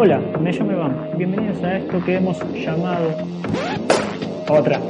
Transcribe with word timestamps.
Hola, 0.00 0.20
me 0.40 0.52
llamo 0.52 0.70
Iván. 0.70 1.10
Bienvenidos 1.16 1.60
a 1.64 1.76
esto 1.76 2.04
que 2.04 2.14
hemos 2.14 2.38
llamado. 2.54 3.16
Otra. 4.48 4.80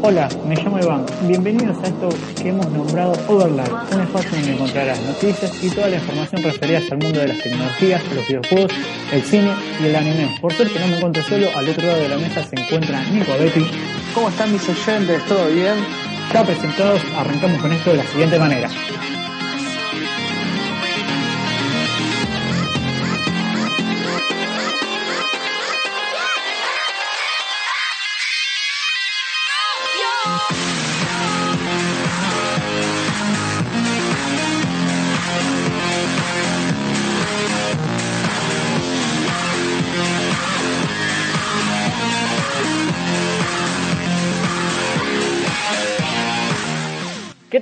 Hola, 0.00 0.26
me 0.48 0.56
llamo 0.56 0.78
Iván. 0.78 1.04
Bienvenidos 1.28 1.76
a 1.84 1.88
esto 1.88 2.08
que 2.40 2.48
hemos 2.48 2.66
nombrado 2.70 3.12
Overlap, 3.28 3.68
un 3.92 4.00
espacio 4.00 4.30
donde 4.30 4.52
encontrarás 4.54 5.02
noticias 5.02 5.62
y 5.62 5.68
toda 5.68 5.88
la 5.88 5.96
información 5.96 6.42
referida 6.42 6.80
al 6.90 6.96
mundo 6.96 7.20
de 7.20 7.28
las 7.28 7.42
tecnologías, 7.42 8.02
los 8.14 8.26
videojuegos, 8.26 8.72
el 9.12 9.22
cine 9.22 9.50
y 9.82 9.86
el 9.88 9.94
anime. 9.94 10.34
Por 10.40 10.54
suerte 10.54 10.80
no 10.80 10.86
me 10.86 10.96
encuentro 10.96 11.22
solo, 11.24 11.48
al 11.54 11.68
otro 11.68 11.86
lado 11.86 12.00
de 12.00 12.08
la 12.08 12.16
mesa 12.16 12.42
se 12.42 12.56
encuentra 12.58 13.04
Nico 13.10 13.32
Betty. 13.38 13.66
¿Cómo 14.14 14.30
están 14.30 14.50
mis 14.50 14.66
oyentes? 14.66 15.26
¿Todo 15.26 15.46
bien? 15.48 15.74
Ya 16.32 16.42
presentados, 16.42 17.02
arrancamos 17.18 17.60
con 17.60 17.70
esto 17.70 17.90
de 17.90 17.96
la 17.98 18.04
siguiente 18.04 18.38
manera. 18.38 18.70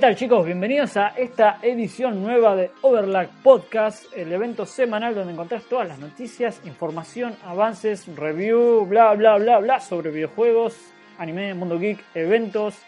Tal 0.09 0.15
chicos? 0.15 0.43
Bienvenidos 0.43 0.97
a 0.97 1.09
esta 1.09 1.59
edición 1.61 2.23
nueva 2.23 2.55
de 2.55 2.71
Overlack 2.81 3.29
Podcast, 3.43 4.05
el 4.17 4.31
evento 4.31 4.65
semanal 4.65 5.13
donde 5.13 5.33
encontrás 5.33 5.65
todas 5.65 5.87
las 5.87 5.99
noticias, 5.99 6.61
información, 6.65 7.35
avances, 7.45 8.07
review, 8.15 8.87
bla 8.87 9.13
bla 9.13 9.37
bla 9.37 9.59
bla 9.59 9.79
sobre 9.79 10.09
videojuegos, 10.09 10.75
anime, 11.19 11.53
mundo 11.53 11.77
geek, 11.77 11.99
eventos 12.15 12.79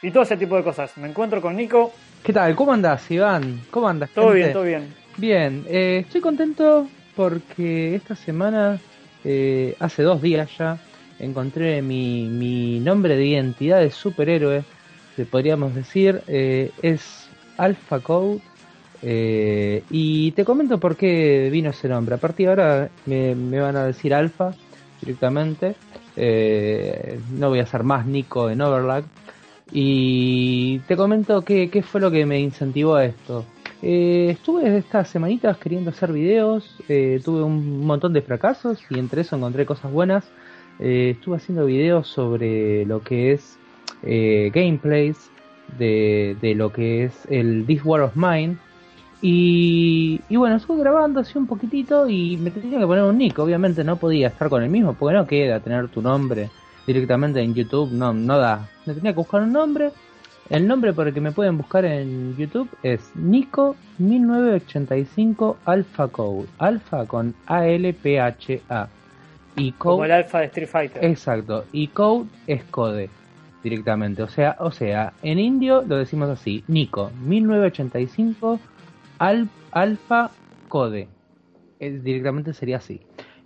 y 0.00 0.12
todo 0.12 0.22
ese 0.22 0.36
tipo 0.36 0.56
de 0.56 0.62
cosas. 0.62 0.96
Me 0.98 1.08
encuentro 1.08 1.42
con 1.42 1.56
Nico. 1.56 1.92
¿Qué 2.22 2.32
tal? 2.32 2.54
¿Cómo 2.54 2.72
andas, 2.74 3.10
Iván? 3.10 3.62
¿Cómo 3.68 3.88
andas? 3.88 4.10
Todo 4.10 4.30
bien, 4.30 4.52
todo 4.52 4.62
bien. 4.62 4.94
Bien, 5.16 5.64
eh, 5.66 6.04
estoy 6.06 6.20
contento 6.20 6.86
porque 7.16 7.96
esta 7.96 8.14
semana, 8.14 8.78
eh, 9.24 9.74
hace 9.80 10.04
dos 10.04 10.22
días 10.22 10.48
ya, 10.58 10.78
encontré 11.18 11.82
mi, 11.82 12.28
mi 12.28 12.78
nombre 12.78 13.16
de 13.16 13.26
identidad 13.26 13.80
de 13.80 13.90
superhéroe 13.90 14.62
podríamos 15.26 15.74
decir, 15.74 16.22
eh, 16.26 16.70
es 16.82 17.28
Alpha 17.56 18.00
Code. 18.00 18.40
Eh, 19.00 19.84
y 19.90 20.32
te 20.32 20.44
comento 20.44 20.78
por 20.78 20.96
qué 20.96 21.48
vino 21.52 21.70
ese 21.70 21.88
nombre. 21.88 22.16
A 22.16 22.18
partir 22.18 22.46
de 22.46 22.50
ahora 22.50 22.90
me, 23.06 23.34
van 23.60 23.76
a 23.76 23.84
decir 23.84 24.12
Alpha 24.14 24.54
directamente. 25.00 25.74
Eh, 26.16 27.20
no 27.32 27.48
voy 27.48 27.60
a 27.60 27.66
ser 27.66 27.84
más 27.84 28.06
Nico 28.06 28.50
en 28.50 28.60
Overlag. 28.60 29.04
Y 29.70 30.78
te 30.80 30.96
comento 30.96 31.42
qué, 31.42 31.70
qué 31.70 31.82
fue 31.82 32.00
lo 32.00 32.10
que 32.10 32.24
me 32.24 32.40
incentivó 32.40 32.96
a 32.96 33.04
esto. 33.04 33.44
estuve 33.82 34.78
estas 34.78 35.08
semanitas 35.08 35.58
queriendo 35.58 35.90
hacer 35.90 36.10
videos, 36.10 36.74
tuve 36.88 37.42
un 37.42 37.86
montón 37.86 38.14
de 38.14 38.22
fracasos 38.22 38.80
y 38.88 38.98
entre 38.98 39.20
eso 39.20 39.36
encontré 39.36 39.66
cosas 39.66 39.92
buenas. 39.92 40.24
estuve 40.78 41.36
haciendo 41.36 41.66
videos 41.66 42.08
sobre 42.08 42.86
lo 42.86 43.02
que 43.02 43.32
es 43.32 43.58
eh, 44.02 44.50
gameplays 44.54 45.30
de, 45.78 46.36
de, 46.40 46.54
lo 46.54 46.72
que 46.72 47.04
es 47.04 47.26
el 47.30 47.64
This 47.66 47.84
War 47.84 48.00
of 48.00 48.16
Mine. 48.16 48.56
Y, 49.20 50.20
y, 50.28 50.36
bueno, 50.36 50.56
estuve 50.56 50.80
grabando 50.80 51.20
así 51.20 51.36
un 51.36 51.46
poquitito 51.46 52.08
y 52.08 52.36
me 52.36 52.50
tenía 52.50 52.78
que 52.78 52.86
poner 52.86 53.04
un 53.04 53.18
nick. 53.18 53.38
Obviamente 53.38 53.84
no 53.84 53.96
podía 53.96 54.28
estar 54.28 54.48
con 54.48 54.62
el 54.62 54.70
mismo 54.70 54.94
porque 54.94 55.16
no 55.16 55.26
queda 55.26 55.60
tener 55.60 55.88
tu 55.88 56.00
nombre 56.00 56.50
directamente 56.86 57.40
en 57.40 57.54
YouTube. 57.54 57.90
No, 57.92 58.12
no 58.12 58.38
da. 58.38 58.68
Me 58.86 58.94
tenía 58.94 59.12
que 59.12 59.18
buscar 59.18 59.42
un 59.42 59.52
nombre. 59.52 59.90
El 60.50 60.66
nombre 60.66 60.92
por 60.94 61.08
el 61.08 61.14
que 61.14 61.20
me 61.20 61.32
pueden 61.32 61.58
buscar 61.58 61.84
en 61.84 62.34
YouTube 62.36 62.70
es 62.82 63.12
Nico1985 63.16 65.56
Alpha 65.66 66.08
Code. 66.08 66.46
Alpha 66.58 67.04
con 67.04 67.34
A-L-P-H-A. 67.46 68.88
Y 69.56 69.72
code, 69.72 69.92
Como 69.92 70.04
el 70.04 70.12
alfa 70.12 70.38
de 70.38 70.44
Street 70.46 70.68
Fighter. 70.68 71.04
Exacto. 71.04 71.66
Y 71.72 71.88
Code 71.88 72.28
es 72.46 72.62
Code 72.64 73.10
directamente. 73.62 74.22
O 74.22 74.28
sea, 74.28 74.56
o 74.60 74.70
sea, 74.70 75.12
en 75.22 75.38
indio 75.38 75.82
lo 75.82 75.96
decimos 75.96 76.28
así, 76.30 76.64
Nico, 76.68 77.10
1985, 77.24 78.60
al, 79.18 79.48
Alfa 79.72 80.30
Code. 80.68 81.08
directamente 81.78 82.52
sería 82.52 82.78
así. 82.78 83.00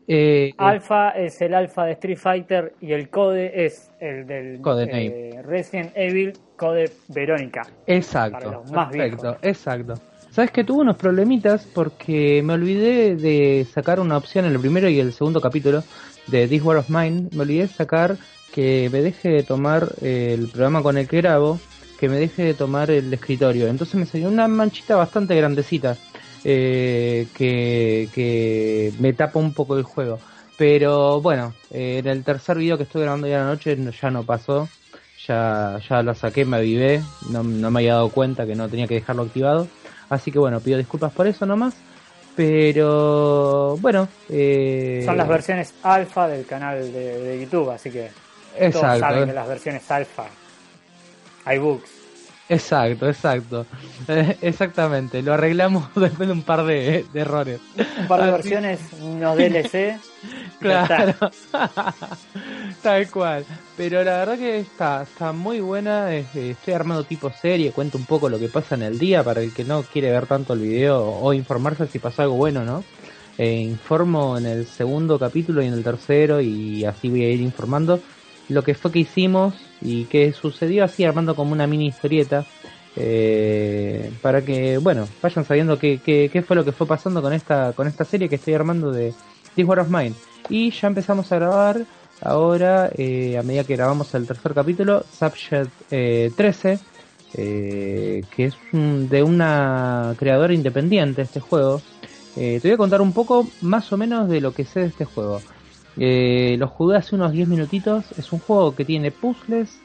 Eh, 0.08 0.52
alfa 0.58 1.10
es 1.10 1.40
el 1.42 1.54
alfa 1.54 1.84
de 1.84 1.92
Street 1.92 2.18
Fighter 2.18 2.74
y 2.80 2.92
el 2.92 3.08
code 3.08 3.64
es 3.64 3.92
el 4.00 4.26
del 4.26 4.60
code 4.60 4.88
eh, 4.90 5.40
Resident 5.42 5.92
Evil 5.94 6.32
Code 6.56 6.90
Verónica. 7.08 7.66
Exacto, 7.86 8.64
perfecto, 8.72 9.36
exacto. 9.42 9.94
Sabes 10.30 10.50
que 10.50 10.64
tuve 10.64 10.80
unos 10.80 10.96
problemitas 10.96 11.66
porque 11.74 12.42
me 12.42 12.54
olvidé 12.54 13.16
de 13.16 13.66
sacar 13.70 14.00
una 14.00 14.16
opción 14.16 14.46
en 14.46 14.52
el 14.52 14.60
primero 14.60 14.88
y 14.88 14.98
el 14.98 15.12
segundo 15.12 15.40
capítulo 15.40 15.84
de 16.26 16.48
This 16.48 16.64
War 16.64 16.78
of 16.78 16.88
Mine. 16.88 17.28
Me 17.32 17.42
olvidé 17.42 17.62
de 17.62 17.68
sacar 17.68 18.16
que 18.52 18.88
me 18.92 19.00
deje 19.00 19.30
de 19.30 19.42
tomar 19.42 19.88
eh, 20.02 20.36
el 20.38 20.48
programa 20.48 20.82
con 20.82 20.98
el 20.98 21.08
que 21.08 21.16
grabo, 21.16 21.58
que 21.98 22.08
me 22.08 22.16
deje 22.16 22.44
de 22.44 22.54
tomar 22.54 22.90
el 22.90 23.12
escritorio. 23.12 23.66
Entonces 23.66 23.94
me 23.96 24.06
salió 24.06 24.28
una 24.28 24.46
manchita 24.46 24.94
bastante 24.94 25.34
grandecita 25.34 25.96
eh, 26.44 27.26
que, 27.34 28.08
que 28.14 28.92
me 29.00 29.12
tapa 29.14 29.38
un 29.38 29.54
poco 29.54 29.76
el 29.76 29.84
juego. 29.84 30.18
Pero 30.58 31.20
bueno, 31.20 31.54
eh, 31.70 31.98
en 31.98 32.06
el 32.06 32.22
tercer 32.22 32.58
video 32.58 32.76
que 32.76 32.84
estuve 32.84 33.02
grabando 33.02 33.26
ya 33.26 33.38
la 33.38 33.46
noche 33.46 33.76
ya 34.00 34.10
no 34.10 34.22
pasó. 34.22 34.68
Ya, 35.26 35.80
ya 35.88 36.02
lo 36.02 36.14
saqué, 36.14 36.44
me 36.44 36.56
avivé, 36.56 37.00
no, 37.30 37.44
no 37.44 37.70
me 37.70 37.78
había 37.78 37.94
dado 37.94 38.08
cuenta 38.08 38.44
que 38.44 38.56
no 38.56 38.68
tenía 38.68 38.88
que 38.88 38.94
dejarlo 38.94 39.22
activado. 39.22 39.68
Así 40.08 40.32
que 40.32 40.40
bueno, 40.40 40.58
pido 40.58 40.78
disculpas 40.78 41.12
por 41.12 41.28
eso 41.28 41.46
nomás. 41.46 41.74
Pero 42.34 43.76
bueno. 43.76 44.08
Son 44.26 45.16
las 45.16 45.28
versiones 45.28 45.74
alfa 45.84 46.26
del 46.26 46.44
canal 46.44 46.92
de 46.92 47.38
YouTube, 47.40 47.70
así 47.70 47.90
que 47.90 48.10
Exacto. 48.58 48.80
Todos 48.80 49.00
saben 49.00 49.26
que 49.28 49.32
las 49.32 49.48
versiones 49.48 49.90
alfa 49.90 50.26
hay 51.44 51.58
bugs. 51.58 51.90
Exacto, 52.48 53.08
exacto. 53.08 53.66
exactamente, 54.42 55.22
lo 55.22 55.32
arreglamos 55.32 55.88
después 55.94 56.28
de 56.28 56.32
un 56.32 56.42
par 56.42 56.64
de, 56.64 57.06
errores. 57.14 57.60
Un 57.98 58.06
par 58.08 58.24
de 58.24 58.30
versiones, 58.30 58.80
unos 59.00 59.36
DLC. 59.38 59.98
claro. 60.60 61.14
Tal 62.82 63.10
cual. 63.10 63.44
Pero 63.76 64.04
la 64.04 64.18
verdad 64.18 64.36
que 64.36 64.58
está, 64.58 65.02
está 65.02 65.32
muy 65.32 65.60
buena. 65.60 66.14
Estoy 66.14 66.74
armando 66.74 67.04
tipo 67.04 67.30
serie, 67.30 67.70
cuento 67.70 67.96
un 67.96 68.04
poco 68.04 68.28
lo 68.28 68.38
que 68.38 68.48
pasa 68.48 68.74
en 68.74 68.82
el 68.82 68.98
día 68.98 69.22
para 69.22 69.40
el 69.40 69.54
que 69.54 69.64
no 69.64 69.82
quiere 69.84 70.10
ver 70.10 70.26
tanto 70.26 70.52
el 70.52 70.60
video 70.60 71.00
o 71.00 71.32
informarse 71.32 71.86
si 71.86 72.00
pasa 72.00 72.24
algo 72.24 72.34
bueno, 72.34 72.64
¿no? 72.64 72.84
Eh, 73.38 73.60
informo 73.60 74.36
en 74.36 74.44
el 74.44 74.66
segundo 74.66 75.18
capítulo 75.18 75.62
y 75.62 75.66
en 75.66 75.72
el 75.72 75.82
tercero 75.82 76.40
y 76.40 76.84
así 76.84 77.08
voy 77.08 77.24
a 77.24 77.30
ir 77.30 77.40
informando 77.40 77.98
lo 78.48 78.62
que 78.62 78.74
fue 78.74 78.92
que 78.92 79.00
hicimos 79.00 79.54
y 79.80 80.04
que 80.04 80.32
sucedió 80.32 80.84
así 80.84 81.04
armando 81.04 81.34
como 81.34 81.52
una 81.52 81.66
mini 81.66 81.88
historieta 81.88 82.44
eh, 82.94 84.12
para 84.20 84.42
que 84.42 84.76
bueno 84.78 85.08
vayan 85.22 85.44
sabiendo 85.44 85.78
qué, 85.78 86.00
qué, 86.04 86.42
fue 86.42 86.56
lo 86.56 86.64
que 86.64 86.72
fue 86.72 86.86
pasando 86.86 87.22
con 87.22 87.32
esta 87.32 87.72
con 87.72 87.88
esta 87.88 88.04
serie 88.04 88.28
que 88.28 88.36
estoy 88.36 88.54
armando 88.54 88.92
de 88.92 89.14
This 89.54 89.66
War 89.66 89.80
of 89.80 89.88
Mine. 89.88 90.14
Y 90.48 90.70
ya 90.70 90.88
empezamos 90.88 91.30
a 91.32 91.36
grabar 91.36 91.84
ahora 92.20 92.90
eh, 92.96 93.38
a 93.38 93.42
medida 93.42 93.64
que 93.64 93.76
grabamos 93.76 94.14
el 94.14 94.26
tercer 94.26 94.52
capítulo 94.54 95.04
Subject 95.10 95.70
13 95.88 96.78
eh, 97.34 98.22
que 98.34 98.44
es 98.44 98.54
de 98.72 99.22
una 99.22 100.14
creadora 100.18 100.52
independiente 100.52 101.22
este 101.22 101.40
juego. 101.40 101.80
Te 102.34 102.60
voy 102.62 102.72
a 102.72 102.76
contar 102.78 103.02
un 103.02 103.12
poco 103.12 103.46
más 103.60 103.92
o 103.92 103.98
menos 103.98 104.26
de 104.28 104.40
lo 104.40 104.54
que 104.54 104.64
sé 104.64 104.80
de 104.80 104.86
este 104.86 105.04
juego 105.04 105.42
eh, 105.96 106.56
lo 106.58 106.68
jugué 106.68 106.96
hace 106.96 107.14
unos 107.14 107.32
10 107.32 107.48
minutitos. 107.48 108.06
Es 108.18 108.32
un 108.32 108.38
juego 108.38 108.74
que 108.74 108.84
tiene 108.84 109.10
puzzles. 109.10 109.78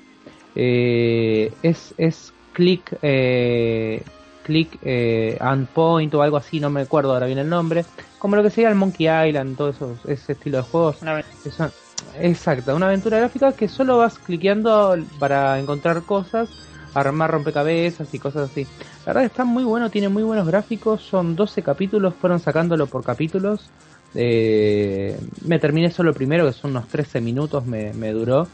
Eh, 0.55 1.53
es 1.61 1.93
es 1.97 2.33
click, 2.53 2.97
eh, 3.03 4.01
click 4.43 4.79
eh, 4.81 5.37
and 5.39 5.67
point 5.67 6.11
o 6.15 6.23
algo 6.23 6.37
así, 6.37 6.59
no 6.59 6.71
me 6.71 6.81
acuerdo 6.81 7.13
ahora 7.13 7.27
bien 7.27 7.37
el 7.37 7.47
nombre, 7.47 7.85
como 8.17 8.35
lo 8.35 8.41
que 8.41 8.49
sería 8.49 8.69
el 8.69 8.75
Monkey 8.75 9.05
Island, 9.05 9.55
todo 9.55 9.69
eso, 9.69 9.95
ese 10.07 10.31
estilo 10.31 10.57
de 10.57 10.63
juegos. 10.63 10.99
Una 11.01 11.23
una 12.73 12.87
aventura 12.87 13.19
gráfica 13.19 13.51
que 13.51 13.67
solo 13.67 13.97
vas 13.97 14.17
cliqueando 14.17 14.97
para 15.19 15.59
encontrar 15.59 16.01
cosas, 16.03 16.49
armar 16.95 17.29
rompecabezas 17.29 18.11
y 18.13 18.17
cosas 18.17 18.49
así. 18.49 18.65
La 19.05 19.13
verdad 19.13 19.25
está 19.25 19.45
muy 19.45 19.63
bueno, 19.63 19.91
tiene 19.91 20.09
muy 20.09 20.23
buenos 20.23 20.47
gráficos, 20.47 21.01
son 21.01 21.35
12 21.35 21.61
capítulos, 21.61 22.15
fueron 22.15 22.39
sacándolo 22.39 22.87
por 22.87 23.03
capítulos. 23.03 23.69
Eh, 24.19 25.15
me 25.45 25.59
terminé 25.59 25.91
solo 25.91 26.13
primero, 26.13 26.45
que 26.45 26.53
son 26.53 26.71
unos 26.71 26.87
13 26.89 27.21
minutos, 27.21 27.65
me, 27.65 27.93
me 27.93 28.11
duró. 28.11 28.47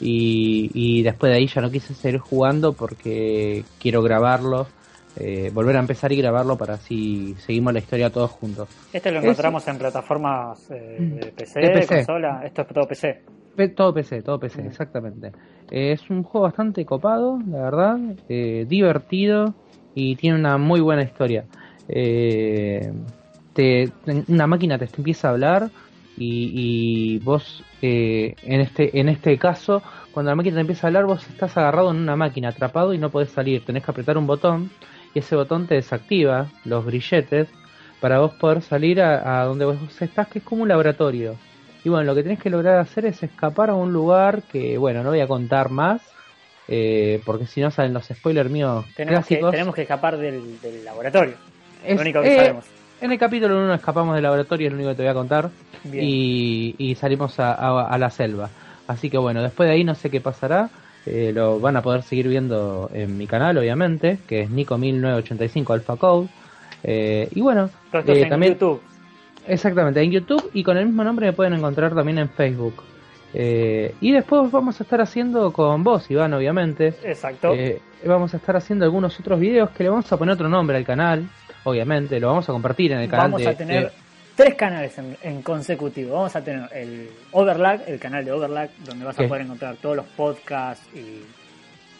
Y, 0.00 0.70
y 0.74 1.02
después 1.02 1.30
de 1.30 1.38
ahí 1.38 1.46
ya 1.46 1.60
no 1.60 1.70
quise 1.70 1.94
seguir 1.94 2.18
jugando 2.18 2.72
porque 2.72 3.64
quiero 3.80 4.02
grabarlo, 4.02 4.66
eh, 5.16 5.50
volver 5.54 5.76
a 5.76 5.80
empezar 5.80 6.12
y 6.12 6.16
grabarlo 6.16 6.58
para 6.58 6.74
así 6.74 7.34
seguimos 7.38 7.72
la 7.72 7.78
historia 7.78 8.10
todos 8.10 8.30
juntos. 8.32 8.68
Este 8.92 9.12
lo 9.12 9.20
encontramos 9.20 9.66
en 9.68 9.78
plataformas 9.78 10.68
eh, 10.70 10.74
de 11.00 11.32
PC, 11.32 11.60
De 11.60 11.70
PC. 11.70 11.94
consola. 11.96 12.42
Esto 12.44 12.62
es 12.62 12.68
todo 12.68 12.88
PC. 12.88 13.20
Pe- 13.56 13.68
Todo 13.68 13.94
PC, 13.94 14.22
todo 14.22 14.40
PC, 14.40 14.62
Mm. 14.62 14.66
exactamente. 14.66 15.30
Eh, 15.70 15.92
es 15.92 16.10
un 16.10 16.24
juego 16.24 16.42
bastante 16.46 16.84
copado, 16.84 17.38
la 17.48 17.62
verdad, 17.62 17.96
divertido 18.66 19.54
y 19.94 20.16
tiene 20.16 20.36
una 20.40 20.58
muy 20.58 20.80
buena 20.80 21.02
historia. 21.04 21.44
Eh, 21.88 22.92
te, 23.54 23.90
una 24.28 24.46
máquina 24.46 24.78
te 24.78 24.88
empieza 24.96 25.28
a 25.28 25.30
hablar 25.32 25.70
y, 26.16 26.50
y 26.54 27.18
vos, 27.20 27.62
eh, 27.82 28.34
en 28.42 28.60
este 28.60 28.98
en 29.00 29.08
este 29.08 29.36
caso, 29.38 29.82
cuando 30.12 30.30
la 30.30 30.36
máquina 30.36 30.56
te 30.56 30.60
empieza 30.60 30.86
a 30.86 30.88
hablar, 30.88 31.06
vos 31.06 31.26
estás 31.28 31.56
agarrado 31.56 31.90
en 31.90 31.96
una 31.96 32.16
máquina, 32.16 32.48
atrapado 32.50 32.94
y 32.94 32.98
no 32.98 33.10
podés 33.10 33.30
salir. 33.30 33.64
Tenés 33.64 33.84
que 33.84 33.90
apretar 33.90 34.16
un 34.18 34.26
botón 34.26 34.70
y 35.14 35.18
ese 35.20 35.34
botón 35.36 35.66
te 35.66 35.74
desactiva 35.74 36.46
los 36.64 36.84
grilletes 36.84 37.48
para 38.00 38.20
vos 38.20 38.34
poder 38.34 38.62
salir 38.62 39.00
a, 39.00 39.40
a 39.40 39.44
donde 39.44 39.64
vos 39.64 39.76
estás, 40.00 40.28
que 40.28 40.38
es 40.40 40.44
como 40.44 40.62
un 40.62 40.68
laboratorio. 40.68 41.36
Y 41.84 41.88
bueno, 41.88 42.04
lo 42.04 42.14
que 42.14 42.22
tenés 42.22 42.38
que 42.40 42.50
lograr 42.50 42.78
hacer 42.78 43.06
es 43.06 43.22
escapar 43.22 43.70
a 43.70 43.74
un 43.74 43.92
lugar 43.92 44.42
que, 44.42 44.78
bueno, 44.78 45.02
no 45.02 45.10
voy 45.10 45.20
a 45.20 45.26
contar 45.28 45.70
más, 45.70 46.00
eh, 46.68 47.20
porque 47.26 47.46
si 47.46 47.60
no 47.60 47.70
salen 47.70 47.92
los 47.92 48.06
spoilers 48.06 48.50
míos 48.50 48.84
Tenemos 48.94 49.26
que, 49.26 49.36
clásicos. 49.36 49.50
tenemos 49.50 49.74
que 49.74 49.82
escapar 49.82 50.16
del, 50.16 50.60
del 50.60 50.84
laboratorio. 50.84 51.34
Es- 51.86 51.96
lo 51.96 52.02
único 52.02 52.22
que 52.22 52.28
eh, 52.28 52.36
sabemos. 52.36 52.64
En 53.00 53.12
el 53.12 53.18
capítulo 53.18 53.56
1 53.62 53.74
escapamos 53.74 54.14
del 54.14 54.22
laboratorio, 54.22 54.68
es 54.68 54.72
lo 54.72 54.76
único 54.78 54.90
que 54.90 54.96
te 54.96 55.02
voy 55.02 55.10
a 55.10 55.14
contar, 55.14 55.50
y, 56.02 56.74
y 56.78 56.94
salimos 56.94 57.38
a, 57.38 57.52
a- 57.52 57.86
a 57.88 57.98
la 57.98 58.10
selva. 58.10 58.48
Así 58.86 59.10
que 59.10 59.18
bueno, 59.18 59.42
después 59.42 59.68
de 59.68 59.74
ahí 59.74 59.84
no 59.84 59.94
sé 59.94 60.10
qué 60.10 60.20
pasará, 60.20 60.70
eh, 61.06 61.32
lo 61.34 61.60
van 61.60 61.76
a 61.76 61.82
poder 61.82 62.02
seguir 62.02 62.28
viendo 62.28 62.88
en 62.94 63.18
mi 63.18 63.26
canal, 63.26 63.58
obviamente, 63.58 64.18
que 64.26 64.42
es 64.42 64.50
Nico1985 64.50 65.74
Alpha 65.74 65.96
Code. 65.96 66.28
Eh, 66.82 67.28
y 67.34 67.40
bueno, 67.40 67.68
eh, 68.18 68.22
en 68.22 68.28
también 68.30 68.52
YouTube. 68.54 68.80
Exactamente, 69.46 70.00
en 70.02 70.10
YouTube 70.10 70.50
y 70.54 70.62
con 70.62 70.78
el 70.78 70.86
mismo 70.86 71.04
nombre 71.04 71.26
me 71.26 71.32
pueden 71.34 71.52
encontrar 71.54 71.94
también 71.94 72.18
en 72.18 72.30
Facebook. 72.30 72.82
Eh, 73.34 73.94
y 74.00 74.12
después 74.12 74.50
vamos 74.50 74.80
a 74.80 74.84
estar 74.84 75.00
haciendo 75.02 75.52
con 75.52 75.82
vos, 75.84 76.10
Iván, 76.10 76.32
obviamente. 76.32 76.94
Exacto. 77.04 77.52
eh, 77.54 77.80
vamos 78.06 78.32
a 78.32 78.36
estar 78.38 78.56
haciendo 78.56 78.84
algunos 78.86 79.18
otros 79.20 79.38
videos 79.40 79.70
que 79.70 79.82
le 79.82 79.90
vamos 79.90 80.10
a 80.12 80.16
poner 80.16 80.34
otro 80.34 80.48
nombre 80.48 80.76
al 80.76 80.84
canal, 80.84 81.28
obviamente. 81.64 82.18
Lo 82.20 82.28
vamos 82.28 82.48
a 82.48 82.52
compartir 82.52 82.92
en 82.92 83.00
el 83.00 83.08
canal 83.10 83.26
Vamos 83.26 83.42
de, 83.42 83.48
a 83.48 83.56
tener 83.56 83.84
de- 83.86 83.92
tres 84.36 84.54
canales 84.54 84.96
en, 84.98 85.16
en 85.22 85.42
consecutivo. 85.42 86.14
Vamos 86.14 86.34
a 86.36 86.42
tener 86.44 86.68
el 86.74 87.10
Overlag, 87.32 87.82
el 87.86 87.98
canal 87.98 88.24
de 88.24 88.32
Overlag, 88.32 88.70
donde 88.84 89.04
vas 89.04 89.16
¿Qué? 89.16 89.24
a 89.24 89.28
poder 89.28 89.42
encontrar 89.42 89.76
todos 89.76 89.96
los 89.96 90.06
podcasts 90.06 90.86
y 90.94 91.22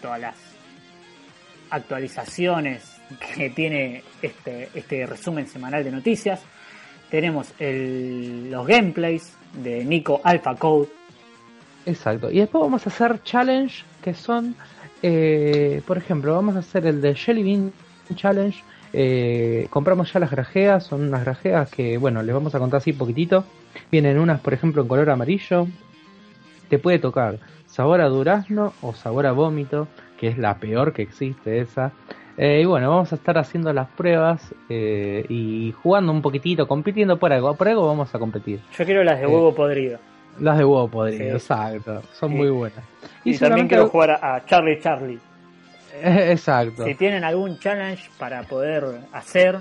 todas 0.03 0.21
las 0.21 0.35
actualizaciones 1.71 2.83
que 3.37 3.51
tiene 3.51 4.03
este, 4.23 4.69
este 4.75 5.07
resumen 5.07 5.47
semanal 5.47 5.85
de 5.85 5.91
noticias. 5.93 6.41
Tenemos 7.11 7.53
el- 7.59 8.51
los 8.51 8.67
gameplays 8.67 9.37
de 9.63 9.85
Nico 9.85 10.21
Alpha 10.25 10.55
Code. 10.57 10.89
Exacto. 11.87 12.31
Y 12.31 12.39
después 12.41 12.63
vamos 12.63 12.87
a 12.87 12.91
hacer 12.91 13.23
challenge 13.23 13.85
que 14.03 14.15
son, 14.15 14.57
eh, 15.03 15.83
por 15.87 15.99
ejemplo, 15.99 16.35
vamos 16.35 16.57
a 16.57 16.61
hacer 16.61 16.87
el 16.87 17.01
de 17.01 17.15
Jelly 17.15 17.43
Bean 17.43 17.73
Challenge. 18.15 18.59
Eh, 18.97 19.67
compramos 19.71 20.13
ya 20.13 20.21
las 20.21 20.31
grajeas, 20.31 20.85
son 20.85 21.03
unas 21.09 21.25
grajeas 21.25 21.69
que, 21.69 21.99
bueno, 21.99 22.23
les 22.23 22.33
vamos 22.33 22.55
a 22.55 22.61
contar 22.61 22.79
así 22.79 22.93
poquitito. 22.93 23.45
Vienen 23.91 24.19
unas, 24.21 24.41
por 24.41 24.55
ejemplo, 24.55 24.83
en 24.83 24.89
color 24.89 25.11
amarillo. 25.11 25.67
Te 26.69 26.79
puede 26.79 27.01
tocar 27.01 27.39
sabor 27.67 28.01
a 28.01 28.09
durazno 28.09 28.73
o 28.83 28.95
sabor 28.95 29.27
a 29.27 29.33
vómito, 29.33 29.89
que 30.19 30.29
es 30.29 30.39
la 30.39 30.55
peor 30.59 30.93
que 30.93 31.03
existe 31.03 31.59
esa. 31.61 31.91
Eh, 32.37 32.61
y 32.63 32.65
bueno, 32.65 32.89
vamos 32.89 33.13
a 33.13 33.17
estar 33.17 33.37
haciendo 33.37 33.73
las 33.73 33.89
pruebas 33.89 34.55
eh, 34.69 35.25
y 35.29 35.73
jugando 35.83 36.13
un 36.13 36.23
poquitito, 36.23 36.67
compitiendo 36.69 37.19
por 37.19 37.33
algo. 37.33 37.55
Por 37.55 37.69
algo 37.69 37.87
vamos 37.87 38.15
a 38.15 38.19
competir. 38.21 38.61
Yo 38.79 38.85
quiero 38.85 39.03
las 39.03 39.19
de 39.19 39.25
Eh, 39.25 39.29
huevo 39.29 39.53
podrido. 39.55 39.99
Las 40.41 40.57
de 40.59 40.65
huevo 40.65 40.89
podrido, 40.89 41.25
Sí. 41.39 41.45
exacto. 41.53 42.03
Son 42.13 42.31
Sí. 42.31 42.37
muy 42.37 42.51
buenas. 42.51 42.79
Y, 43.25 43.33
también 43.33 43.39
seguramente- 43.39 43.69
quiero 43.75 43.89
jugar 43.89 44.11
a 44.23 44.45
Charlie 44.47 44.81
Charlie. 44.81 45.19
Exacto. 46.03 46.85
Si 46.85 46.95
tienen 46.95 47.25
algún 47.25 47.59
challenge 47.59 48.11
para 48.19 48.43
poder 48.43 48.85
hacer 49.13 49.59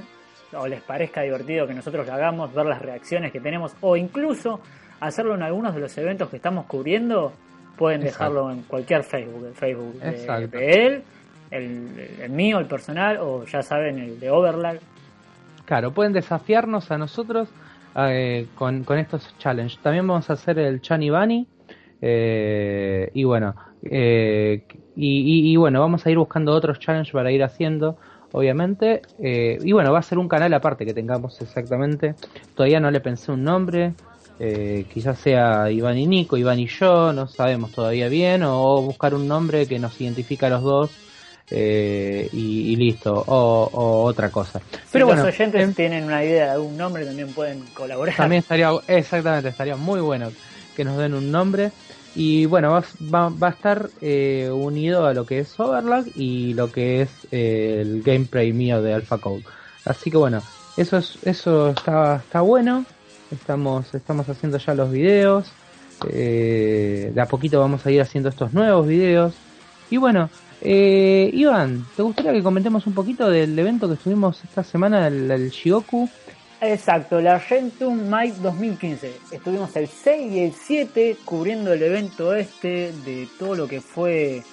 o 0.56 0.68
les 0.68 0.82
parezca 0.82 1.22
divertido 1.22 1.68
que 1.68 1.74
nosotros 1.74 2.06
lo 2.08 2.14
hagamos, 2.14 2.54
ver 2.54 2.66
las 2.66 2.82
reacciones 2.82 3.32
que 3.32 3.40
tenemos 3.40 3.76
o 3.82 3.96
incluso 3.98 4.60
hacerlo 5.00 5.36
en 5.36 5.44
algunos 5.44 5.74
de 5.74 5.82
los 5.82 5.98
eventos 5.98 6.30
que 6.30 6.38
estamos 6.38 6.66
cubriendo, 6.66 7.34
pueden 7.78 8.02
Exacto. 8.04 8.24
dejarlo 8.24 8.52
en 8.52 8.62
cualquier 8.64 9.04
Facebook, 9.04 9.48
el 9.48 9.54
Facebook 9.54 10.00
de, 10.52 10.86
él, 10.86 11.04
el, 11.52 12.20
el 12.22 12.30
mío, 12.32 12.60
el 12.60 12.68
personal 12.68 13.18
o 13.20 13.46
ya 13.46 13.62
saben 13.62 14.00
el 14.00 14.20
de 14.20 14.30
Overlag. 14.30 14.80
Claro, 15.66 15.92
pueden 15.92 16.14
desafiarnos 16.14 16.92
a 16.92 16.98
nosotros 16.98 17.50
eh, 17.96 18.48
con, 18.56 18.84
con 18.84 18.98
estos 18.98 19.36
challenges. 19.40 19.80
También 19.82 20.08
vamos 20.08 20.30
a 20.30 20.34
hacer 20.34 20.60
el 20.60 20.82
Chani 20.82 21.10
Bunny. 21.10 21.48
eh, 22.02 23.10
y 23.14 23.24
bueno, 23.24 23.56
eh, 23.92 24.66
y, 24.96 25.50
y- 25.50 25.54
y 25.54 25.56
bueno, 25.58 25.80
vamos 25.82 26.06
a 26.06 26.12
ir 26.12 26.18
buscando 26.18 26.54
otros 26.54 26.80
challenges 26.80 27.14
para 27.14 27.32
ir 27.32 27.44
haciendo, 27.44 27.98
obviamente. 28.32 29.08
eh, 29.18 29.60
y 29.64 29.72
bueno, 29.72 29.92
va 29.94 30.00
a 30.00 30.04
ser 30.04 30.18
un 30.18 30.28
canal 30.30 30.54
aparte 30.54 30.86
que 30.86 30.94
tengamos 30.94 31.40
exactamente. 31.42 32.16
Todavía 32.54 32.80
no 32.80 32.92
le 32.92 33.02
pensé 33.02 33.32
un 33.32 33.44
nombre. 33.44 33.96
eh, 34.40 34.88
quizás 34.90 35.20
sea 35.20 35.70
Iván 35.72 35.98
y 35.98 36.08
Nico, 36.08 36.38
Iván 36.38 36.60
y 36.60 36.68
yo, 36.68 37.14
no 37.14 37.28
sabemos 37.28 37.72
todavía 37.72 38.10
bien. 38.10 38.44
O 38.44 38.82
buscar 38.82 39.14
un 39.16 39.28
nombre 39.28 39.68
que 39.68 39.80
nos 39.80 40.00
identifique 40.02 40.46
a 40.46 40.50
los 40.50 40.64
dos. 40.64 41.02
eh, 41.50 42.30
y, 42.32 42.74
y 42.74 42.76
listo, 42.78 43.14
o, 43.16 43.70
o 43.72 44.04
otra 44.06 44.32
cosa. 44.32 44.64
Si 44.86 45.02
Pero 45.02 45.06
los 45.08 45.24
bueno, 45.24 45.26
oyentes 45.26 45.74
en- 45.74 45.76
tienen 45.76 46.06
una 46.06 46.24
idea 46.24 46.46
de 46.46 46.52
algún 46.52 46.78
nombre, 46.78 47.06
también 47.06 47.34
pueden 47.34 47.72
colaborar. 47.72 48.16
también 48.16 48.42
estaría, 48.42 48.72
exactamente, 48.88 49.50
estaría 49.50 49.76
muy 49.78 50.00
bueno 50.02 50.36
que 50.74 50.86
nos 50.86 50.98
den 50.98 51.14
un 51.14 51.32
nombre. 51.32 51.74
Y 52.16 52.46
bueno, 52.46 52.72
va, 52.72 53.30
va- 53.30 53.48
a 53.48 53.52
estar 53.52 53.90
eh, 54.02 54.50
unido 54.54 55.06
a 55.06 55.14
lo 55.14 55.26
que 55.26 55.40
es 55.40 55.60
Overlag 55.60 56.06
y 56.16 56.54
lo 56.54 56.72
que 56.72 57.02
es 57.02 57.10
eh, 57.32 57.80
el 57.82 58.04
gameplay 58.04 58.54
mío 58.54 58.82
de 58.82 58.94
Alpha 58.94 59.18
Code. 59.18 59.44
Así 59.86 60.12
que 60.12 60.18
bueno, 60.18 60.42
eso 60.78 60.98
es, 60.98 61.18
eso 61.24 61.70
está, 61.70 62.18
está 62.18 62.42
bueno. 62.42 62.86
Estamos, 63.32 63.94
estamos 63.96 64.30
haciendo 64.30 64.58
ya 64.60 64.76
los 64.76 64.92
videos. 64.92 65.52
eh, 66.10 67.12
de 67.14 67.22
a 67.22 67.26
poquito 67.26 67.60
vamos 67.60 67.86
a 67.86 67.92
ir 67.92 68.02
haciendo 68.02 68.30
estos 68.30 68.54
nuevos 68.54 68.88
videos. 68.88 69.34
Y 69.90 69.98
bueno, 69.98 70.30
eh, 70.62 71.30
Iván, 71.34 71.86
¿te 71.96 72.04
gustaría 72.04 72.32
que 72.34 72.44
comentemos 72.44 72.86
un 72.88 72.94
poquito 72.94 73.30
del 73.30 73.58
evento 73.58 73.88
que 73.88 73.96
estuvimos 73.96 74.44
esta 74.44 74.64
semana, 74.64 75.08
el, 75.08 75.30
el 75.32 75.50
Shioku? 75.50 76.10
Exacto, 76.66 77.20
la 77.20 77.36
Argentum 77.36 78.10
Mic 78.10 78.36
2015. 78.36 79.14
Estuvimos 79.32 79.76
el 79.76 79.90
6 79.90 80.32
y 80.32 80.40
el 80.40 80.54
7 80.54 81.18
cubriendo 81.26 81.74
el 81.74 81.84
evento 81.84 82.34
este 82.34 82.94
de 83.04 83.28
todo 83.38 83.56
lo 83.56 83.68
que 83.68 83.82
fue 83.82 84.44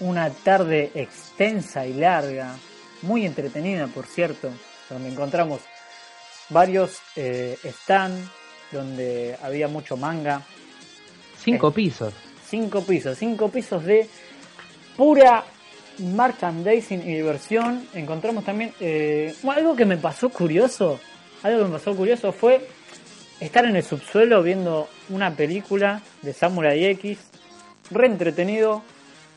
una 0.00 0.30
tarde 0.30 0.90
extensa 0.94 1.86
y 1.86 1.92
larga, 1.92 2.56
muy 3.02 3.26
entretenida 3.26 3.86
por 3.88 4.06
cierto, 4.06 4.48
donde 4.88 5.10
encontramos 5.10 5.60
varios 6.48 7.02
eh, 7.16 7.58
stands, 7.66 8.30
donde 8.70 9.36
había 9.42 9.68
mucho 9.68 9.96
manga, 9.98 10.40
Cinco 11.38 11.68
Eh. 11.68 11.72
pisos. 11.72 12.14
cinco 12.48 12.82
pisos, 12.82 13.18
cinco 13.18 13.48
pisos 13.50 13.84
de 13.84 14.08
pura 14.96 15.44
merchandising 15.98 17.02
y 17.02 17.14
diversión. 17.16 17.86
Encontramos 17.92 18.42
también 18.44 18.72
eh, 18.80 19.34
algo 19.46 19.76
que 19.76 19.84
me 19.84 19.98
pasó 19.98 20.30
curioso. 20.30 20.98
Algo 21.42 21.58
que 21.58 21.64
me 21.64 21.78
pasó 21.78 21.96
curioso 21.96 22.32
fue 22.32 22.66
estar 23.40 23.64
en 23.64 23.76
el 23.76 23.82
subsuelo 23.82 24.42
viendo 24.42 24.88
una 25.08 25.34
película 25.34 26.00
de 26.22 26.32
Samurai 26.32 26.84
X, 26.84 27.18
re 27.90 28.06
entretenido, 28.06 28.82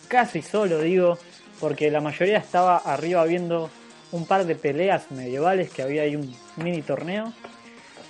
casi 0.07 0.41
solo 0.41 0.79
digo, 0.79 1.17
porque 1.59 1.89
la 1.89 2.01
mayoría 2.01 2.37
estaba 2.37 2.77
arriba 2.77 3.23
viendo 3.25 3.69
un 4.11 4.25
par 4.25 4.45
de 4.45 4.55
peleas 4.55 5.09
medievales 5.11 5.71
que 5.71 5.81
había 5.81 6.03
ahí 6.03 6.15
un 6.15 6.35
mini 6.57 6.81
torneo. 6.81 7.33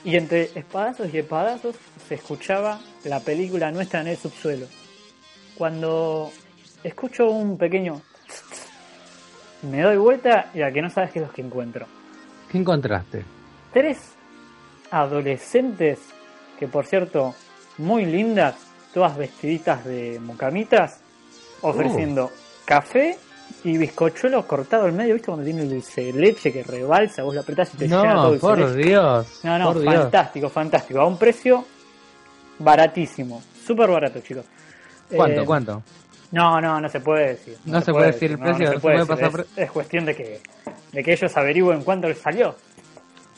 Y 0.04 0.18
entre 0.18 0.52
espadazos 0.54 1.12
y 1.14 1.20
espadazos 1.20 1.76
se 2.08 2.16
escuchaba 2.16 2.80
la 3.06 3.22
película 3.22 3.72
nuestra 3.72 4.02
en 4.02 4.08
el 4.08 4.18
subsuelo. 4.18 4.68
Cuando 5.58 6.32
escucho 6.84 7.30
un 7.32 7.58
pequeño 7.58 8.02
me 9.64 9.82
doy 9.82 9.98
vuelta 9.98 10.52
y 10.54 10.62
a 10.62 10.72
que 10.72 10.82
no 10.82 10.90
sabes 10.90 11.12
qué 11.12 11.20
es 11.20 11.28
lo 11.28 11.32
que 11.32 11.42
encuentro. 11.42 11.88
¿Qué 12.52 12.58
encontraste? 12.58 13.35
Tres 13.76 13.98
adolescentes, 14.90 16.00
que 16.58 16.66
por 16.66 16.86
cierto, 16.86 17.36
muy 17.78 18.06
lindas, 18.06 18.56
todas 18.94 19.18
vestiditas 19.18 19.84
de 19.84 20.18
mucamitas, 20.22 21.02
ofreciendo 21.60 22.32
café 22.64 23.18
y 23.66 23.78
bizcochuelo 23.78 24.48
cortado 24.48 24.86
al 24.86 24.94
medio, 24.94 25.16
¿viste? 25.16 25.26
Cuando 25.26 25.44
tiene 25.44 25.64
el 25.64 25.70
dulce 25.72 26.06
de 26.06 26.14
leche 26.14 26.54
que 26.54 26.64
rebalsa, 26.64 27.24
vos 27.24 27.36
lo 27.36 27.42
apretás 27.42 27.74
y 27.74 27.78
te 27.80 27.90
no, 27.90 28.02
llena 28.02 28.14
todo 28.16 28.34
el 28.36 28.40
por 28.40 28.76
Dios. 28.76 29.40
No, 29.44 29.60
no, 29.60 29.74
por 29.74 29.82
Dios. 29.82 29.94
fantástico, 29.94 30.50
fantástico. 30.50 31.02
A 31.02 31.06
un 31.06 31.18
precio 31.18 31.66
baratísimo, 32.60 33.44
súper 33.68 33.90
barato, 33.90 34.22
chicos. 34.22 34.46
¿Cuánto, 35.14 35.42
Eh, 35.42 35.46
cuánto? 35.46 35.84
No, 36.32 36.62
no, 36.62 36.80
no 36.80 36.88
se 36.88 37.02
puede 37.02 37.28
decir. 37.28 37.58
No 37.66 37.82
se 37.82 37.92
puede 37.92 38.14
decir 38.14 38.32
el 38.32 38.40
precio, 38.40 38.68
no 38.68 38.72
no 38.72 38.76
se 38.76 38.80
puede 38.80 39.06
puede 39.06 39.18
decir. 39.18 39.32
pasar 39.32 39.46
Es, 39.58 39.64
es 39.64 39.72
cuestión 39.72 40.06
de 40.06 40.16
que, 40.16 40.40
de 40.94 41.04
que 41.04 41.12
ellos 41.12 41.36
averigüen 41.36 41.84
cuánto 41.84 42.08
les 42.08 42.20
salió. 42.20 42.56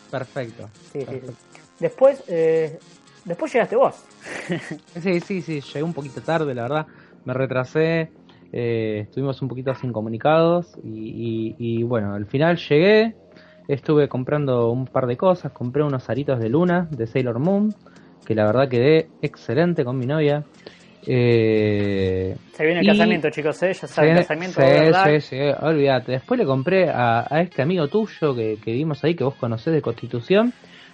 Perfecto. 0.09 0.69
Sí, 0.91 0.99
sí, 0.99 1.05
perfecto. 1.05 1.31
sí. 1.53 1.61
Después, 1.79 2.23
eh, 2.27 2.79
después 3.25 3.53
llegaste 3.53 3.75
vos. 3.75 3.95
Sí, 5.01 5.19
sí, 5.19 5.41
sí, 5.41 5.61
llegué 5.61 5.83
un 5.83 5.93
poquito 5.93 6.21
tarde, 6.23 6.53
la 6.55 6.63
verdad. 6.63 6.87
Me 7.23 7.33
retrasé, 7.33 8.11
eh, 8.51 9.01
estuvimos 9.03 9.41
un 9.41 9.47
poquito 9.47 9.75
sin 9.75 9.91
comunicados 9.93 10.71
y, 10.83 11.55
y- 11.59 11.79
y, 11.79 11.83
bueno, 11.83 12.13
al 12.15 12.25
final 12.25 12.57
llegué, 12.57 13.15
estuve 13.67 14.07
comprando 14.09 14.71
un 14.71 14.85
par 14.85 15.05
de 15.07 15.17
cosas, 15.17 15.51
compré 15.51 15.83
unos 15.83 16.09
aritos 16.09 16.39
de 16.39 16.49
luna 16.49 16.87
de 16.91 17.05
Sailor 17.05 17.39
Moon, 17.39 17.75
que 18.25 18.33
la 18.35 18.45
verdad 18.45 18.69
quedé 18.69 19.11
excelente 19.21 19.85
con 19.85 19.97
mi 19.99 20.05
novia. 20.07 20.45
Eh, 21.09 22.35
Se 22.53 22.65
viene 22.65 22.81
el 22.81 22.85
Y- 22.85 22.89
casamiento, 22.89 23.29
chicos, 23.29 23.63
¿eh? 23.63 23.73
Ya 23.73 23.87
saben, 23.87 24.15
Sí, 24.17 24.21
casamiento. 24.21 24.61
sí, 24.61 25.21
sí, 25.21 25.29
sí, 25.29 25.37
olvídate. 25.61 26.11
Después 26.11 26.37
le 26.37 26.45
compré 26.45 26.89
a, 26.89 27.25
a 27.29 27.41
este 27.41 27.61
amigo 27.61 27.87
tuyo 27.87 28.35
que, 28.35 28.57
que 28.63 28.73
vimos 28.73 29.03
ahí, 29.03 29.15
que 29.15 29.23
vos 29.23 29.35
conocés 29.35 29.73
de 29.73 29.81
Constitución, 29.81 30.51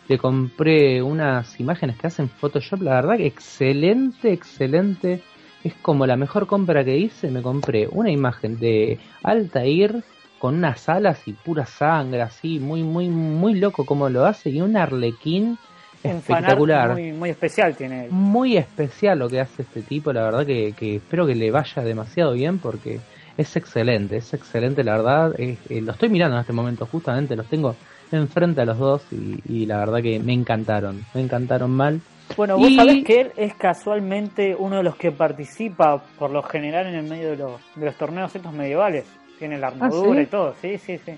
le 0.08 0.18
compré 0.20 1.02
unas 1.02 1.60
imágenes 1.60 1.98
que 1.98 2.08
hacen 2.08 2.30
Photoshop, 2.30 2.82
la 2.84 2.96
verdad 2.96 3.18
que 3.18 3.26
excelente, 3.26 4.32
excelente. 4.32 5.22
Es 5.64 5.74
como 5.82 6.06
la 6.06 6.18
mejor 6.18 6.46
compra 6.46 6.84
que 6.84 6.98
hice, 6.98 7.32
me 7.32 7.42
compré 7.42 7.88
una 7.90 8.12
imagen 8.12 8.60
de 8.60 9.00
Altair 9.24 10.04
con 10.38 10.56
unas 10.56 10.90
alas 10.90 11.26
y 11.26 11.32
pura 11.32 11.66
sangre, 11.66 12.22
así, 12.22 12.60
muy, 12.60 12.84
muy, 12.84 13.08
muy 13.08 13.56
loco 13.56 13.86
como 13.86 14.10
lo 14.10 14.26
hace, 14.26 14.50
y 14.50 14.62
un 14.62 14.76
arlequín 14.76 15.58
espectacular 16.04 16.92
muy, 16.92 17.12
muy 17.14 17.30
especial 17.30 17.76
tiene 17.76 18.06
él. 18.06 18.12
muy 18.12 18.58
especial 18.58 19.20
lo 19.20 19.30
que 19.30 19.40
hace 19.40 19.62
este 19.64 19.82
tipo, 19.82 20.12
la 20.14 20.24
verdad 20.24 20.46
que, 20.46 20.74
que 20.78 20.98
espero 20.98 21.26
que 21.26 21.36
le 21.36 21.52
vaya 21.52 21.82
demasiado 21.84 22.34
bien 22.34 22.60
porque 22.60 23.00
es 23.38 23.56
excelente, 23.56 24.18
es 24.18 24.34
excelente 24.34 24.84
la 24.84 24.98
verdad, 24.98 25.34
es- 25.40 25.58
eh, 25.70 25.82
lo 25.82 25.92
estoy 25.94 26.10
mirando 26.10 26.36
en 26.38 26.42
este 26.42 26.54
momento 26.54 26.86
justamente, 26.86 27.36
los 27.36 27.48
tengo 27.48 27.76
enfrente 28.12 28.62
a 28.62 28.66
los 28.66 28.78
dos 28.78 29.02
y, 29.12 29.40
y 29.48 29.66
la 29.66 29.78
verdad 29.78 30.02
que 30.04 30.20
me 30.20 30.34
encantaron, 30.34 31.04
me 31.14 31.22
encantaron 31.22 31.72
mal. 31.72 32.00
Bueno, 32.38 32.58
vos 32.58 32.68
Y- 32.70 32.76
sabés 32.78 33.04
que 33.04 33.22
él 33.22 33.32
es 33.38 33.54
casualmente 33.56 34.56
uno 34.58 34.78
de 34.78 34.84
los 34.84 34.96
que 34.96 35.12
participa 35.12 36.02
por 36.20 36.30
lo 36.32 36.42
general 36.44 36.88
en 36.88 36.96
el 36.96 37.04
medio 37.10 37.32
de 37.32 37.38
los, 37.38 37.62
de 37.76 37.86
los 37.86 37.96
torneos 37.96 38.36
estos 38.36 38.54
medievales. 38.54 39.06
Tiene 39.40 39.58
la 39.58 39.68
armadura 39.68 40.20
¿sí? 40.20 40.24
y 40.24 40.28
todo, 40.28 40.56
sí, 40.62 40.78
sí, 40.78 40.98
sí. 41.04 41.12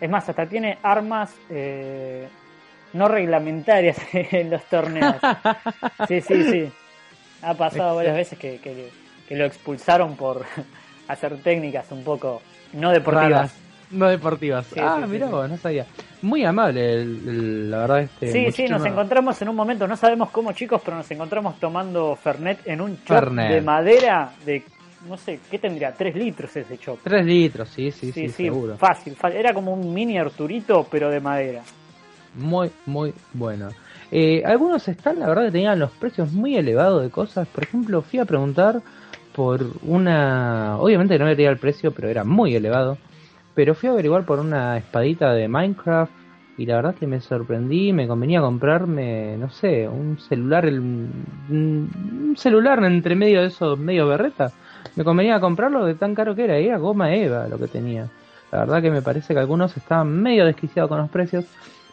Es 0.00 0.08
más, 0.08 0.28
hasta 0.28 0.46
tiene 0.46 0.78
armas 0.82 1.34
eh, 1.50 2.28
no 2.92 3.08
reglamentarias 3.08 3.96
en 4.12 4.50
los 4.50 4.62
torneos. 4.64 5.16
Sí, 6.06 6.20
sí, 6.20 6.42
sí. 6.44 6.72
Ha 7.42 7.54
pasado 7.54 7.94
varias 7.96 8.16
veces 8.16 8.38
que, 8.38 8.58
que, 8.58 8.90
que 9.28 9.36
lo 9.36 9.44
expulsaron 9.44 10.16
por 10.16 10.44
hacer 11.08 11.36
técnicas 11.42 11.90
un 11.92 12.02
poco 12.04 12.42
no 12.72 12.90
deportivas. 12.90 13.30
Raras, 13.30 13.54
no 13.90 14.08
deportivas. 14.08 14.66
Sí, 14.66 14.80
ah, 14.80 14.96
sí, 14.98 15.04
sí, 15.04 15.10
mirá 15.10 15.26
sí. 15.26 15.32
vos, 15.32 15.48
no 15.48 15.56
sabía. 15.56 15.86
Muy 16.20 16.44
amable, 16.44 16.94
el- 16.94 17.28
el- 17.28 17.70
la 17.70 17.78
verdad. 17.78 18.00
Este 18.00 18.32
Sí, 18.32 18.50
sí, 18.52 18.66
nos 18.66 18.80
no- 18.82 18.86
encontramos 18.88 19.40
en 19.40 19.48
un 19.48 19.56
momento, 19.56 19.86
no 19.86 19.96
sabemos 19.96 20.30
cómo 20.30 20.52
chicos, 20.52 20.82
pero 20.84 20.96
nos 20.96 21.10
encontramos 21.10 21.58
tomando 21.60 22.16
Fernet 22.16 22.66
en 22.66 22.80
un 22.80 22.96
chop 23.04 23.06
Fernet. 23.18 23.52
de 23.52 23.60
madera 23.62 24.32
de, 24.44 24.64
no 25.08 25.16
sé, 25.16 25.38
¿qué 25.48 25.58
tendría? 25.60 25.92
Tres 25.94 26.16
litros 26.16 26.54
ese 26.56 26.76
chop. 26.76 26.98
Tres 27.04 27.24
litros, 27.24 27.68
sí, 27.68 27.92
sí, 27.92 28.06
Sí, 28.06 28.12
sí, 28.12 28.28
sí, 28.30 28.44
seguro. 28.46 28.76
fácil, 28.76 29.14
fácil. 29.14 29.38
Era 29.38 29.54
como 29.54 29.72
un 29.72 29.94
mini 29.94 30.18
Arturito, 30.18 30.86
pero 30.90 31.08
de 31.08 31.20
madera. 31.20 31.62
Muy, 32.38 32.70
muy 32.86 33.12
bueno. 33.34 33.68
Eh, 34.10 34.42
algunos 34.46 34.86
están, 34.88 35.18
la 35.18 35.28
verdad, 35.28 35.46
que 35.46 35.52
tenían 35.52 35.78
los 35.78 35.90
precios 35.90 36.32
muy 36.32 36.56
elevados 36.56 37.02
de 37.02 37.10
cosas. 37.10 37.46
Por 37.48 37.64
ejemplo, 37.64 38.00
fui 38.02 38.18
a 38.18 38.24
preguntar 38.24 38.80
por 39.34 39.60
una. 39.82 40.76
Obviamente 40.78 41.18
no 41.18 41.24
vería 41.26 41.50
el 41.50 41.58
precio, 41.58 41.92
pero 41.92 42.08
era 42.08 42.24
muy 42.24 42.54
elevado. 42.54 42.96
Pero 43.54 43.74
fui 43.74 43.88
a 43.88 43.92
averiguar 43.92 44.24
por 44.24 44.38
una 44.38 44.78
espadita 44.78 45.32
de 45.32 45.48
Minecraft. 45.48 46.12
Y 46.56 46.66
la 46.66 46.76
verdad 46.76 46.94
que 46.94 47.06
me 47.06 47.20
sorprendí. 47.20 47.92
Me 47.92 48.08
convenía 48.08 48.40
comprarme, 48.40 49.36
no 49.36 49.50
sé, 49.50 49.88
un 49.88 50.18
celular. 50.18 50.64
El, 50.64 50.80
un 50.80 52.34
celular 52.36 52.82
entre 52.84 53.14
medio 53.14 53.40
de 53.42 53.48
esos, 53.48 53.78
medio 53.78 54.06
berreta. 54.06 54.52
Me 54.96 55.04
convenía 55.04 55.40
comprarlo 55.40 55.84
de 55.84 55.94
tan 55.94 56.14
caro 56.14 56.34
que 56.34 56.44
era. 56.44 56.56
Era 56.56 56.78
goma 56.78 57.14
Eva 57.14 57.48
lo 57.48 57.58
que 57.58 57.68
tenía. 57.68 58.08
La 58.50 58.60
verdad 58.60 58.80
que 58.80 58.90
me 58.90 59.02
parece 59.02 59.34
que 59.34 59.40
algunos 59.40 59.76
estaban 59.76 60.08
medio 60.22 60.46
desquiciados 60.46 60.88
con 60.88 60.98
los 60.98 61.10
precios. 61.10 61.44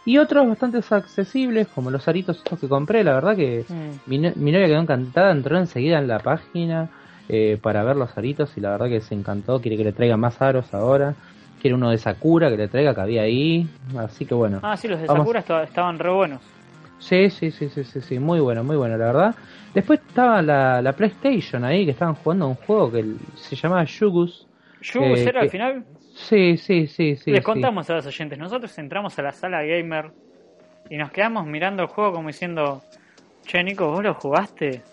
Y 0.05 0.17
otros 0.19 0.47
bastante 0.47 0.79
accesibles, 0.91 1.67
como 1.69 1.91
los 1.91 2.07
aritos 2.07 2.37
estos 2.39 2.59
que 2.59 2.69
compré. 2.69 3.03
La 3.03 3.13
verdad 3.15 3.35
que 3.35 3.67
Mm. 3.69 3.99
mi, 4.05 4.19
mi 4.19 4.51
novia 4.51 4.67
quedó 4.67 4.79
encantada, 4.81 5.31
entró 5.31 5.57
enseguida 5.57 5.99
en 5.99 6.07
la 6.07 6.21
página 6.23 6.91
eh, 7.27 7.57
para 7.61 7.83
ver 7.83 7.95
los 7.97 8.17
aritos 8.17 8.55
y 8.57 8.61
la 8.61 8.71
verdad 8.71 8.87
que 8.89 9.01
se 9.01 9.15
encantó. 9.15 9.61
Quiere 9.61 9.77
que 9.77 9.83
le 9.83 9.93
traiga 9.93 10.17
más 10.17 10.41
aros 10.41 10.73
ahora. 10.73 11.17
Quiere 11.57 11.75
uno 11.75 11.89
de 11.91 11.97
Sakura 11.97 12.49
que 12.51 12.57
le 12.57 12.69
traiga, 12.69 12.93
que 12.95 13.01
había 13.01 13.23
ahí. 13.23 13.75
Así 13.97 14.25
que 14.27 14.35
bueno. 14.35 14.61
Ah, 14.61 14.75
sí, 14.77 14.87
los 14.89 14.99
de 15.01 15.07
Vamos. 15.07 15.27
Sakura 15.27 15.39
esta- 15.39 15.63
estaban 15.63 15.97
re 15.99 16.09
buenos. 16.11 16.43
Sí, 16.97 17.29
sí, 17.29 17.51
sí, 17.51 17.69
sí, 17.69 17.83
sí, 17.83 18.01
sí, 18.01 18.19
muy 18.19 18.39
bueno, 18.39 18.63
muy 18.63 18.77
bueno, 18.77 18.97
la 18.97 19.05
verdad. 19.07 19.35
Después 19.73 19.99
estaba 20.07 20.41
la, 20.41 20.81
la 20.81 20.95
PlayStation 20.95 21.63
ahí, 21.63 21.85
que 21.85 21.91
estaban 21.91 22.15
jugando 22.15 22.47
un 22.47 22.55
juego 22.55 22.91
que 22.91 23.03
se 23.35 23.55
llamaba 23.55 23.83
Yugus. 23.85 24.49
¿Yugus 24.81 25.25
Eh, 25.25 25.27
era 25.27 25.41
al 25.41 25.49
final? 25.49 25.85
Sí, 26.15 26.57
sí, 26.57 26.87
sí, 26.87 27.17
sí. 27.17 27.31
Les 27.31 27.43
sí. 27.43 27.43
contamos 27.43 27.89
a 27.89 27.95
los 27.95 28.05
oyentes, 28.05 28.39
nosotros 28.39 28.77
entramos 28.77 29.17
a 29.19 29.21
la 29.21 29.31
sala 29.33 29.63
gamer 29.63 30.11
y 30.89 30.97
nos 30.97 31.11
quedamos 31.11 31.45
mirando 31.45 31.83
el 31.83 31.89
juego 31.89 32.13
como 32.13 32.29
diciendo, 32.29 32.83
che 33.45 33.63
Nico, 33.63 33.89
¿vos 33.91 34.03
lo 34.03 34.13
jugaste? 34.13 34.83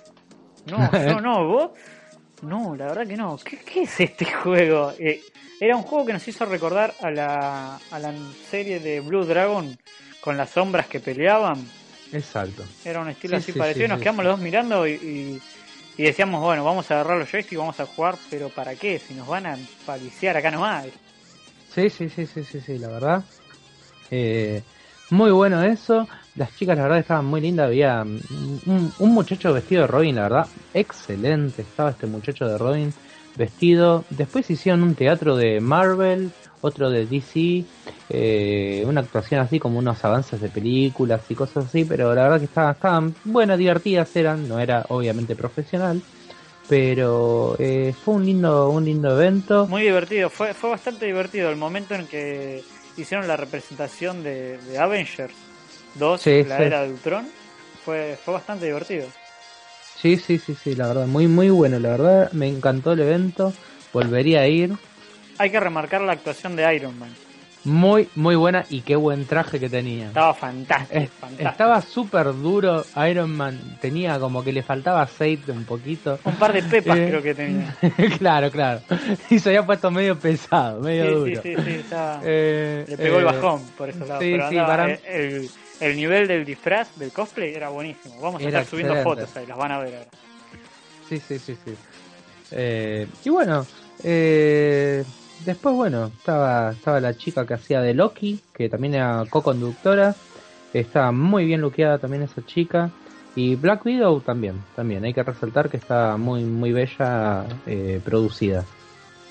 No, 0.66 0.90
yo 1.06 1.20
no, 1.20 1.46
¿vos? 1.46 1.70
No, 2.42 2.74
la 2.76 2.86
verdad 2.88 3.06
que 3.06 3.16
no. 3.16 3.38
¿Qué, 3.44 3.58
qué 3.58 3.82
es 3.82 4.00
este 4.00 4.24
juego? 4.42 4.92
Eh, 4.98 5.22
era 5.60 5.76
un 5.76 5.82
juego 5.84 6.06
que 6.06 6.12
nos 6.14 6.26
hizo 6.26 6.44
recordar 6.44 6.94
a 7.00 7.10
la, 7.10 7.76
a 7.90 7.98
la 8.00 8.14
serie 8.50 8.80
de 8.80 9.00
Blue 9.00 9.24
Dragon 9.24 9.76
con 10.20 10.36
las 10.36 10.50
sombras 10.50 10.88
que 10.88 11.00
peleaban. 11.00 11.72
Exacto. 12.12 12.64
Era 12.84 13.00
un 13.00 13.08
estilo 13.10 13.36
Sí, 13.36 13.36
así 13.36 13.52
sí, 13.52 13.58
parecido. 13.58 13.86
sí, 13.86 13.88
nos 13.88 14.00
quedamos 14.00 14.24
los 14.24 14.34
dos 14.34 14.40
mirando 14.40 14.86
y, 14.88 14.92
y, 14.94 15.42
y 15.96 16.02
decíamos, 16.04 16.40
bueno, 16.42 16.64
vamos 16.64 16.90
a 16.90 16.94
agarrar 16.94 17.18
los 17.18 17.30
joysticks 17.30 17.52
y 17.52 17.56
vamos 17.56 17.80
a 17.80 17.86
jugar, 17.86 18.16
pero 18.30 18.48
¿para 18.50 18.74
qué? 18.76 18.98
Si 18.98 19.14
nos 19.14 19.28
van 19.28 19.46
a 19.46 19.58
paliciar 19.86 20.36
acá 20.36 20.50
nomás. 20.50 20.86
Sí, 21.74 21.88
sí, 21.90 22.10
sí, 22.10 22.26
sí, 22.26 22.44
sí, 22.44 22.60
sí, 22.60 22.78
la 22.78 22.90
verdad. 22.90 23.30
Eh, 24.10 24.66
muy 25.10 25.30
bueno 25.32 25.62
eso. 25.64 26.08
Las 26.34 26.54
chicas, 26.54 26.76
la 26.76 26.84
verdad, 26.84 26.98
estaban 27.00 27.26
muy 27.26 27.40
lindas. 27.40 27.66
Había 27.68 28.04
mm, 28.04 28.22
un, 28.64 28.94
un 28.98 29.14
muchacho 29.14 29.52
vestido 29.54 29.82
de 29.82 29.88
Robin, 29.88 30.16
la 30.16 30.22
verdad, 30.24 30.52
excelente. 30.72 31.62
Estaba 31.62 31.90
este 31.92 32.06
muchacho 32.08 32.46
de 32.46 32.58
Robin 32.58 32.96
vestido. 33.34 34.06
Después 34.10 34.50
hicieron 34.50 34.82
un 34.84 34.96
teatro 34.96 35.36
de 35.36 35.60
Marvel, 35.60 36.36
otro 36.60 36.90
de 36.90 37.06
DC, 37.06 37.68
eh, 38.08 38.84
una 38.86 39.02
actuación 39.02 39.40
así 39.40 39.58
como 39.60 39.78
unos 39.80 40.04
avances 40.04 40.40
de 40.40 40.50
películas 40.50 41.30
y 41.30 41.34
cosas 41.36 41.66
así. 41.66 41.84
Pero 41.86 42.14
la 42.14 42.24
verdad 42.24 42.40
que 42.40 42.46
estaban, 42.46 42.74
estaban 42.74 43.18
buenas, 43.24 43.58
divertidas 43.58 44.14
eran. 44.16 44.48
No 44.48 44.60
era 44.60 44.86
obviamente 44.90 45.36
profesional. 45.36 46.04
Pero 46.72 47.54
eh, 47.58 47.94
fue 48.02 48.14
un 48.14 48.24
lindo, 48.24 48.70
un 48.70 48.86
lindo 48.86 49.12
evento. 49.12 49.66
Muy 49.66 49.82
divertido, 49.82 50.30
fue, 50.30 50.54
fue 50.54 50.70
bastante 50.70 51.04
divertido 51.04 51.50
el 51.50 51.56
momento 51.56 51.94
en 51.94 52.06
que 52.06 52.64
hicieron 52.96 53.28
la 53.28 53.36
representación 53.36 54.22
de, 54.22 54.56
de 54.56 54.78
Avengers 54.78 55.34
2, 55.96 56.22
Sí, 56.22 56.44
la 56.44 56.56
sí. 56.56 56.62
era 56.62 56.82
de 56.82 56.92
Ultron. 56.92 57.28
Fue, 57.84 58.16
fue 58.24 58.32
bastante 58.32 58.64
divertido. 58.64 59.06
Sí, 60.00 60.16
sí, 60.16 60.38
sí, 60.38 60.54
sí, 60.54 60.74
la 60.74 60.86
verdad, 60.88 61.06
muy, 61.06 61.28
muy 61.28 61.50
bueno, 61.50 61.78
la 61.78 61.90
verdad, 61.90 62.32
me 62.32 62.48
encantó 62.48 62.92
el 62.92 63.00
evento, 63.00 63.52
volvería 63.92 64.40
a 64.40 64.46
ir, 64.48 64.72
Hay 65.36 65.50
que 65.50 65.60
remarcar 65.60 66.00
la 66.00 66.12
actuación 66.12 66.56
de 66.56 66.74
Iron 66.74 66.98
Man. 66.98 67.14
Muy, 67.64 68.08
muy 68.16 68.34
buena 68.34 68.64
y 68.70 68.80
qué 68.82 68.96
buen 68.96 69.24
traje 69.26 69.60
que 69.60 69.68
tenía. 69.68 70.08
Estaba 70.08 70.34
fantástico, 70.34 71.00
Es- 71.00 71.10
fantástico. 71.10 71.50
estaba 71.50 71.80
súper 71.82 72.26
duro, 72.34 72.84
Iron 73.08 73.30
Man 73.30 73.78
tenía 73.80 74.18
como 74.18 74.42
que 74.42 74.52
le 74.52 74.62
faltaba 74.62 75.02
aceite 75.02 75.52
un 75.52 75.64
poquito. 75.64 76.18
Un 76.24 76.34
par 76.36 76.52
de 76.52 76.62
pepas 76.64 76.96
Eh, 76.98 77.06
creo 77.08 77.22
que 77.22 77.34
tenía. 77.34 77.76
claro, 78.18 78.50
claro, 78.50 78.80
y 79.30 79.38
se 79.38 79.50
había 79.50 79.64
puesto 79.64 79.90
medio 79.90 80.18
pesado, 80.18 80.80
medio 80.80 81.04
Sí, 81.04 81.30
duro. 81.30 81.42
sí, 81.42 81.54
sí, 81.56 81.62
sí, 81.64 81.70
estaba- 81.70 82.20
Eh, 82.24 82.84
le 82.88 82.96
pegó 82.96 83.16
el 83.18 83.22
eh, 83.22 83.26
bajón 83.26 83.62
por 83.78 83.88
esos 83.88 84.08
lados. 84.08 84.22
sí, 84.24 84.32
pero 84.32 84.48
sí, 84.50 84.56
para- 84.56 84.84
el, 84.92 85.00
el- 85.06 85.50
el 85.80 85.96
nivel 85.96 86.28
del 86.28 86.44
disfraz, 86.44 86.96
del 86.96 87.12
cosplay, 87.12 87.54
era 87.54 87.68
buenísimo. 87.68 88.14
Vamos 88.20 88.40
a 88.40 88.48
Era 88.48 88.58
estar 88.60 88.70
subiendo 88.70 88.94
excelente. 88.94 89.20
fotos 89.22 89.36
ahí, 89.36 89.46
las 89.46 89.56
van 89.58 89.72
a 89.72 89.78
ver 89.78 89.94
ahora. 89.96 90.10
Sí, 91.08 91.18
sí, 91.20 91.38
sí, 91.38 91.56
sí. 91.64 91.74
Y 93.24 93.30
bueno, 93.30 93.66
eh, 94.04 95.04
después, 95.44 95.74
bueno, 95.74 96.06
estaba, 96.06 96.72
estaba 96.72 97.00
la 97.00 97.16
chica 97.16 97.46
que 97.46 97.54
hacía 97.54 97.80
de 97.80 97.94
Loki, 97.94 98.40
que 98.52 98.68
también 98.68 98.94
era 98.94 99.24
co-conductora. 99.28 100.14
Estaba 100.72 101.12
muy 101.12 101.44
bien 101.44 101.60
luqueada 101.60 101.98
también 101.98 102.22
esa 102.22 102.44
chica. 102.44 102.90
Y 103.34 103.56
Black 103.56 103.84
Widow 103.86 104.20
también, 104.20 104.62
también. 104.76 105.04
Hay 105.04 105.14
que 105.14 105.22
resaltar 105.22 105.70
que 105.70 105.78
está 105.78 106.16
muy, 106.16 106.44
muy 106.44 106.72
bella 106.72 107.44
eh, 107.66 108.00
producida. 108.04 108.64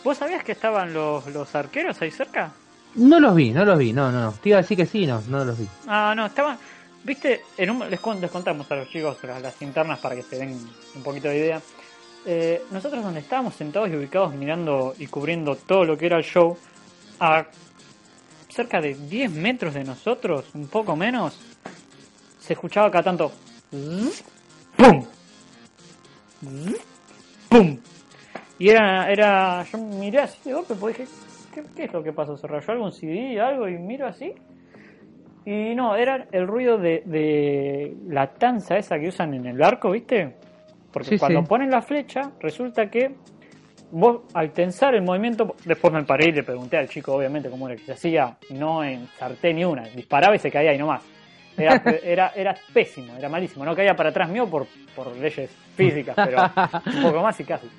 ¿Vos 0.03 0.17
sabías 0.17 0.43
que 0.43 0.53
estaban 0.53 0.93
los, 0.93 1.27
los 1.27 1.53
arqueros 1.53 2.01
ahí 2.01 2.09
cerca? 2.09 2.51
No 2.95 3.19
los 3.19 3.35
vi, 3.35 3.51
no 3.51 3.63
los 3.63 3.77
vi, 3.77 3.93
no, 3.93 4.11
no, 4.11 4.21
no. 4.21 4.31
Te 4.33 4.49
iba 4.49 4.57
a 4.57 4.61
decir 4.61 4.77
que 4.77 4.85
sí, 4.85 5.05
no, 5.05 5.21
no 5.29 5.45
los 5.45 5.57
vi. 5.57 5.67
Ah, 5.87 6.13
no, 6.15 6.25
estaban. 6.25 6.57
Viste, 7.03 7.41
en 7.57 7.69
un, 7.69 7.79
les, 7.89 7.99
les 8.19 8.31
contamos 8.31 8.71
a 8.71 8.75
los 8.75 8.89
chicos 8.89 9.17
las, 9.23 9.41
las 9.41 9.61
internas 9.61 9.99
para 9.99 10.15
que 10.15 10.23
se 10.23 10.37
den 10.37 10.59
un 10.95 11.03
poquito 11.03 11.27
de 11.27 11.37
idea. 11.37 11.61
Eh, 12.25 12.63
nosotros 12.71 13.03
donde 13.03 13.21
estábamos 13.21 13.55
sentados 13.55 13.89
y 13.89 13.95
ubicados 13.95 14.33
mirando 14.35 14.93
y 14.99 15.07
cubriendo 15.07 15.55
todo 15.55 15.85
lo 15.85 15.97
que 15.97 16.05
era 16.05 16.17
el 16.17 16.23
show, 16.23 16.57
a 17.19 17.45
cerca 18.49 18.79
de 18.81 18.93
10 18.93 19.31
metros 19.31 19.73
de 19.73 19.83
nosotros, 19.83 20.45
un 20.53 20.67
poco 20.67 20.95
menos, 20.95 21.39
se 22.39 22.53
escuchaba 22.53 22.87
acá 22.87 23.01
tanto 23.01 23.31
¡Pum! 23.71 24.09
¡Pum! 27.49 27.77
Y 28.59 28.69
era, 28.69 29.11
era, 29.11 29.63
yo 29.63 29.77
miré 29.79 30.19
así 30.19 30.37
de 30.43 30.53
golpe, 30.53 30.75
porque 30.75 31.01
dije, 31.01 31.11
¿qué, 31.75 31.85
es 31.85 31.93
lo 31.93 32.03
que 32.03 32.13
pasó? 32.13 32.37
¿Se 32.37 32.45
rayó 32.45 32.73
algún 32.73 32.91
CD, 32.91 33.39
algo? 33.39 33.67
Y 33.67 33.77
miro 33.79 34.05
así. 34.05 34.33
Y 35.45 35.73
no, 35.73 35.95
era 35.95 36.27
el 36.31 36.47
ruido 36.47 36.77
de, 36.77 37.01
de 37.05 37.95
la 38.07 38.27
tanza 38.33 38.77
esa 38.77 38.99
que 38.99 39.07
usan 39.07 39.33
en 39.33 39.47
el 39.47 39.63
arco, 39.63 39.89
¿viste? 39.89 40.35
Porque 40.91 41.09
Sí, 41.11 41.17
cuando 41.17 41.41
sí. 41.41 41.47
ponen 41.47 41.71
la 41.71 41.81
flecha, 41.81 42.31
resulta 42.39 42.89
que 42.89 43.15
vos 43.91 44.21
al 44.33 44.51
tensar 44.51 44.95
el 44.95 45.01
movimiento, 45.01 45.55
después 45.65 45.93
me 45.93 46.03
paré 46.03 46.29
y 46.29 46.31
le 46.31 46.43
pregunté 46.43 46.77
al 46.77 46.87
chico, 46.89 47.13
obviamente, 47.13 47.49
cómo 47.49 47.67
era 47.67 47.77
que 47.77 47.85
se 47.85 47.93
hacía, 47.93 48.37
no 48.51 48.83
en 48.83 49.07
sartén 49.17 49.55
ni 49.57 49.65
una, 49.65 49.83
disparaba 49.83 50.35
y 50.35 50.39
se 50.39 50.51
caía 50.51 50.71
ahí 50.71 50.77
nomás. 50.77 51.03
Era, 51.57 51.81
era, 52.03 52.31
era 52.35 52.55
pésimo, 52.73 53.15
era 53.17 53.27
malísimo, 53.29 53.65
no 53.65 53.75
caía 53.75 53.95
para 53.95 54.09
atrás 54.09 54.29
mío 54.29 54.47
por, 54.49 54.67
por 54.95 55.15
leyes 55.17 55.49
físicas, 55.75 56.15
pero 56.15 56.37
un 56.95 57.01
poco 57.01 57.21
más 57.21 57.39
y 57.39 57.43
casi. 57.43 57.69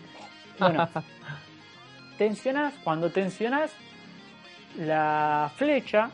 Bueno, 0.58 0.88
tensionás, 2.18 2.74
cuando 2.84 3.10
tensionás, 3.10 3.72
la 4.78 5.50
flecha 5.56 6.10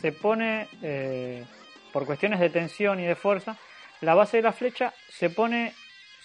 se 0.00 0.12
pone, 0.12 0.68
eh, 0.82 1.44
por 1.92 2.04
cuestiones 2.06 2.40
de 2.40 2.50
tensión 2.50 3.00
y 3.00 3.04
de 3.04 3.14
fuerza, 3.14 3.56
la 4.00 4.14
base 4.14 4.38
de 4.38 4.42
la 4.42 4.52
flecha 4.52 4.92
se 5.08 5.30
pone 5.30 5.72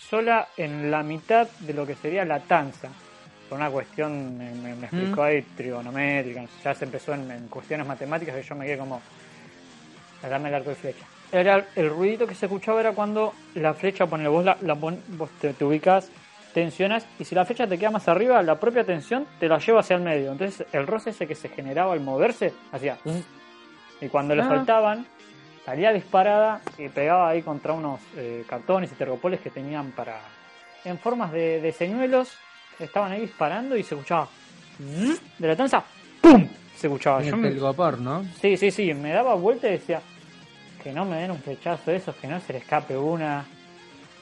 sola 0.10 0.48
en 0.58 0.90
la 0.92 1.04
mitad 1.04 1.48
de 1.60 1.74
lo 1.74 1.86
que 1.86 1.96
sería 1.96 2.26
la 2.26 2.40
tanza. 2.40 2.90
Por 3.50 3.58
una 3.58 3.70
cuestión, 3.70 4.38
me, 4.38 4.52
me- 4.76 4.86
explicó 4.86 5.24
ahí, 5.24 5.42
trigonométrica, 5.42 6.44
ya 6.64 6.74
se 6.76 6.86
empezó 6.86 7.14
en, 7.14 7.30
en 7.32 7.48
cuestiones 7.48 7.86
matemáticas 7.88 8.36
y 8.38 8.48
yo 8.48 8.56
me 8.56 8.66
quedé 8.66 8.78
como, 8.78 9.02
dame 10.22 10.50
el 10.50 10.56
arco 10.56 10.72
y 10.72 10.76
flecha. 10.76 11.06
Era 11.32 11.66
el 11.76 11.90
ruidito 11.90 12.26
que 12.28 12.36
se 12.36 12.46
escuchaba 12.48 12.80
era 12.80 12.92
cuando 12.94 13.34
la 13.56 13.74
flecha, 13.74 14.06
ponele, 14.08 14.30
vos, 14.30 14.44
la, 14.46 14.58
la 14.62 14.76
pon- 14.76 15.02
vos 15.10 15.30
te, 15.42 15.54
te 15.54 15.64
ubicas, 15.66 16.10
tensionas, 16.54 17.06
y 17.20 17.26
si 17.26 17.36
la 17.36 17.46
flecha 17.46 17.68
te 17.68 17.78
queda 17.78 17.92
más 17.92 18.08
arriba, 18.08 18.42
la 18.42 18.60
propia 18.60 18.84
tensión 18.84 19.26
te 19.40 19.48
la 19.48 19.60
lleva 19.60 19.80
hacia 19.82 19.96
el 19.96 20.02
medio. 20.04 20.32
Entonces 20.32 20.66
el 20.74 20.86
roce 20.88 21.12
ese 21.12 21.28
que 21.28 21.36
se 21.36 21.50
generaba 21.50 21.94
al 21.94 22.00
moverse, 22.02 22.54
hacía... 22.72 22.98
Y 24.02 24.08
cuando 24.08 24.34
lo 24.36 24.44
Ah. 24.44 24.48
soltaban, 24.48 25.06
salía 25.70 25.94
disparada 25.94 26.62
y 26.80 26.88
pegaba 26.90 27.30
ahí 27.30 27.44
contra 27.44 27.74
unos 27.74 28.00
eh, 28.18 28.44
cartones 28.50 28.92
y 28.92 28.96
tergopoles 28.96 29.40
que 29.40 29.52
tenían 29.52 29.92
para... 29.92 30.20
En 30.84 30.98
formas 30.98 31.32
de, 31.32 31.62
de 31.62 31.72
señuelos, 31.72 32.32
estaban 32.80 33.12
ahí 33.12 33.22
disparando 33.22 33.78
y 33.78 33.84
se 33.84 33.94
escuchaba... 33.94 34.28
zzz, 34.80 35.22
De 35.38 35.48
la 35.48 35.56
tanza, 35.56 35.84
¡pum! 36.22 36.48
Se 36.76 36.88
escuchaba. 36.88 37.22
Yo 37.22 37.38
me- 37.38 37.50
el 37.50 37.60
Gopor, 37.60 38.00
¿no? 38.00 38.26
Sí, 38.42 38.58
sí, 38.58 38.72
sí, 38.72 38.94
me 38.96 39.12
daba 39.12 39.36
vuelta 39.36 39.68
y 39.68 39.74
decía 39.74 40.02
que 40.82 40.92
no 40.92 41.06
me 41.06 41.18
den 41.18 41.30
un 41.32 41.38
flechazo 41.40 41.92
de 41.92 41.98
esos, 41.98 42.16
que 42.16 42.26
no 42.28 42.40
se 42.40 42.54
le 42.54 42.60
escape 42.60 42.98
una, 42.98 43.46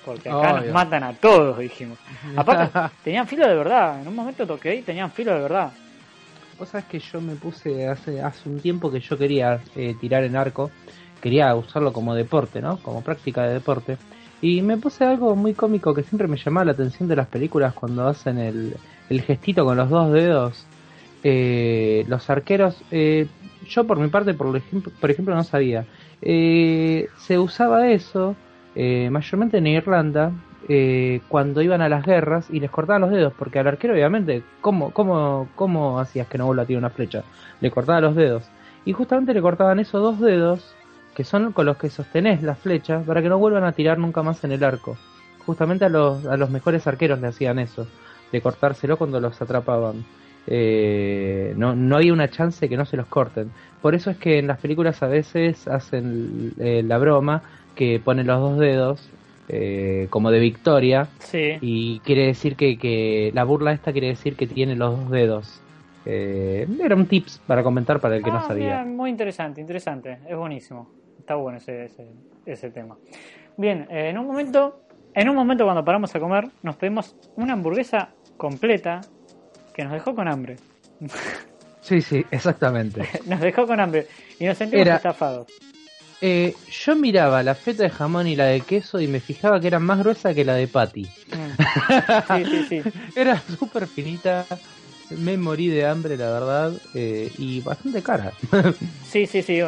porque 0.03 0.29
acá 0.29 0.51
nos 0.53 0.65
matan 0.73 1.03
a 1.03 1.13
todos, 1.13 1.57
dijimos. 1.59 1.97
Aparte, 2.35 2.77
tenían 3.05 3.25
filo 3.25 3.47
de 3.47 3.55
verdad, 3.55 4.01
en 4.01 4.07
un 4.09 4.15
momento 4.15 4.45
toqué 4.45 4.75
y 4.75 4.81
tenían 4.81 5.11
filo 5.11 5.33
de 5.33 5.39
verdad. 5.41 5.71
Vos 6.59 6.67
sabés 6.69 6.87
que 6.87 6.99
yo 6.99 7.21
me 7.21 7.35
puse 7.35 7.87
hace, 7.87 8.19
hace 8.21 8.49
un 8.49 8.59
tiempo 8.59 8.91
que 8.91 8.99
yo 8.99 9.17
quería 9.17 9.61
eh, 9.77 9.95
tirar 10.01 10.23
en 10.23 10.35
arco, 10.35 10.71
quería 11.27 11.53
usarlo 11.55 11.91
como 11.91 12.15
deporte, 12.15 12.61
¿no? 12.61 12.77
Como 12.77 13.01
práctica 13.01 13.43
de 13.43 13.55
deporte. 13.55 13.97
Y 14.41 14.61
me 14.61 14.77
puse 14.77 15.03
algo 15.03 15.35
muy 15.35 15.53
cómico 15.53 15.93
que 15.93 16.03
siempre 16.03 16.25
me 16.29 16.37
llamaba 16.37 16.67
la 16.67 16.71
atención 16.71 17.09
de 17.09 17.17
las 17.17 17.27
películas 17.27 17.73
cuando 17.73 18.07
hacen 18.07 18.37
el, 18.37 18.77
gestito 19.09 19.65
con 19.65 19.75
los 19.75 19.89
dos 19.89 20.13
dedos. 20.13 20.65
Eh, 21.25 22.05
los 22.07 22.29
arqueros, 22.29 22.81
eh, 22.91 23.27
yo 23.67 23.85
por 23.85 23.99
mi 23.99 24.07
parte, 24.07 24.33
por 24.35 24.55
ejemplo, 24.55 24.89
por 25.01 25.11
ejemplo 25.11 25.35
no 25.35 25.43
sabía. 25.43 25.85
Eh, 26.21 27.09
se 27.17 27.37
usaba 27.37 27.89
eso 27.89 28.35
mayormente 29.09 29.57
en 29.57 29.67
Irlanda 29.67 30.31
cuando 31.27 31.61
iban 31.61 31.81
a 31.81 31.89
las 31.89 32.05
guerras 32.05 32.47
y 32.49 32.61
les 32.61 32.69
cortaban 32.69 33.01
los 33.01 33.11
dedos, 33.11 33.33
porque 33.37 33.59
al 33.59 33.67
arquero 33.67 33.95
obviamente, 33.95 34.43
¿cómo, 34.61 34.91
cómo, 34.91 35.49
cómo 35.55 35.99
hacías 35.99 36.27
que 36.27 36.37
no 36.37 36.45
vuelva 36.45 36.63
a 36.63 36.65
tirar 36.67 36.79
una 36.79 36.89
flecha? 36.89 37.23
Le 37.59 37.69
cortaban 37.69 38.03
los 38.03 38.15
dedos. 38.15 38.49
Y 38.85 38.93
justamente 38.93 39.33
le 39.33 39.41
cortaban 39.41 39.79
esos 39.79 40.01
dos 40.01 40.21
dedos, 40.21 40.76
que 41.17 41.23
son 41.23 41.51
con 41.51 41.65
los 41.65 41.77
que 41.77 41.89
sostenés 41.89 42.43
la 42.43 42.53
flecha, 42.53 43.01
para 43.01 43.23
que 43.23 43.27
no 43.29 43.39
vuelvan 43.39 43.63
a 43.63 43.71
tirar 43.71 43.97
nunca 43.97 44.21
más 44.21 44.43
en 44.43 44.51
el 44.51 44.63
arco. 44.63 44.95
Justamente 45.47 45.85
a 45.85 45.89
los, 45.89 46.23
a 46.27 46.37
los 46.37 46.51
mejores 46.51 46.85
arqueros 46.85 47.19
le 47.19 47.25
hacían 47.25 47.57
eso, 47.57 47.87
de 48.31 48.39
cortárselo 48.39 48.97
cuando 48.97 49.19
los 49.19 49.41
atrapaban. 49.41 50.05
Eh, 50.45 51.55
no, 51.57 51.75
no 51.75 51.95
había 51.95 52.13
una 52.13 52.29
chance 52.29 52.69
que 52.69 52.77
no 52.77 52.85
se 52.85 52.97
los 52.97 53.07
corten. 53.07 53.49
Por 53.81 53.95
eso 53.95 54.11
es 54.11 54.17
que 54.17 54.37
en 54.37 54.45
las 54.45 54.59
películas 54.59 55.01
a 55.01 55.07
veces 55.07 55.67
hacen 55.67 56.53
eh, 56.59 56.83
la 56.85 56.99
broma 56.99 57.41
que 57.75 57.99
ponen 57.99 58.27
los 58.27 58.39
dos 58.39 58.59
dedos 58.59 59.09
eh, 59.49 60.05
como 60.11 60.29
de 60.29 60.39
victoria 60.39 61.07
Sí, 61.19 61.57
y 61.61 61.99
quiere 62.01 62.27
decir 62.27 62.55
que, 62.55 62.77
que 62.77 63.31
la 63.33 63.43
burla 63.43 63.71
esta 63.71 63.91
quiere 63.91 64.09
decir 64.09 64.35
que 64.35 64.45
tiene 64.45 64.75
los 64.75 64.95
dos 64.99 65.09
dedos. 65.09 65.59
Eh, 66.05 66.67
era 66.79 66.95
un 66.95 67.07
tips 67.07 67.39
para 67.47 67.63
comentar 67.63 67.99
para 67.99 68.17
el 68.17 68.23
que 68.23 68.29
no 68.31 68.37
Ah, 68.37 68.45
sabía. 68.47 68.83
mira, 68.83 68.85
muy 68.85 69.09
interesante, 69.09 69.61
interesante, 69.61 70.19
es 70.29 70.37
buenísimo. 70.37 70.87
Está 71.27 71.35
bueno 71.35 71.57
ese, 71.57 71.83
ese, 71.83 72.07
ese 72.45 72.69
tema. 72.71 72.95
Bien, 73.57 73.85
eh, 73.91 74.11
en 74.11 74.17
un 74.17 74.25
momento, 74.25 74.79
en 75.13 75.27
un 75.27 75.35
momento 75.35 75.65
cuando 75.65 75.83
paramos 75.83 76.15
a 76.15 76.21
comer, 76.21 76.47
nos 76.63 76.77
pedimos 76.77 77.17
una 77.35 77.51
hamburguesa 77.51 78.11
completa 78.37 79.01
que 79.73 79.83
nos 79.83 79.91
dejó 79.91 80.15
con 80.15 80.29
hambre. 80.29 80.55
Sí, 81.81 82.01
sí, 82.01 82.25
exactamente. 82.31 83.01
Nos 83.25 83.41
dejó 83.41 83.67
con 83.67 83.77
hambre 83.81 84.07
y 84.39 84.45
nos 84.45 84.57
sentimos 84.57 84.85
Era- 84.87 84.95
estafados. 84.95 85.47
Eh, 86.21 86.53
yo 86.71 86.95
miraba 86.95 87.43
la 87.43 87.55
feta 87.55 87.83
de 87.83 87.89
jamón 87.89 88.25
y 88.27 88.37
la 88.37 88.45
de 88.45 88.61
queso 88.61 89.01
y 89.01 89.07
me 89.07 89.19
fijaba 89.19 89.59
que 89.59 89.67
era 89.67 89.79
más 89.79 89.99
gruesa 89.99 90.33
que 90.33 90.45
la 90.45 90.53
de 90.55 90.69
patty. 90.69 91.03
Mm. 91.03 92.37
Sí, 92.37 92.45
sí, 92.45 92.63
sí. 92.83 92.89
Era 93.17 93.37
súper 93.59 93.85
finita, 93.85 94.45
me 95.09 95.35
morí 95.37 95.67
de 95.67 95.85
hambre, 95.85 96.15
la 96.15 96.31
verdad, 96.31 96.71
eh, 96.95 97.29
y 97.37 97.59
bastante 97.59 98.01
cara. 98.01 98.31
Sí, 99.05 99.27
sí, 99.27 99.41
sí. 99.41 99.61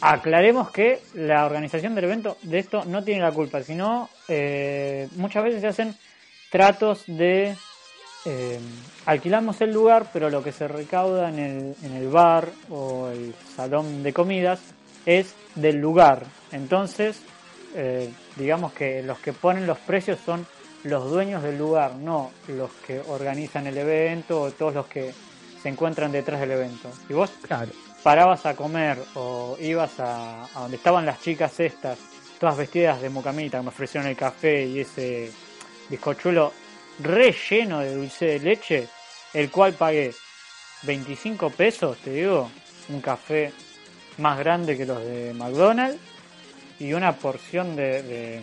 Aclaremos 0.00 0.70
que 0.70 1.00
la 1.14 1.44
organización 1.44 1.94
del 1.94 2.04
evento 2.04 2.38
de 2.42 2.58
esto 2.58 2.84
no 2.86 3.04
tiene 3.04 3.20
la 3.20 3.32
culpa, 3.32 3.62
sino 3.62 4.08
eh, 4.28 5.08
muchas 5.16 5.44
veces 5.44 5.60
se 5.60 5.66
hacen 5.68 5.94
tratos 6.50 7.04
de 7.06 7.54
eh, 8.24 8.58
alquilamos 9.06 9.60
el 9.60 9.72
lugar, 9.72 10.06
pero 10.12 10.30
lo 10.30 10.42
que 10.42 10.52
se 10.52 10.68
recauda 10.68 11.28
en 11.28 11.38
el, 11.38 11.76
en 11.82 11.96
el 11.96 12.08
bar 12.08 12.48
o 12.70 13.08
el 13.08 13.34
salón 13.54 14.02
de 14.02 14.12
comidas 14.12 14.60
es 15.06 15.34
del 15.54 15.76
lugar. 15.76 16.24
Entonces, 16.52 17.20
eh, 17.74 18.10
digamos 18.36 18.72
que 18.72 19.02
los 19.02 19.18
que 19.18 19.32
ponen 19.32 19.66
los 19.66 19.78
precios 19.78 20.18
son 20.24 20.46
los 20.84 21.10
dueños 21.10 21.42
del 21.42 21.58
lugar, 21.58 21.94
no 21.94 22.30
los 22.48 22.70
que 22.86 23.00
organizan 23.08 23.66
el 23.66 23.76
evento 23.76 24.42
o 24.42 24.50
todos 24.50 24.74
los 24.74 24.86
que 24.86 25.12
se 25.62 25.68
encuentran 25.68 26.10
detrás 26.10 26.40
del 26.40 26.52
evento. 26.52 26.90
Si 27.06 27.12
vos 27.12 27.30
Claro. 27.42 27.70
Parabas 28.02 28.46
a 28.46 28.54
comer 28.54 28.98
o 29.14 29.56
ibas 29.60 30.00
a, 30.00 30.44
a 30.44 30.60
donde 30.60 30.76
estaban 30.76 31.04
las 31.06 31.20
chicas 31.20 31.60
estas, 31.60 31.98
todas 32.38 32.56
vestidas 32.56 33.00
de 33.00 33.10
mocamita, 33.10 33.58
que 33.58 33.62
me 33.62 33.68
ofrecieron 33.68 34.08
el 34.08 34.16
café 34.16 34.64
y 34.66 34.80
ese 34.80 35.30
bizcochuelo 35.88 36.52
relleno 37.02 37.80
de 37.80 37.94
dulce 37.94 38.26
de 38.26 38.40
leche, 38.40 38.88
el 39.34 39.50
cual 39.50 39.74
pagué 39.74 40.12
25 40.82 41.50
pesos, 41.50 41.98
te 41.98 42.10
digo, 42.10 42.50
un 42.88 43.00
café 43.00 43.52
más 44.18 44.38
grande 44.38 44.76
que 44.76 44.86
los 44.86 45.02
de 45.04 45.32
McDonald's 45.34 45.98
y 46.78 46.92
una 46.92 47.12
porción 47.12 47.76
de, 47.76 48.02
de, 48.02 48.40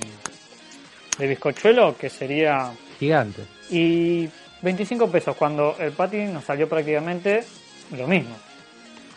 de 1.17 1.27
bizcochuelo 1.27 1.97
que 1.97 2.09
sería 2.09 2.71
Gigante. 2.99 3.43
y 3.69 4.29
25 4.61 5.09
pesos 5.09 5.35
cuando 5.35 5.75
el 5.79 5.91
patty 5.91 6.17
nos 6.25 6.43
salió 6.43 6.67
prácticamente 6.69 7.43
lo 7.91 8.07
mismo. 8.07 8.35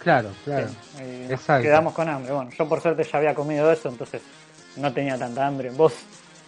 Claro, 0.01 0.31
claro. 0.45 0.71
Sí, 0.97 1.27
Exacto. 1.29 1.63
quedamos 1.63 1.95
con 1.95 2.09
hambre. 2.09 2.33
Bueno, 2.33 2.51
yo 2.57 2.69
por 2.69 2.81
suerte 2.81 3.05
ya 3.05 3.19
había 3.19 3.35
comido 3.35 3.71
eso, 3.71 3.89
entonces 3.89 4.23
no 4.77 4.93
tenía 4.93 5.19
tanta 5.19 5.47
hambre. 5.47 5.71
Vos 5.71 5.95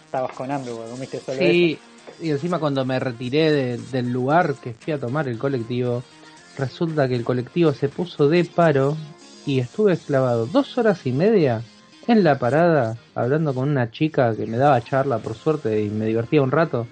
estabas 0.05 0.31
con 0.33 0.51
hambre 0.51 0.73
porque 0.73 0.91
comiste 0.91 1.19
solo 1.19 1.37
Sí, 1.37 1.79
y 2.19 2.31
encima 2.31 2.59
cuando 2.59 2.85
me 2.85 2.99
retiré 2.99 3.51
de- 3.51 3.77
del 3.77 4.11
lugar 4.11 4.55
que 4.55 4.73
fui 4.73 4.93
a 4.93 4.99
tomar 4.99 5.27
el 5.27 5.37
colectivo, 5.37 6.03
resulta 6.57 7.07
que 7.07 7.15
el 7.15 7.23
colectivo 7.23 7.73
se 7.73 7.89
puso 7.89 8.27
de 8.27 8.43
paro 8.45 8.97
y 9.45 9.59
estuve 9.59 9.97
clavado 9.97 10.45
dos 10.45 10.77
horas 10.77 11.05
y 11.05 11.11
media 11.11 11.63
en 12.07 12.23
la 12.23 12.37
parada 12.39 12.97
hablando 13.15 13.53
con 13.53 13.69
una 13.69 13.91
chica 13.91 14.35
que 14.35 14.45
me 14.45 14.57
daba 14.57 14.83
charla 14.83 15.19
por 15.19 15.35
suerte 15.35 15.81
y 15.81 15.89
me 15.89 16.05
divertía 16.05 16.41
un 16.41 16.51
rato 16.51 16.87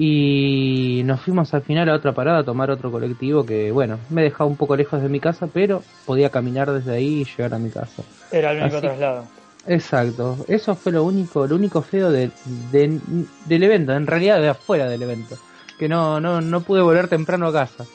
y 0.00 1.02
nos 1.04 1.20
fuimos 1.20 1.52
al 1.54 1.62
final 1.62 1.88
a 1.88 1.94
otra 1.94 2.12
parada 2.12 2.38
a 2.38 2.44
tomar 2.44 2.70
otro 2.70 2.90
colectivo 2.92 3.44
que 3.44 3.72
bueno 3.72 3.98
me 4.10 4.22
dejaba 4.22 4.48
un 4.48 4.56
poco 4.56 4.76
lejos 4.76 5.02
de 5.02 5.08
mi 5.08 5.18
casa 5.18 5.48
pero 5.52 5.82
podía 6.06 6.30
caminar 6.30 6.70
desde 6.70 6.94
ahí 6.94 7.22
y 7.22 7.24
llegar 7.24 7.54
a 7.54 7.58
mi 7.58 7.70
casa 7.70 8.04
era 8.30 8.52
el 8.52 8.62
único 8.62 8.80
traslado 8.80 9.24
exacto 9.66 10.38
eso 10.46 10.76
fue 10.76 10.92
lo 10.92 11.02
único 11.02 11.48
lo 11.48 11.56
único 11.56 11.82
feo 11.82 12.12
de, 12.12 12.30
del 12.70 13.62
evento 13.62 13.92
en 13.92 14.06
realidad 14.06 14.40
de 14.40 14.50
afuera 14.50 14.88
del 14.88 15.02
evento 15.02 15.36
que 15.78 15.88
no, 15.88 16.20
no, 16.20 16.40
no 16.40 16.60
pude 16.60 16.82
volver 16.82 17.08
temprano 17.08 17.46
a 17.46 17.52
casa. 17.52 17.86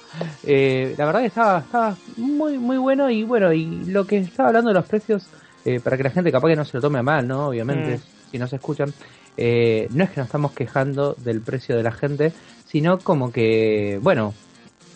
Eh, 0.44 0.96
la 0.98 1.06
verdad 1.06 1.20
que 1.20 1.28
estaba, 1.28 1.60
estaba 1.60 1.98
muy, 2.16 2.58
muy 2.58 2.78
bueno 2.78 3.10
y 3.10 3.24
bueno, 3.24 3.52
y 3.52 3.66
lo 3.86 4.08
que 4.08 4.20
estaba 4.20 4.50
hablando 4.50 4.70
de 4.70 4.76
los 4.76 4.86
precios, 4.86 5.28
eh, 5.66 5.82
para 5.82 5.98
que 5.98 6.04
la 6.04 6.10
gente 6.10 6.32
capaz 6.32 6.48
que 6.48 6.56
no 6.56 6.64
se 6.64 6.78
lo 6.78 6.82
tome 6.82 7.04
mal, 7.04 7.28
¿no? 7.28 7.48
Obviamente, 7.50 7.98
mm. 7.98 8.32
si 8.32 8.40
no 8.40 8.48
se 8.48 8.56
escuchan, 8.56 8.94
eh, 9.38 9.88
no 9.92 10.04
es 10.04 10.12
que 10.12 10.20
nos 10.20 10.28
estamos 10.28 10.52
quejando 10.54 11.14
del 11.14 11.42
precio 11.42 11.76
de 11.76 11.84
la 11.84 11.92
gente, 11.92 12.34
sino 12.66 13.00
como 13.00 13.32
que, 13.32 14.00
bueno, 14.02 14.34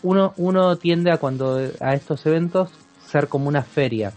uno, 0.04 0.34
uno 0.38 0.78
tiende 0.78 1.12
a 1.12 1.17
cuando 1.17 1.60
a 1.80 1.93
estos 1.93 2.26
eventos 2.26 2.71
ser 3.06 3.28
como 3.28 3.47
una 3.47 3.63
feria. 3.63 4.13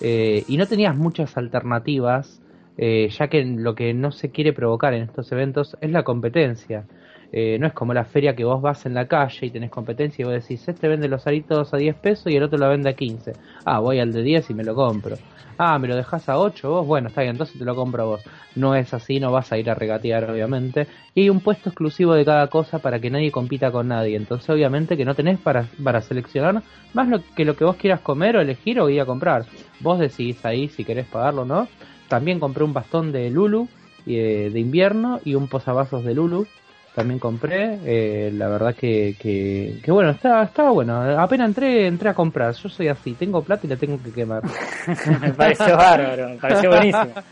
y 0.00 0.56
no 0.56 0.66
tenías 0.66 0.96
muchas 0.96 1.36
alternativas, 1.36 2.40
ya 2.76 3.28
que 3.28 3.44
lo 3.44 3.74
que 3.74 3.94
no 3.94 4.10
se 4.10 4.30
quiere 4.30 4.52
provocar 4.52 4.94
en 4.94 5.02
estos 5.04 5.30
eventos 5.30 5.76
es 5.80 5.90
la 5.90 6.02
competencia. 6.02 6.86
Eh, 7.34 7.56
no 7.58 7.66
es 7.66 7.72
como 7.72 7.94
la 7.94 8.04
feria 8.04 8.36
que 8.36 8.44
vos 8.44 8.60
vas 8.60 8.84
en 8.84 8.92
la 8.92 9.08
calle 9.08 9.46
y 9.46 9.50
tenés 9.50 9.70
competencia 9.70 10.22
y 10.22 10.26
vos 10.26 10.34
decís, 10.34 10.68
este 10.68 10.86
vende 10.86 11.08
los 11.08 11.26
aritos 11.26 11.72
a 11.72 11.78
10 11.78 11.96
pesos 11.96 12.30
y 12.30 12.36
el 12.36 12.42
otro 12.42 12.58
lo 12.58 12.68
vende 12.68 12.90
a 12.90 12.92
15. 12.92 13.32
Ah, 13.64 13.78
voy 13.78 14.00
al 14.00 14.12
de 14.12 14.22
10 14.22 14.50
y 14.50 14.54
me 14.54 14.64
lo 14.64 14.74
compro. 14.74 15.16
Ah, 15.56 15.78
me 15.78 15.88
lo 15.88 15.96
dejas 15.96 16.28
a 16.28 16.38
8 16.38 16.70
vos, 16.70 16.86
bueno, 16.86 17.08
está 17.08 17.22
bien, 17.22 17.32
entonces 17.32 17.58
te 17.58 17.64
lo 17.64 17.74
compro 17.74 18.06
vos. 18.06 18.24
No 18.54 18.74
es 18.74 18.92
así, 18.92 19.18
no 19.18 19.32
vas 19.32 19.50
a 19.50 19.56
ir 19.56 19.70
a 19.70 19.74
regatear, 19.74 20.30
obviamente. 20.30 20.86
Y 21.14 21.22
hay 21.22 21.30
un 21.30 21.40
puesto 21.40 21.70
exclusivo 21.70 22.12
de 22.12 22.24
cada 22.24 22.48
cosa 22.48 22.80
para 22.80 23.00
que 23.00 23.10
nadie 23.10 23.30
compita 23.30 23.70
con 23.70 23.88
nadie. 23.88 24.16
Entonces, 24.16 24.50
obviamente, 24.50 24.96
que 24.96 25.04
no 25.06 25.14
tenés 25.14 25.38
para, 25.38 25.66
para 25.82 26.02
seleccionar 26.02 26.62
más 26.92 27.08
lo 27.08 27.22
que 27.34 27.44
lo 27.44 27.56
que 27.56 27.64
vos 27.64 27.76
quieras 27.76 28.00
comer 28.00 28.36
o 28.36 28.40
elegir 28.40 28.78
o 28.78 28.90
ir 28.90 29.00
a 29.00 29.06
comprar. 29.06 29.46
Vos 29.80 29.98
decidís 29.98 30.44
ahí 30.44 30.68
si 30.68 30.84
querés 30.84 31.06
pagarlo 31.06 31.42
o 31.42 31.46
no. 31.46 31.68
También 32.08 32.40
compré 32.40 32.64
un 32.64 32.74
bastón 32.74 33.10
de 33.10 33.30
Lulu 33.30 33.68
eh, 34.04 34.50
de 34.52 34.60
invierno 34.60 35.20
y 35.24 35.34
un 35.34 35.48
posavasos 35.48 36.04
de 36.04 36.14
Lulu 36.14 36.46
también 36.94 37.18
compré. 37.18 37.78
Eh, 37.84 38.30
la 38.34 38.48
verdad 38.48 38.74
que, 38.74 39.16
que, 39.18 39.90
bueno, 39.90 40.10
estaba, 40.10 40.44
estaba 40.44 40.70
bueno. 40.70 41.00
Apenas 41.18 41.48
entré, 41.48 41.86
entré 41.86 42.10
a 42.10 42.14
comprar. 42.14 42.54
Yo 42.54 42.68
soy 42.68 42.88
así, 42.88 43.14
tengo 43.14 43.42
plata 43.42 43.66
y 43.66 43.70
la 43.70 43.76
tengo 43.76 44.02
que 44.02 44.12
quemar. 44.12 44.42
me 45.20 45.32
pareció 45.32 45.76
bárbaro, 45.76 46.28
me 46.30 46.36
pareció 46.36 46.70
buenísimo. 46.70 47.12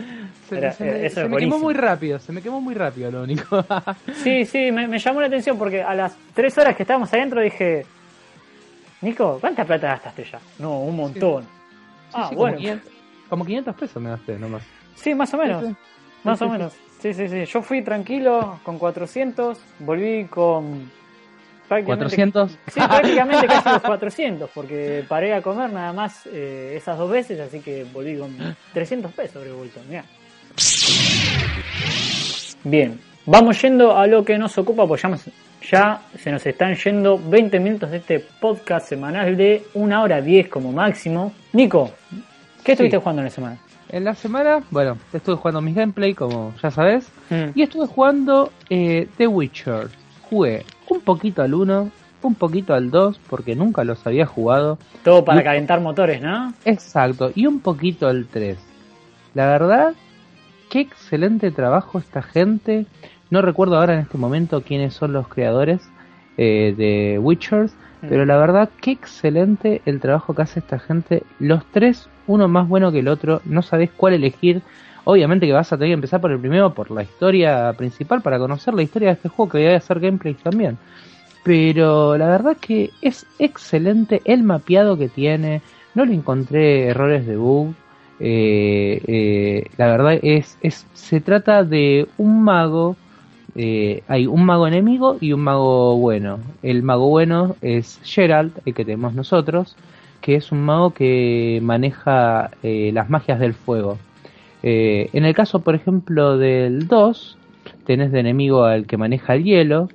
Se, 0.51 1.29
me, 1.29 1.37
quemó 1.37 1.61
muy 1.61 1.75
rápido, 1.75 2.18
se 2.18 2.33
me 2.33 2.42
quemó 2.42 2.61
muy 2.61 2.75
rápido 2.75 3.09
lo 3.09 3.23
único. 3.23 3.64
sí, 4.14 4.44
sí, 4.44 4.73
me, 4.73 4.99
llamó 4.99 5.20
la 5.20 5.29
atención 5.29 5.57
porque 5.57 5.81
a 5.81 5.94
las 5.94 6.16
tres 6.35 6.59
horas 6.59 6.75
que 6.75 6.83
estábamos 6.83 7.12
adentro 7.12 7.40
dije, 7.40 7.87
Nico, 9.01 9.38
¿cuánta 9.40 9.64
plata 9.64 9.90
gastaste 9.90 10.25
ya? 10.25 10.40
No, 10.59 10.81
un 10.81 10.96
montón. 10.96 11.44
ah, 12.12 12.33
bueno. 12.35 12.81
Como 13.29 13.44
500, 13.44 13.77
pesos 13.77 14.03
me 14.03 14.11
gasté 14.11 14.40
nomás. 14.40 14.64
Sí, 14.96 15.14
más 15.14 15.33
o 15.35 15.37
menos. 15.37 15.64
Más 16.25 16.42
o 16.42 16.49
menos. 16.49 16.73
Sí, 17.00 17.14
sí, 17.14 17.28
sí. 17.28 17.44
Yo 17.46 17.62
fui 17.62 17.82
tranquilo 17.82 18.60
con 18.62 18.78
400, 18.78 19.58
volví 19.80 20.26
con... 20.26 20.90
¿400? 21.68 22.48
Sí, 22.66 22.80
prácticamente 22.80 23.46
casi 23.46 23.68
los 23.70 23.82
400, 23.86 24.50
porque 24.52 25.04
paré 25.08 25.32
a 25.34 25.40
comer 25.40 25.72
nada 25.72 25.92
más 25.92 26.26
eh, 26.26 26.74
esas 26.76 26.98
dos 26.98 27.10
veces, 27.10 27.38
así 27.40 27.60
que 27.60 27.84
volví 27.92 28.18
con 28.18 28.36
300 28.74 29.12
pesos 29.12 29.44
de 29.44 29.52
vuelta. 29.52 29.80
Bien, 32.64 33.00
vamos 33.24 33.62
yendo 33.62 33.96
a 33.96 34.06
lo 34.06 34.24
que 34.24 34.36
nos 34.36 34.58
ocupa, 34.58 34.86
pues 34.86 35.02
ya, 35.02 35.16
ya 35.70 36.02
se 36.18 36.30
nos 36.32 36.44
están 36.44 36.74
yendo 36.74 37.18
20 37.18 37.60
minutos 37.60 37.90
de 37.92 37.98
este 37.98 38.18
podcast 38.18 38.88
semanal 38.88 39.36
de 39.36 39.64
una 39.74 40.02
hora 40.02 40.20
10 40.20 40.48
como 40.48 40.72
máximo. 40.72 41.32
Nico, 41.52 41.92
¿qué 42.64 42.72
estuviste 42.72 42.98
jugando 42.98 43.22
en 43.22 43.26
la 43.26 43.30
semana? 43.30 43.69
En 43.92 44.05
la 44.05 44.14
semana, 44.14 44.62
bueno, 44.70 44.98
estuve 45.12 45.35
jugando 45.35 45.61
mis 45.61 45.74
gameplay, 45.74 46.14
como 46.14 46.55
ya 46.62 46.70
sabes, 46.70 47.11
mm. 47.29 47.50
y 47.59 47.62
estuve 47.62 47.87
jugando 47.87 48.53
eh, 48.68 49.09
The 49.16 49.26
Witcher. 49.26 49.88
Jugué 50.29 50.64
un 50.88 51.00
poquito 51.00 51.42
al 51.42 51.55
1, 51.55 51.90
un 52.22 52.35
poquito 52.37 52.74
al 52.74 52.90
2, 52.92 53.20
porque 53.29 53.57
nunca 53.57 53.83
los 53.83 54.07
había 54.07 54.26
jugado. 54.26 54.79
Todo 55.03 55.24
para 55.24 55.42
calentar 55.42 55.81
motores, 55.81 56.22
¿no? 56.22 56.55
Exacto, 56.64 57.33
y 57.35 57.46
un 57.46 57.59
poquito 57.61 58.07
al 58.07 58.26
3. 58.26 58.59
La 59.35 59.46
verdad, 59.46 59.94
qué 60.68 60.81
excelente 60.81 61.50
trabajo 61.50 61.98
esta 61.98 62.22
gente. 62.22 62.87
No 63.29 63.42
recuerdo 63.42 63.76
ahora 63.76 63.94
en 63.94 64.00
este 64.00 64.18
momento 64.18 64.62
quiénes 64.62 64.94
son 64.94 65.12
los 65.12 65.26
creadores 65.26 65.81
eh, 66.37 66.74
de 66.76 67.18
Witchers, 67.18 67.72
mm. 68.03 68.07
pero 68.09 68.24
la 68.24 68.37
verdad, 68.37 68.70
qué 68.81 68.92
excelente 68.92 69.83
el 69.85 69.98
trabajo 69.98 70.33
que 70.33 70.42
hace 70.42 70.61
esta 70.61 70.79
gente. 70.79 71.24
Los 71.40 71.64
tres 71.72 72.09
uno 72.26 72.48
más 72.48 72.68
bueno 72.68 72.92
que 72.92 73.00
el 73.00 73.09
otro, 73.09 73.40
no 73.44 73.62
sabes 73.62 73.90
cuál 73.96 74.14
elegir. 74.14 74.62
Obviamente 75.04 75.46
que 75.46 75.52
vas 75.52 75.72
a 75.72 75.76
tener 75.76 75.90
que 75.90 75.94
empezar 75.94 76.20
por 76.20 76.30
el 76.30 76.38
primero, 76.38 76.74
por 76.74 76.90
la 76.90 77.02
historia 77.02 77.72
principal, 77.76 78.20
para 78.20 78.38
conocer 78.38 78.74
la 78.74 78.83
historia 78.83 79.09
de 79.09 79.14
este 79.14 79.28
juego, 79.28 79.50
que 79.50 79.59
voy 79.59 79.66
a 79.68 79.76
hacer 79.76 79.98
gameplay 79.98 80.35
también. 80.35 80.78
Pero 81.42 82.18
la 82.18 82.28
verdad 82.28 82.56
que 82.61 82.90
es 83.00 83.26
excelente 83.38 84.20
el 84.24 84.42
mapeado 84.42 84.98
que 84.98 85.09
tiene, 85.09 85.62
no 85.94 86.04
le 86.04 86.14
encontré 86.14 86.88
errores 86.88 87.26
de 87.26 87.37
bug. 87.37 87.74
Eh, 88.22 89.00
eh, 89.06 89.70
la 89.78 89.87
verdad 89.87 90.18
es, 90.22 90.59
es, 90.61 90.87
se 90.92 91.20
trata 91.22 91.64
de 91.64 92.06
un 92.18 92.42
mago, 92.42 92.96
eh, 93.54 94.02
hay 94.06 94.26
un 94.26 94.44
mago 94.44 94.66
enemigo 94.66 95.16
y 95.20 95.33
un 95.33 95.40
mago 95.40 95.96
bueno. 95.96 96.38
El 96.62 96.83
mago 96.83 97.09
bueno 97.09 97.56
es 97.62 97.98
Gerald, 98.04 98.52
el 98.66 98.74
que 98.74 98.85
tenemos 98.85 99.14
nosotros, 99.14 99.76
que 100.20 100.37
es 100.37 100.52
un 100.52 100.62
mago 100.62 100.92
que 100.92 101.61
maneja 101.62 102.50
eh, 102.62 102.90
las 102.92 103.09
magias 103.11 103.40
del 103.40 103.54
fuego. 103.54 103.98
Eh, 104.62 105.09
en 105.12 105.24
el 105.24 105.35
caso, 105.35 105.61
por 105.61 105.74
ejemplo, 105.74 106.37
del 106.37 106.87
2, 106.87 107.38
tenés 107.85 108.12
de 108.12 108.20
enemigo 108.20 108.64
al 108.64 108.87
que 108.87 108.96
maneja 108.96 109.35
el 109.35 109.44
hielo. 109.44 109.88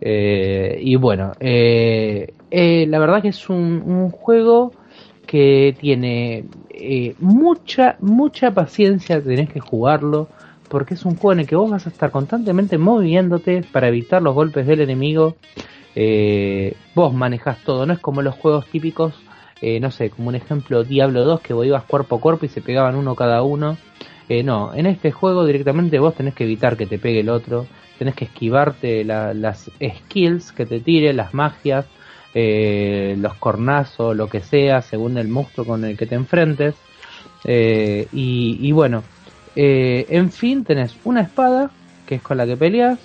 Eh, 0.00 0.80
y 0.82 0.96
bueno, 0.96 1.32
la 1.40 2.98
verdad 2.98 3.22
que 3.22 3.28
es 3.28 3.48
un, 3.48 3.82
un 3.84 4.10
juego 4.10 4.72
que 5.26 5.76
tiene 5.78 6.44
mucha, 7.20 7.96
mucha 8.00 8.50
paciencia, 8.52 9.22
tenés 9.22 9.50
que 9.50 9.60
jugarlo, 9.60 10.28
porque 10.68 10.94
es 10.94 11.04
un 11.04 11.14
juego 11.14 11.34
en 11.34 11.40
el 11.40 11.46
que 11.46 11.56
vos 11.56 11.70
vas 11.70 11.86
a 11.86 11.90
estar 11.90 12.10
constantemente 12.10 12.78
moviéndote 12.78 13.62
para 13.70 13.88
evitar 13.88 14.22
los 14.22 14.34
golpes 14.34 14.66
del 14.66 14.80
enemigo. 14.80 15.36
vos 16.94 17.14
manejas 17.14 17.58
todo, 17.62 17.86
no 17.86 17.92
es 17.92 18.00
como 18.00 18.22
los 18.22 18.34
juegos 18.34 18.66
típicos 18.66 19.14
eh, 19.62 19.78
no 19.80 19.90
sé, 19.90 20.10
como 20.10 20.28
un 20.28 20.34
ejemplo 20.34 20.84
Diablo 20.84 21.24
2 21.24 21.40
que 21.40 21.52
vos 21.52 21.66
ibas 21.66 21.84
cuerpo 21.84 22.16
a 22.16 22.20
cuerpo 22.20 22.46
y 22.46 22.48
se 22.48 22.62
pegaban 22.62 22.96
uno 22.96 23.14
cada 23.14 23.42
uno. 23.42 23.76
Eh, 24.28 24.42
no, 24.42 24.72
en 24.74 24.86
este 24.86 25.10
juego 25.10 25.44
directamente 25.44 25.98
vos 25.98 26.14
tenés 26.14 26.34
que 26.34 26.44
evitar 26.44 26.76
que 26.76 26.86
te 26.86 26.98
pegue 26.98 27.20
el 27.20 27.28
otro, 27.28 27.66
tenés 27.98 28.14
que 28.14 28.26
esquivarte 28.26 29.04
las 29.04 29.70
skills 29.82 30.52
que 30.52 30.66
te 30.66 30.80
tire, 30.80 31.12
las 31.12 31.34
magias, 31.34 31.86
eh, 32.32 33.16
los 33.18 33.34
cornazos, 33.34 34.16
lo 34.16 34.28
que 34.28 34.40
sea, 34.40 34.82
según 34.82 35.18
el 35.18 35.28
monstruo 35.28 35.66
con 35.66 35.84
el 35.84 35.96
que 35.96 36.06
te 36.06 36.14
enfrentes. 36.14 36.74
y, 37.44 38.06
y, 38.12 38.72
bueno, 38.72 39.02
en 39.56 40.30
fin, 40.30 40.64
tenés 40.64 40.96
una 41.04 41.22
espada, 41.22 41.70
que 42.06 42.14
es 42.16 42.22
con 42.22 42.36
la 42.36 42.46
que 42.46 42.56
peleas, 42.56 43.00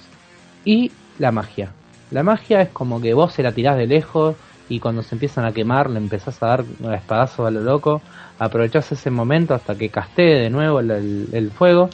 y 0.63 0.91
la 1.17 1.31
magia. 1.31 1.71
La 2.11 2.21
magia 2.23 2.61
es 2.61 2.69
como 2.69 3.01
que 3.01 3.13
vos 3.15 3.33
se 3.33 3.43
la 3.43 3.51
tirás 3.51 3.77
de 3.77 3.87
lejos, 3.87 4.35
y 4.69 4.79
cuando 4.79 5.03
se 5.03 5.15
empiezan 5.15 5.45
a 5.45 5.51
quemar 5.51 5.89
le 5.89 5.97
empezás 5.97 6.41
a 6.41 6.47
dar 6.47 6.65
un 6.79 6.93
espadazo 6.93 7.45
a 7.45 7.51
lo 7.51 7.61
loco, 7.61 8.01
aprovechás 8.39 8.91
ese 8.91 9.11
momento 9.11 9.53
hasta 9.53 9.75
que 9.75 9.89
castee 9.89 10.41
de 10.41 10.49
nuevo 10.49 10.79
el, 10.79 11.51
fuego 11.55 11.89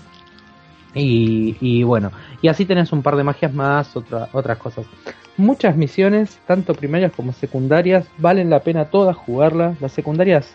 y, 0.93 1.57
y, 1.59 1.83
bueno, 1.83 2.11
y 2.41 2.47
así 2.47 2.65
tenés 2.65 2.91
un 2.91 3.01
par 3.01 3.15
de 3.15 3.23
magias 3.23 3.53
más, 3.53 3.95
otra, 3.95 4.29
otras 4.33 4.57
cosas. 4.57 4.85
Muchas 5.37 5.77
misiones, 5.77 6.39
tanto 6.45 6.73
primarias 6.73 7.13
como 7.13 7.31
secundarias, 7.31 8.05
valen 8.17 8.49
la 8.49 8.59
pena 8.59 8.85
todas 8.85 9.15
jugarlas. 9.15 9.79
Las 9.79 9.93
secundarias 9.93 10.53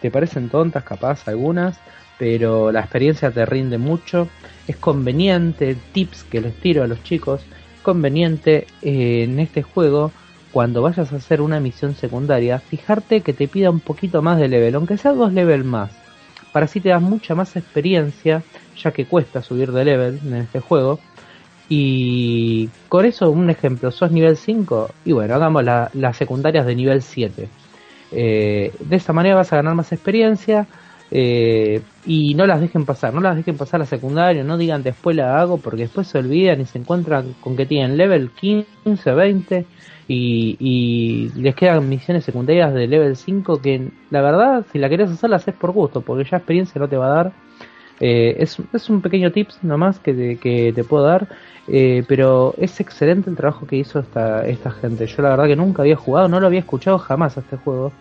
te 0.00 0.10
parecen 0.10 0.48
tontas, 0.48 0.82
capaz 0.82 1.28
algunas, 1.28 1.78
pero 2.18 2.72
la 2.72 2.80
experiencia 2.80 3.30
te 3.30 3.46
rinde 3.46 3.78
mucho. 3.78 4.28
Es 4.66 4.76
conveniente, 4.76 5.76
tips 5.92 6.24
que 6.24 6.40
les 6.40 6.54
tiro 6.56 6.82
a 6.82 6.88
los 6.88 7.02
chicos, 7.04 7.42
conveniente 7.82 8.66
eh, 8.82 9.22
en 9.22 9.38
este 9.38 9.62
juego 9.62 10.10
cuando 10.52 10.82
vayas 10.82 11.12
a 11.12 11.16
hacer 11.16 11.40
una 11.40 11.60
misión 11.60 11.94
secundaria, 11.94 12.58
fijarte 12.58 13.20
que 13.20 13.32
te 13.32 13.48
pida 13.48 13.70
un 13.70 13.80
poquito 13.80 14.22
más 14.22 14.38
de 14.38 14.48
level, 14.48 14.74
aunque 14.76 14.96
sea 14.96 15.12
dos 15.12 15.32
level 15.32 15.64
más. 15.64 15.90
Para 16.52 16.64
así 16.64 16.80
te 16.80 16.88
das 16.88 17.02
mucha 17.02 17.34
más 17.34 17.56
experiencia, 17.56 18.42
ya 18.76 18.90
que 18.92 19.04
cuesta 19.04 19.42
subir 19.42 19.72
de 19.72 19.84
level 19.84 20.20
en 20.24 20.34
este 20.36 20.60
juego. 20.60 20.98
Y 21.68 22.70
con 22.88 23.04
eso, 23.04 23.30
un 23.30 23.50
ejemplo, 23.50 23.90
sos 23.90 24.10
nivel 24.10 24.38
5 24.38 24.90
y 25.04 25.12
bueno, 25.12 25.34
hagamos 25.34 25.62
las 25.64 26.16
secundarias 26.16 26.64
de 26.64 26.74
nivel 26.74 27.02
7. 27.02 27.48
Eh, 28.10 28.72
de 28.80 28.96
esa 28.96 29.12
manera 29.12 29.34
vas 29.34 29.52
a 29.52 29.56
ganar 29.56 29.74
más 29.74 29.92
experiencia 29.92 30.66
eh, 31.10 31.82
y 32.06 32.34
no 32.34 32.46
las 32.46 32.62
dejen 32.62 32.86
pasar, 32.86 33.12
no 33.12 33.20
las 33.20 33.36
dejen 33.36 33.58
pasar 33.58 33.82
a 33.82 33.86
secundario, 33.86 34.44
no 34.44 34.56
digan 34.56 34.82
después 34.82 35.14
la 35.14 35.38
hago 35.40 35.58
porque 35.58 35.82
después 35.82 36.08
se 36.08 36.18
olvidan 36.18 36.62
y 36.62 36.64
se 36.64 36.78
encuentran 36.78 37.34
con 37.40 37.54
que 37.54 37.66
tienen 37.66 37.98
level 37.98 38.30
15, 38.30 39.12
20 39.12 39.66
y, 40.08 41.30
les 41.36 41.54
quedan 41.54 41.88
misiones 41.88 42.24
secundarias 42.24 42.72
de 42.72 42.86
level 42.86 43.14
5 43.14 43.60
que 43.60 43.90
la 44.10 44.22
verdad 44.22 44.64
si 44.72 44.78
la 44.78 44.88
querés 44.88 45.10
hacer 45.10 45.28
las 45.28 45.42
haces 45.42 45.54
por 45.54 45.72
gusto 45.72 46.00
porque 46.00 46.24
ya 46.28 46.38
experiencia 46.38 46.80
no 46.80 46.88
te 46.88 46.96
va 46.96 47.06
a 47.06 47.16
dar. 47.16 47.32
Eh, 48.00 48.36
es, 48.38 48.56
es, 48.72 48.88
un 48.90 49.02
pequeño 49.02 49.32
tips 49.32 49.58
nomás 49.62 49.98
que 49.98 50.14
te, 50.14 50.36
que 50.36 50.72
te 50.72 50.84
puedo 50.84 51.02
dar, 51.02 51.26
eh, 51.66 52.04
pero 52.06 52.54
es 52.56 52.78
excelente 52.78 53.28
el 53.28 53.34
trabajo 53.34 53.66
que 53.66 53.76
hizo 53.76 53.98
esta, 53.98 54.46
esta 54.46 54.70
gente. 54.70 55.06
Yo 55.06 55.20
la 55.22 55.30
verdad 55.30 55.46
que 55.46 55.56
nunca 55.56 55.82
había 55.82 55.96
jugado, 55.96 56.28
no 56.28 56.38
lo 56.38 56.46
había 56.46 56.60
escuchado 56.60 56.98
jamás 56.98 57.36
a 57.36 57.40
este 57.40 57.56
juego. 57.56 57.92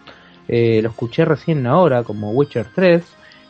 Eh, 0.48 0.82
lo 0.84 0.90
escuché 0.90 1.26
recién 1.26 1.66
ahora 1.66 2.04
como 2.04 2.32
Witcher 2.32 2.68
3 2.76 3.04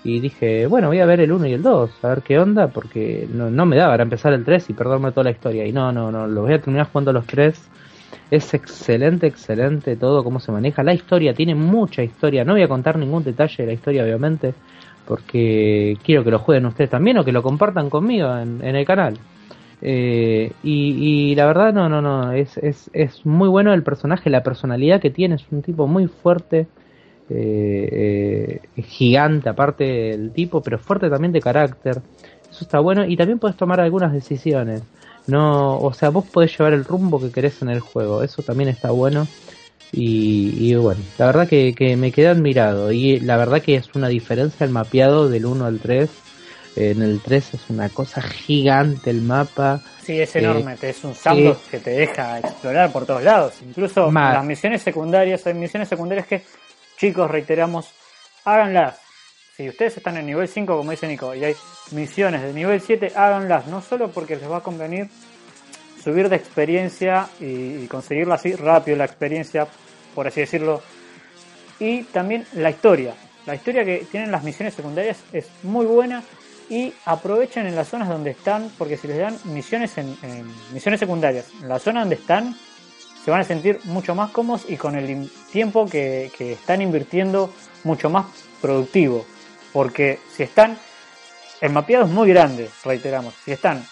y 0.06 0.20
dije, 0.22 0.68
bueno, 0.68 0.88
voy 0.88 1.02
a 1.02 1.06
ver 1.06 1.20
el 1.20 1.34
1 1.34 1.48
y 1.48 1.54
el 1.54 1.62
2, 1.62 1.92
a 2.02 2.08
ver 2.08 2.22
qué 2.22 2.40
onda, 2.40 2.70
porque 2.70 3.28
no, 3.32 3.50
no 3.50 3.66
me 3.66 3.76
da 3.76 3.88
para 3.90 4.04
empezar 4.04 4.32
el 4.32 4.46
3 4.46 4.70
y 4.70 4.74
perderme 4.74 5.12
toda 5.12 5.26
la 5.26 5.32
historia. 5.32 5.66
Y 5.66 5.74
no, 5.74 5.92
no, 5.92 6.12
no, 6.12 6.28
lo 6.28 6.44
voy 6.44 6.54
a 6.54 6.62
terminar 6.62 6.88
jugando 6.90 7.12
los 7.12 7.28
3. 7.28 7.70
Es 8.30 8.54
excelente, 8.54 9.28
excelente 9.28 9.96
todo 9.96 10.24
cómo 10.24 10.40
se 10.40 10.52
maneja. 10.52 10.84
La 10.84 10.94
historia 10.94 11.34
tiene 11.34 11.56
mucha 11.56 12.04
historia. 12.04 12.44
No 12.44 12.54
voy 12.54 12.64
a 12.64 12.68
contar 12.68 12.98
ningún 12.98 13.24
detalle 13.24 13.64
de 13.64 13.68
la 13.68 13.74
historia, 13.74 14.04
obviamente, 14.04 14.54
porque 15.08 15.98
quiero 16.04 16.24
que 16.24 16.32
lo 16.32 16.40
jueguen 16.40 16.66
ustedes 16.66 16.90
también 16.90 17.18
o 17.18 17.24
que 17.24 17.32
lo 17.32 17.42
compartan 17.42 17.90
conmigo 17.90 18.38
en, 18.38 18.62
el 18.64 18.86
canal. 18.86 19.18
Eh, 19.82 20.52
y, 20.64 21.32
y, 21.32 21.36
la 21.36 21.46
verdad, 21.46 21.74
no, 21.74 21.88
no, 21.88 22.02
no, 22.02 22.32
es, 22.32 22.58
es, 22.58 22.90
es 22.94 23.26
muy 23.26 23.48
bueno 23.48 23.74
el 23.74 23.84
personaje, 23.84 24.30
la 24.30 24.44
personalidad 24.44 25.00
que 25.00 25.12
tiene, 25.12 25.36
es 25.36 25.46
un 25.52 25.62
tipo 25.62 25.88
muy 25.88 26.08
fuerte 26.08 26.68
eh, 27.30 28.62
eh, 28.78 28.82
gigante 28.84 29.50
aparte 29.50 29.84
del 29.84 30.32
tipo, 30.32 30.62
pero 30.62 30.80
fuerte 30.80 31.10
también 31.10 31.34
de 31.34 31.42
carácter. 31.42 32.02
Eso 32.50 32.64
está 32.64 32.80
bueno 32.80 33.06
y 33.06 33.18
también 33.18 33.40
puedes 33.40 33.58
tomar 33.58 33.82
algunas 33.82 34.14
decisiones. 34.14 34.82
No, 35.28 35.80
o 35.80 35.94
sea, 35.94 36.10
vos 36.10 36.26
podés 36.26 36.58
llevar 36.58 36.74
el 36.74 36.86
rumbo 36.86 37.20
que 37.20 37.32
querés 37.32 37.62
en 37.62 37.70
el 37.70 37.80
juego. 37.80 38.24
Eso 38.24 38.42
también 38.42 38.70
está 38.70 38.92
bueno. 38.92 39.28
Y, 39.92 40.76
bueno, 40.76 41.02
la 41.18 41.28
verdad 41.28 41.48
que, 41.48 41.96
me 41.98 42.12
quedé 42.12 42.28
admirado. 42.28 42.92
Y 42.92 43.20
la 43.20 43.38
verdad 43.38 43.62
que 43.62 43.76
es 43.76 43.94
una 43.96 44.08
diferencia 44.08 44.66
el 44.66 44.72
mapeado 44.72 45.30
del 45.30 45.46
1 45.46 45.66
al 45.66 45.80
3. 45.80 46.10
En 46.76 47.02
el 47.02 47.22
3 47.22 47.54
es 47.56 47.62
una 47.70 47.90
cosa 47.90 48.22
gigante 48.22 49.10
el 49.10 49.22
mapa. 49.22 49.82
Sí, 50.04 50.20
es 50.20 50.36
enorme, 50.36 50.74
eh, 50.74 50.90
es 50.90 51.04
un 51.04 51.16
sandbox 51.16 51.60
que 51.72 51.80
te 51.80 51.90
deja 51.90 52.40
explorar 52.40 52.92
por 52.92 53.06
todos 53.06 53.24
lados. 53.24 53.56
Incluso 53.68 54.12
las 54.12 54.46
misiones 54.46 54.84
secundarias, 54.84 55.46
hay 55.48 55.56
misiones 55.56 55.90
secundarias 55.90 56.28
que 56.28 56.44
Chicos, 56.98 57.30
reiteramos, 57.30 57.94
háganlas. 58.44 59.00
Si 59.58 59.68
ustedes 59.68 59.98
están 59.98 60.18
en 60.18 60.28
nivel 60.28 60.48
5, 60.48 60.78
como 60.78 60.92
dice 60.92 61.08
Nico, 61.08 61.34
y 61.34 61.44
hay 61.44 61.56
misiones 61.92 62.44
de 62.44 62.54
nivel 62.54 62.80
7, 62.80 63.14
háganlas. 63.16 63.66
No 63.68 63.82
solo 63.82 64.12
porque 64.12 64.36
les 64.36 64.50
va 64.50 64.58
a 64.58 64.62
convenir 64.62 65.10
subir 66.04 66.30
de 66.30 66.36
experiencia 66.36 67.28
y, 67.40 67.88
conseguirla 67.88 68.36
así 68.36 68.54
rápido, 68.54 68.98
la 68.98 69.06
experiencia, 69.06 69.68
por 70.14 70.28
así 70.28 70.42
decirlo. 70.42 70.84
Y 71.80 72.04
también 72.04 72.46
la 72.54 72.70
historia. 72.70 73.16
La 73.48 73.56
historia 73.56 73.84
que 73.84 74.06
tienen 74.12 74.32
las 74.32 74.44
misiones 74.44 74.76
secundarias 74.76 75.18
es 75.34 75.50
muy 75.64 75.88
buena 75.88 76.24
y 76.70 76.94
aprovechen 77.06 77.66
en 77.66 77.76
las 77.76 77.88
zonas 77.88 78.10
donde 78.10 78.32
están, 78.32 78.72
porque 78.78 78.96
si 78.96 79.08
les 79.08 79.18
dan 79.18 79.38
misiones 79.46 79.98
en 79.98 80.16
misiones 80.72 81.00
secundarias, 81.00 81.48
en 81.62 81.70
la 81.70 81.80
zona 81.80 82.02
donde 82.02 82.16
están, 82.16 82.56
se 83.28 83.32
van 83.32 83.42
a 83.42 83.44
sentir 83.44 83.82
mucho 83.84 84.16
más 84.16 84.32
cómodos 84.32 84.64
y 84.70 84.78
con 84.78 84.96
el 84.96 85.30
tiempo 85.52 85.86
que, 85.86 86.32
están 86.40 86.82
invirtiendo 86.82 87.52
mucho 87.84 88.10
más 88.10 88.26
productivo. 88.62 89.26
Porque 89.78 90.18
si 90.36 90.42
están, 90.42 90.76
el 91.62 91.72
mapeado 91.72 92.06
es 92.06 92.10
muy 92.10 92.30
grande, 92.30 92.68
reiteramos, 92.84 93.36
si 93.46 93.52
están 93.52 93.86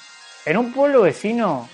en 0.44 0.58
un 0.58 0.74
pueblo 0.74 1.04
vecino, 1.04 1.70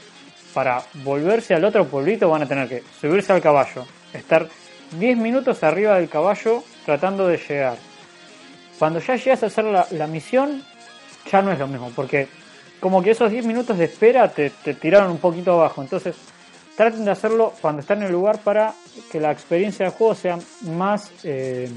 para 0.53 0.83
volverse 0.95 1.53
al 1.53 1.63
otro 1.63 1.85
pueblito 1.85 2.29
van 2.29 2.41
a 2.41 2.45
tener 2.45 2.67
que 2.67 2.83
subirse 2.99 3.31
al 3.31 3.41
caballo, 3.41 3.85
estar 4.11 4.49
10 4.99 5.17
minutos 5.17 5.63
arriba 5.63 5.95
del 5.95 6.09
caballo 6.09 6.61
tratando 6.85 7.25
de 7.25 7.37
llegar. 7.37 7.77
Cuando 8.77 8.99
ya 8.99 9.15
llegas 9.15 9.43
a 9.43 9.45
hacer 9.45 9.63
la, 9.63 10.07
misión, 10.07 10.61
ya 11.31 11.41
no 11.41 11.53
es 11.53 11.59
lo 11.59 11.67
mismo, 11.67 11.89
porque 11.95 12.27
como 12.81 13.01
que 13.01 13.11
esos 13.11 13.31
10 13.31 13.45
minutos 13.45 13.77
de 13.77 13.85
espera 13.85 14.29
te, 14.29 14.49
tiraron 14.49 15.09
un 15.09 15.19
poquito 15.19 15.53
abajo. 15.53 15.81
Entonces, 15.81 16.17
traten 16.75 17.05
de 17.05 17.11
hacerlo 17.11 17.53
cuando 17.61 17.79
están 17.79 17.99
en 17.99 18.07
el 18.07 18.11
lugar 18.11 18.39
para 18.39 18.73
que 19.09 19.21
la 19.21 19.31
experiencia 19.31 19.85
del 19.85 19.93
juego 19.93 20.15
sea 20.15 20.37
más 20.63 21.13
eh, 21.23 21.71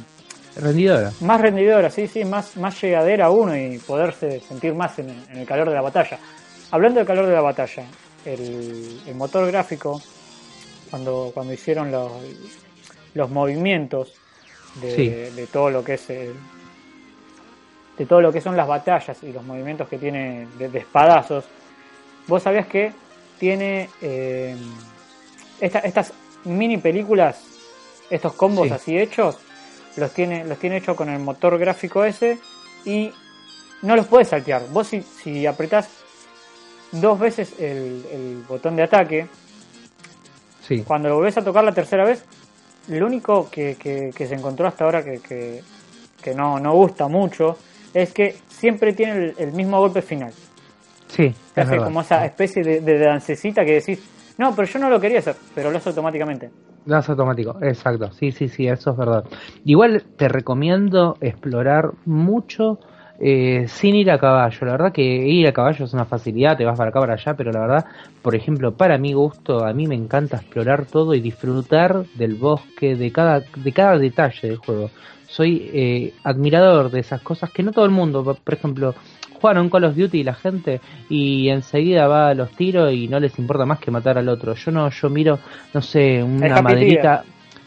rendidora. 0.56 1.12
Más 1.20 1.40
rendidora, 1.40 1.90
sí, 1.90 2.06
sí, 2.06 2.24
más, 2.24 2.56
más 2.56 2.80
llegadera 2.80 3.26
a 3.26 3.30
uno 3.30 3.56
y 3.56 3.78
poderse 3.78 4.40
sentir 4.40 4.74
más 4.74 4.98
en, 4.98 5.10
el 5.30 5.46
calor 5.46 5.68
de 5.68 5.74
la 5.74 5.82
batalla. 5.82 6.18
Hablando 6.70 6.98
del 6.98 7.06
calor 7.06 7.26
de 7.26 7.34
la 7.34 7.40
batalla, 7.40 7.84
el, 8.24 9.14
motor 9.14 9.46
gráfico, 9.46 10.00
cuando, 10.90 11.30
cuando 11.34 11.52
hicieron 11.52 11.90
los, 11.90 12.12
los 13.14 13.30
movimientos 13.30 14.14
de, 14.80 15.48
todo 15.52 15.70
lo 15.70 15.84
que 15.84 15.94
es 15.94 16.08
de 16.08 18.06
todo 18.06 18.20
lo 18.20 18.32
que 18.32 18.40
son 18.40 18.56
las 18.56 18.66
batallas 18.66 19.22
y 19.22 19.32
los 19.32 19.44
movimientos 19.44 19.88
que 19.88 19.98
tiene 19.98 20.48
de, 20.58 20.78
espadazos, 20.78 21.44
vos 22.26 22.42
sabías 22.42 22.66
que 22.66 22.92
tiene 23.38 23.88
eh, 24.02 24.56
estas 25.60 26.12
mini 26.44 26.78
películas, 26.78 27.40
estos 28.10 28.32
combos 28.34 28.70
así 28.72 28.98
hechos, 28.98 29.38
los 29.96 30.12
tiene, 30.12 30.44
los 30.44 30.58
tiene 30.58 30.78
hechos 30.78 30.96
con 30.96 31.08
el 31.08 31.20
motor 31.20 31.58
gráfico 31.58 32.04
ese 32.04 32.38
y 32.84 33.12
no 33.82 33.96
los 33.96 34.06
puedes 34.06 34.28
saltear. 34.28 34.62
Vos 34.70 34.88
si, 34.88 35.02
si 35.02 35.46
apretás 35.46 35.88
dos 36.92 37.18
veces 37.18 37.54
el, 37.58 38.44
botón 38.48 38.76
de 38.76 38.84
ataque, 38.84 39.26
sí. 40.66 40.82
cuando 40.86 41.08
lo 41.08 41.16
volvés 41.16 41.36
a 41.38 41.44
tocar 41.44 41.64
la 41.64 41.72
tercera 41.72 42.04
vez, 42.04 42.24
lo 42.88 43.06
único 43.06 43.48
que, 43.50 43.76
que, 43.76 44.26
se 44.26 44.34
encontró 44.34 44.66
hasta 44.66 44.84
ahora 44.84 45.02
que, 45.02 45.62
que, 46.22 46.34
no, 46.34 46.58
no 46.58 46.72
gusta 46.74 47.08
mucho 47.08 47.58
es 47.92 48.12
que 48.12 48.36
siempre 48.48 48.92
tiene 48.92 49.34
el, 49.38 49.52
mismo 49.52 49.78
golpe 49.78 50.02
final. 50.02 50.32
Sí, 51.08 51.32
es 51.54 51.82
como 51.82 52.00
esa 52.00 52.24
especie 52.24 52.62
de, 52.62 52.80
de 52.80 52.98
dancecita 52.98 53.64
que 53.64 53.74
decís, 53.74 54.00
no, 54.36 54.54
pero 54.54 54.66
yo 54.66 54.78
no 54.80 54.90
lo 54.90 55.00
quería 55.00 55.20
hacer, 55.20 55.36
pero 55.54 55.70
lo 55.70 55.78
hace 55.78 55.90
automáticamente. 55.90 56.50
Hace 56.90 57.12
automático, 57.12 57.56
exacto. 57.62 58.12
Sí, 58.12 58.30
sí, 58.30 58.48
sí, 58.48 58.68
eso 58.68 58.90
es 58.90 58.96
verdad. 58.96 59.24
Igual 59.64 60.04
te 60.16 60.28
recomiendo 60.28 61.16
explorar 61.20 61.92
mucho 62.04 62.78
eh, 63.20 63.66
sin 63.68 63.94
ir 63.94 64.10
a 64.10 64.18
caballo. 64.18 64.66
La 64.66 64.72
verdad 64.72 64.92
que 64.92 65.02
ir 65.02 65.46
a 65.46 65.52
caballo 65.52 65.84
es 65.84 65.92
una 65.92 66.04
facilidad, 66.04 66.56
te 66.56 66.64
vas 66.64 66.76
para 66.76 66.90
acá, 66.90 67.00
para 67.00 67.14
allá, 67.14 67.34
pero 67.34 67.52
la 67.52 67.60
verdad, 67.60 67.84
por 68.22 68.34
ejemplo, 68.34 68.74
para 68.74 68.98
mi 68.98 69.12
gusto, 69.12 69.64
a 69.64 69.72
mí 69.72 69.86
me 69.86 69.94
encanta 69.94 70.38
explorar 70.38 70.86
todo 70.86 71.14
y 71.14 71.20
disfrutar 71.20 72.04
del 72.14 72.34
bosque, 72.34 72.96
de 72.96 73.12
cada, 73.12 73.40
de 73.40 73.72
cada 73.72 73.98
detalle 73.98 74.48
del 74.48 74.56
juego. 74.56 74.90
Soy 75.26 75.70
eh, 75.72 76.14
admirador 76.22 76.90
de 76.90 77.00
esas 77.00 77.20
cosas 77.22 77.50
que 77.50 77.62
no 77.62 77.72
todo 77.72 77.84
el 77.84 77.90
mundo, 77.90 78.22
por 78.22 78.54
ejemplo, 78.54 78.94
jugaron 79.44 79.68
Call 79.68 79.84
of 79.84 79.96
Duty 79.96 80.20
y 80.20 80.24
la 80.24 80.34
gente 80.34 80.80
y 81.10 81.50
enseguida 81.50 82.08
va 82.08 82.28
a 82.28 82.34
los 82.34 82.50
tiros 82.52 82.92
y 82.92 83.08
no 83.08 83.20
les 83.20 83.38
importa 83.38 83.66
más 83.66 83.78
que 83.78 83.90
matar 83.90 84.16
al 84.16 84.28
otro. 84.28 84.54
Yo 84.54 84.70
no, 84.70 84.88
yo 84.88 85.10
miro, 85.10 85.38
no 85.74 85.82
sé, 85.82 86.22
una 86.22 86.62
maderita, 86.62 87.24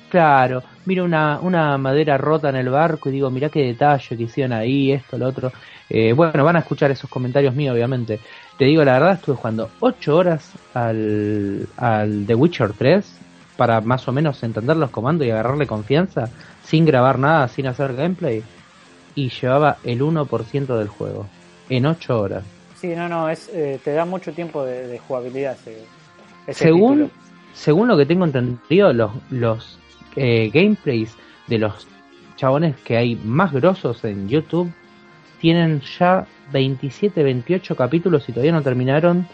claro, 0.09 0.63
miro 0.85 1.03
una, 1.03 1.39
una 1.41 1.77
madera 1.77 2.17
rota 2.17 2.49
en 2.49 2.55
el 2.55 2.69
barco 2.69 3.09
y 3.09 3.13
digo, 3.13 3.29
mira 3.29 3.49
qué 3.49 3.63
detalle 3.63 4.17
que 4.17 4.23
hicieron 4.23 4.53
ahí, 4.53 4.91
esto, 4.91 5.17
lo 5.17 5.27
otro. 5.27 5.51
Eh, 5.89 6.13
bueno, 6.13 6.43
van 6.43 6.57
a 6.57 6.59
escuchar 6.59 6.91
esos 6.91 7.09
comentarios 7.09 7.55
míos, 7.55 7.73
obviamente. 7.73 8.19
Te 8.57 8.65
digo 8.65 8.83
la 8.83 8.93
verdad, 8.93 9.13
estuve 9.13 9.35
jugando 9.35 9.69
8 9.79 10.15
horas 10.15 10.51
al, 10.73 11.67
al 11.77 12.25
The 12.25 12.35
Witcher 12.35 12.73
3 12.73 13.19
para 13.55 13.81
más 13.81 14.07
o 14.07 14.11
menos 14.11 14.41
entender 14.43 14.77
los 14.77 14.91
comandos 14.91 15.25
y 15.25 15.31
agarrarle 15.31 15.65
confianza, 15.65 16.29
sin 16.63 16.85
grabar 16.85 17.17
nada, 17.17 17.47
sin 17.47 17.67
hacer 17.67 17.95
gameplay, 17.95 18.43
y 19.15 19.29
llevaba 19.29 19.77
el 19.83 20.01
1% 20.01 20.77
del 20.77 20.87
juego 20.87 21.25
en 21.69 21.85
8 21.85 22.19
horas. 22.19 22.43
Sí, 22.75 22.89
no, 22.89 23.09
no, 23.09 23.29
es, 23.29 23.49
eh, 23.51 23.79
te 23.83 23.93
da 23.93 24.05
mucho 24.05 24.31
tiempo 24.31 24.63
de, 24.63 24.99
jugabilidad 24.99 25.57
según, 26.51 27.11
según 27.53 27.87
lo 27.87 27.97
que 27.97 28.05
tengo 28.05 28.23
entendido, 28.23 28.93
los, 28.93 29.11
los 29.31 29.79
eh, 30.17 30.49
gameplays 30.53 31.15
de 31.47 31.60
los 31.60 31.88
chabones 32.36 32.75
que 32.84 32.97
hay 32.97 33.15
más 33.15 33.51
grosos 33.53 34.03
en 34.03 34.27
YouTube 34.27 34.71
tienen 35.39 35.82
ya 35.99 36.25
27, 36.51 37.23
28 37.23 37.75
capítulos 37.75 38.27
y 38.27 38.32
todavía 38.32 38.51
no 38.51 38.62
terminaron 38.62 39.27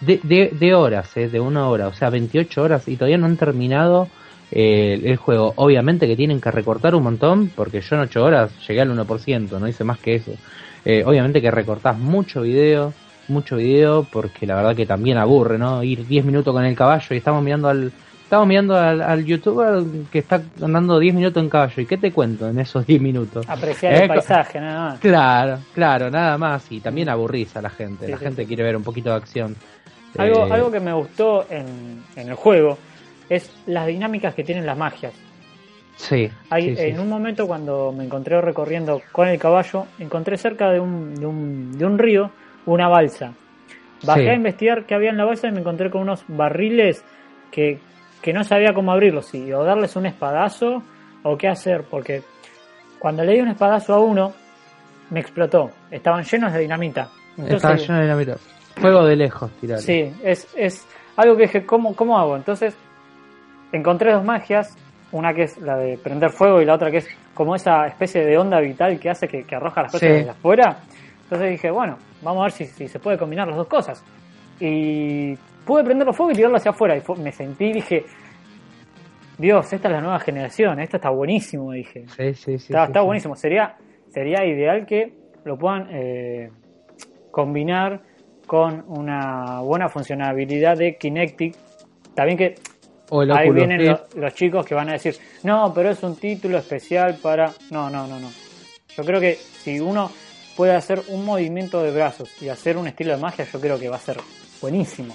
de, 0.00 0.20
de, 0.22 0.50
de 0.52 0.74
horas, 0.74 1.16
eh, 1.16 1.28
de 1.28 1.40
una 1.40 1.68
hora, 1.68 1.88
o 1.88 1.92
sea, 1.92 2.10
28 2.10 2.62
horas 2.62 2.88
y 2.88 2.96
todavía 2.96 3.18
no 3.18 3.26
han 3.26 3.36
terminado 3.36 4.08
eh, 4.50 5.00
el 5.04 5.16
juego. 5.16 5.52
Obviamente 5.56 6.06
que 6.06 6.16
tienen 6.16 6.40
que 6.40 6.50
recortar 6.50 6.94
un 6.94 7.04
montón, 7.04 7.50
porque 7.54 7.80
yo 7.80 7.96
en 7.96 8.02
8 8.02 8.24
horas 8.24 8.50
llegué 8.66 8.80
al 8.80 8.90
1%, 8.90 9.58
no 9.58 9.68
hice 9.68 9.84
más 9.84 9.98
que 9.98 10.16
eso. 10.16 10.32
Eh, 10.84 11.02
obviamente 11.04 11.40
que 11.40 11.50
recortás 11.50 11.98
mucho 11.98 12.42
video 12.42 12.92
mucho 13.28 13.56
video 13.56 14.04
porque 14.04 14.46
la 14.46 14.54
verdad 14.54 14.76
que 14.76 14.86
también 14.86 15.18
aburre, 15.18 15.58
¿no? 15.58 15.82
Ir 15.82 16.06
10 16.06 16.24
minutos 16.24 16.54
con 16.54 16.64
el 16.64 16.76
caballo 16.76 17.06
y 17.10 17.18
estamos 17.18 17.42
mirando 17.42 17.68
al 17.68 17.92
estamos 18.26 18.48
mirando 18.48 18.76
al, 18.76 19.24
youtuber 19.24 19.84
que 20.10 20.18
está 20.18 20.42
andando 20.60 20.98
10 20.98 21.14
minutos 21.14 21.40
en 21.40 21.48
caballo. 21.48 21.80
¿Y 21.80 21.86
qué 21.86 21.96
te 21.96 22.10
cuento 22.10 22.48
en 22.48 22.58
esos 22.58 22.84
10 22.84 23.00
minutos? 23.00 23.48
Apreciar 23.48 23.94
el 23.94 24.02
eh, 24.02 24.08
paisaje, 24.08 24.60
nada 24.60 24.90
más. 24.90 25.00
Claro, 25.00 25.58
claro, 25.72 26.10
nada 26.10 26.36
más. 26.36 26.66
Y 26.70 26.80
también 26.80 27.08
aburrís 27.08 27.56
a 27.56 27.62
la 27.62 27.70
gente. 27.70 28.08
la 28.08 28.18
gente 28.18 28.44
quiere 28.44 28.64
ver 28.64 28.76
un 28.76 28.82
poquito 28.82 29.10
de 29.10 29.16
acción. 29.16 29.54
Algo, 30.18 30.44
eh, 30.44 30.52
algo 30.52 30.72
que 30.72 30.80
me 30.80 30.92
gustó 30.92 31.46
en, 31.48 32.02
en 32.16 32.28
el 32.28 32.34
juego 32.34 32.76
es 33.28 33.48
las 33.66 33.86
dinámicas 33.86 34.34
que 34.34 34.42
tienen 34.42 34.66
las 34.66 34.76
magias. 34.76 35.12
Sí. 35.94 36.28
Hay, 36.50 36.74
En 36.76 36.98
un 36.98 37.08
momento 37.08 37.46
cuando 37.46 37.92
me 37.96 38.04
encontré 38.04 38.40
recorriendo 38.40 39.02
con 39.12 39.28
el 39.28 39.38
caballo, 39.38 39.86
encontré 40.00 40.36
cerca 40.36 40.70
de 40.70 40.80
un, 40.80 41.14
de 41.14 41.26
un, 41.26 41.78
de 41.78 41.86
un 41.86 41.96
río 41.96 42.32
una 42.66 42.88
balsa. 42.88 43.34
Bajé 44.02 44.30
a 44.30 44.34
investigar 44.34 44.84
qué 44.84 44.94
había 44.94 45.10
en 45.10 45.16
la 45.16 45.24
balsa 45.24 45.46
y 45.46 45.52
me 45.52 45.60
encontré 45.60 45.90
con 45.90 46.02
unos 46.02 46.24
barriles 46.28 47.04
que, 47.50 47.78
que 48.26 48.32
no 48.32 48.42
sabía 48.42 48.74
cómo 48.74 48.90
abrirlos, 48.90 49.26
si 49.26 49.52
o 49.52 49.62
darles 49.62 49.94
un 49.94 50.04
espadazo 50.04 50.82
o 51.22 51.38
qué 51.38 51.46
hacer, 51.46 51.84
porque 51.88 52.24
cuando 52.98 53.22
le 53.22 53.34
di 53.34 53.40
un 53.40 53.50
espadazo 53.50 53.94
a 53.94 54.00
uno, 54.00 54.32
me 55.10 55.20
explotó. 55.20 55.70
Estaban 55.92 56.24
llenos 56.24 56.52
de 56.52 56.58
dinamita. 56.58 57.08
Estaban 57.38 57.78
llenos 57.78 57.98
de 57.98 58.02
dinamita. 58.02 58.36
Fuego 58.80 59.04
de 59.04 59.14
lejos, 59.14 59.52
tirar. 59.60 59.78
Sí, 59.78 60.12
es, 60.24 60.48
es 60.56 60.84
algo 61.16 61.36
que 61.36 61.42
dije, 61.42 61.64
¿cómo, 61.64 61.94
¿cómo 61.94 62.18
hago? 62.18 62.34
Entonces, 62.34 62.76
encontré 63.70 64.12
dos 64.12 64.24
magias 64.24 64.76
una 65.12 65.32
que 65.32 65.44
es 65.44 65.58
la 65.58 65.76
de 65.76 65.96
prender 65.96 66.30
fuego 66.30 66.60
y 66.60 66.64
la 66.64 66.74
otra 66.74 66.90
que 66.90 66.96
es 66.96 67.08
como 67.32 67.54
esa 67.54 67.86
especie 67.86 68.24
de 68.24 68.36
onda 68.36 68.58
vital 68.58 68.98
que 68.98 69.08
hace 69.08 69.28
que, 69.28 69.46
arroja 69.54 69.82
las 69.82 69.92
cosas 69.92 70.08
de 70.08 70.30
afuera. 70.30 70.78
Entonces 71.22 71.48
dije, 71.48 71.70
bueno, 71.70 71.96
vamos 72.22 72.40
a 72.40 72.42
ver 72.46 72.50
si, 72.50 72.88
se 72.88 72.98
puede 72.98 73.18
combinar 73.18 73.46
las 73.46 73.56
dos 73.56 73.68
cosas. 73.68 74.02
Y 74.58 75.38
pude 75.66 75.84
prender 75.84 76.06
los 76.06 76.16
fuego 76.16 76.32
y 76.32 76.34
tirarlo 76.34 76.56
hacia 76.56 76.70
afuera. 76.70 76.96
Y 76.96 77.20
me 77.20 77.32
sentí 77.32 77.66
y 77.66 77.72
dije, 77.74 78.04
Dios, 79.36 79.70
esta 79.72 79.88
es 79.88 79.92
la 79.92 80.00
nueva 80.00 80.20
generación, 80.20 80.80
esto 80.80 80.96
está 80.96 81.10
buenísimo, 81.10 81.72
dije. 81.72 82.06
Sí, 82.16 82.34
sí, 82.34 82.58
sí. 82.58 82.72
Está, 82.72 83.02
buenísimo. 83.02 83.36
Sería, 83.36 83.76
sería 84.08 84.44
ideal 84.46 84.86
que 84.86 85.12
lo 85.44 85.58
puedan 85.58 85.88
eh, 85.90 86.50
combinar 87.30 88.00
con 88.46 88.84
una 88.86 89.60
buena 89.60 89.88
funcionalidad 89.88 90.78
de 90.78 90.96
Kinectic. 90.96 91.54
También 92.14 92.38
que 92.38 92.54
Ahí 93.10 93.50
vienen 93.50 93.86
los, 94.16 94.34
chicos 94.34 94.66
que 94.66 94.74
van 94.74 94.88
a 94.88 94.94
decir, 94.94 95.16
no, 95.44 95.72
pero 95.72 95.90
es 95.90 96.02
un 96.02 96.16
título 96.16 96.58
especial 96.58 97.16
para... 97.22 97.52
No, 97.70 97.88
no, 97.88 98.06
no, 98.06 98.18
no. 98.18 98.28
Yo 98.96 99.04
creo 99.04 99.20
que 99.20 99.34
si 99.34 99.78
uno 99.78 100.10
puede 100.56 100.74
hacer 100.74 101.02
un 101.08 101.24
movimiento 101.24 101.82
de 101.82 101.92
brazos 101.92 102.30
y 102.42 102.48
hacer 102.48 102.76
un 102.76 102.88
estilo 102.88 103.12
de 103.12 103.18
magia, 103.18 103.44
yo 103.44 103.60
creo 103.60 103.78
que 103.78 103.88
va 103.88 103.96
a 103.96 104.00
ser 104.00 104.16
buenísimo. 104.60 105.14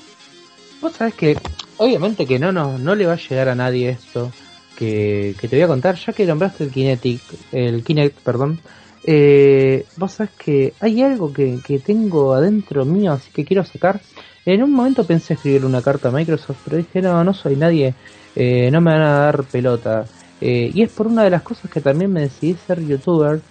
Vos 0.81 0.93
sabés 0.93 1.13
que, 1.13 1.37
obviamente 1.77 2.25
que 2.25 2.39
no, 2.39 2.51
no, 2.51 2.77
no 2.77 2.95
le 2.95 3.05
va 3.05 3.13
a 3.13 3.17
llegar 3.17 3.49
a 3.49 3.55
nadie 3.55 3.89
esto 3.89 4.31
que, 4.77 5.35
te 5.39 5.47
voy 5.47 5.61
a 5.61 5.67
contar, 5.67 5.95
ya 5.95 6.11
que 6.11 6.25
nombraste 6.25 6.63
el 6.63 6.71
Kinetic, 6.71 7.21
el 7.51 7.83
Kinect, 7.83 8.19
perdón. 8.21 8.59
Eh, 9.03 9.85
vos 9.97 10.11
sabés 10.11 10.31
que 10.33 10.73
hay 10.79 11.01
algo 11.01 11.31
que, 11.31 11.59
que 11.65 11.79
tengo 11.79 12.33
adentro 12.33 12.85
mío, 12.85 13.13
así 13.13 13.31
que 13.31 13.45
quiero 13.45 13.63
sacar 13.63 13.99
en 14.45 14.63
un 14.63 14.71
momento 14.71 15.05
pensé 15.05 15.35
escribir 15.35 15.65
una 15.65 15.81
carta 15.81 16.09
a 16.09 16.11
Microsoft, 16.11 16.61
pero 16.63 16.77
dije, 16.77 17.01
no, 17.01 17.23
no 17.23 17.33
soy 17.33 17.55
nadie, 17.55 17.93
eh, 18.35 18.71
no 18.71 18.81
me 18.81 18.91
van 18.91 19.03
a 19.03 19.19
dar 19.19 19.43
pelota. 19.43 20.05
Eh, 20.39 20.71
y 20.73 20.81
es 20.81 20.89
por 20.89 21.07
una 21.07 21.23
de 21.23 21.29
las 21.29 21.43
cosas 21.43 21.69
que 21.69 21.81
también 21.81 22.11
me 22.11 22.21
decidí 22.21 22.55
ser 22.55 22.83
youtuber, 22.83 23.41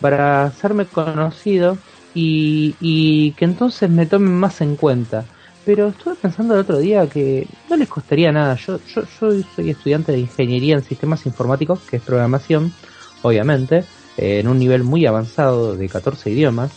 para 0.00 0.44
hacerme 0.44 0.86
conocido 0.86 1.76
y, 2.14 2.76
y 2.80 3.32
que 3.32 3.44
entonces 3.44 3.90
me 3.90 4.06
tomen 4.06 4.32
más 4.32 4.60
en 4.60 4.76
cuenta. 4.76 5.24
Pero 5.68 5.88
estuve 5.88 6.14
pensando 6.14 6.54
el 6.54 6.60
otro 6.60 6.78
día 6.78 7.06
que 7.10 7.46
no 7.68 7.76
les 7.76 7.88
costaría 7.88 8.32
nada. 8.32 8.54
Yo, 8.54 8.80
yo, 8.86 9.02
yo 9.02 9.42
soy 9.54 9.68
estudiante 9.68 10.12
de 10.12 10.20
ingeniería 10.20 10.76
en 10.76 10.82
sistemas 10.82 11.26
informáticos, 11.26 11.80
que 11.80 11.96
es 11.96 12.02
programación, 12.02 12.72
obviamente, 13.20 13.84
en 14.16 14.48
un 14.48 14.58
nivel 14.58 14.82
muy 14.82 15.04
avanzado 15.04 15.76
de 15.76 15.86
14 15.86 16.30
idiomas. 16.30 16.70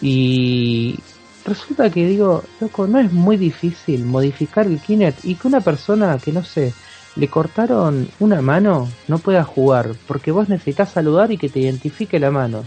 Y, 0.00 1.00
resulta 1.44 1.90
que 1.90 2.06
digo, 2.06 2.44
loco, 2.60 2.86
no 2.86 3.00
es 3.00 3.12
muy 3.12 3.36
difícil 3.36 4.04
modificar 4.04 4.68
el 4.68 4.78
Kinect 4.78 5.24
y 5.24 5.34
que 5.34 5.48
una 5.48 5.60
persona 5.60 6.16
que 6.22 6.30
no 6.30 6.44
sé, 6.44 6.72
le 7.16 7.26
cortaron 7.26 8.08
una 8.20 8.40
mano 8.40 8.88
no 9.08 9.18
pueda 9.18 9.42
jugar, 9.42 9.96
porque 10.06 10.30
vos 10.30 10.48
necesitas 10.48 10.92
saludar 10.92 11.32
y 11.32 11.38
que 11.38 11.48
te 11.48 11.58
identifique 11.58 12.20
la 12.20 12.30
mano, 12.30 12.62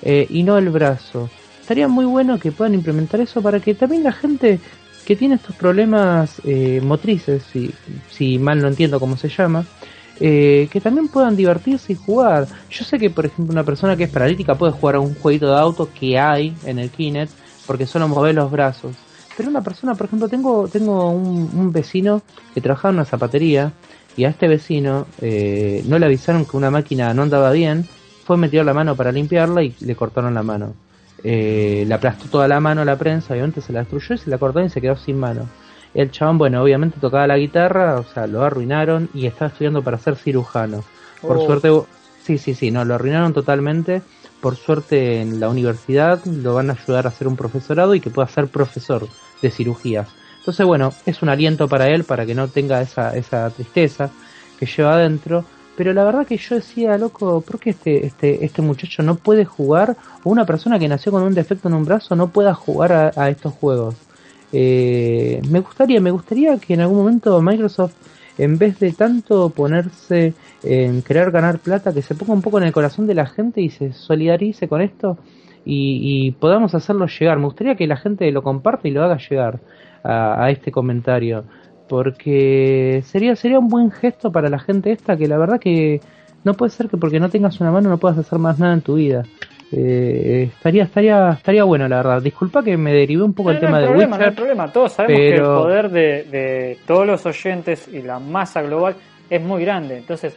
eh, 0.00 0.28
y 0.30 0.44
no 0.44 0.56
el 0.58 0.70
brazo. 0.70 1.28
Estaría 1.68 1.86
muy 1.86 2.06
bueno 2.06 2.38
que 2.38 2.50
puedan 2.50 2.72
implementar 2.72 3.20
eso 3.20 3.42
para 3.42 3.60
que 3.60 3.74
también 3.74 4.02
la 4.02 4.12
gente 4.12 4.58
que 5.08 5.16
tiene 5.16 5.36
estos 5.36 5.56
problemas 5.56 6.38
eh, 6.44 6.82
motrices, 6.84 7.42
si, 7.50 7.72
si 8.10 8.38
mal 8.38 8.60
no 8.60 8.68
entiendo 8.68 9.00
cómo 9.00 9.16
se 9.16 9.30
llama, 9.30 9.64
eh, 10.20 10.68
que 10.70 10.82
también 10.82 11.08
puedan 11.08 11.34
divertirse 11.34 11.94
y 11.94 11.96
jugar. 11.96 12.46
Yo 12.70 12.84
sé 12.84 12.98
que, 12.98 13.08
por 13.08 13.24
ejemplo, 13.24 13.50
una 13.50 13.64
persona 13.64 13.96
que 13.96 14.04
es 14.04 14.10
paralítica 14.10 14.54
puede 14.54 14.72
jugar 14.72 14.96
a 14.96 15.00
un 15.00 15.14
jueguito 15.14 15.50
de 15.50 15.58
auto 15.58 15.88
que 15.98 16.18
hay 16.18 16.54
en 16.66 16.78
el 16.78 16.90
Kinect, 16.90 17.32
porque 17.66 17.86
solo 17.86 18.06
mueve 18.06 18.34
los 18.34 18.50
brazos. 18.50 18.96
Pero 19.34 19.48
una 19.48 19.62
persona, 19.62 19.94
por 19.94 20.08
ejemplo, 20.08 20.28
tengo, 20.28 20.68
tengo 20.68 21.10
un, 21.10 21.72
vecino 21.72 22.20
que 22.52 22.60
trabajaba 22.60 22.90
en 22.90 22.96
una 22.96 23.06
zapatería 23.06 23.72
y 24.14 24.24
a 24.24 24.28
este 24.28 24.46
vecino 24.46 25.06
eh, 25.22 25.82
no 25.86 25.98
le 25.98 26.04
avisaron 26.04 26.44
que 26.44 26.54
una 26.54 26.70
máquina 26.70 27.14
no 27.14 27.22
andaba 27.22 27.50
bien, 27.50 27.88
fue 28.26 28.36
metió 28.36 28.62
la 28.62 28.74
mano 28.74 28.94
para 28.94 29.10
limpiarla 29.10 29.62
y 29.62 29.74
le 29.80 29.96
cortaron 29.96 30.34
la 30.34 30.42
mano. 30.42 30.74
Eh, 31.24 31.84
le 31.86 31.94
aplastó 31.94 32.26
toda 32.28 32.48
la 32.48 32.60
mano 32.60 32.84
la 32.84 32.96
prensa, 32.96 33.34
obviamente 33.34 33.60
se 33.60 33.72
la 33.72 33.80
destruyó 33.80 34.14
y 34.14 34.18
se 34.18 34.30
la 34.30 34.38
cortó 34.38 34.60
y 34.60 34.68
se 34.68 34.80
quedó 34.80 34.96
sin 34.96 35.18
mano. 35.18 35.48
El 35.94 36.10
chabón, 36.10 36.38
bueno, 36.38 36.62
obviamente 36.62 37.00
tocaba 37.00 37.26
la 37.26 37.38
guitarra, 37.38 37.98
o 37.98 38.04
sea, 38.04 38.26
lo 38.26 38.44
arruinaron 38.44 39.08
y 39.14 39.26
estaba 39.26 39.50
estudiando 39.50 39.82
para 39.82 39.98
ser 39.98 40.16
cirujano. 40.16 40.84
Por 41.20 41.38
oh. 41.38 41.46
suerte, 41.46 41.70
sí, 42.22 42.38
sí, 42.38 42.54
sí, 42.54 42.70
no, 42.70 42.84
lo 42.84 42.94
arruinaron 42.94 43.32
totalmente 43.32 44.02
por 44.40 44.56
suerte 44.56 45.20
en 45.20 45.40
la 45.40 45.48
universidad 45.48 46.24
lo 46.24 46.54
van 46.54 46.70
a 46.70 46.74
ayudar 46.74 47.06
a 47.06 47.08
hacer 47.08 47.26
un 47.26 47.36
profesorado 47.36 47.94
y 47.94 48.00
que 48.00 48.10
pueda 48.10 48.28
ser 48.28 48.48
profesor 48.48 49.08
de 49.42 49.50
cirugías. 49.50 50.08
Entonces, 50.38 50.64
bueno, 50.64 50.92
es 51.06 51.22
un 51.22 51.28
aliento 51.28 51.68
para 51.68 51.88
él 51.88 52.04
para 52.04 52.24
que 52.24 52.34
no 52.34 52.48
tenga 52.48 52.80
esa, 52.80 53.16
esa 53.16 53.50
tristeza 53.50 54.10
que 54.58 54.66
lleva 54.66 54.94
adentro. 54.94 55.44
Pero 55.78 55.92
la 55.92 56.02
verdad 56.02 56.26
que 56.26 56.36
yo 56.36 56.56
decía, 56.56 56.98
loco, 56.98 57.40
¿por 57.40 57.60
qué 57.60 57.70
este, 57.70 58.04
este, 58.04 58.44
este 58.44 58.62
muchacho 58.62 59.04
no 59.04 59.14
puede 59.14 59.44
jugar? 59.44 59.94
O 60.24 60.30
una 60.30 60.44
persona 60.44 60.76
que 60.76 60.88
nació 60.88 61.12
con 61.12 61.22
un 61.22 61.34
defecto 61.34 61.68
en 61.68 61.74
un 61.74 61.84
brazo 61.84 62.16
no 62.16 62.30
pueda 62.30 62.52
jugar 62.52 63.12
a, 63.14 63.30
estos 63.30 63.52
juegos. 63.52 63.94
Eh, 64.52 65.40
me 65.48 65.60
gustaría, 65.60 66.00
me 66.00 66.10
gustaría 66.10 66.58
que 66.58 66.74
en 66.74 66.80
algún 66.80 66.98
momento 66.98 67.40
Microsoft 67.40 67.94
en 68.38 68.58
vez 68.58 68.80
de 68.80 68.90
tanto 68.90 69.50
ponerse 69.50 70.34
en 70.64 71.02
querer 71.02 71.30
ganar 71.30 71.60
plata, 71.60 71.94
que 71.94 72.02
se 72.02 72.16
ponga 72.16 72.32
un 72.32 72.42
poco 72.42 72.58
en 72.58 72.64
el 72.64 72.72
corazón 72.72 73.06
de 73.06 73.14
la 73.14 73.26
gente 73.26 73.60
y 73.60 73.70
se 73.70 73.92
solidarice 73.92 74.66
con 74.66 74.80
esto 74.80 75.16
y, 75.64 76.32
podamos 76.40 76.74
hacerlo 76.74 77.06
llegar. 77.06 77.38
Me 77.38 77.44
gustaría 77.44 77.76
que 77.76 77.86
la 77.86 77.96
gente 77.96 78.28
lo 78.32 78.42
comparte 78.42 78.88
y 78.88 78.90
lo 78.90 79.04
haga 79.04 79.18
llegar 79.18 79.60
a, 80.02 80.50
este 80.50 80.72
comentario, 80.72 81.44
porque 81.88 83.02
sería, 83.04 83.34
sería 83.36 83.58
un 83.58 83.68
buen 83.68 83.90
gesto 83.90 84.30
para 84.30 84.48
la 84.48 84.58
gente 84.58 84.92
esta 84.92 85.16
que 85.16 85.26
la 85.26 85.38
verdad 85.38 85.58
que 85.58 86.00
no 86.44 86.54
puede 86.54 86.70
ser 86.70 86.88
que 86.88 86.96
porque 86.96 87.18
no 87.18 87.28
tengas 87.28 87.60
una 87.60 87.70
mano 87.70 87.88
no 87.88 87.98
puedas 87.98 88.18
hacer 88.18 88.38
más 88.38 88.58
nada 88.58 88.74
en 88.74 88.82
tu 88.82 88.94
vida. 88.94 89.24
Eh, 89.70 90.50
estaría 90.54 90.84
estaría 90.84 91.30
estaría 91.30 91.64
bueno 91.64 91.88
la 91.88 91.96
verdad. 91.96 92.22
Disculpa 92.22 92.62
que 92.62 92.76
me 92.76 92.92
derivé 92.92 93.22
un 93.22 93.34
poco 93.34 93.50
el 93.50 93.60
tema 93.60 93.80
de 93.80 93.88
problema, 93.88 94.16
No 94.16 94.24
hay 94.24 94.30
problema. 94.30 94.72
Todos 94.72 94.92
sabemos 94.92 95.18
que 95.18 95.34
el 95.34 95.42
poder 95.42 95.90
de, 95.90 96.24
de, 96.24 96.78
todos 96.86 97.06
los 97.06 97.26
oyentes 97.26 97.88
y 97.88 98.02
la 98.02 98.18
masa 98.18 98.62
global 98.62 98.94
es 99.28 99.42
muy 99.42 99.62
grande. 99.62 99.98
Entonces 99.98 100.36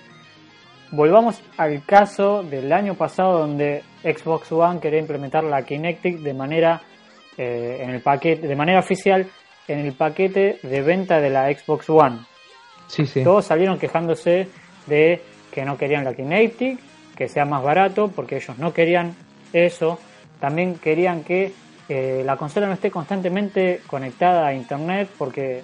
volvamos 0.91 1.41
al 1.57 1.83
caso 1.85 2.43
del 2.43 2.71
año 2.73 2.95
pasado 2.95 3.39
donde 3.39 3.83
Xbox 4.03 4.51
One 4.51 4.79
quería 4.79 4.99
implementar 4.99 5.43
la 5.43 5.63
Kinectic 5.63 6.19
de 6.19 6.33
manera 6.33 6.81
eh, 7.37 7.79
en 7.81 7.91
el 7.91 8.01
paquete 8.01 8.45
de 8.47 8.55
manera 8.55 8.79
oficial 8.79 9.25
en 9.67 9.79
el 9.79 9.93
paquete 9.93 10.59
de 10.63 10.81
venta 10.81 11.19
de 11.19 11.29
la 11.29 11.51
Xbox 11.51 11.89
One 11.89 12.19
sí, 12.87 13.05
sí. 13.05 13.23
todos 13.23 13.45
salieron 13.45 13.79
quejándose 13.79 14.47
de 14.87 15.21
que 15.51 15.65
no 15.65 15.77
querían 15.77 16.03
la 16.03 16.13
Kinectic 16.13 16.79
que 17.15 17.27
sea 17.27 17.45
más 17.45 17.61
barato, 17.61 18.07
porque 18.07 18.37
ellos 18.37 18.57
no 18.57 18.73
querían 18.73 19.13
eso. 19.53 19.99
También 20.39 20.75
querían 20.75 21.23
que 21.23 21.53
eh, 21.87 22.23
la 22.25 22.35
consola 22.35 22.65
no 22.65 22.73
esté 22.73 22.89
constantemente 22.89 23.81
conectada 23.85 24.47
a 24.47 24.53
internet, 24.55 25.07
porque 25.19 25.61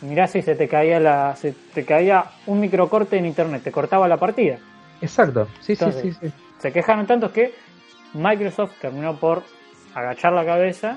mirá 0.00 0.26
si 0.26 0.40
se 0.40 0.54
te 0.54 0.68
caía 0.68 0.98
la, 0.98 1.36
se 1.36 1.52
te 1.52 1.84
caía 1.84 2.24
un 2.46 2.60
microcorte 2.60 3.18
en 3.18 3.26
internet, 3.26 3.62
te 3.62 3.72
cortaba 3.72 4.08
la 4.08 4.16
partida. 4.16 4.58
Exacto, 5.02 5.48
sí, 5.60 5.76
sí, 5.76 5.84
sí, 6.00 6.12
sí. 6.12 6.32
Se 6.58 6.72
quejaron 6.72 7.06
tanto 7.06 7.30
que 7.30 7.52
Microsoft 8.14 8.80
terminó 8.80 9.16
por 9.16 9.42
agachar 9.94 10.32
la 10.32 10.46
cabeza 10.46 10.96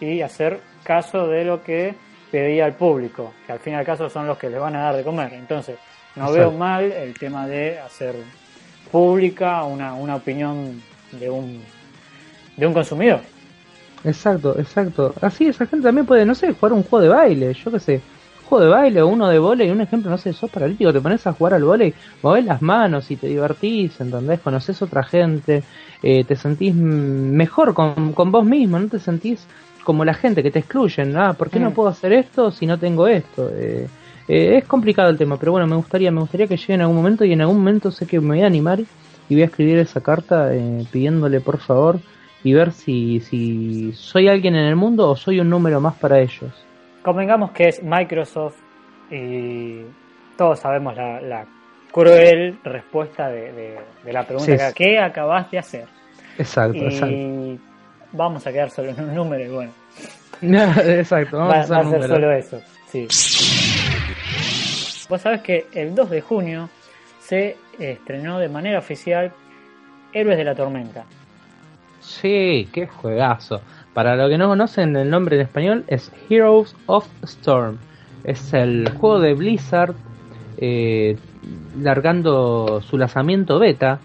y 0.00 0.20
hacer 0.22 0.60
caso 0.82 1.26
de 1.26 1.44
lo 1.44 1.62
que 1.62 1.94
pedía 2.30 2.66
el 2.66 2.74
público, 2.74 3.34
que 3.46 3.52
al 3.52 3.58
fin 3.58 3.72
y 3.72 3.76
al 3.76 3.84
caso 3.84 4.08
son 4.08 4.26
los 4.26 4.38
que 4.38 4.50
le 4.50 4.58
van 4.58 4.76
a 4.76 4.82
dar 4.82 4.96
de 4.96 5.02
comer. 5.02 5.32
Entonces, 5.34 5.78
no 6.16 6.32
veo 6.32 6.50
mal 6.50 6.90
el 6.90 7.14
tema 7.18 7.46
de 7.46 7.78
hacer 7.78 8.14
pública 8.90 9.62
una, 9.64 9.94
una 9.94 10.16
opinión 10.16 10.82
de 11.12 11.30
un, 11.30 11.62
de 12.56 12.66
un 12.66 12.72
consumidor. 12.72 13.20
Exacto, 14.04 14.58
exacto. 14.58 15.14
Así 15.20 15.46
esa 15.46 15.66
gente 15.66 15.86
también 15.86 16.06
puede, 16.06 16.24
no 16.24 16.34
sé, 16.34 16.52
jugar 16.52 16.72
un 16.72 16.82
juego 16.82 17.02
de 17.02 17.08
baile, 17.08 17.54
yo 17.54 17.70
qué 17.70 17.80
sé. 17.80 17.94
Un 18.42 18.48
juego 18.48 18.64
de 18.64 18.70
baile 18.70 19.02
o 19.02 19.08
uno 19.08 19.28
de 19.28 19.38
volei, 19.38 19.70
un 19.70 19.80
ejemplo, 19.80 20.10
no 20.10 20.18
sé, 20.18 20.32
sos 20.32 20.50
paralítico, 20.50 20.92
te 20.92 21.00
pones 21.00 21.26
a 21.26 21.32
jugar 21.32 21.54
al 21.54 21.64
volei, 21.64 21.94
movés 22.22 22.44
las 22.44 22.62
manos 22.62 23.10
y 23.10 23.16
te 23.16 23.28
divertís, 23.28 24.00
¿entendés? 24.00 24.40
Conoces 24.40 24.82
otra 24.82 25.04
gente, 25.04 25.62
eh, 26.02 26.24
te 26.24 26.34
sentís 26.34 26.74
mejor 26.74 27.74
con, 27.74 28.12
con 28.12 28.32
vos 28.32 28.44
mismo, 28.44 28.78
no 28.78 28.88
te 28.88 28.98
sentís 28.98 29.46
como 29.90 30.04
la 30.04 30.14
gente 30.14 30.40
que 30.40 30.52
te 30.52 30.60
excluyen, 30.60 31.16
ah, 31.16 31.32
¿por 31.32 31.50
qué 31.50 31.58
no 31.58 31.70
mm. 31.70 31.74
puedo 31.74 31.88
hacer 31.88 32.12
esto 32.12 32.52
si 32.52 32.64
no 32.64 32.78
tengo 32.78 33.08
esto? 33.08 33.50
Eh, 33.52 33.88
eh, 34.28 34.58
es 34.58 34.64
complicado 34.64 35.10
el 35.10 35.18
tema, 35.18 35.36
pero 35.36 35.50
bueno, 35.50 35.66
me 35.66 35.74
gustaría, 35.74 36.12
me 36.12 36.20
gustaría 36.20 36.46
que 36.46 36.56
llegue 36.56 36.74
en 36.74 36.82
algún 36.82 36.94
momento 36.94 37.24
y 37.24 37.32
en 37.32 37.40
algún 37.40 37.56
momento 37.56 37.90
sé 37.90 38.06
que 38.06 38.20
me 38.20 38.36
voy 38.36 38.42
a 38.42 38.46
animar 38.46 38.78
y 38.78 39.34
voy 39.34 39.42
a 39.42 39.46
escribir 39.46 39.78
esa 39.78 40.00
carta 40.00 40.48
pidiéndole 40.92 41.40
por 41.40 41.58
favor 41.58 41.98
y 42.44 42.52
ver 42.52 42.70
si, 42.70 43.18
si 43.18 43.92
soy 43.94 44.28
alguien 44.28 44.54
en 44.54 44.66
el 44.66 44.76
mundo 44.76 45.10
o 45.10 45.16
soy 45.16 45.40
un 45.40 45.50
número 45.50 45.80
más 45.80 45.96
para 45.96 46.20
ellos. 46.20 46.52
Convengamos 47.02 47.50
que 47.50 47.66
es 47.66 47.82
Microsoft 47.82 48.60
y 49.10 49.80
todos 50.36 50.60
sabemos 50.60 50.94
la, 50.94 51.44
cruel 51.90 52.60
respuesta 52.62 53.28
de, 53.28 53.76
la 54.04 54.24
pregunta 54.24 54.72
que, 54.72 54.84
¿qué 54.84 54.98
acabas 55.00 55.50
de 55.50 55.58
hacer? 55.58 55.88
Exacto, 56.38 56.78
y 56.78 57.58
vamos 58.12 58.46
a 58.46 58.52
quedar 58.52 58.70
solo 58.70 58.90
en 58.90 59.00
un 59.00 59.14
número 59.16 59.44
y 59.44 59.48
bueno. 59.48 59.79
exacto, 60.42 61.38
vamos 61.38 61.70
a, 61.70 61.80
hacer 61.80 62.02
solo 62.06 62.32
eso, 62.32 62.60
sí. 62.88 63.06
Vos 65.08 65.20
sabés 65.20 65.42
que 65.42 65.66
el 65.72 65.94
2 65.94 66.10
de 66.10 66.20
junio 66.20 66.68
se 67.20 67.56
estrenó 67.78 68.38
de 68.38 68.48
manera 68.48 68.78
oficial 68.78 69.32
Héroes 70.12 70.36
de 70.36 70.44
la 70.44 70.54
Tormenta, 70.54 71.04
Sí, 72.00 72.68
qué 72.72 72.86
juegazo. 72.86 73.60
Para 73.94 74.16
los 74.16 74.30
que 74.30 74.38
no 74.38 74.48
conocen 74.48 74.96
el 74.96 75.10
nombre 75.10 75.36
en 75.36 75.42
español 75.42 75.84
es 75.86 76.10
Heroes 76.28 76.74
of 76.86 77.06
Storm. 77.22 77.78
Es 78.24 78.52
el 78.52 78.90
juego 78.98 79.20
de 79.20 79.34
Blizzard 79.34 79.94
eh, 80.56 81.16
largando 81.78 82.80
su 82.82 82.98
lanzamiento 82.98 83.58
beta. 83.58 84.00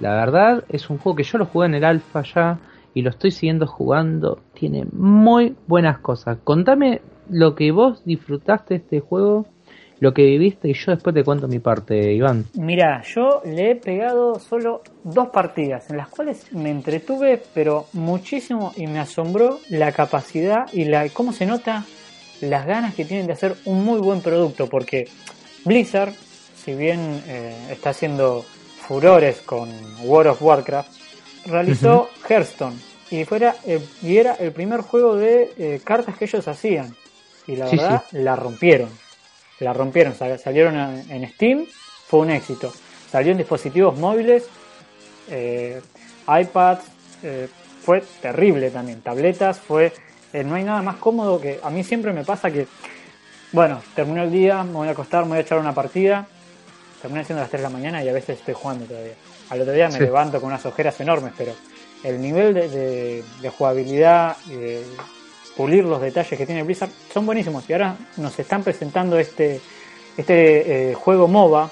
La 0.00 0.14
verdad 0.14 0.64
es 0.68 0.90
un 0.90 0.98
juego 0.98 1.16
que 1.16 1.22
yo 1.24 1.38
lo 1.38 1.46
jugué 1.46 1.66
en 1.66 1.74
el 1.74 1.84
alfa 1.84 2.22
ya 2.22 2.58
y 2.94 3.02
lo 3.02 3.10
estoy 3.10 3.30
siguiendo 3.30 3.66
jugando. 3.66 4.40
Tiene 4.64 4.86
muy 4.92 5.54
buenas 5.66 5.98
cosas. 5.98 6.38
Contame 6.42 7.02
lo 7.28 7.54
que 7.54 7.70
vos 7.70 8.02
disfrutaste 8.06 8.72
de 8.72 8.80
este 8.80 9.00
juego 9.00 9.44
lo 10.00 10.14
que 10.14 10.22
viviste 10.22 10.70
y 10.70 10.72
yo 10.72 10.92
después 10.92 11.14
te 11.14 11.22
cuento 11.22 11.48
mi 11.48 11.58
parte, 11.58 12.14
Iván. 12.14 12.46
Mira, 12.54 13.02
yo 13.02 13.42
le 13.44 13.72
he 13.72 13.76
pegado 13.76 14.38
solo 14.38 14.82
dos 15.02 15.28
partidas 15.28 15.90
en 15.90 15.98
las 15.98 16.08
cuales 16.08 16.50
me 16.52 16.70
entretuve, 16.70 17.42
pero 17.52 17.88
muchísimo 17.92 18.72
y 18.74 18.86
me 18.86 19.00
asombró 19.00 19.60
la 19.68 19.92
capacidad 19.92 20.72
y 20.72 20.86
la 20.86 21.10
cómo 21.10 21.34
se 21.34 21.44
nota 21.44 21.84
las 22.40 22.66
ganas 22.66 22.94
que 22.94 23.04
tienen 23.04 23.26
de 23.26 23.34
hacer 23.34 23.56
un 23.66 23.84
muy 23.84 24.00
buen 24.00 24.22
producto, 24.22 24.66
porque 24.66 25.08
Blizzard, 25.66 26.14
si 26.56 26.74
bien 26.74 27.22
eh, 27.26 27.54
está 27.70 27.90
haciendo 27.90 28.46
furores 28.88 29.42
con 29.42 29.68
World 30.04 30.32
of 30.32 30.42
Warcraft, 30.42 30.90
realizó 31.44 32.08
Hearthstone 32.26 32.93
y 33.20 33.24
fuera 33.24 33.56
y 34.02 34.16
era 34.16 34.34
el 34.34 34.52
primer 34.52 34.80
juego 34.80 35.16
de 35.16 35.52
eh, 35.58 35.80
cartas 35.84 36.16
que 36.16 36.24
ellos 36.24 36.46
hacían 36.48 36.94
y 37.46 37.56
la 37.56 37.66
verdad 37.66 38.04
la 38.12 38.36
rompieron 38.36 38.90
la 39.60 39.72
rompieron, 39.72 40.14
salieron 40.14 40.76
en 40.76 41.28
Steam, 41.30 41.66
fue 42.06 42.20
un 42.20 42.30
éxito. 42.30 42.72
Salió 43.10 43.32
en 43.32 43.38
dispositivos 43.38 43.98
móviles, 43.98 44.46
eh, 45.28 45.80
iPads, 46.28 46.84
eh, 47.22 47.48
fue 47.82 48.02
terrible 48.20 48.70
también. 48.70 49.00
Tabletas, 49.00 49.58
fue. 49.58 49.92
Eh, 50.32 50.42
no 50.42 50.56
hay 50.56 50.64
nada 50.64 50.82
más 50.82 50.96
cómodo 50.96 51.40
que. 51.40 51.60
A 51.62 51.70
mí 51.70 51.84
siempre 51.84 52.12
me 52.12 52.24
pasa 52.24 52.50
que. 52.50 52.66
Bueno, 53.52 53.80
terminó 53.94 54.22
el 54.22 54.32
día, 54.32 54.64
me 54.64 54.72
voy 54.72 54.88
a 54.88 54.92
acostar, 54.92 55.22
me 55.24 55.30
voy 55.30 55.38
a 55.38 55.40
echar 55.42 55.58
una 55.58 55.72
partida. 55.72 56.26
Terminé 57.00 57.24
siendo 57.24 57.42
las 57.42 57.50
3 57.50 57.62
de 57.62 57.68
la 57.68 57.72
mañana 57.72 58.02
y 58.02 58.08
a 58.08 58.12
veces 58.12 58.38
estoy 58.38 58.54
jugando 58.54 58.86
todavía. 58.86 59.14
Al 59.50 59.60
otro 59.60 59.72
día 59.72 59.88
me 59.90 60.00
levanto 60.00 60.40
con 60.40 60.48
unas 60.48 60.64
ojeras 60.66 60.98
enormes, 61.00 61.32
pero 61.36 61.52
el 62.04 62.20
nivel 62.20 62.54
de, 62.54 63.24
de 63.40 63.50
jugabilidad 63.50 64.36
y 64.46 64.54
de, 64.54 64.84
pulir 65.56 65.84
los 65.84 66.00
detalles 66.00 66.38
que 66.38 66.46
tiene 66.46 66.62
Blizzard 66.62 66.90
son 67.12 67.26
buenísimos. 67.26 67.68
Y 67.68 67.72
ahora 67.72 67.96
nos 68.16 68.38
están 68.38 68.62
presentando 68.62 69.18
este, 69.18 69.60
este 70.16 70.90
eh, 70.90 70.94
juego 70.94 71.28
MOBA 71.28 71.70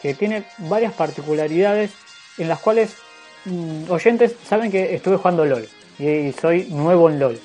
que 0.00 0.14
tiene 0.14 0.44
varias 0.58 0.92
particularidades 0.92 1.92
en 2.38 2.48
las 2.48 2.60
cuales 2.60 2.96
mm, 3.44 3.90
oyentes 3.90 4.36
saben 4.46 4.70
que 4.70 4.94
estuve 4.94 5.16
jugando 5.16 5.44
LOL 5.44 5.68
y, 5.98 6.32
soy 6.32 6.64
nuevo 6.70 7.08
en 7.10 7.18
LOL. 7.18 7.40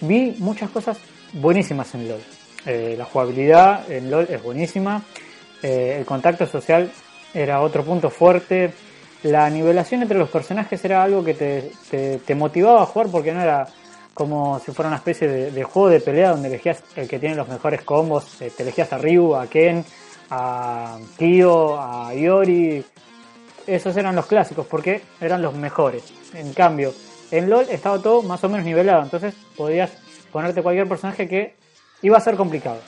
Vi 0.00 0.36
muchas 0.38 0.70
cosas 0.70 0.98
buenísimas 1.32 1.94
en 1.94 2.08
LOL. 2.08 2.20
Eh, 2.66 2.94
la 2.98 3.04
jugabilidad 3.04 3.90
en 3.90 4.10
LOL 4.10 4.26
es 4.28 4.42
buenísima. 4.42 5.02
Eh, 5.62 5.96
el 5.98 6.04
contacto 6.04 6.46
social 6.46 6.90
era 7.32 7.62
otro 7.62 7.82
punto 7.82 8.10
fuerte. 8.10 8.72
La 9.26 9.50
nivelación 9.50 10.02
entre 10.02 10.18
los 10.18 10.30
personajes 10.30 10.84
era 10.84 11.02
algo 11.02 11.24
que 11.24 11.34
te, 11.34 12.34
motivaba 12.36 12.82
a 12.82 12.86
jugar 12.86 13.08
porque 13.10 13.32
no 13.32 13.40
era 13.40 13.66
como 14.14 14.60
si 14.60 14.70
fuera 14.70 14.86
una 14.86 14.98
especie 14.98 15.26
de, 15.26 15.64
juego 15.64 15.88
de 15.88 15.98
pelea 15.98 16.30
donde 16.30 16.46
elegías 16.46 16.80
el 16.94 17.08
que 17.08 17.18
tiene 17.18 17.34
los 17.34 17.48
mejores 17.48 17.82
combos, 17.82 18.40
eh, 18.40 18.52
te 18.56 18.62
elegías 18.62 18.92
a 18.92 18.98
Ryu, 18.98 19.34
a 19.34 19.48
Ken, 19.48 19.84
a 20.30 20.96
Kyo, 21.18 21.76
a 21.76 22.14
Iori, 22.14 22.84
esos 23.66 23.96
eran 23.96 24.14
los 24.14 24.26
clásicos 24.26 24.64
porque 24.66 25.02
eran 25.20 25.42
los 25.42 25.54
mejores. 25.54 26.04
En 26.32 26.52
cambio, 26.52 26.94
en 27.32 27.50
LOL 27.50 27.66
estaba 27.68 28.00
todo 28.00 28.22
más 28.22 28.44
o 28.44 28.48
menos 28.48 28.64
nivelado, 28.64 29.02
entonces 29.02 29.34
podías 29.56 29.90
ponerte 30.30 30.62
cualquier 30.62 30.88
personaje 30.88 31.26
que 31.26 31.56
iba 32.00 32.16
a 32.16 32.20
ser 32.20 32.36
complicado. 32.36 32.78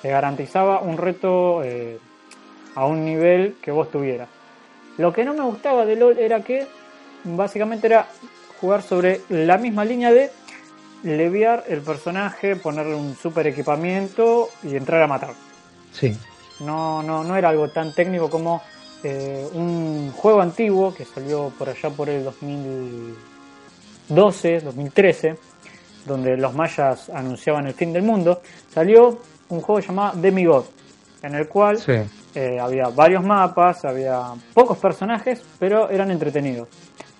Te 0.00 0.10
garantizaba 0.10 0.80
un 0.80 0.96
reto 0.96 1.64
eh, 1.64 1.98
a 2.76 2.86
un 2.86 3.04
nivel 3.04 3.56
que 3.60 3.72
vos 3.72 3.90
tuvieras. 3.90 4.37
Lo 4.98 5.12
que 5.12 5.24
no 5.24 5.32
me 5.32 5.42
gustaba 5.42 5.86
de 5.86 5.96
LOL 5.96 6.18
era 6.18 6.42
que 6.42 6.66
básicamente 7.24 7.86
era 7.86 8.06
jugar 8.60 8.82
sobre 8.82 9.22
la 9.28 9.56
misma 9.56 9.84
línea 9.84 10.12
de 10.12 10.30
leviar 11.04 11.62
el 11.68 11.80
personaje, 11.80 12.56
ponerle 12.56 12.96
un 12.96 13.16
super 13.16 13.46
equipamiento 13.46 14.48
y 14.64 14.74
entrar 14.76 15.00
a 15.02 15.06
matar. 15.06 15.34
Sí. 15.92 16.18
No, 16.60 17.02
no, 17.04 17.22
no 17.22 17.36
era 17.36 17.50
algo 17.50 17.68
tan 17.68 17.94
técnico 17.94 18.28
como 18.28 18.60
eh, 19.04 19.46
un 19.52 20.10
juego 20.12 20.40
antiguo 20.40 20.92
que 20.92 21.04
salió 21.04 21.52
por 21.56 21.68
allá 21.68 21.90
por 21.90 22.08
el 22.08 22.24
2012, 22.24 24.60
2013, 24.60 25.38
donde 26.04 26.36
los 26.36 26.52
mayas 26.54 27.08
anunciaban 27.10 27.68
el 27.68 27.74
fin 27.74 27.92
del 27.92 28.02
mundo. 28.02 28.42
Salió 28.74 29.20
un 29.50 29.60
juego 29.60 29.80
llamado 29.80 30.20
Demigod, 30.20 30.64
en 31.22 31.36
el 31.36 31.46
cual 31.46 31.78
eh, 32.34 32.58
había 32.60 32.88
varios 32.94 33.24
mapas, 33.24 33.84
había 33.84 34.20
pocos 34.54 34.78
personajes, 34.78 35.44
pero 35.58 35.90
eran 35.90 36.10
entretenidos. 36.10 36.68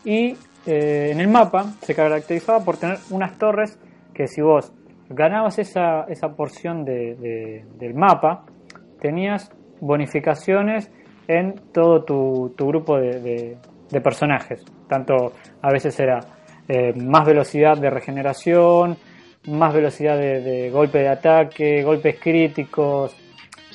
Y 0.04 0.36
eh, 0.66 1.10
en 1.12 1.20
el 1.20 1.28
mapa 1.28 1.74
se 1.82 1.94
caracterizaba 1.94 2.64
por 2.64 2.76
tener 2.76 2.98
unas 3.10 3.38
torres 3.38 3.78
que 4.14 4.26
si 4.26 4.40
vos 4.40 4.72
ganabas 5.08 5.58
esa, 5.58 6.04
esa 6.08 6.28
porción 6.28 6.84
de, 6.84 7.64
del 7.78 7.94
mapa, 7.94 8.44
tenías 9.00 9.50
bonificaciones 9.80 10.90
en 11.26 11.54
todo 11.72 12.04
tu, 12.04 12.66
grupo 12.66 12.98
de, 12.98 13.56
personajes. 14.02 14.64
Tanto 14.88 15.32
a 15.62 15.70
veces 15.70 15.98
era 16.00 16.20
eh, 16.68 16.92
más 16.94 17.26
velocidad 17.26 17.76
de 17.78 17.90
regeneración, 17.90 18.96
más 19.46 19.72
velocidad 19.72 20.18
de, 20.18 20.70
golpe 20.70 20.98
de 20.98 21.08
ataque, 21.08 21.82
golpes 21.82 22.18
críticos. 22.20 23.16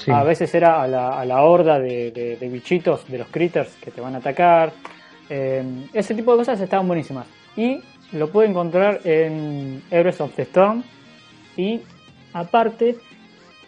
A 0.08 0.24
veces 0.24 0.54
era 0.54 0.82
a 0.82 0.88
la, 0.88 1.20
a 1.20 1.26
la 1.26 1.44
horda 1.44 1.80
de, 1.80 2.38
bichitos, 2.52 3.08
de 3.08 3.18
los 3.20 3.28
critters 3.28 3.76
que 3.82 3.92
te 3.92 4.02
van 4.02 4.16
a 4.16 4.18
atacar. 4.18 4.74
Eh, 5.30 5.64
ese 5.94 6.14
tipo 6.14 6.32
de 6.32 6.40
cosas 6.40 6.60
estaban 6.60 6.88
buenísimas. 6.88 7.28
Y 7.56 7.80
lo 8.12 8.30
puede 8.30 8.50
encontrar 8.50 9.02
en 9.04 9.82
Heroes 9.90 10.22
of 10.22 10.34
the 10.36 10.44
Storm. 10.44 10.84
Y 11.56 11.82
aparte, 12.34 12.98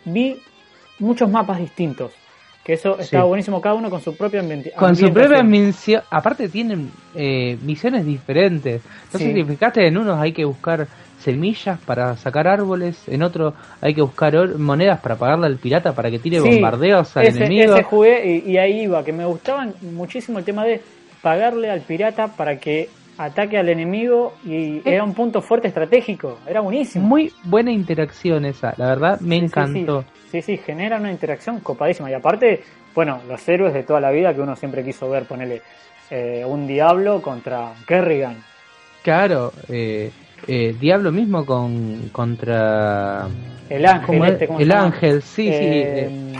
vi 0.05 0.39
muchos 0.99 1.29
mapas 1.29 1.59
distintos. 1.59 2.13
Que 2.63 2.73
eso 2.73 2.97
estaba 2.97 3.25
buenísimo, 3.25 3.61
cada 3.61 3.75
uno 3.75 3.91
con 3.91 4.01
su 4.01 4.17
propia 4.17 4.39
ambientación. 4.39 4.79
Con 4.79 4.95
su 4.95 5.13
propia 5.13 5.43
misión. 5.43 6.01
Aparte, 6.09 6.49
tienen 6.49 6.89
eh, 7.13 7.59
misiones 7.61 8.05
diferentes. 8.05 8.81
No 9.13 9.19
sé 9.19 9.33
si 9.33 9.43
fijaste, 9.43 9.87
en 9.87 9.97
unos 9.97 10.19
hay 10.19 10.33
que 10.33 10.45
buscar 10.45 10.87
semillas 11.19 11.79
para 11.79 12.15
sacar 12.17 12.47
árboles, 12.47 13.07
en 13.07 13.23
otro 13.23 13.53
hay 13.81 13.93
que 13.93 14.01
buscar 14.01 14.57
monedas 14.57 14.99
para 14.99 15.15
pagarle 15.15 15.47
al 15.47 15.57
pirata 15.57 15.93
para 15.93 16.11
que 16.11 16.19
tire 16.19 16.39
bombardeos 16.39 17.15
al 17.17 17.27
enemigo. 17.27 17.73
Ese 17.73 17.83
jugué 17.83 18.43
y, 18.45 18.51
y, 18.51 18.57
ahí 18.57 18.81
iba, 18.81 19.03
que 19.03 19.13
me 19.13 19.25
gustaban 19.25 19.73
muchísimo 19.81 20.39
el 20.39 20.45
tema 20.45 20.63
de 20.65 20.81
pagarle 21.21 21.69
al 21.71 21.81
pirata 21.81 22.27
para 22.27 22.59
que 22.59 22.89
ataque 23.17 23.57
al 23.57 23.69
enemigo 23.69 24.33
y 24.45 24.81
era 24.87 25.03
un 25.03 25.13
punto 25.13 25.41
fuerte 25.41 25.67
estratégico, 25.67 26.39
era 26.47 26.61
buenísimo. 26.61 27.07
Muy 27.07 27.31
buena 27.43 27.71
interacción 27.71 28.45
esa, 28.45 28.73
la 28.77 28.87
verdad 28.87 29.19
me 29.21 29.37
encantó. 29.37 30.03
Sí, 30.31 30.41
sí, 30.41 30.57
genera 30.57 30.97
una 30.97 31.11
interacción 31.11 31.59
copadísima 31.59 32.11
y 32.11 32.13
aparte, 32.13 32.61
bueno, 32.93 33.21
los 33.27 33.47
héroes 33.47 33.73
de 33.73 33.83
toda 33.83 34.01
la 34.01 34.11
vida 34.11 34.33
que 34.33 34.41
uno 34.41 34.55
siempre 34.55 34.83
quiso 34.83 35.09
ver, 35.09 35.25
ponerle 35.25 35.61
eh, 36.09 36.43
un 36.45 36.67
diablo 36.67 37.21
contra 37.21 37.73
Kerrigan. 37.87 38.37
Claro, 39.01 39.53
eh, 39.69 40.11
eh, 40.47 40.75
Diablo 40.79 41.11
mismo 41.11 41.45
con 41.45 42.09
contra 42.11 43.27
el 43.69 43.85
ángel, 43.85 44.23
este, 44.23 44.49
el 44.59 44.71
ángel, 44.71 45.21
sí, 45.21 45.43
sí. 45.43 45.49
Eh, 45.49 46.09
eh, 46.09 46.35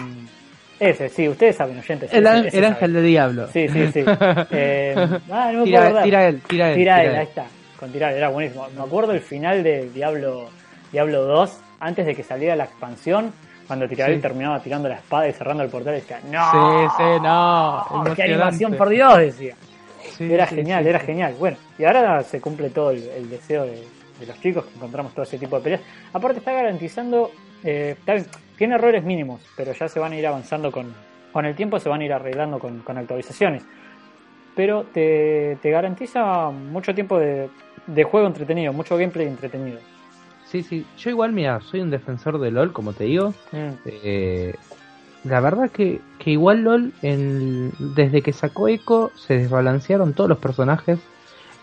ese, 0.80 1.10
sí, 1.10 1.28
ustedes 1.28 1.56
saben, 1.56 1.78
oyentes. 1.80 2.14
El, 2.14 2.28
ángel 2.28 2.94
de 2.94 3.02
Diablo. 3.02 3.48
Sí, 3.48 3.68
sí, 3.70 3.92
sí. 3.92 4.04
eh, 4.52 4.94
ah, 5.32 5.52
no 5.54 5.64
tira, 5.64 6.04
tira, 6.04 6.28
él, 6.28 6.42
tira 6.48 6.70
él. 6.72 6.76
Tira, 6.76 7.04
él, 7.04 7.16
ahí 7.16 7.24
está. 7.24 7.46
Con 7.80 7.92
tirar, 7.92 8.14
era 8.14 8.30
buenísimo. 8.30 8.68
Me 8.76 8.84
acuerdo 8.84 9.14
el 9.14 9.22
final 9.22 9.64
de 9.64 9.90
Diablo, 9.90 10.50
Diablo 10.92 11.24
2, 11.24 11.60
antes 11.80 12.06
de 12.06 12.16
que 12.16 12.24
saliera 12.24 12.56
la 12.56 12.66
expansión, 12.66 13.32
cuando 13.68 13.88
Tirael 13.88 14.22
terminaba 14.22 14.60
tirando 14.60 14.88
la 14.88 14.96
espada 14.96 15.28
y 15.28 15.34
cerrando 15.34 15.64
el 15.64 15.70
portal, 15.70 15.96
decía, 15.96 16.20
¡No! 16.30 16.52
Sí, 16.52 16.94
sí, 16.98 17.22
no. 17.24 18.14
¡Qué 18.16 18.24
animación, 18.24 18.76
por 18.76 18.90
Dios! 18.90 19.18
decía. 19.18 19.56
era 20.20 20.46
genial, 20.46 20.86
era 20.86 21.00
genial. 21.00 21.36
Bueno, 21.40 21.58
y 21.80 21.86
ahora 21.86 22.22
se 22.24 22.40
cumple 22.40 22.70
todo 22.70 22.92
el, 22.92 23.30
deseo 23.30 23.66
de, 23.66 23.84
los 24.26 24.40
chicos 24.42 24.66
que 24.66 24.76
encontramos 24.76 25.14
todo 25.14 25.24
ese 25.24 25.38
tipo 25.38 25.58
de 25.58 25.64
peleas. 25.64 25.82
Aparte, 26.14 26.40
está 26.40 26.54
garantizando. 26.54 27.32
Eh, 27.64 27.96
tiene 28.58 28.76
errores 28.76 29.04
mínimos, 29.04 29.42
pero 29.58 29.74
ya 29.74 29.88
se 29.88 30.00
van 30.00 30.12
a 30.14 30.18
ir 30.18 30.26
avanzando 30.28 30.72
con, 30.72 30.94
con 31.32 31.46
el 31.46 31.56
tiempo, 31.56 31.80
se 31.80 31.90
van 31.90 32.02
a 32.02 32.06
ir 32.06 32.14
arreglando 32.14 32.60
con, 32.60 32.80
con 32.80 32.98
actualizaciones. 32.98 33.64
Pero 34.56 34.84
te, 34.84 35.58
te 35.62 35.70
garantiza 35.72 36.52
mucho 36.52 36.94
tiempo 36.96 37.20
de, 37.20 37.50
de 37.88 38.04
juego 38.04 38.28
entretenido, 38.28 38.72
mucho 38.72 38.98
gameplay 38.98 39.28
entretenido. 39.28 39.80
Sí, 40.46 40.64
sí. 40.64 40.86
Yo 40.98 41.10
igual, 41.10 41.34
mira, 41.34 41.60
soy 41.60 41.82
un 41.82 41.90
defensor 41.90 42.40
de 42.40 42.52
LOL, 42.52 42.72
como 42.72 42.94
te 42.94 43.06
digo. 43.06 43.34
Mm. 43.52 43.72
Eh, 43.86 44.56
la 45.24 45.40
verdad 45.42 45.72
que, 45.72 46.00
que 46.20 46.32
igual 46.32 46.64
LOL, 46.64 46.94
en, 47.02 47.72
desde 47.80 48.22
que 48.22 48.32
sacó 48.32 48.68
Echo, 48.68 49.12
se 49.16 49.40
desbalancearon 49.40 50.14
todos 50.14 50.30
los 50.30 50.38
personajes. 50.38 51.00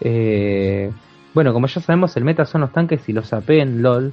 Eh, 0.00 0.90
bueno, 1.34 1.52
como 1.52 1.66
ya 1.66 1.80
sabemos, 1.80 2.16
el 2.16 2.24
meta 2.24 2.44
son 2.44 2.60
los 2.62 2.72
tanques 2.72 3.08
y 3.08 3.12
los 3.12 3.32
AP 3.32 3.50
LOL. 3.66 4.12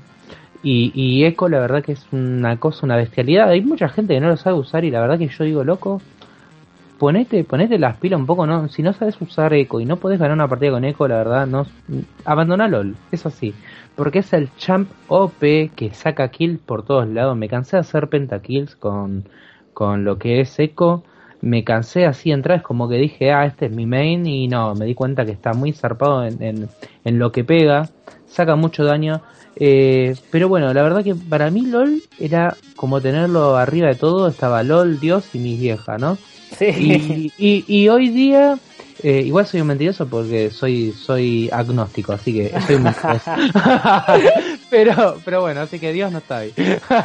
Y, 0.62 0.92
y 0.94 1.24
Echo, 1.26 1.48
la 1.48 1.60
verdad 1.60 1.84
que 1.84 1.94
es 1.94 2.06
una 2.12 2.58
cosa, 2.58 2.86
una 2.86 2.98
bestialidad. 2.98 3.50
Hay 3.50 3.62
mucha 3.62 3.90
gente 3.90 4.14
que 4.14 4.20
no 4.20 4.28
lo 4.28 4.38
sabe 4.38 4.58
usar 4.58 4.84
y 4.84 4.92
la 4.92 5.02
verdad 5.02 5.18
que 5.18 5.28
yo 5.28 5.44
digo, 5.44 5.64
loco, 5.64 6.02
ponete, 7.00 7.44
ponete 7.46 7.80
las 7.80 7.98
pilas 7.98 8.20
un 8.20 8.26
poco, 8.26 8.46
¿no? 8.46 8.68
Si 8.68 8.84
no 8.84 8.94
sabes 8.94 9.20
usar 9.22 9.54
Echo 9.54 9.80
y 9.80 9.86
no 9.86 9.98
podés 9.98 10.20
ganar 10.20 10.36
una 10.36 10.48
partida 10.48 10.72
con 10.72 10.84
Echo, 10.84 11.08
la 11.08 11.18
verdad, 11.18 11.48
no 11.48 11.66
abandona 12.26 12.68
LOL, 12.68 12.96
es 13.12 13.26
así. 13.26 13.56
Porque 13.96 14.20
es 14.20 14.32
el 14.34 14.54
champ 14.58 14.90
OP 15.08 15.40
que 15.76 15.92
saca 15.94 16.30
kills 16.30 16.60
por 16.60 16.84
todos 16.84 17.08
lados. 17.08 17.36
Me 17.36 17.50
cansé 17.50 17.78
de 17.78 17.82
hacer 17.82 18.08
pentakills 18.10 18.76
con, 18.76 19.26
con 19.74 20.04
lo 20.04 20.18
que 20.18 20.42
es 20.42 20.60
Echo. 20.60 21.04
Me 21.42 21.64
cansé 21.64 22.06
así 22.06 22.30
de 22.30 22.36
entrar, 22.36 22.58
es 22.58 22.64
como 22.64 22.90
que 22.90 22.96
dije, 22.96 23.32
ah, 23.32 23.46
este 23.46 23.68
es 23.68 23.72
mi 23.72 23.86
main. 23.86 24.26
Y 24.26 24.48
no, 24.48 24.76
me 24.76 24.86
di 24.86 24.96
cuenta 24.96 25.26
que 25.26 25.32
está 25.32 25.54
muy 25.54 25.72
zarpado 25.72 26.26
en, 26.26 26.70
en, 27.04 27.20
lo 27.20 27.32
que 27.32 27.44
pega. 27.44 27.90
Saca 28.28 28.56
mucho 28.56 28.84
daño. 28.84 29.22
Eh, 29.56 30.16
pero 30.32 30.48
bueno, 30.48 30.74
la 30.74 30.84
verdad 30.84 31.04
que 31.04 31.16
para 31.16 31.50
mí 31.52 31.66
LOL 31.66 32.02
era 32.20 32.56
como 32.76 33.02
tenerlo 33.02 33.58
arriba 33.58 33.88
de 33.88 33.96
todo. 33.96 34.28
Estaba 34.28 34.64
LOL, 34.64 35.00
Dios 35.00 35.34
y 35.34 35.40
mi 35.40 35.58
vieja, 35.58 35.98
¿no? 35.98 36.18
Sí. 36.58 37.32
Y, 37.38 37.64
y, 37.68 37.90
hoy 37.90 38.10
día, 38.10 38.58
eh, 39.04 39.22
igual 39.26 39.46
soy 39.46 39.62
un 39.62 39.68
mentiroso 39.68 40.08
porque 40.08 40.50
soy 40.50 40.92
soy 40.92 41.50
agnóstico, 41.52 42.14
así 42.14 42.34
que 42.34 42.60
soy 42.62 42.76
un 42.76 42.84
mentiroso. 42.84 43.32
pero, 44.70 45.18
pero 45.24 45.42
bueno, 45.42 45.62
así 45.62 45.80
que 45.80 45.94
Dios 45.94 46.12
no 46.12 46.18
está 46.18 46.40
ahí. 46.40 46.54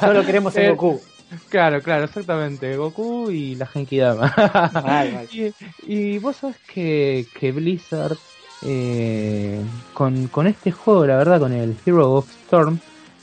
Solo 0.01 0.25
queremos 0.25 0.57
el 0.57 0.65
eh, 0.65 0.71
Goku. 0.71 1.01
Claro, 1.49 1.83
claro, 1.83 2.05
exactamente. 2.05 2.77
Goku 2.77 3.31
y 3.31 3.55
la 3.55 3.67
Genki 3.67 3.99
Dama. 3.99 4.33
Y, 5.33 5.53
y, 5.87 6.19
vos 6.19 6.37
sabes 6.37 6.57
que, 6.73 7.27
que 7.39 7.53
Blizzard, 7.53 8.17
eh, 8.63 9.61
con, 9.93 10.29
con 10.29 10.47
este 10.47 10.71
juego, 10.71 11.07
la 11.07 11.17
verdad, 11.17 11.41
con 11.41 11.53
el 11.53 11.77
Hero 11.85 12.13
of 12.13 12.31
Storm, 12.45 12.79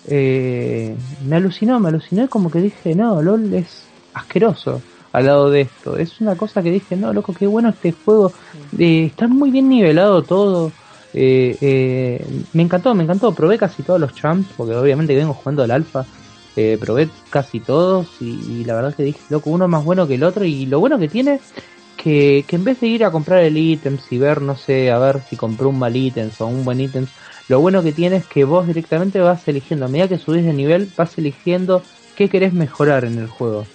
eh, 0.07 0.95
me 1.25 1.35
alucinó, 1.35 1.79
me 1.79 1.89
alucinó 1.89 2.29
como 2.29 2.49
que 2.49 2.59
dije, 2.59 2.95
no, 2.95 3.21
LOL 3.21 3.53
es 3.53 3.85
asqueroso 4.13 4.81
al 5.13 5.25
lado 5.25 5.49
de 5.49 5.61
esto. 5.61 5.97
Es 5.97 6.21
una 6.21 6.35
cosa 6.35 6.61
que 6.63 6.71
dije, 6.71 6.95
no, 6.95 7.13
loco, 7.13 7.33
qué 7.33 7.47
bueno 7.47 7.69
este 7.69 7.91
juego. 7.91 8.31
Eh, 8.77 9.05
está 9.05 9.27
muy 9.27 9.51
bien 9.51 9.69
nivelado 9.69 10.23
todo. 10.23 10.71
Eh, 11.13 11.57
eh, 11.61 12.25
me 12.53 12.63
encantó, 12.63 12.95
me 12.95 13.03
encantó. 13.03 13.33
Probé 13.33 13.57
casi 13.57 13.83
todos 13.83 13.99
los 13.99 14.13
champs, 14.15 14.47
porque 14.55 14.75
obviamente 14.75 15.15
vengo 15.15 15.33
jugando 15.33 15.63
al 15.63 15.71
alfa. 15.71 16.05
Eh, 16.55 16.77
probé 16.79 17.09
casi 17.29 17.61
todos 17.61 18.07
y, 18.19 18.65
la 18.65 18.75
verdad 18.75 18.93
que 18.93 19.03
dije, 19.03 19.19
loco, 19.29 19.49
uno 19.49 19.67
más 19.67 19.85
bueno 19.85 20.07
que 20.07 20.15
el 20.15 20.23
otro. 20.23 20.43
Y 20.43 20.65
lo 20.65 20.79
bueno 20.79 20.99
que 20.99 21.07
tiene, 21.07 21.39
que, 21.97 22.43
que 22.47 22.55
en 22.55 22.63
vez 22.63 22.79
de 22.81 22.87
ir 22.87 23.05
a 23.05 23.11
comprar 23.11 23.43
el 23.43 23.57
ítem 23.57 23.97
y 24.09 24.17
ver, 24.17 24.41
no 24.41 24.57
sé, 24.57 24.91
a 24.91 24.99
ver 24.99 25.21
si 25.29 25.37
compré 25.37 25.67
un 25.67 25.79
mal 25.79 25.95
ítem 25.95 26.29
o 26.39 26.45
un 26.45 26.65
buen 26.65 26.81
ítem, 26.81 27.07
lo 27.47 27.59
bueno 27.59 27.83
que 27.83 27.91
tiene 27.91 28.17
es 28.17 28.25
que 28.25 28.43
vos 28.43 28.67
directamente 28.67 29.19
vas 29.19 29.47
eligiendo, 29.47 29.85
a 29.85 29.89
medida 29.89 30.07
que 30.07 30.17
subís 30.17 30.45
de 30.45 30.53
nivel, 30.53 30.89
vas 30.95 31.17
eligiendo 31.17 31.83
qué 32.15 32.29
querés 32.29 32.53
mejorar 32.53 33.05
en 33.05 33.17
el 33.17 33.27
juego. 33.27 33.65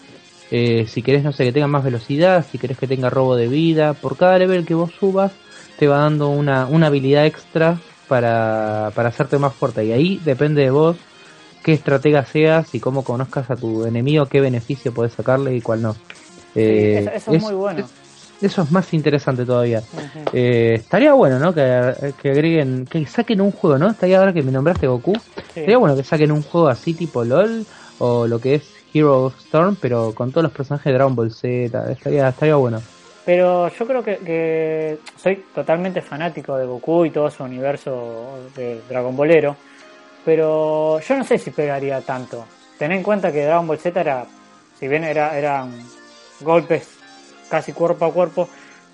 Eh, 0.51 0.87
si 0.89 1.03
querés, 1.03 1.24
no 1.24 1.33
sé, 1.33 1.45
que 1.45 1.53
tenga 1.53 1.66
más 1.66 1.85
velocidad, 1.85 2.47
si 2.51 2.59
querés 2.59 2.79
que 2.79 2.87
tenga 2.87 3.11
robo 3.11 3.37
de 3.37 3.49
vida, 3.49 3.95
por 3.95 4.16
cada 4.16 4.39
level 4.39 4.64
que 4.64 4.74
vos 4.74 4.93
subas, 4.99 5.33
te 5.79 5.89
va 5.89 5.99
dando 5.99 6.29
una, 6.29 6.66
una 6.66 6.87
habilidad 6.87 7.27
extra 7.27 7.79
para, 8.09 8.93
para 8.95 9.09
hacerte 9.09 9.39
más 9.39 9.55
fuerte. 9.55 9.85
Y 9.85 9.93
ahí 9.93 10.20
depende 10.24 10.62
de 10.62 10.70
vos 10.70 10.97
qué 11.67 11.73
estratega 11.73 12.25
seas 12.25 12.77
y 12.77 12.79
cómo 12.79 13.03
conozcas 13.03 13.51
a 13.51 13.57
tu 13.57 13.87
enemigo, 13.87 14.27
qué 14.27 14.41
beneficio 14.41 14.95
podés 14.95 15.14
sacarle 15.14 15.57
y 15.57 15.61
cuál 15.61 15.83
no. 15.83 15.97
Eh, 16.55 17.11
eso, 17.12 17.33
es, 17.33 17.43
muy 17.43 17.55
bueno. 17.55 17.85
eso 18.41 18.62
es 18.62 18.71
más 18.71 18.95
interesante 18.95 19.45
todavía. 19.45 19.83
Eh, 20.33 20.75
estaría 20.77 21.12
bueno, 21.14 21.41
¿no? 21.41 21.53
Que, 21.53 22.14
que, 22.23 22.31
agreguen, 22.31 22.87
que 22.87 23.05
saquen 23.07 23.41
un 23.41 23.51
juego, 23.51 23.79
¿no? 23.79 23.91
Estaría 23.91 24.21
ahora 24.21 24.33
que 24.33 24.45
me 24.45 24.53
nombraste 24.53 24.87
Goku. 24.87 25.14
Estaría 25.49 25.77
bueno 25.77 25.97
que 25.97 26.05
saquen 26.05 26.31
un 26.31 26.43
juego 26.43 26.69
así 26.69 26.95
tipo 26.95 27.25
LOL 27.25 27.67
o 27.99 28.29
lo 28.29 28.39
que 28.39 28.55
es 28.55 28.71
Hero 28.95 29.25
of 29.25 29.37
Storm, 29.41 29.75
pero 29.75 30.14
con 30.14 30.31
todos 30.31 30.45
los 30.45 30.53
personajes 30.53 30.85
de 30.85 30.93
Dragon 30.93 31.17
Ball 31.17 31.33
Z, 31.33 31.91
estaría, 31.91 32.29
estaría 32.29 32.55
bueno. 32.55 32.81
Pero 33.25 33.69
yo 33.77 33.87
creo 33.89 34.05
que, 34.05 34.99
soy 35.17 35.43
totalmente 35.53 36.01
fanático 36.01 36.57
de 36.57 36.64
Goku 36.64 37.07
y 37.07 37.11
todo 37.11 37.29
su 37.29 37.43
universo 37.43 38.39
de 38.55 38.81
Dragon 38.89 39.17
Ballero, 39.17 39.57
pero 40.27 40.99
yo 40.99 41.16
no 41.16 41.22
sé 41.22 41.39
si 41.39 41.53
pegaría 41.53 42.01
tanto. 42.01 42.45
Ten 42.77 42.91
en 42.91 43.05
cuenta 43.05 43.31
que 43.31 43.45
Dragon 43.45 43.64
Ball 43.64 43.79
Z 43.79 43.99
era, 44.01 44.27
si 44.79 44.89
bien 44.89 45.05
era, 45.05 45.39
eran 45.39 45.72
golpes 46.41 46.99
casi 47.49 47.72
cuerpo 47.72 48.07
a 48.07 48.12
cuerpo, 48.12 48.49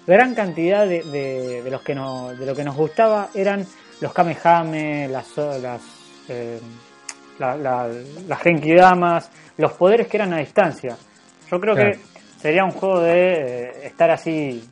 gran 0.07 0.35
cantidad 0.35 0.87
de, 0.87 1.03
de, 1.03 1.71
los 1.71 1.81
que 1.81 1.95
no, 1.95 2.35
de 2.35 2.45
lo 2.45 2.55
que 2.55 2.63
nos 2.63 2.77
gustaba 2.77 3.31
eran 3.35 3.67
los 4.03 4.13
Kamehame, 4.13 5.09
las, 5.09 5.35
las 5.39 5.81
eh, 6.29 6.61
la, 7.39 7.57
la, 7.57 7.89
las 8.29 8.41
Genki 8.43 8.75
Damas, 8.75 9.31
los 9.57 9.73
poderes 9.73 10.09
que 10.09 10.19
eran 10.19 10.35
a 10.35 10.39
distancia. 10.39 10.99
Yo 11.51 11.59
creo 11.59 11.75
que 11.75 11.99
sería 12.43 12.63
un 12.63 12.73
juego 12.73 13.01
de 13.01 13.33
eh, 13.33 13.87
estar 13.87 14.11
así. 14.11 14.63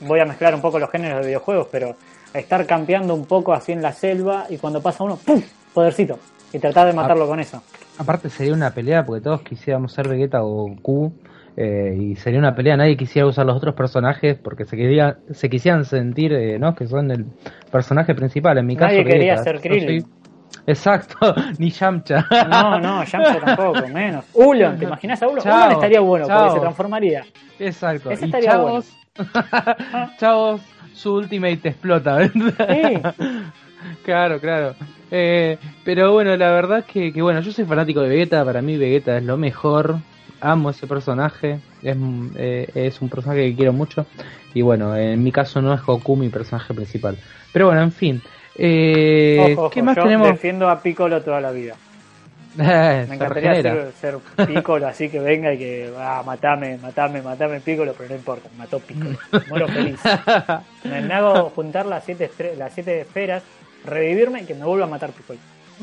Voy 0.00 0.18
a 0.18 0.24
mezclar 0.24 0.56
un 0.56 0.60
poco 0.60 0.80
los 0.80 0.90
géneros 0.90 1.20
de 1.20 1.26
videojuegos, 1.28 1.68
pero 1.70 1.96
estar 2.34 2.66
campeando 2.66 3.14
un 3.14 3.24
poco 3.24 3.52
así 3.52 3.72
en 3.72 3.82
la 3.82 3.92
selva 3.92 4.46
y 4.48 4.58
cuando 4.58 4.80
pasa 4.80 5.04
uno, 5.04 5.16
¡pum! 5.16 5.42
Podercito. 5.72 6.18
Y 6.52 6.58
tratar 6.58 6.86
de 6.86 6.92
matarlo 6.92 7.26
con 7.26 7.40
eso. 7.40 7.62
Aparte 7.98 8.30
sería 8.30 8.54
una 8.54 8.70
pelea 8.70 9.04
porque 9.04 9.22
todos 9.22 9.42
quisiéramos 9.42 9.92
ser 9.92 10.08
Vegeta 10.08 10.42
o 10.42 10.74
Q. 10.80 11.12
Eh, 11.58 11.96
y 11.98 12.16
sería 12.16 12.38
una 12.38 12.54
pelea, 12.54 12.76
nadie 12.76 12.98
quisiera 12.98 13.26
usar 13.26 13.46
los 13.46 13.56
otros 13.56 13.74
personajes 13.74 14.36
porque 14.36 14.66
se, 14.66 14.76
quería, 14.76 15.16
se 15.30 15.48
quisieran 15.48 15.86
sentir 15.86 16.34
eh, 16.34 16.58
¿no? 16.58 16.74
que 16.74 16.86
son 16.86 17.10
el 17.10 17.24
personaje 17.70 18.14
principal. 18.14 18.58
En 18.58 18.66
mi 18.66 18.74
nadie 18.74 18.98
caso, 18.98 19.08
quería 19.08 19.38
ser 19.38 19.60
Krillin. 19.60 20.06
Exacto, 20.66 21.34
ni 21.58 21.70
Yamcha. 21.70 22.26
No, 22.48 22.78
no, 22.78 23.04
Yamcha 23.04 23.40
tampoco, 23.40 23.88
menos. 23.88 24.24
Ulon, 24.34 24.78
¿te 24.78 24.84
imaginas 24.84 25.22
a 25.22 25.28
Ulon? 25.28 25.46
Ulon 25.46 25.72
estaría 25.72 26.00
bueno 26.00 26.26
porque 26.26 26.50
se 26.50 26.60
transformaría. 26.60 27.24
Exacto. 27.58 28.10
Ese 28.10 28.26
estaría 28.26 28.50
chavos, 28.50 28.92
bueno. 29.16 30.12
chavos, 30.18 30.60
su 30.96 31.14
ultimate 31.14 31.68
explota. 31.68 32.30
Claro, 34.04 34.40
claro. 34.40 34.74
Eh, 35.10 35.58
pero 35.84 36.12
bueno, 36.12 36.36
la 36.36 36.50
verdad 36.50 36.84
que, 36.84 37.12
que, 37.12 37.22
bueno, 37.22 37.40
yo 37.40 37.52
soy 37.52 37.64
fanático 37.64 38.00
de 38.00 38.08
Vegeta, 38.08 38.44
para 38.44 38.62
mí 38.62 38.76
Vegeta 38.76 39.16
es 39.16 39.22
lo 39.22 39.36
mejor. 39.36 39.96
Amo 40.40 40.70
ese 40.70 40.86
personaje, 40.86 41.60
es, 41.82 41.96
eh, 42.36 42.68
es 42.74 43.00
un 43.00 43.08
personaje 43.08 43.48
que 43.48 43.56
quiero 43.56 43.72
mucho. 43.72 44.06
Y 44.54 44.62
bueno, 44.62 44.96
en 44.96 45.22
mi 45.22 45.32
caso 45.32 45.62
no 45.62 45.72
es 45.72 45.82
Goku 45.82 46.16
mi 46.16 46.28
personaje 46.28 46.74
principal. 46.74 47.16
Pero 47.52 47.66
bueno, 47.66 47.82
en 47.82 47.92
fin. 47.92 48.22
Eh, 48.56 49.56
¿Qué 49.70 49.82
más 49.82 49.96
yo 49.96 50.02
tenemos? 50.02 50.28
Defiendo 50.28 50.68
a 50.68 50.82
Piccolo 50.82 51.22
toda 51.22 51.40
la 51.40 51.52
vida. 51.52 51.74
Me 52.56 53.14
encantaría 53.14 53.62
ser, 53.62 53.92
ser, 53.92 54.18
Piccolo, 54.46 54.86
así 54.86 55.08
que 55.08 55.20
venga 55.20 55.52
y 55.52 55.58
que 55.58 55.92
ah, 55.98 56.22
matame, 56.24 56.78
matame, 56.78 57.20
matame 57.20 57.60
Piccolo, 57.60 57.92
pero 57.96 58.08
no 58.08 58.16
importa, 58.16 58.48
mató 58.56 58.80
Piccolo. 58.80 59.18
Muero 59.48 59.68
feliz. 59.68 60.00
me, 60.84 61.12
hago 61.12 61.50
juntar 61.50 61.86
las 61.86 62.04
siete, 62.04 62.30
las 62.56 62.72
siete 62.72 63.02
esferas, 63.02 63.42
revivirme 63.84 64.42
y 64.42 64.46
que 64.46 64.54
me 64.54 64.64
vuelva 64.64 64.86
a 64.86 64.88
matar 64.88 65.10
Piccolo. 65.10 65.38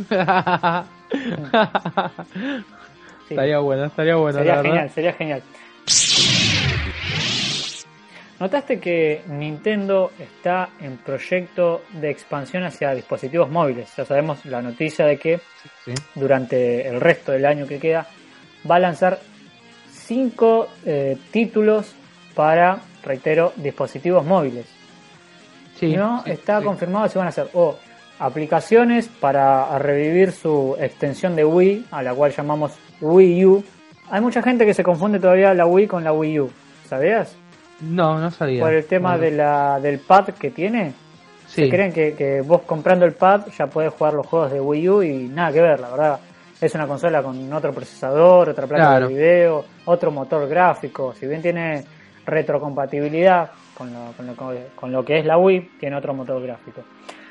Estaría 3.29 3.59
bueno, 3.59 3.85
estaría 3.85 4.15
bueno. 4.15 4.37
Sería 4.37 4.61
genial, 4.61 4.89
sería 4.89 5.13
genial. 5.13 5.41
Notaste 8.39 8.79
que 8.79 9.21
Nintendo 9.27 10.11
está 10.19 10.69
en 10.79 10.97
proyecto 10.97 11.83
de 11.93 12.09
expansión 12.09 12.63
hacia 12.63 12.93
dispositivos 12.93 13.49
móviles. 13.49 13.93
Ya 13.95 14.05
sabemos 14.05 14.43
la 14.45 14.61
noticia 14.61 15.05
de 15.05 15.17
que 15.17 15.39
durante 16.15 16.87
el 16.87 16.99
resto 16.99 17.31
del 17.31 17.45
año 17.45 17.67
que 17.67 17.79
queda 17.79 18.07
va 18.69 18.75
a 18.75 18.79
lanzar 18.79 19.19
cinco 19.91 20.67
eh, 20.85 21.17
títulos 21.31 21.95
para, 22.33 22.79
reitero, 23.03 23.53
dispositivos 23.55 24.25
móviles. 24.25 24.65
Sí, 25.79 25.95
no 25.95 26.23
está 26.25 26.61
confirmado 26.61 27.07
si 27.07 27.17
van 27.17 27.27
a 27.27 27.31
ser 27.31 27.47
o 27.53 27.77
aplicaciones 28.19 29.07
para 29.07 29.77
revivir 29.79 30.31
su 30.31 30.75
extensión 30.79 31.35
de 31.35 31.45
Wii, 31.45 31.87
a 31.91 32.03
la 32.03 32.13
cual 32.13 32.31
llamamos 32.31 32.73
Wii 33.01 33.45
U. 33.45 33.63
Hay 34.09 34.21
mucha 34.21 34.41
gente 34.41 34.65
que 34.65 34.73
se 34.73 34.83
confunde 34.83 35.19
todavía 35.19 35.53
la 35.53 35.65
Wii 35.65 35.87
con 35.87 36.03
la 36.03 36.13
Wii 36.13 36.39
U, 36.39 36.51
¿sabías? 36.87 37.35
No, 37.83 38.19
no 38.19 38.31
sabía. 38.31 38.61
Por 38.61 38.73
el 38.73 38.85
tema 38.85 39.17
de 39.17 39.31
la, 39.31 39.79
del 39.79 39.99
pad 39.99 40.29
que 40.29 40.51
tiene. 40.51 40.93
Sí. 41.47 41.65
Se 41.65 41.69
creen 41.69 41.93
que, 41.93 42.13
que, 42.13 42.41
vos 42.41 42.61
comprando 42.61 43.05
el 43.05 43.13
pad 43.13 43.47
ya 43.57 43.67
podés 43.67 43.93
jugar 43.93 44.13
los 44.13 44.25
juegos 44.25 44.51
de 44.51 44.59
Wii 44.59 44.89
U 44.89 45.03
y 45.03 45.27
nada 45.27 45.51
que 45.51 45.61
ver, 45.61 45.79
la 45.79 45.89
verdad. 45.89 46.19
Es 46.59 46.73
una 46.75 46.87
consola 46.87 47.21
con 47.21 47.51
otro 47.51 47.73
procesador, 47.73 48.49
otra 48.49 48.65
placa 48.65 49.01
de 49.01 49.07
video, 49.07 49.65
otro 49.85 50.11
motor 50.11 50.47
gráfico. 50.47 51.13
Si 51.13 51.27
bien 51.27 51.41
tiene 51.41 51.83
retrocompatibilidad 52.25 53.51
con 53.73 53.91
lo, 53.91 54.13
con, 54.15 54.27
lo, 54.27 54.35
con 54.75 54.91
lo 54.91 55.03
que 55.03 55.19
es 55.19 55.25
la 55.25 55.37
Wii, 55.37 55.71
tiene 55.79 55.95
otro 55.95 56.13
motor 56.13 56.41
gráfico. 56.41 56.81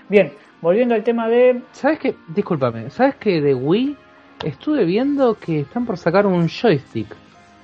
Bien, 0.08 0.32
volviendo 0.60 0.94
al 0.94 1.02
tema 1.02 1.28
de... 1.28 1.62
¿Sabes 1.72 1.98
qué? 1.98 2.14
Discúlpame, 2.28 2.90
¿sabes 2.90 3.16
que 3.16 3.40
de 3.40 3.54
Wii 3.54 3.96
estuve 4.44 4.84
viendo 4.84 5.34
que 5.34 5.60
están 5.60 5.86
por 5.86 5.96
sacar 5.96 6.26
un 6.26 6.48
joystick? 6.48 7.16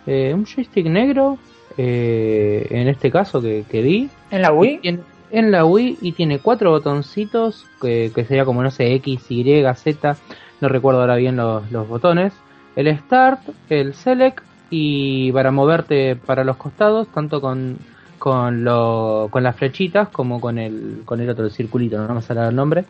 Eh, 0.06 0.32
un 0.32 0.46
joystick 0.46 0.86
negro, 0.86 1.38
eh, 1.78 2.66
en 2.70 2.88
este 2.88 3.10
caso 3.10 3.40
que, 3.40 3.64
que 3.70 3.82
di. 3.82 4.10
¿En 4.30 4.42
la 4.42 4.52
Wii? 4.52 4.80
En, 5.30 5.50
la 5.50 5.64
Wii 5.64 5.98
y 6.02 6.12
tiene 6.12 6.38
cuatro 6.38 6.70
botoncitos, 6.70 7.64
que, 7.80 8.12
sería 8.26 8.44
como, 8.44 8.62
no 8.62 8.70
sé, 8.70 8.92
X, 8.94 9.30
Y, 9.30 9.62
Z, 9.74 10.16
no 10.60 10.68
recuerdo 10.68 11.00
ahora 11.00 11.16
bien 11.16 11.36
los, 11.36 11.70
los 11.70 11.88
botones. 11.88 12.34
El 12.76 12.94
Start, 12.98 13.40
el 13.70 13.94
Select 13.94 14.42
y 14.70 15.32
para 15.32 15.50
moverte 15.50 16.16
para 16.16 16.44
los 16.44 16.56
costados, 16.56 17.08
tanto 17.08 17.40
con 17.40 17.78
con, 18.18 18.64
lo, 18.64 19.28
con 19.30 19.42
las 19.42 19.56
flechitas 19.56 20.08
como 20.08 20.40
con 20.40 20.58
el, 20.58 21.02
con 21.04 21.20
el 21.20 21.30
otro, 21.30 21.44
el 21.46 21.50
circulito, 21.50 22.06
no, 22.06 22.14
me 22.14 22.22
sale 22.22 22.46
el 22.46 22.54
nombre. 22.54 22.84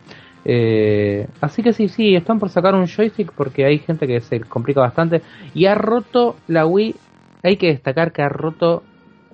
Eh, 0.45 1.27
así 1.41 1.63
que 1.63 1.73
sí, 1.73 1.89
sí, 1.89 2.15
están 2.15 2.39
por 2.39 2.49
sacar 2.49 2.75
un 2.75 2.87
joystick 2.87 3.33
porque 3.33 3.65
hay 3.65 3.79
gente 3.79 4.07
que 4.07 4.21
se 4.21 4.41
complica 4.41 4.81
bastante. 4.81 5.23
Y 5.55 5.67
ha 5.67 5.75
roto 5.75 6.37
la 6.49 6.67
Wii, 6.67 6.95
hay 7.43 7.57
que 7.57 7.69
destacar 7.69 8.13
que 8.13 8.23
ha 8.23 8.29
roto 8.29 8.83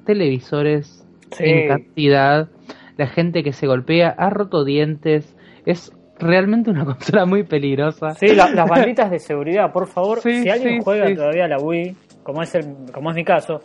televisores 0.05 1.07
en 1.39 1.69
cantidad. 1.69 2.49
La 2.97 3.07
gente 3.07 3.43
que 3.43 3.53
se 3.53 3.67
golpea 3.67 4.15
ha 4.17 4.31
roto 4.31 4.65
dientes. 4.65 5.37
Es 5.67 5.93
realmente 6.19 6.71
una 6.71 6.85
consola 6.85 7.27
muy 7.27 7.43
peligrosa. 7.43 8.15
Sí, 8.15 8.29
las 8.35 8.69
banditas 8.69 9.11
de 9.11 9.19
seguridad, 9.19 9.73
por 9.73 9.87
favor. 9.87 10.21
si 10.21 10.49
alguien 10.49 10.83
juega 10.83 11.13
todavía 11.15 11.49
la 11.49 11.59
Wii, 11.59 11.97
como 12.23 12.43
es, 12.43 12.55
el, 12.55 12.67
como 12.93 13.11
es 13.11 13.17
mi 13.17 13.25
caso, 13.25 13.63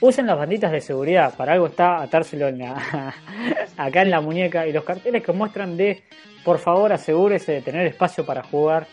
usen 0.00 0.26
las 0.26 0.36
banditas 0.38 0.72
de 0.72 0.80
seguridad. 0.80 1.34
Para 1.36 1.52
algo 1.52 1.66
está 1.66 2.02
atárselo 2.02 2.48
en 2.48 2.62
acá 3.76 4.02
en 4.02 4.10
la 4.10 4.20
muñeca. 4.20 4.66
Y 4.66 4.72
los 4.72 4.84
carteles 4.84 5.22
que 5.22 5.32
muestran 5.32 5.76
de, 5.76 6.02
por 6.44 6.58
favor, 6.58 6.92
asegúrese 6.92 7.52
de 7.52 7.62
tener 7.62 7.86
espacio 7.86 8.24
para 8.24 8.42
jugar. 8.42 8.86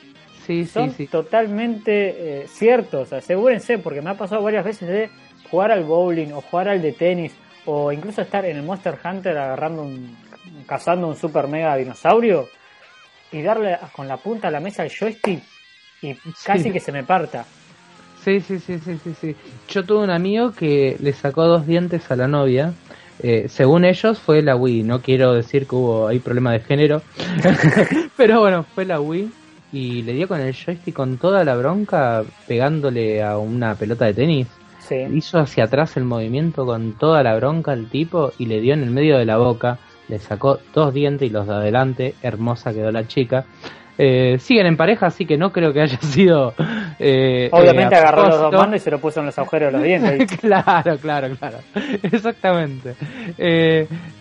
Sí, 0.49 0.65
son 0.65 0.89
sí, 0.95 1.05
totalmente 1.05 2.41
eh, 2.41 2.47
ciertos. 2.47 3.13
Asegúrense, 3.13 3.77
porque 3.77 4.01
me 4.01 4.09
ha 4.09 4.15
pasado 4.15 4.41
varias 4.41 4.65
veces 4.65 4.89
de 4.89 5.09
jugar 5.47 5.71
al 5.71 5.83
bowling 5.83 6.31
o 6.31 6.41
jugar 6.41 6.69
al 6.69 6.81
de 6.81 6.91
tenis 6.91 7.33
o 7.65 7.91
incluso 7.91 8.23
estar 8.23 8.43
en 8.45 8.57
el 8.57 8.63
Monster 8.63 8.97
Hunter 9.05 9.37
agarrando 9.37 9.83
un, 9.83 10.17
cazando 10.65 11.07
un 11.07 11.15
super 11.15 11.47
mega 11.47 11.75
dinosaurio 11.75 12.49
y 13.31 13.43
darle 13.43 13.77
con 13.95 14.07
la 14.07 14.17
punta 14.17 14.47
a 14.47 14.51
la 14.51 14.59
mesa 14.59 14.83
el 14.83 14.89
joystick 14.89 15.43
y 16.01 16.15
casi 16.43 16.71
que 16.71 16.79
se 16.79 16.91
me 16.91 17.03
parta. 17.03 17.45
Sí, 18.25 18.41
sí, 18.41 18.57
sí, 18.57 18.79
sí, 18.79 18.99
sí, 19.03 19.13
sí. 19.21 19.35
Yo 19.67 19.85
tuve 19.85 20.03
un 20.03 20.09
amigo 20.09 20.51
que 20.53 20.97
le 20.99 21.13
sacó 21.13 21.45
dos 21.45 21.67
dientes 21.67 22.09
a 22.09 22.15
la 22.15 22.27
novia. 22.27 22.73
Eh, 23.21 23.45
según 23.49 23.85
ellos 23.85 24.17
fue 24.17 24.41
la 24.41 24.55
Wii. 24.55 24.81
No 24.81 25.03
quiero 25.03 25.33
decir 25.33 25.67
que 25.67 25.75
hubo 25.75 26.07
ahí 26.07 26.17
problema 26.17 26.53
de 26.53 26.61
género. 26.61 27.03
Pero 28.17 28.39
bueno, 28.39 28.63
fue 28.73 28.85
la 28.85 28.99
Wii. 28.99 29.29
Y 29.71 30.01
le 30.01 30.13
dio 30.13 30.27
con 30.27 30.39
el 30.39 30.53
joystick 30.53 30.95
con 30.95 31.17
toda 31.17 31.43
la 31.43 31.55
bronca 31.55 32.23
pegándole 32.47 33.21
a 33.23 33.37
una 33.37 33.75
pelota 33.75 34.05
de 34.05 34.13
tenis. 34.13 34.47
Sí. 34.79 34.95
Hizo 35.13 35.39
hacia 35.39 35.65
atrás 35.65 35.95
el 35.97 36.05
movimiento 36.05 36.65
con 36.65 36.93
toda 36.93 37.21
la 37.21 37.35
bronca 37.35 37.71
al 37.71 37.87
tipo 37.87 38.31
y 38.39 38.45
le 38.47 38.59
dio 38.61 38.73
en 38.73 38.83
el 38.83 38.89
medio 38.89 39.17
de 39.17 39.25
la 39.25 39.37
boca. 39.37 39.77
Le 40.07 40.17
sacó 40.17 40.59
dos 40.73 40.93
dientes 40.93 41.29
y 41.29 41.31
los 41.31 41.45
de 41.45 41.53
adelante. 41.53 42.15
Hermosa 42.23 42.73
quedó 42.73 42.91
la 42.91 43.07
chica. 43.07 43.45
Eh, 44.01 44.37
siguen 44.39 44.65
en 44.65 44.77
pareja, 44.77 45.07
así 45.07 45.25
que 45.25 45.37
no 45.37 45.51
creo 45.51 45.73
que 45.73 45.81
haya 45.81 45.97
sido. 46.01 46.53
Eh, 46.97 47.49
Obviamente 47.51 47.95
eh, 47.95 47.97
agarró 47.97 48.29
los 48.29 48.39
dos 48.39 48.53
manos 48.53 48.77
y 48.77 48.79
se 48.79 48.89
lo 48.89 48.99
puso 48.99 49.19
en 49.19 49.25
los 49.25 49.37
agujeros 49.37 49.73
de 49.73 49.77
los 49.77 49.83
dientes. 49.85 50.37
claro, 50.39 50.97
claro, 50.97 51.35
claro. 51.37 51.57
Exactamente. 52.03 52.95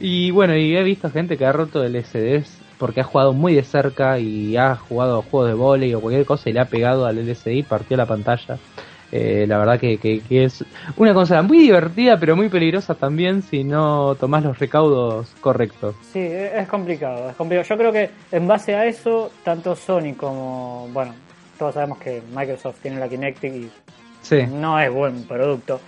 y 0.01 0.33
bueno, 0.33 0.57
y 0.57 0.77
he 0.77 0.83
visto 0.83 1.09
gente 1.11 1.37
que 1.39 1.47
ha 1.47 1.53
roto 1.53 1.85
el 1.85 1.95
LCD 1.95 2.45
porque 2.79 3.01
ha 3.01 3.05
jugado 3.05 3.33
muy 3.33 3.55
de 3.55 3.65
cerca 3.65 4.19
y 4.19 4.57
ha 4.57 4.77
jugado 4.77 5.23
juegos 5.23 5.49
de 5.49 5.55
volei 5.55 5.95
o 5.95 6.01
cualquier 6.01 6.25
cosa 6.25 6.49
y 6.49 6.53
le 6.53 6.61
ha 6.61 6.67
pegado 6.67 7.07
al 7.07 7.19
LCD 7.19 7.49
y 7.49 7.63
partió 7.63 7.97
la 7.97 8.07
pantalla. 8.07 8.59
Eh, 9.11 9.47
la 9.49 9.57
verdad 9.57 9.81
que, 9.81 9.97
que, 9.99 10.23
es 10.45 10.65
una 10.97 11.15
consola 11.15 11.41
muy 11.43 11.59
divertida, 11.59 12.19
pero 12.21 12.37
muy 12.37 12.51
peligrosa 12.51 12.95
también 12.95 13.43
si 13.43 13.65
no 13.65 14.15
tomás 14.21 14.45
los 14.45 14.59
recaudos 14.59 15.29
correctos. 15.41 15.95
Sí, 16.13 16.21
es 16.21 16.69
complicado, 16.69 17.31
es 17.31 17.37
complicado. 17.37 17.67
Yo 17.67 17.79
creo 17.79 17.93
que 17.93 18.11
en 18.33 18.47
base 18.47 18.75
a 18.75 18.85
eso, 18.85 19.31
tanto 19.45 19.75
Sony 19.75 20.15
como, 20.15 20.89
bueno, 20.93 21.15
todos 21.59 21.75
sabemos 21.75 21.99
que 21.99 22.23
Microsoft 22.37 22.81
tiene 22.83 23.01
la 23.01 23.09
Kinectic 23.09 23.55
y 23.55 23.71
no 24.53 24.79
es 24.79 24.93
buen 24.93 25.25
producto. 25.25 25.81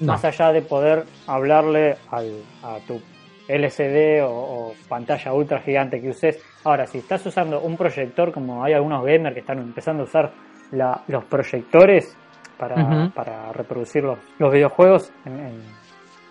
Más 0.00 0.24
allá 0.24 0.52
de 0.52 0.62
poder 0.62 1.04
hablarle 1.26 1.96
al, 2.12 2.30
a 2.62 2.78
tu 2.86 3.00
LCD 3.48 4.22
o, 4.24 4.74
pantalla 4.88 5.32
ultra 5.32 5.60
gigante 5.60 6.00
que 6.00 6.10
uses. 6.10 6.40
Ahora, 6.64 6.86
si 6.86 6.98
estás 6.98 7.24
usando 7.26 7.60
un 7.60 7.76
proyector, 7.76 8.30
como 8.32 8.62
hay 8.62 8.74
algunos 8.74 9.04
gamers 9.04 9.34
que 9.34 9.40
están 9.40 9.58
empezando 9.58 10.02
a 10.02 10.06
usar 10.06 10.30
la, 10.70 11.02
los 11.08 11.24
proyectores, 11.24 12.16
para, 12.58 13.10
para 13.14 13.52
reproducir 13.52 14.02
los, 14.02 14.18
los 14.38 14.52
videojuegos 14.52 15.12
en, 15.24 15.62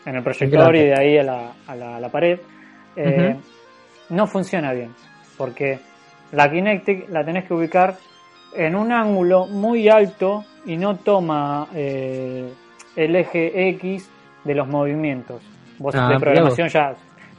en, 0.06 0.16
el 0.16 0.24
proyector 0.24 0.76
y 0.76 0.86
de 0.86 0.94
ahí 0.94 1.18
a 1.18 1.24
la, 1.24 1.54
a 1.66 1.76
la, 1.76 2.10
pared, 2.10 2.40
eh, 2.96 3.36
no 4.10 4.28
funciona 4.28 4.74
bien, 4.74 4.94
porque 5.38 5.80
la 6.34 6.52
Kinect 6.52 7.10
la 7.10 7.24
tenés 7.24 7.46
que 7.46 7.54
ubicar 7.54 7.96
en 8.54 8.76
un 8.76 8.92
ángulo 8.92 9.48
muy 9.48 9.90
alto 9.90 10.44
y 10.66 10.78
no 10.78 10.98
toma 10.98 11.68
eh, 11.74 12.52
el 12.96 13.16
eje 13.16 13.70
X 13.70 14.10
de 14.44 14.56
los 14.56 14.68
movimientos. 14.68 15.42
Vos 15.80 15.96
ah, 15.96 16.10
de 16.10 16.20
programación 16.20 16.68
ya 16.70 16.96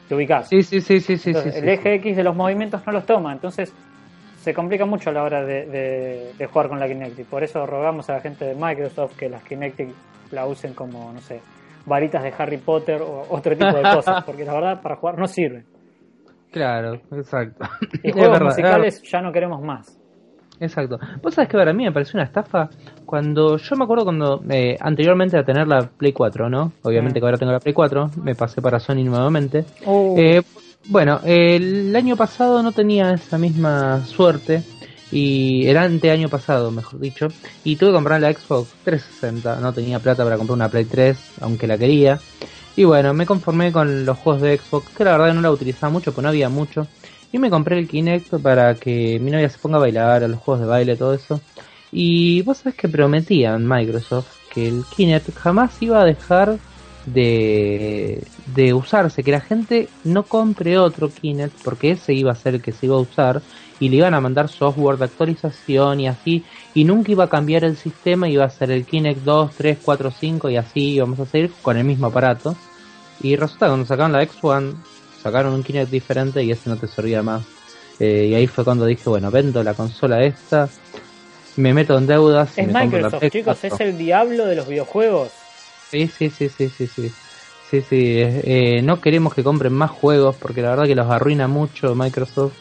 te 0.08 0.14
ubicás. 0.14 0.48
Sí, 0.48 0.62
sí, 0.62 0.80
sí, 0.80 1.00
sí, 1.00 1.18
sí, 1.18 1.30
El 1.30 1.68
eje 1.68 1.94
X 1.96 2.16
de 2.16 2.24
los 2.24 2.34
movimientos 2.34 2.84
no 2.86 2.92
los 2.92 3.04
toma, 3.04 3.32
entonces 3.32 3.72
se 4.38 4.54
complica 4.54 4.86
mucho 4.86 5.10
a 5.10 5.12
la 5.12 5.22
hora 5.22 5.44
de, 5.44 6.32
de, 6.36 6.46
jugar 6.46 6.68
con 6.68 6.80
la 6.80 6.86
Kinect. 6.86 7.28
Por 7.28 7.42
eso 7.42 7.66
rogamos 7.66 8.08
a 8.08 8.14
la 8.14 8.20
gente 8.20 8.44
de 8.46 8.54
Microsoft 8.54 9.16
que 9.16 9.28
las 9.28 9.42
Kinect 9.42 9.80
la 10.30 10.46
usen 10.46 10.74
como, 10.74 11.12
no 11.12 11.20
sé, 11.20 11.40
varitas 11.84 12.22
de 12.22 12.32
Harry 12.38 12.58
Potter 12.58 13.02
o 13.02 13.26
otro 13.28 13.56
tipo 13.56 13.76
de 13.76 13.82
cosas, 13.82 14.24
porque 14.26 14.44
la 14.44 14.54
verdad 14.54 14.80
para 14.80 14.96
jugar 14.96 15.18
no 15.18 15.26
sirve. 15.26 15.64
Claro, 16.50 16.94
exacto. 17.12 17.66
Y 18.02 18.10
juegos 18.12 18.40
musicales 18.40 19.02
ya 19.02 19.20
no 19.20 19.32
queremos 19.32 19.60
más. 19.60 19.97
Exacto. 20.60 20.98
Vos 21.22 21.34
sabés 21.34 21.48
que 21.48 21.56
para 21.56 21.72
mí 21.72 21.84
me 21.84 21.92
pareció 21.92 22.18
una 22.18 22.24
estafa 22.24 22.68
cuando 23.06 23.56
yo 23.56 23.76
me 23.76 23.84
acuerdo 23.84 24.04
cuando 24.04 24.42
eh, 24.50 24.76
anteriormente 24.80 25.38
a 25.38 25.44
tener 25.44 25.68
la 25.68 25.88
Play 25.88 26.12
4, 26.12 26.48
¿no? 26.48 26.72
Obviamente 26.82 27.18
mm. 27.18 27.20
que 27.20 27.26
ahora 27.26 27.38
tengo 27.38 27.52
la 27.52 27.60
Play 27.60 27.74
4, 27.74 28.10
me 28.22 28.34
pasé 28.34 28.60
para 28.60 28.80
Sony 28.80 29.04
nuevamente. 29.04 29.64
Oh. 29.86 30.14
Eh, 30.18 30.42
bueno, 30.86 31.20
el 31.24 31.94
año 31.94 32.16
pasado 32.16 32.62
no 32.62 32.72
tenía 32.72 33.12
esa 33.12 33.38
misma 33.38 34.04
suerte 34.04 34.62
y 35.10 35.66
el 35.66 35.76
año 35.76 36.28
pasado, 36.28 36.70
mejor 36.70 37.00
dicho, 37.00 37.28
y 37.64 37.76
tuve 37.76 37.90
que 37.90 37.94
comprar 37.94 38.20
la 38.20 38.32
Xbox 38.32 38.74
360, 38.84 39.60
no 39.60 39.72
tenía 39.72 39.98
plata 40.00 40.24
para 40.24 40.36
comprar 40.36 40.56
una 40.56 40.68
Play 40.68 40.84
3, 40.84 41.18
aunque 41.40 41.66
la 41.66 41.78
quería. 41.78 42.18
Y 42.76 42.84
bueno, 42.84 43.12
me 43.12 43.26
conformé 43.26 43.72
con 43.72 44.04
los 44.04 44.18
juegos 44.18 44.42
de 44.42 44.58
Xbox, 44.58 44.90
que 44.90 45.04
la 45.04 45.12
verdad 45.12 45.34
no 45.34 45.40
la 45.40 45.50
utilizaba 45.50 45.92
mucho, 45.92 46.12
pues 46.12 46.22
no 46.22 46.28
había 46.28 46.48
mucho. 46.48 46.86
Y 47.32 47.38
me 47.38 47.50
compré 47.50 47.78
el 47.78 47.88
Kinect 47.88 48.40
para 48.40 48.74
que 48.74 49.18
mi 49.20 49.30
novia 49.30 49.48
se 49.48 49.58
ponga 49.58 49.76
a 49.76 49.80
bailar, 49.80 50.24
a 50.24 50.28
los 50.28 50.40
juegos 50.40 50.62
de 50.62 50.66
baile, 50.66 50.96
todo 50.96 51.14
eso. 51.14 51.40
Y 51.92 52.42
vos 52.42 52.58
sabés 52.58 52.74
que 52.74 52.88
prometían 52.88 53.66
Microsoft 53.66 54.36
que 54.52 54.68
el 54.68 54.84
Kinect 54.96 55.34
jamás 55.34 55.80
iba 55.82 56.00
a 56.00 56.04
dejar 56.04 56.58
de, 57.06 58.22
de 58.54 58.74
usarse, 58.74 59.22
que 59.22 59.30
la 59.30 59.40
gente 59.40 59.88
no 60.04 60.24
compre 60.24 60.78
otro 60.78 61.10
Kinect 61.10 61.62
porque 61.62 61.92
ese 61.92 62.12
iba 62.14 62.32
a 62.32 62.34
ser 62.34 62.56
el 62.56 62.62
que 62.62 62.72
se 62.72 62.86
iba 62.86 62.96
a 62.96 63.00
usar 63.00 63.42
y 63.80 63.88
le 63.88 63.96
iban 63.96 64.14
a 64.14 64.20
mandar 64.20 64.48
software 64.48 64.98
de 64.98 65.04
actualización 65.04 66.00
y 66.00 66.08
así 66.08 66.44
y 66.74 66.84
nunca 66.84 67.12
iba 67.12 67.24
a 67.24 67.28
cambiar 67.28 67.64
el 67.64 67.76
sistema, 67.76 68.28
iba 68.28 68.44
a 68.44 68.50
ser 68.50 68.70
el 68.70 68.84
Kinect 68.84 69.22
2, 69.22 69.54
3, 69.56 69.78
4, 69.82 70.10
5 70.10 70.50
y 70.50 70.56
así 70.56 70.80
íbamos 70.94 71.20
a 71.20 71.26
seguir 71.26 71.52
con 71.62 71.76
el 71.76 71.84
mismo 71.84 72.08
aparato. 72.08 72.56
Y 73.20 73.34
resulta 73.36 73.66
que 73.66 73.70
cuando 73.70 73.86
sacaron 73.86 74.12
la 74.12 74.22
X1, 74.22 74.74
sacaron 75.22 75.54
un 75.54 75.62
Kinect 75.62 75.90
diferente 75.90 76.42
y 76.42 76.50
ese 76.50 76.68
no 76.68 76.76
te 76.76 76.86
servía 76.86 77.22
más. 77.22 77.44
Eh, 78.00 78.28
y 78.30 78.34
ahí 78.34 78.46
fue 78.46 78.64
cuando 78.64 78.86
dije, 78.86 79.08
bueno, 79.08 79.30
vendo 79.30 79.62
la 79.62 79.74
consola 79.74 80.22
esta, 80.22 80.68
me 81.56 81.74
meto 81.74 81.98
en 81.98 82.06
deudas. 82.06 82.56
Es 82.56 82.66
Microsoft, 82.66 83.24
chicos, 83.30 83.64
es 83.64 83.80
el 83.80 83.98
diablo 83.98 84.46
de 84.46 84.54
los 84.54 84.68
videojuegos. 84.68 85.30
Sí, 85.90 86.08
sí, 86.08 86.30
sí, 86.30 86.48
sí, 86.48 86.68
sí, 86.68 86.86
sí. 86.86 87.10
Sí, 87.70 87.82
sí, 87.82 88.14
eh, 88.16 88.80
no 88.82 89.00
queremos 89.00 89.34
que 89.34 89.44
compren 89.44 89.74
más 89.74 89.90
juegos 89.90 90.36
porque 90.36 90.62
la 90.62 90.70
verdad 90.70 90.86
que 90.86 90.94
los 90.94 91.10
arruina 91.10 91.48
mucho 91.48 91.94
Microsoft. 91.94 92.54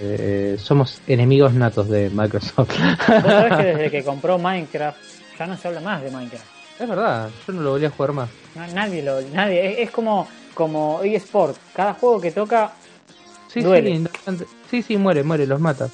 Eh, 0.00 0.56
somos 0.58 1.00
enemigos 1.06 1.52
natos 1.52 1.88
de 1.88 2.10
Microsoft. 2.10 2.76
sabés 3.06 3.56
que 3.56 3.62
desde 3.62 3.90
que 3.90 4.02
compró 4.04 4.38
Minecraft 4.38 4.98
ya 5.38 5.46
no 5.46 5.56
se 5.56 5.68
habla 5.68 5.80
más 5.80 6.02
de 6.02 6.10
Minecraft. 6.10 6.58
Es 6.80 6.88
verdad, 6.88 7.30
yo 7.46 7.52
no 7.52 7.62
lo 7.62 7.70
volví 7.70 7.84
a 7.84 7.90
jugar 7.90 8.12
más. 8.12 8.30
nadie 8.72 9.02
lo, 9.02 9.20
nadie, 9.20 9.82
es, 9.82 9.90
como 9.90 10.28
como 10.58 11.02
eSport, 11.04 11.56
cada 11.72 11.94
juego 11.94 12.20
que 12.20 12.32
toca 12.32 12.72
sí, 13.46 13.62
Sí, 14.68 14.82
sí, 14.82 14.96
muere, 14.96 15.22
muere, 15.22 15.46
los 15.46 15.60
mata. 15.60 15.88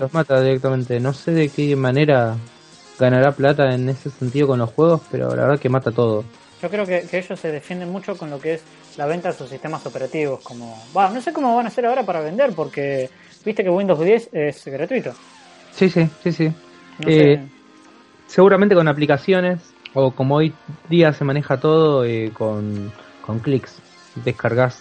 Los 0.00 0.12
mata 0.12 0.40
directamente. 0.40 0.98
No 0.98 1.12
sé 1.12 1.30
de 1.30 1.48
qué 1.50 1.76
manera 1.76 2.36
ganará 2.98 3.30
plata 3.30 3.72
en 3.72 3.88
ese 3.88 4.10
sentido 4.10 4.48
con 4.48 4.58
los 4.58 4.70
juegos, 4.70 5.02
pero 5.08 5.28
la 5.36 5.44
verdad 5.44 5.60
que 5.60 5.68
mata 5.68 5.92
todo. 5.92 6.24
Yo 6.60 6.68
creo 6.68 6.84
que, 6.84 7.06
ellos 7.12 7.38
se 7.38 7.52
defienden 7.52 7.90
mucho 7.90 8.18
con 8.18 8.28
lo 8.28 8.40
que 8.40 8.54
es 8.54 8.64
la 8.96 9.06
venta 9.06 9.30
de 9.30 9.38
sus 9.38 9.48
sistemas 9.48 9.86
operativos. 9.86 10.40
Como, 10.40 10.76
no 10.92 11.20
sé 11.20 11.32
cómo 11.32 11.54
van 11.54 11.66
a 11.66 11.68
hacer 11.68 11.86
ahora 11.86 12.02
para 12.02 12.20
vender, 12.20 12.52
porque 12.56 13.08
viste 13.44 13.62
que 13.62 13.70
Windows 13.70 14.00
10 14.00 14.30
es 14.32 14.64
gratuito. 14.64 15.12
Sí, 15.70 15.88
sí, 15.88 16.08
sí, 16.24 16.32
sí. 16.32 16.52
Eh, 17.06 17.40
seguramente 18.26 18.74
con 18.74 18.88
aplicaciones, 18.88 19.60
o 19.94 20.10
como 20.10 20.34
hoy 20.34 20.52
día 20.88 21.12
se 21.12 21.22
maneja 21.22 21.60
todo 21.60 22.04
eh, 22.04 22.32
con, 22.34 22.92
con 23.24 23.38
clics. 23.38 23.81
Descargas 24.16 24.78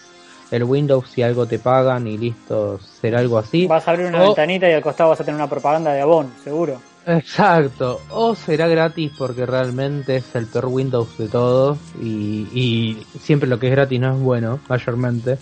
el 0.51 0.65
Windows 0.65 1.17
y 1.17 1.21
algo 1.21 1.45
te 1.45 1.59
pagan 1.59 2.07
y 2.07 2.17
listo, 2.17 2.79
será 2.79 3.19
algo 3.19 3.37
así. 3.37 3.67
Vas 3.67 3.87
a 3.87 3.91
abrir 3.91 4.07
una 4.07 4.21
ventanita 4.21 4.69
y 4.69 4.73
al 4.73 4.81
costado 4.81 5.09
vas 5.11 5.21
a 5.21 5.23
tener 5.23 5.39
una 5.39 5.49
propaganda 5.49 5.93
de 5.93 6.01
Avon, 6.01 6.31
seguro. 6.43 6.79
Exacto, 7.05 7.99
o 8.11 8.35
será 8.35 8.67
gratis 8.67 9.11
porque 9.17 9.45
realmente 9.45 10.17
es 10.17 10.35
el 10.35 10.45
peor 10.45 10.67
Windows 10.67 11.17
de 11.17 11.27
todos 11.29 11.79
y, 11.99 12.97
siempre 13.19 13.49
lo 13.49 13.57
que 13.57 13.67
es 13.67 13.71
gratis 13.71 13.99
no 13.99 14.13
es 14.13 14.19
bueno, 14.19 14.59
mayormente. 14.67 15.37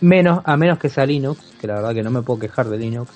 Menos, 0.00 0.40
a 0.44 0.56
menos 0.56 0.78
que 0.78 0.88
sea 0.88 1.06
Linux, 1.06 1.54
que 1.60 1.66
la 1.66 1.74
verdad 1.74 1.94
que 1.94 2.02
no 2.02 2.10
me 2.10 2.22
puedo 2.22 2.40
quejar 2.40 2.68
de 2.68 2.76
Linux. 2.76 3.10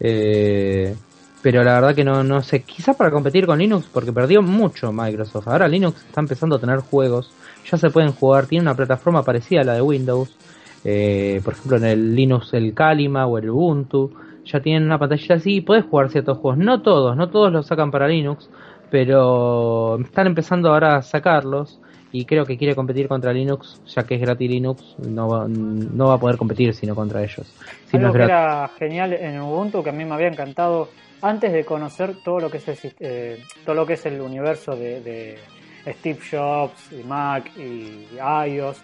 Eh, 0.00 0.94
pero 1.42 1.62
la 1.64 1.74
verdad 1.74 1.94
que 1.94 2.04
no, 2.04 2.22
no 2.22 2.42
sé, 2.42 2.62
quizás 2.62 2.96
para 2.96 3.10
competir 3.10 3.46
con 3.46 3.58
Linux 3.58 3.86
porque 3.90 4.12
perdió 4.12 4.42
mucho 4.42 4.92
Microsoft. 4.92 5.48
Ahora 5.48 5.68
Linux 5.68 6.02
está 6.06 6.20
empezando 6.20 6.56
a 6.56 6.58
tener 6.58 6.80
juegos, 6.80 7.32
ya 7.64 7.78
se 7.78 7.90
pueden 7.90 8.12
jugar, 8.12 8.46
tiene 8.46 8.62
una 8.62 8.74
plataforma 8.74 9.22
parecida 9.22 9.62
a 9.62 9.64
la 9.64 9.74
de 9.74 9.82
Windows. 9.82 10.36
Eh, 10.84 11.40
por 11.44 11.52
ejemplo 11.52 11.76
en 11.76 11.84
el 11.84 12.14
Linux 12.14 12.54
el 12.54 12.72
Kalima 12.72 13.26
o 13.26 13.36
el 13.36 13.50
Ubuntu 13.50 14.14
ya 14.46 14.60
tienen 14.60 14.84
una 14.84 14.98
pantalla 14.98 15.34
así 15.34 15.56
y 15.56 15.60
puedes 15.60 15.84
jugar 15.84 16.10
ciertos 16.10 16.38
juegos. 16.38 16.58
No 16.58 16.82
todos, 16.82 17.16
no 17.16 17.28
todos 17.28 17.52
los 17.52 17.66
sacan 17.66 17.90
para 17.90 18.08
Linux, 18.08 18.48
pero 18.90 19.98
están 20.00 20.26
empezando 20.26 20.72
ahora 20.72 20.96
a 20.96 21.02
sacarlos 21.02 21.80
y 22.12 22.24
creo 22.24 22.44
que 22.44 22.56
quiere 22.56 22.74
competir 22.74 23.06
contra 23.06 23.32
Linux, 23.32 23.80
ya 23.86 24.02
que 24.02 24.16
es 24.16 24.20
gratis 24.20 24.50
Linux, 24.50 24.96
no 24.98 25.28
va, 25.28 25.46
no 25.48 26.06
va 26.06 26.14
a 26.14 26.18
poder 26.18 26.36
competir 26.36 26.74
sino 26.74 26.94
contra 26.94 27.22
ellos. 27.22 27.46
Si 27.86 27.96
Algo 27.96 28.12
que 28.12 28.22
era 28.22 28.68
genial 28.78 29.12
en 29.12 29.40
Ubuntu 29.40 29.82
que 29.82 29.90
a 29.90 29.92
mí 29.92 30.04
me 30.04 30.14
había 30.14 30.28
encantado 30.28 30.88
antes 31.22 31.52
de 31.52 31.64
conocer 31.64 32.16
todo 32.24 32.40
lo 32.40 32.50
que 32.50 32.56
es 32.58 32.68
el, 32.68 32.94
eh, 33.00 33.38
todo 33.64 33.74
lo 33.74 33.86
que 33.86 33.92
es 33.94 34.06
el 34.06 34.20
universo 34.20 34.74
de, 34.74 35.38
Steve 35.86 36.18
Jobs 36.30 36.92
y 36.92 37.02
Mac 37.04 37.50
y 37.56 38.06
iOS. 38.46 38.80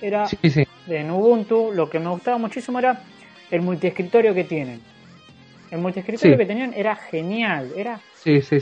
Era 0.00 0.26
en 0.88 1.10
Ubuntu 1.10 1.72
lo 1.72 1.88
que 1.88 1.98
me 1.98 2.10
gustaba 2.10 2.38
muchísimo 2.38 2.78
era 2.78 3.00
el 3.50 3.62
multiescritorio 3.62 4.34
que 4.34 4.44
tienen. 4.44 4.80
El 5.70 5.80
multiescritorio 5.80 6.36
que 6.36 6.46
tenían 6.46 6.72
era 6.74 6.94
genial, 6.94 7.72
era, 7.74 7.98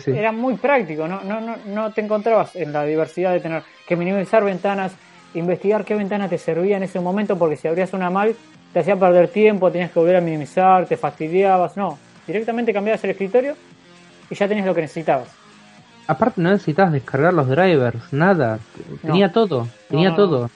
era 0.06 0.32
muy 0.32 0.54
práctico, 0.54 1.06
no, 1.06 1.22
no, 1.22 1.40
no, 1.40 1.56
no 1.66 1.92
te 1.92 2.00
encontrabas 2.00 2.56
en 2.56 2.72
la 2.72 2.84
diversidad 2.84 3.32
de 3.32 3.40
tener 3.40 3.62
que 3.86 3.96
minimizar 3.96 4.42
ventanas, 4.44 4.94
investigar 5.34 5.84
qué 5.84 5.94
ventana 5.94 6.28
te 6.28 6.38
servía 6.38 6.78
en 6.78 6.84
ese 6.84 7.00
momento, 7.00 7.36
porque 7.38 7.56
si 7.56 7.68
abrías 7.68 7.92
una 7.92 8.08
mal 8.08 8.34
te 8.72 8.78
hacía 8.78 8.96
perder 8.96 9.28
tiempo, 9.28 9.70
tenías 9.70 9.90
que 9.90 9.98
volver 9.98 10.16
a 10.16 10.20
minimizar, 10.20 10.86
te 10.86 10.96
fastidiabas, 10.96 11.76
no, 11.76 11.98
directamente 12.26 12.72
cambiabas 12.72 13.04
el 13.04 13.10
escritorio 13.10 13.56
y 14.30 14.34
ya 14.34 14.48
tenías 14.48 14.66
lo 14.66 14.74
que 14.74 14.82
necesitabas. 14.82 15.41
Aparte 16.12 16.42
no 16.42 16.50
necesitabas 16.50 16.92
descargar 16.92 17.32
los 17.32 17.48
drivers, 17.48 18.12
nada, 18.12 18.58
tenía 19.00 19.32
todo, 19.32 19.66
tenía 19.88 20.14
todo. 20.14 20.50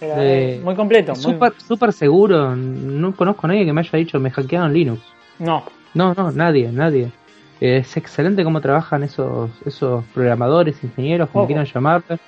Era 0.00 0.14
eh, 0.18 0.60
muy 0.62 0.74
completo. 0.74 1.14
Súper 1.14 1.52
super 1.56 1.92
seguro, 1.92 2.56
no 2.56 3.14
conozco 3.14 3.46
a 3.46 3.50
nadie 3.50 3.64
que 3.64 3.72
me 3.72 3.80
haya 3.80 3.96
dicho 3.96 4.18
me 4.18 4.32
hackearon 4.32 4.72
Linux. 4.72 5.00
No, 5.38 5.62
no, 5.94 6.14
no, 6.14 6.32
nadie, 6.32 6.72
nadie. 6.72 7.12
Es 7.60 7.96
excelente 7.96 8.42
cómo 8.42 8.60
trabajan 8.60 9.04
esos, 9.04 9.50
esos 9.64 10.04
programadores, 10.14 10.82
ingenieros, 10.82 11.30
como 11.30 11.46
quieran 11.46 11.64
llamarle. 11.64 12.18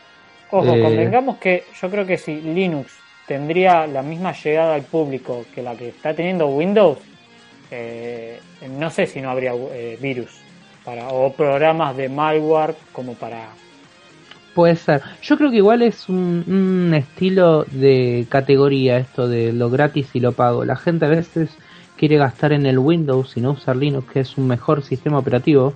Ojo, 0.53 0.73
eh, 0.73 0.81
convengamos 0.81 1.39
que 1.39 1.65
yo 1.81 1.91
creo 1.91 2.07
que 2.07 2.19
si 2.19 2.41
Linux 2.41 2.93
tendría 3.27 3.89
la 3.89 4.03
misma 4.03 4.33
llegada 4.33 4.77
al 4.77 4.83
público 4.83 5.45
que 5.53 5.63
la 5.63 5.75
que 5.75 5.89
está 5.89 6.15
teniendo 6.15 6.47
Windows, 6.47 6.99
eh, 7.73 8.39
no 8.79 8.91
sé 8.91 9.09
si 9.09 9.21
no 9.21 9.31
habría 9.31 9.55
eh, 9.55 9.99
virus 10.01 10.41
para 10.85 11.09
o 11.09 11.33
programas 11.33 11.97
de 11.97 12.09
malware 12.09 12.75
como 12.93 13.15
para 13.15 13.49
Puede 14.55 14.75
ser. 14.77 15.03
Yo 15.23 15.37
creo 15.37 15.51
que 15.51 15.59
igual 15.59 15.83
es 15.83 16.09
un, 16.09 16.93
estilo 16.95 17.65
de 17.71 18.27
categoría 18.29 18.99
esto 18.99 19.29
de 19.29 19.53
lo 19.53 19.71
gratis 19.71 20.09
y 20.15 20.21
lo 20.21 20.33
pago. 20.33 20.65
La 20.65 20.77
gente 20.77 21.05
a 21.05 21.09
veces 21.09 21.51
quiere 21.97 22.17
gastar 22.17 22.53
en 22.53 22.67
el 22.67 22.79
Windows 22.79 23.37
y 23.37 23.41
no 23.41 23.53
usar 23.53 23.77
Linux, 23.77 24.11
que 24.13 24.21
es 24.21 24.37
un 24.37 24.49
mejor 24.49 24.83
sistema 24.83 25.19
operativo, 25.19 25.75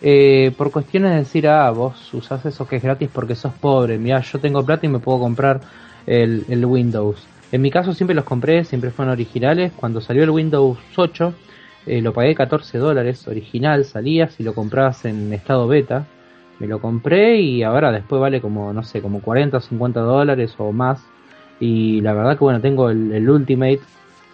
eh, 0.00 0.52
por 0.56 0.70
cuestiones 0.70 1.12
de 1.12 1.16
decir, 1.18 1.48
ah, 1.48 1.70
vos 1.70 2.14
usás 2.14 2.44
eso 2.46 2.66
que 2.66 2.76
es 2.76 2.82
gratis 2.82 3.08
porque 3.12 3.34
sos 3.34 3.52
pobre, 3.54 3.98
mira, 3.98 4.20
yo 4.20 4.38
tengo 4.38 4.64
plata 4.64 4.86
y 4.86 4.88
me 4.88 4.98
puedo 4.98 5.18
comprar 5.18 5.60
el, 6.06 6.64
Windows. 6.64 7.24
En 7.50 7.60
mi 7.60 7.70
caso 7.70 7.92
siempre 7.92 8.14
los 8.14 8.24
compré, 8.24 8.64
siempre 8.64 8.90
fueron 8.90 9.12
originales. 9.12 9.72
Cuando 9.76 10.00
salió 10.00 10.22
el 10.22 10.30
Windows 10.30 10.78
8, 10.96 11.34
eh, 11.86 12.00
lo 12.00 12.12
pagué 12.12 12.34
14 12.34 12.78
dólares, 12.78 13.26
original, 13.26 13.84
salía 13.84 14.28
si 14.28 14.42
lo 14.42 14.54
comprabas 14.54 15.04
en 15.04 15.32
estado 15.32 15.66
beta. 15.66 16.06
Me 16.58 16.66
lo 16.66 16.80
compré 16.80 17.40
y 17.40 17.62
ahora 17.62 17.90
después 17.90 18.20
vale 18.20 18.40
como, 18.40 18.72
no 18.72 18.82
sé, 18.82 19.02
como 19.02 19.20
40 19.20 19.56
o 19.56 19.60
50 19.60 20.00
dólares 20.00 20.54
o 20.58 20.72
más. 20.72 21.04
Y 21.58 22.00
la 22.00 22.12
verdad 22.12 22.38
que 22.38 22.44
bueno, 22.44 22.60
tengo 22.60 22.90
el, 22.90 23.28
Ultimate 23.28 23.80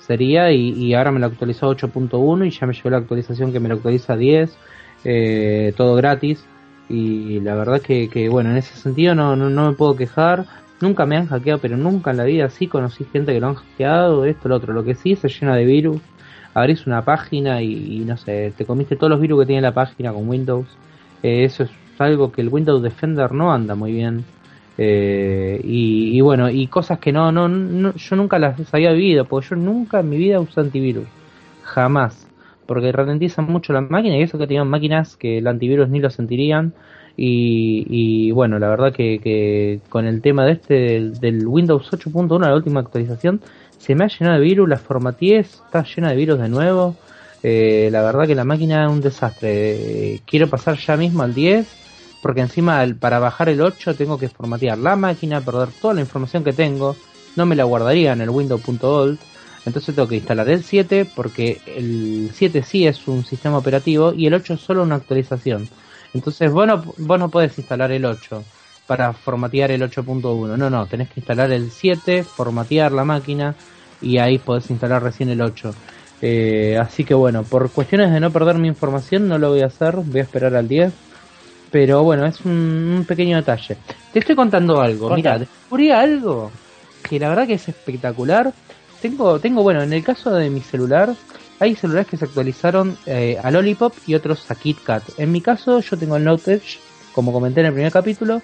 sería 0.01 0.53
y, 0.53 0.95
ahora 0.95 1.11
me 1.11 1.21
lo 1.21 1.27
actualizó 1.27 1.67
a 1.67 1.77
8.1 1.77 2.47
y 2.47 2.51
ya 2.51 2.67
me 2.67 2.73
llegó 2.73 2.91
la 2.91 2.99
actualización 2.99 3.53
que 3.53 3.61
me 3.61 3.69
lo 3.69 3.77
actualiza 3.77 4.15
a 4.15 4.17
10, 4.17 4.57
eh, 5.05 5.73
todo 5.77 5.95
gratis 5.97 6.45
y 6.89 7.41
la 7.41 7.55
verdad 7.55 7.83
que, 7.83 8.09
que, 8.09 8.29
bueno, 8.29 8.51
en 8.51 8.57
ese 8.57 8.75
sentido 8.75 9.15
no, 9.15 9.37
no, 9.37 9.51
no 9.51 9.71
me 9.71 9.77
puedo 9.77 9.97
quejar, 9.97 10.47
nunca 10.81 11.07
me 11.07 11.17
han 11.17 11.27
hackeado, 11.27 11.59
pero 11.61 11.77
nunca 11.77 12.11
en 12.11 12.17
la 12.17 12.25
vida 12.25 12.49
sí 12.49 12.67
conocí 12.67 13.05
gente 13.05 13.33
que 13.33 13.41
lo 13.41 13.49
han 13.49 13.55
hackeado, 13.55 14.25
esto, 14.25 14.49
lo 14.49 14.57
otro, 14.57 14.73
lo 14.73 14.85
que 14.85 14.95
sí 14.95 15.17
se 15.17 15.29
llena 15.29 15.55
de 15.57 15.65
virus, 15.65 16.01
abrís 16.59 16.87
una 16.87 17.03
página 17.03 17.63
y, 17.63 18.03
no 18.07 18.17
sé, 18.17 18.53
te 18.57 18.65
comiste 18.65 18.97
todos 18.97 19.11
los 19.11 19.21
virus 19.21 19.41
que 19.41 19.47
tiene 19.47 19.63
la 19.63 19.73
página 19.73 20.13
con 20.13 20.29
Windows, 20.29 20.67
eh, 21.23 21.45
eso 21.45 21.65
es 21.65 21.71
algo 21.99 22.33
que 22.33 22.41
el 22.43 22.49
Windows 22.49 22.83
Defender 22.83 23.33
no 23.33 23.53
anda 23.53 23.75
muy 23.75 23.93
bien. 23.93 24.25
Eh, 24.81 25.61
y, 25.65 26.21
bueno, 26.21 26.49
y 26.49 26.69
cosas 26.69 27.01
que 27.01 27.13
no, 27.13 27.33
no, 27.33 27.95
yo 27.95 28.17
nunca 28.17 28.39
las 28.39 28.73
había 28.73 28.93
vivido, 28.93 29.25
porque 29.25 29.49
yo 29.51 29.57
nunca 29.57 30.01
en 30.01 30.09
mi 30.09 30.17
vida 30.17 30.41
usé 30.41 30.61
antivirus. 30.61 31.07
Jamás. 31.63 32.27
Porque 32.67 32.93
ralentizan 32.93 33.47
mucho 33.47 33.73
la 33.73 33.81
máquina 33.81 34.17
y 34.17 34.23
eso 34.23 34.39
que 34.39 34.47
tenían 34.47 34.69
máquinas 34.69 35.17
que 35.17 35.39
el 35.39 35.47
antivirus 35.47 35.89
ni 35.89 36.01
lo 36.01 36.11
sentirían. 36.11 36.75
Y, 37.21 38.31
bueno, 38.31 38.61
la 38.61 38.69
verdad 38.69 38.93
que, 38.93 39.81
con 39.89 40.07
el 40.07 40.23
tema 40.23 40.45
de 40.45 40.53
este, 40.53 41.11
del, 41.21 41.47
Windows 41.49 41.91
8.1, 41.91 42.39
la 42.41 42.55
última 42.55 42.79
actualización, 42.79 43.41
se 43.79 43.95
me 43.95 44.05
ha 44.05 44.09
llenado 44.09 44.39
de 44.39 44.45
virus, 44.45 44.69
la 44.69 44.79
formateé, 44.79 45.39
está 45.39 45.85
llena 45.85 46.11
de 46.11 46.17
virus 46.17 46.39
de 46.39 46.49
nuevo. 46.49 46.97
Eh, 47.43 47.89
la 47.93 48.03
verdad 48.03 48.27
que 48.27 48.35
la 48.35 48.45
máquina 48.45 48.85
es 48.85 48.91
un 48.91 49.01
desastre. 49.01 50.15
Eh, 50.15 50.21
quiero 50.27 50.49
pasar 50.49 50.77
ya 50.77 50.97
mismo 50.97 51.23
al 51.23 51.35
10 51.35 51.67
porque 52.23 52.41
encima 52.41 52.85
para 52.99 53.19
bajar 53.19 53.49
el 53.49 53.61
8 53.61 53.95
tengo 53.95 54.19
que 54.19 54.29
formatear 54.29 54.79
la 54.79 54.97
máquina, 54.97 55.41
perder 55.41 55.69
toda 55.81 55.95
la 55.95 56.01
información 56.01 56.45
que 56.45 56.53
tengo, 56.53 56.97
no 57.37 57.47
me 57.47 57.57
la 57.57 57.65
guardaría 57.65 58.13
en 58.13 58.21
el 58.21 58.31
window.old, 58.31 59.19
entonces 59.65 59.95
tengo 59.95 60.09
que 60.09 60.17
instalar 60.17 60.49
el 60.49 60.65
7 60.65 61.09
porque 61.15 61.61
el 61.67 62.31
7 62.35 62.63
sí 62.63 62.87
es 62.87 63.07
un 63.07 63.25
sistema 63.25 63.59
operativo 63.59 64.13
y 64.13 64.27
el 64.27 64.35
8 64.35 64.55
es 64.55 64.61
solo 64.61 64.83
una 64.83 64.97
actualización. 64.97 65.69
Entonces 66.15 66.51
vos 66.51 66.69
vos 66.97 67.19
no 67.19 67.29
podés 67.29 67.57
instalar 67.59 67.93
el 67.93 68.05
8 68.05 68.43
para 68.89 69.13
formatear 69.13 69.71
el 69.71 69.83
8.1, 69.83 70.57
no, 70.57 70.71
no, 70.71 70.87
tenés 70.87 71.11
que 71.11 71.21
instalar 71.21 71.53
el 71.53 71.71
7, 71.71 72.25
formatear 72.25 72.91
la 72.91 73.05
máquina 73.05 73.55
y 74.01 74.17
ahí 74.17 74.39
podés 74.39 74.71
instalar 74.71 75.03
recién 75.03 75.29
el 75.29 75.43
8. 75.43 75.75
Eh, 76.23 76.79
así 76.81 77.05
que 77.05 77.13
bueno, 77.15 77.45
por 77.45 77.71
cuestiones 77.71 78.11
de 78.11 78.19
no 78.19 78.31
perder 78.33 78.57
mi 78.57 78.67
información 78.67 79.29
no 79.29 79.39
lo 79.39 79.51
voy 79.51 79.61
a 79.61 79.67
hacer, 79.67 79.97
voy 79.97 80.19
a 80.19 80.25
esperar 80.25 80.57
al 80.57 80.67
10 80.67 80.93
Pero 81.71 82.03
bueno, 82.03 82.27
es 82.27 82.41
un, 82.41 83.05
pequeño 83.07 83.37
detalle. 83.37 83.77
Te 84.11 84.21
estoy 84.21 84.35
contando 84.35 84.81
algo. 84.81 85.15
Mira, 85.15 85.39
descubrí 85.39 85.91
algo 85.91 86.51
que 87.09 87.21
la 87.21 87.29
verdad 87.29 87.47
que 87.47 87.55
es 87.55 87.69
espectacular. 87.69 88.53
Tengo, 89.03 89.39
tengo, 89.39 89.63
bueno, 89.63 89.83
en 89.83 89.93
el 89.93 90.03
caso 90.03 90.33
de 90.33 90.49
mi 90.49 90.61
celular, 90.61 91.15
hay 91.61 91.77
celulares 91.77 92.09
que 92.09 92.17
se 92.17 92.25
actualizaron 92.25 92.97
eh, 93.05 93.39
a 93.43 93.51
Lollipop 93.51 93.95
y 94.07 94.15
otros 94.15 94.51
a 94.51 94.55
KitKat. 94.55 95.19
En 95.19 95.31
mi 95.31 95.43
caso, 95.43 95.81
yo 95.81 95.97
tengo 95.97 96.17
el 96.17 96.25
Note 96.25 96.55
Edge, 96.55 96.79
como 97.13 97.33
comenté 97.33 97.61
en 97.61 97.67
el 97.67 97.73
primer 97.75 97.93
capítulo. 97.93 98.41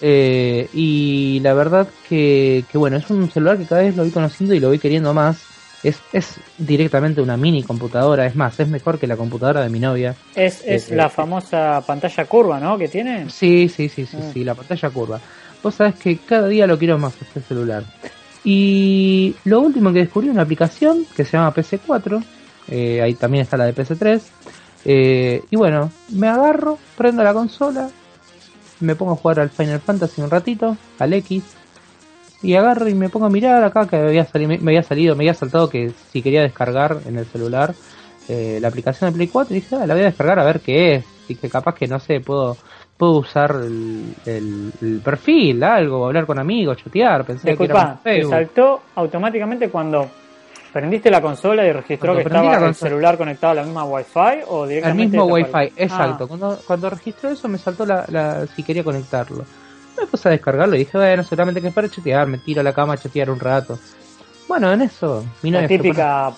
Eh, 0.00 0.68
y 0.72 1.40
la 1.42 1.54
verdad 1.54 1.88
que, 2.08 2.64
que, 2.70 2.78
bueno, 2.78 2.96
es 2.96 3.08
un 3.10 3.30
celular 3.30 3.58
que 3.58 3.66
cada 3.66 3.82
vez 3.82 3.96
lo 3.96 4.02
voy 4.02 4.12
conociendo 4.12 4.54
y 4.54 4.60
lo 4.60 4.68
voy 4.68 4.78
queriendo 4.78 5.14
más. 5.14 5.42
Es, 5.82 5.98
es 6.14 6.36
directamente 6.56 7.20
una 7.20 7.36
mini 7.36 7.62
computadora, 7.62 8.24
es 8.24 8.34
más, 8.34 8.58
es 8.58 8.68
mejor 8.68 8.98
que 8.98 9.06
la 9.06 9.18
computadora 9.18 9.62
de 9.62 9.68
mi 9.68 9.80
novia. 9.80 10.14
Es, 10.34 10.62
es 10.64 10.90
eh, 10.90 10.96
la 10.96 11.10
famosa 11.10 11.82
pantalla 11.86 12.24
curva, 12.24 12.58
¿no? 12.58 12.78
Que 12.78 12.88
tiene. 12.88 13.28
Sí, 13.28 13.68
sí, 13.68 13.90
sí, 13.90 14.06
sí, 14.06 14.16
ah. 14.18 14.30
sí, 14.32 14.44
la 14.44 14.54
pantalla 14.54 14.88
curva. 14.88 15.20
Vos 15.62 15.74
sabés 15.74 15.94
que 15.96 16.16
cada 16.18 16.48
día 16.48 16.66
lo 16.66 16.78
quiero 16.78 16.98
más 16.98 17.14
este 17.20 17.40
celular. 17.40 17.84
Y 18.44 19.34
lo 19.44 19.60
último 19.60 19.92
que 19.92 20.00
descubrí 20.00 20.28
una 20.28 20.42
aplicación 20.42 21.06
que 21.16 21.24
se 21.24 21.32
llama 21.32 21.54
PC4. 21.54 22.22
Eh, 22.68 23.00
ahí 23.02 23.14
también 23.14 23.42
está 23.42 23.56
la 23.56 23.64
de 23.64 23.74
PC3. 23.74 24.20
Eh, 24.84 25.42
y 25.50 25.56
bueno, 25.56 25.90
me 26.10 26.28
agarro, 26.28 26.78
prendo 26.96 27.22
la 27.22 27.32
consola, 27.32 27.88
me 28.80 28.96
pongo 28.96 29.12
a 29.12 29.16
jugar 29.16 29.40
al 29.40 29.50
Final 29.50 29.80
Fantasy 29.80 30.20
un 30.20 30.30
ratito, 30.30 30.76
al 30.98 31.12
X. 31.12 31.42
Y 32.42 32.54
agarro 32.56 32.88
y 32.88 32.94
me 32.94 33.08
pongo 33.08 33.26
a 33.26 33.30
mirar 33.30 33.64
acá 33.64 33.86
que 33.86 33.96
me 33.96 34.08
había, 34.08 34.26
salido, 34.26 34.50
me 34.60 34.70
había 34.70 34.82
salido, 34.82 35.16
me 35.16 35.24
había 35.24 35.34
saltado 35.34 35.70
que 35.70 35.92
si 36.12 36.20
quería 36.20 36.42
descargar 36.42 36.98
en 37.06 37.18
el 37.18 37.24
celular 37.24 37.74
eh, 38.28 38.58
la 38.60 38.68
aplicación 38.68 39.10
de 39.10 39.16
Play 39.16 39.28
4. 39.28 39.54
Y 39.54 39.60
dije, 39.60 39.76
ah, 39.76 39.86
la 39.86 39.94
voy 39.94 40.02
a 40.02 40.06
descargar 40.06 40.38
a 40.38 40.44
ver 40.44 40.60
qué 40.60 40.96
es. 40.96 41.04
Y 41.28 41.36
que 41.36 41.48
capaz 41.48 41.74
que 41.74 41.86
no 41.86 41.98
sé, 42.00 42.20
puedo 42.20 42.56
puedo 42.96 43.18
usar 43.18 43.56
el, 44.26 45.00
perfil, 45.02 45.62
algo, 45.64 46.06
hablar 46.06 46.26
con 46.26 46.38
amigos, 46.38 46.76
chatear, 46.78 47.24
pensé 47.24 47.56
que 47.56 47.64
era 47.64 47.98
te 48.02 48.24
saltó 48.24 48.82
automáticamente 48.94 49.68
cuando 49.68 50.08
prendiste 50.74 51.08
la 51.08 51.22
consola 51.22 51.64
y 51.64 51.70
registró 51.70 52.16
que 52.16 52.22
estaba 52.22 52.66
el 52.66 52.74
celular 52.74 53.16
conectado 53.16 53.52
a 53.52 53.54
la 53.54 53.62
misma 53.62 53.84
Wi-Fi 53.84 54.42
o 54.48 54.66
directamente 54.66 55.16
al 55.16 55.24
mismo 55.24 55.32
Wi-Fi, 55.32 55.72
exacto. 55.76 56.24
Ah. 56.24 56.26
Cuando, 56.26 56.58
cuando 56.66 56.90
registró 56.90 57.30
eso 57.30 57.48
me 57.48 57.58
saltó 57.58 57.86
la, 57.86 58.44
si 58.56 58.64
quería 58.64 58.82
conectarlo. 58.82 59.44
Me 59.96 60.04
puse 60.08 60.28
a 60.28 60.32
descargarlo 60.32 60.74
y 60.74 60.80
dije, 60.80 60.98
bueno, 60.98 61.22
solamente 61.22 61.62
que 61.62 61.68
es 61.68 61.74
para 61.74 61.88
chatear, 61.88 62.26
me 62.26 62.38
tiro 62.38 62.60
a 62.60 62.64
la 62.64 62.72
cama 62.72 62.94
a 62.94 62.96
chatear 62.96 63.30
un 63.30 63.38
rato. 63.38 63.78
Bueno, 64.48 64.72
en 64.72 64.82
eso, 64.82 65.24
la 65.44 65.68
típica 65.68 66.32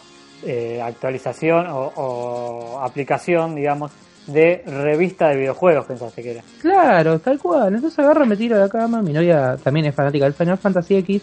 eh, 0.44 0.82
actualización 0.82 1.66
o, 1.68 1.92
o 1.96 2.80
aplicación, 2.82 3.54
digamos, 3.54 3.90
de 4.26 4.62
revista 4.66 5.28
de 5.28 5.36
videojuegos, 5.36 5.86
pensaste 5.86 6.22
que 6.22 6.32
era. 6.32 6.42
Claro, 6.60 7.18
tal 7.20 7.38
cual. 7.38 7.74
Entonces 7.74 7.98
agarro, 7.98 8.26
me 8.26 8.36
tiro 8.36 8.56
a 8.56 8.60
la 8.60 8.68
cama. 8.68 9.00
Mi 9.00 9.14
novia 9.14 9.56
también 9.64 9.86
es 9.86 9.94
fanática 9.94 10.26
del 10.26 10.34
Final 10.34 10.58
Fantasy 10.58 10.96
X. 10.96 11.22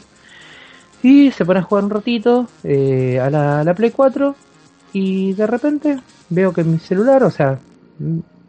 Y 1.04 1.32
se 1.32 1.46
pone 1.46 1.60
a 1.60 1.64
jugar 1.64 1.84
un 1.84 1.90
ratito 1.90 2.48
eh, 2.64 3.20
a, 3.20 3.30
la, 3.30 3.74
Play 3.76 3.92
4. 3.92 4.36
Y 4.94 5.34
de 5.34 5.46
repente 5.46 6.00
veo 6.30 6.54
que 6.54 6.64
mi 6.64 6.80
celular, 6.80 7.24
o 7.24 7.30
sea, 7.30 7.60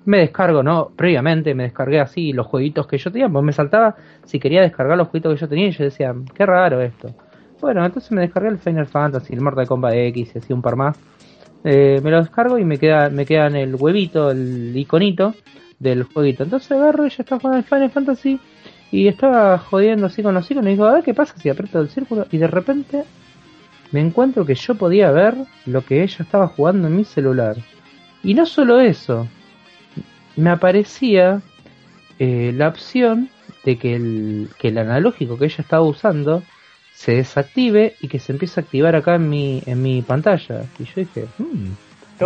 me 0.05 0.19
descargo, 0.19 0.63
¿no? 0.63 0.91
Previamente 0.95 1.55
me 1.55 1.65
descargué 1.65 2.01
así 2.01 2.33
los 2.33 2.47
jueguitos 2.47 2.87
que 2.87 2.97
yo 2.97 3.11
tenía. 3.11 3.29
Pues 3.29 3.45
me 3.45 3.53
saltaba 3.53 3.97
si 4.25 4.39
quería 4.39 4.63
descargar 4.63 4.97
los 4.97 5.09
jueguitos 5.09 5.35
que 5.35 5.41
yo 5.41 5.49
tenía. 5.49 5.67
Y 5.67 5.73
yo 5.73 5.85
decía, 5.85 6.15
qué 6.33 6.47
raro 6.47 6.81
esto. 6.81 7.13
Bueno, 7.61 7.85
entonces 7.85 8.13
me 8.13 8.21
descargué 8.21 8.51
el 8.51 8.59
Final 8.59 8.87
Fantasy, 8.87 9.35
el 9.35 9.41
Mortal 9.41 9.67
Kombat 9.67 9.95
X 9.95 10.33
y 10.35 10.39
así 10.39 10.53
un 10.53 10.63
par 10.63 10.77
más. 10.77 10.97
Eh, 11.65 12.01
me 12.05 12.11
lo 12.11 12.19
descargo 12.19 12.59
y 12.59 12.65
me 12.65 12.79
queda, 12.79 13.09
me 13.09 13.27
queda 13.27 13.47
en 13.47 13.57
el 13.57 13.75
huevito, 13.75 14.31
el 14.31 14.77
iconito 14.77 15.35
del 15.81 16.05
jueguito. 16.05 16.45
Entonces 16.45 16.71
agarro 16.71 17.07
y 17.07 17.11
ya 17.11 17.17
está 17.23 17.39
jugando 17.39 17.59
el 17.59 17.65
Final 17.65 17.91
Fantasy 17.91 18.39
y 18.95 19.09
estaba 19.09 19.59
jodiendo 19.59 20.07
así 20.07 20.23
con 20.23 20.35
los 20.35 20.49
iconos 20.49 20.69
y 20.69 20.75
digo, 20.75 20.85
a 20.85 20.93
ver 20.93 21.03
qué 21.03 21.15
pasa 21.15 21.35
si 21.37 21.49
aprieto 21.49 21.81
el 21.81 21.89
círculo 21.89 22.29
y 22.31 22.39
de 22.39 22.47
repente 22.47 23.03
me 23.91 24.01
encuentro 24.01 24.47
que 24.47 24.55
yo 24.55 24.77
podía 24.77 25.11
ver 25.11 25.35
lo 25.67 25.85
que 25.85 26.05
ella 26.05 26.19
estaba 26.21 26.47
jugando 26.47 26.87
en 26.87 26.97
mi 26.97 27.05
celular. 27.05 27.57
Y 28.23 28.35
no 28.35 28.47
solo 28.47 28.79
eso, 28.79 29.27
me 30.37 30.51
aparecía 30.51 31.43
eh, 32.21 32.53
la 32.55 32.69
opción 32.69 33.31
de 33.65 33.79
que 33.79 33.97
el, 33.97 34.51
que 34.61 34.69
el 34.69 34.79
analógico 34.79 35.39
que 35.39 35.47
ella 35.47 35.57
estaba 35.59 35.83
usando 35.83 36.45
se 36.95 37.17
desactive 37.17 37.97
y 38.01 38.07
que 38.07 38.21
se 38.21 38.31
empiece 38.31 38.61
a 38.61 38.63
activar 38.63 38.95
acá 38.95 39.17
en 39.17 39.29
mi, 39.29 39.61
en 39.67 39.83
mi 39.83 40.03
pantalla. 40.03 40.67
Y 40.79 40.85
yo 40.85 40.93
dije, 40.95 41.27
hmm, 41.39 41.73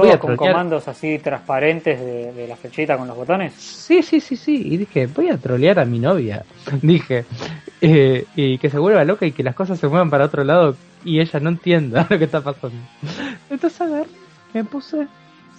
¿Todo 0.03 0.19
con 0.19 0.37
comandos 0.37 0.89
así 0.89 1.19
transparentes 1.19 2.01
de, 2.01 2.47
la 2.49 2.57
flechita 2.57 2.97
con 2.97 3.09
los 3.09 3.17
botones? 3.17 3.55
Sí, 3.55 4.03
sí, 4.03 4.21
sí, 4.21 4.37
sí. 4.37 4.63
Y 4.65 4.77
dije, 4.77 5.07
voy 5.07 5.31
a 5.31 5.37
trolear 5.37 5.79
a 5.79 5.85
mi 5.85 5.99
novia. 5.99 6.45
dije, 6.83 7.25
eh, 7.81 8.25
y 8.35 8.59
que 8.59 8.71
se 8.71 8.79
vuelva 8.79 9.05
loca 9.05 9.27
y 9.27 9.33
que 9.33 9.43
las 9.43 9.55
cosas 9.55 9.79
se 9.79 9.89
muevan 9.89 10.11
para 10.11 10.25
otro 10.25 10.45
lado 10.45 10.77
y 11.05 11.21
ella 11.21 11.41
no 11.41 11.51
entienda 11.51 12.07
lo 12.11 12.19
que 12.19 12.25
está 12.25 12.41
pasando. 12.41 12.79
Entonces, 13.51 13.81
a 13.81 13.87
ver, 13.87 14.07
me 14.55 14.65
puse. 14.65 15.07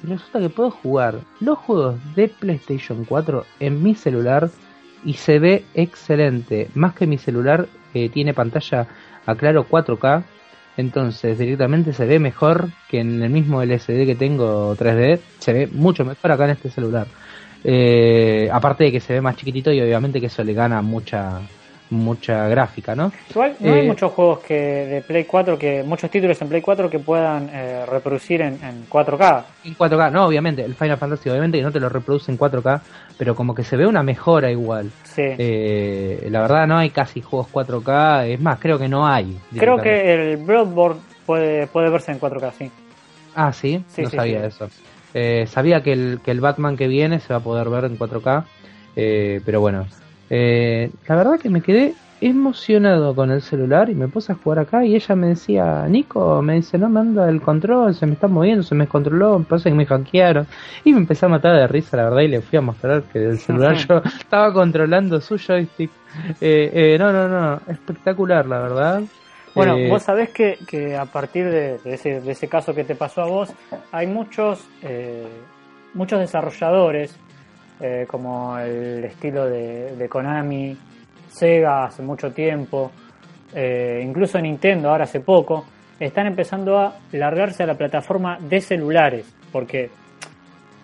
Y 0.03 0.07
resulta 0.07 0.39
que 0.39 0.49
puedo 0.49 0.71
jugar 0.71 1.15
los 1.39 1.57
juegos 1.57 1.95
de 2.15 2.29
PlayStation 2.29 3.03
4 3.05 3.45
en 3.59 3.83
mi 3.83 3.95
celular 3.95 4.49
y 5.03 5.13
se 5.13 5.39
ve 5.39 5.65
excelente. 5.73 6.69
Más 6.73 6.93
que 6.93 7.07
mi 7.07 7.17
celular 7.17 7.67
eh, 7.93 8.09
tiene 8.09 8.33
pantalla 8.33 8.87
a 9.25 9.35
claro 9.35 9.65
4K, 9.67 10.23
entonces 10.79 11.37
directamente 11.37 11.91
se 11.91 12.05
ve 12.05 12.19
mejor 12.19 12.69
que 12.87 13.01
en 13.01 13.21
el 13.21 13.29
mismo 13.29 13.61
LCD 13.61 14.05
que 14.05 14.15
tengo 14.17 14.75
3D, 14.77 15.19
se 15.39 15.51
ve 15.51 15.67
mucho 15.67 16.05
mejor 16.05 16.31
acá 16.31 16.45
en 16.45 16.51
este 16.51 16.69
celular. 16.69 17.05
Eh, 17.65 18.49
aparte 18.51 18.85
de 18.85 18.91
que 18.93 19.01
se 19.01 19.13
ve 19.13 19.21
más 19.21 19.35
chiquitito 19.35 19.73
y 19.73 19.81
obviamente 19.81 20.21
que 20.21 20.27
eso 20.27 20.41
le 20.41 20.53
gana 20.53 20.81
mucha 20.81 21.41
mucha 21.89 22.47
gráfica, 22.47 22.95
¿no? 22.95 23.11
Igual 23.29 23.55
no 23.59 23.73
hay 23.73 23.79
eh, 23.79 23.87
muchos 23.87 24.11
juegos 24.11 24.39
que 24.39 24.53
de 24.53 25.01
Play 25.01 25.25
4 25.25 25.57
que 25.57 25.83
muchos 25.83 26.09
títulos 26.09 26.39
en 26.41 26.49
Play 26.49 26.61
4 26.61 26.89
que 26.89 26.99
puedan 26.99 27.49
eh, 27.51 27.85
reproducir 27.85 28.41
en, 28.41 28.59
4K. 28.89 29.43
En 29.65 29.75
4K, 29.75 30.11
no, 30.11 30.25
obviamente, 30.25 30.63
el 30.63 30.75
Final 30.75 30.97
Fantasy 30.97 31.29
obviamente 31.29 31.57
que 31.57 31.63
no 31.63 31.71
te 31.71 31.79
lo 31.79 31.89
reproduce 31.89 32.31
en 32.31 32.37
4K, 32.37 32.81
pero 33.17 33.35
como 33.35 33.55
que 33.55 33.63
se 33.63 33.75
ve 33.75 33.87
una 33.87 34.03
mejora 34.03 34.51
igual. 34.51 34.91
Sí. 35.03 35.23
Eh, 35.25 36.27
la 36.29 36.41
verdad 36.41 36.67
no 36.67 36.77
hay 36.77 36.91
casi 36.91 37.21
juegos 37.21 37.47
4K, 37.51 38.27
es 38.27 38.39
más, 38.39 38.59
creo 38.59 38.77
que 38.77 38.87
no 38.87 39.07
hay. 39.07 39.37
Creo 39.57 39.77
que 39.77 40.13
el 40.13 40.37
Bloodborne 40.37 41.01
puede 41.25 41.67
puede 41.67 41.89
verse 41.89 42.11
en 42.11 42.19
4K, 42.19 42.51
sí. 42.57 42.71
Ah, 43.35 43.53
sí, 43.53 43.83
no 43.97 44.09
sabía 44.09 44.45
eso. 44.45 44.69
sabía 45.47 45.81
que 45.81 45.93
el, 45.93 46.19
que 46.23 46.31
el 46.31 46.41
Batman 46.41 46.77
que 46.77 46.87
viene 46.87 47.19
se 47.19 47.33
va 47.33 47.39
a 47.39 47.43
poder 47.43 47.69
ver 47.69 47.85
en 47.85 47.97
4K, 47.97 48.43
pero 49.45 49.61
bueno, 49.61 49.87
eh, 50.29 50.91
la 51.07 51.15
verdad 51.15 51.39
que 51.39 51.49
me 51.49 51.61
quedé 51.61 51.95
emocionado 52.21 53.15
con 53.15 53.31
el 53.31 53.41
celular 53.41 53.89
y 53.89 53.95
me 53.95 54.09
puse 54.09 54.33
a 54.33 54.35
jugar 54.35 54.59
acá 54.59 54.85
y 54.85 54.95
ella 54.95 55.15
me 55.15 55.27
decía, 55.27 55.85
Nico, 55.87 56.41
me 56.41 56.55
dice, 56.55 56.77
no 56.77 56.89
me 56.89 56.99
anda 56.99 57.29
el 57.29 57.41
control, 57.41 57.95
se 57.95 58.05
me 58.05 58.13
está 58.13 58.27
moviendo, 58.27 58.63
se 58.63 58.75
me 58.75 58.83
descontroló, 58.83 59.39
me 59.39 59.45
parece 59.45 59.69
que 59.69 59.75
me 59.75 59.85
hackearon. 59.85 60.45
Y 60.83 60.91
me 60.91 60.99
empecé 60.99 61.25
a 61.25 61.29
matar 61.29 61.55
de 61.55 61.67
risa, 61.67 61.97
la 61.97 62.03
verdad, 62.05 62.21
y 62.21 62.27
le 62.27 62.41
fui 62.41 62.57
a 62.57 62.61
mostrar 62.61 63.03
que 63.03 63.23
el 63.23 63.39
celular 63.39 63.75
yo 63.87 64.01
estaba 64.19 64.51
controlando 64.53 65.21
su 65.21 65.37
joystick. 65.37 65.91
Eh, 66.41 66.71
eh, 66.73 66.97
no, 66.99 67.13
no, 67.13 67.27
no, 67.29 67.61
espectacular, 67.67 68.45
la 68.45 68.59
verdad. 68.59 69.01
Bueno, 69.55 69.77
vos 69.89 70.03
sabés 70.03 70.29
que, 70.29 70.57
que 70.67 70.95
a 70.95 71.05
partir 71.05 71.45
de, 71.49 71.79
ese, 71.85 72.21
de 72.21 72.31
ese 72.31 72.47
caso 72.47 72.75
que 72.75 72.83
te 72.83 72.95
pasó 72.95 73.21
a 73.21 73.25
vos, 73.25 73.51
hay 73.91 74.07
muchos, 74.07 74.63
muchos 75.93 76.19
desarrolladores 76.19 77.17
eh, 77.79 78.05
como 78.07 78.57
el 78.57 79.03
estilo 79.05 79.45
de, 79.45 80.07
Konami, 80.09 80.77
Sega 81.29 81.85
hace 81.85 82.01
mucho 82.01 82.31
tiempo, 82.31 82.91
eh, 83.53 84.03
incluso 84.05 84.39
Nintendo 84.39 84.89
ahora 84.89 85.05
hace 85.05 85.21
poco, 85.21 85.65
están 85.99 86.27
empezando 86.27 86.77
a 86.77 86.97
largarse 87.11 87.63
a 87.63 87.65
la 87.65 87.75
plataforma 87.75 88.37
de 88.39 88.61
celulares, 88.61 89.33
porque 89.51 89.89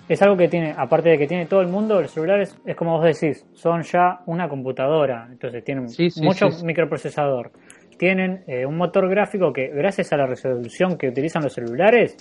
es 0.07 0.21
algo 0.21 0.37
que 0.37 0.47
tiene, 0.47 0.73
aparte 0.77 1.09
de 1.09 1.17
que 1.17 1.27
tiene 1.27 1.45
todo 1.47 1.61
el 1.61 1.67
mundo, 1.67 2.01
los 2.01 2.11
celulares 2.11 2.55
es 2.65 2.75
como 2.75 2.97
vos 2.97 3.05
decís, 3.05 3.45
son 3.53 3.81
ya 3.83 4.19
una 4.25 4.47
computadora, 4.47 5.27
entonces 5.31 5.63
tienen 5.63 5.87
mucho 6.21 6.47
microprocesador, 6.63 7.51
tienen 7.97 8.43
eh, 8.47 8.65
un 8.65 8.77
motor 8.77 9.09
gráfico 9.09 9.51
que 9.51 9.67
gracias 9.69 10.13
a 10.13 10.17
la 10.17 10.27
resolución 10.27 10.97
que 10.97 11.07
utilizan 11.07 11.43
los 11.43 11.53
celulares, 11.53 12.15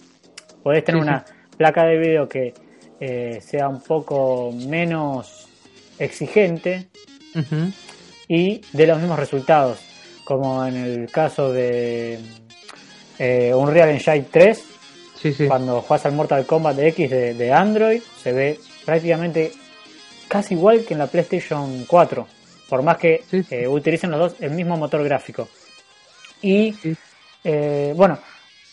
podés 0.62 0.84
tener 0.84 1.02
una 1.02 1.24
placa 1.58 1.84
de 1.84 1.98
video 1.98 2.28
que 2.28 2.54
eh, 3.00 3.40
sea 3.40 3.68
un 3.68 3.80
poco 3.80 4.52
menos 4.52 5.46
exigente 5.98 6.88
y 8.28 8.60
de 8.72 8.86
los 8.86 8.98
mismos 8.98 9.18
resultados, 9.18 9.78
como 10.24 10.64
en 10.64 10.76
el 10.76 11.10
caso 11.10 11.52
de 11.52 12.18
eh, 13.18 13.52
Unreal 13.54 13.90
Engine 13.90 14.26
3, 14.30 14.64
cuando 15.48 15.80
juegas 15.80 16.06
al 16.06 16.12
Mortal 16.12 16.46
Kombat 16.46 16.78
X 16.78 17.10
de, 17.10 17.52
Android, 17.52 18.02
se 18.22 18.32
ve 18.32 18.58
prácticamente 18.84 19.52
casi 20.28 20.54
igual 20.54 20.84
que 20.84 20.94
en 20.94 20.98
la 20.98 21.06
PlayStation 21.06 21.84
4, 21.86 22.26
por 22.68 22.82
más 22.82 22.98
que 22.98 23.24
eh, 23.50 23.66
utilicen 23.66 24.10
los 24.10 24.20
dos 24.20 24.34
el 24.40 24.50
mismo 24.50 24.76
motor 24.76 25.02
gráfico. 25.04 25.48
Y 26.42 26.74
eh, 27.42 27.92
bueno, 27.96 28.18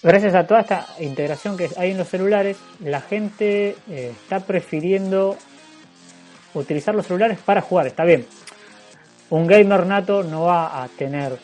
gracias 0.03 0.33
a 0.35 0.45
toda 0.47 0.61
esta 0.61 0.87
integración 0.99 1.57
que 1.57 1.69
hay 1.77 1.91
en 1.91 1.97
los 1.97 2.07
celulares, 2.07 2.57
la 2.83 3.01
gente 3.01 3.75
eh, 3.89 4.13
está 4.23 4.39
prefiriendo 4.39 5.37
utilizar 6.53 6.95
los 6.95 7.05
celulares 7.07 7.39
para 7.43 7.61
jugar. 7.61 7.87
Está 7.87 8.03
bien, 8.03 8.25
un 9.29 9.47
gamer 9.47 9.85
nato 9.85 10.23
no 10.23 10.43
va 10.43 10.83
a 10.83 10.87
tener, 10.89 11.37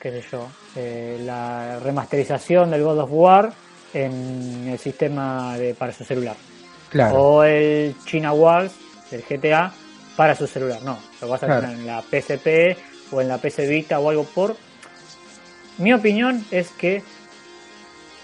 qué 0.00 0.10
sé 0.10 0.24
yo, 0.30 0.48
eh, 0.76 1.20
la 1.24 1.78
remasterización 1.80 2.70
del 2.70 2.82
God 2.84 2.98
of 3.00 3.10
War 3.12 3.52
en 3.94 4.68
el 4.68 4.78
sistema 4.78 5.56
de, 5.56 5.74
para 5.74 5.92
su 5.92 6.04
celular. 6.04 6.36
Claro. 6.90 7.16
O 7.16 7.44
el 7.44 7.94
China 8.04 8.32
Wars 8.32 8.72
del 9.10 9.22
GTA 9.22 9.72
para 10.16 10.34
su 10.34 10.46
celular. 10.46 10.80
No, 10.82 10.98
lo 11.20 11.28
vas 11.28 11.42
a 11.42 11.46
Claro. 11.46 11.62
tener 11.62 11.78
en 11.78 11.86
la 11.86 12.02
PSP 12.02 12.76
o 13.12 13.20
en 13.20 13.28
la 13.28 13.38
PC 13.38 13.66
Vita 13.66 13.98
o 13.98 14.10
algo 14.10 14.24
por. 14.24 14.56
Mi 15.78 15.92
opinión 15.92 16.44
es 16.50 16.70
que 16.70 17.02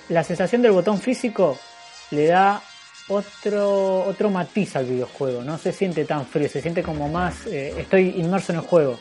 la 0.08 0.24
sensación 0.24 0.62
del 0.62 0.72
botón 0.72 0.98
físico 0.98 1.58
le 2.10 2.26
da 2.26 2.62
otro 3.08 4.04
otro 4.04 4.30
matiz 4.30 4.76
al 4.76 4.86
videojuego. 4.86 5.42
No 5.42 5.58
se 5.58 5.72
siente 5.72 6.04
tan 6.04 6.26
frío, 6.26 6.48
se 6.48 6.60
siente 6.62 6.82
como 6.82 7.08
más. 7.08 7.46
eh, 7.46 7.74
estoy 7.78 8.14
inmerso 8.16 8.52
en 8.52 8.58
el 8.58 8.64
juego. 8.64 8.98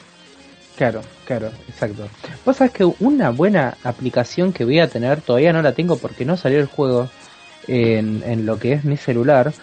Claro, 0.75 1.01
claro, 1.25 1.51
exacto. 1.69 2.07
Vos 2.43 2.57
sabés 2.57 2.73
que 2.73 2.83
una 2.83 3.29
buena 3.29 3.77
aplicación 3.83 4.51
que 4.51 4.65
voy 4.65 4.79
a 4.79 4.87
tener, 4.87 5.21
todavía 5.21 5.53
no 5.53 5.61
la 5.61 5.73
tengo 5.73 5.97
porque 5.97 6.25
no 6.25 6.35
salió 6.35 6.59
el 6.59 6.65
juego 6.65 7.09
en, 7.67 8.23
en 8.25 8.45
lo 8.45 8.57
que 8.57 8.73
es 8.73 8.83
mi 8.83 8.97
celular, 8.97 9.53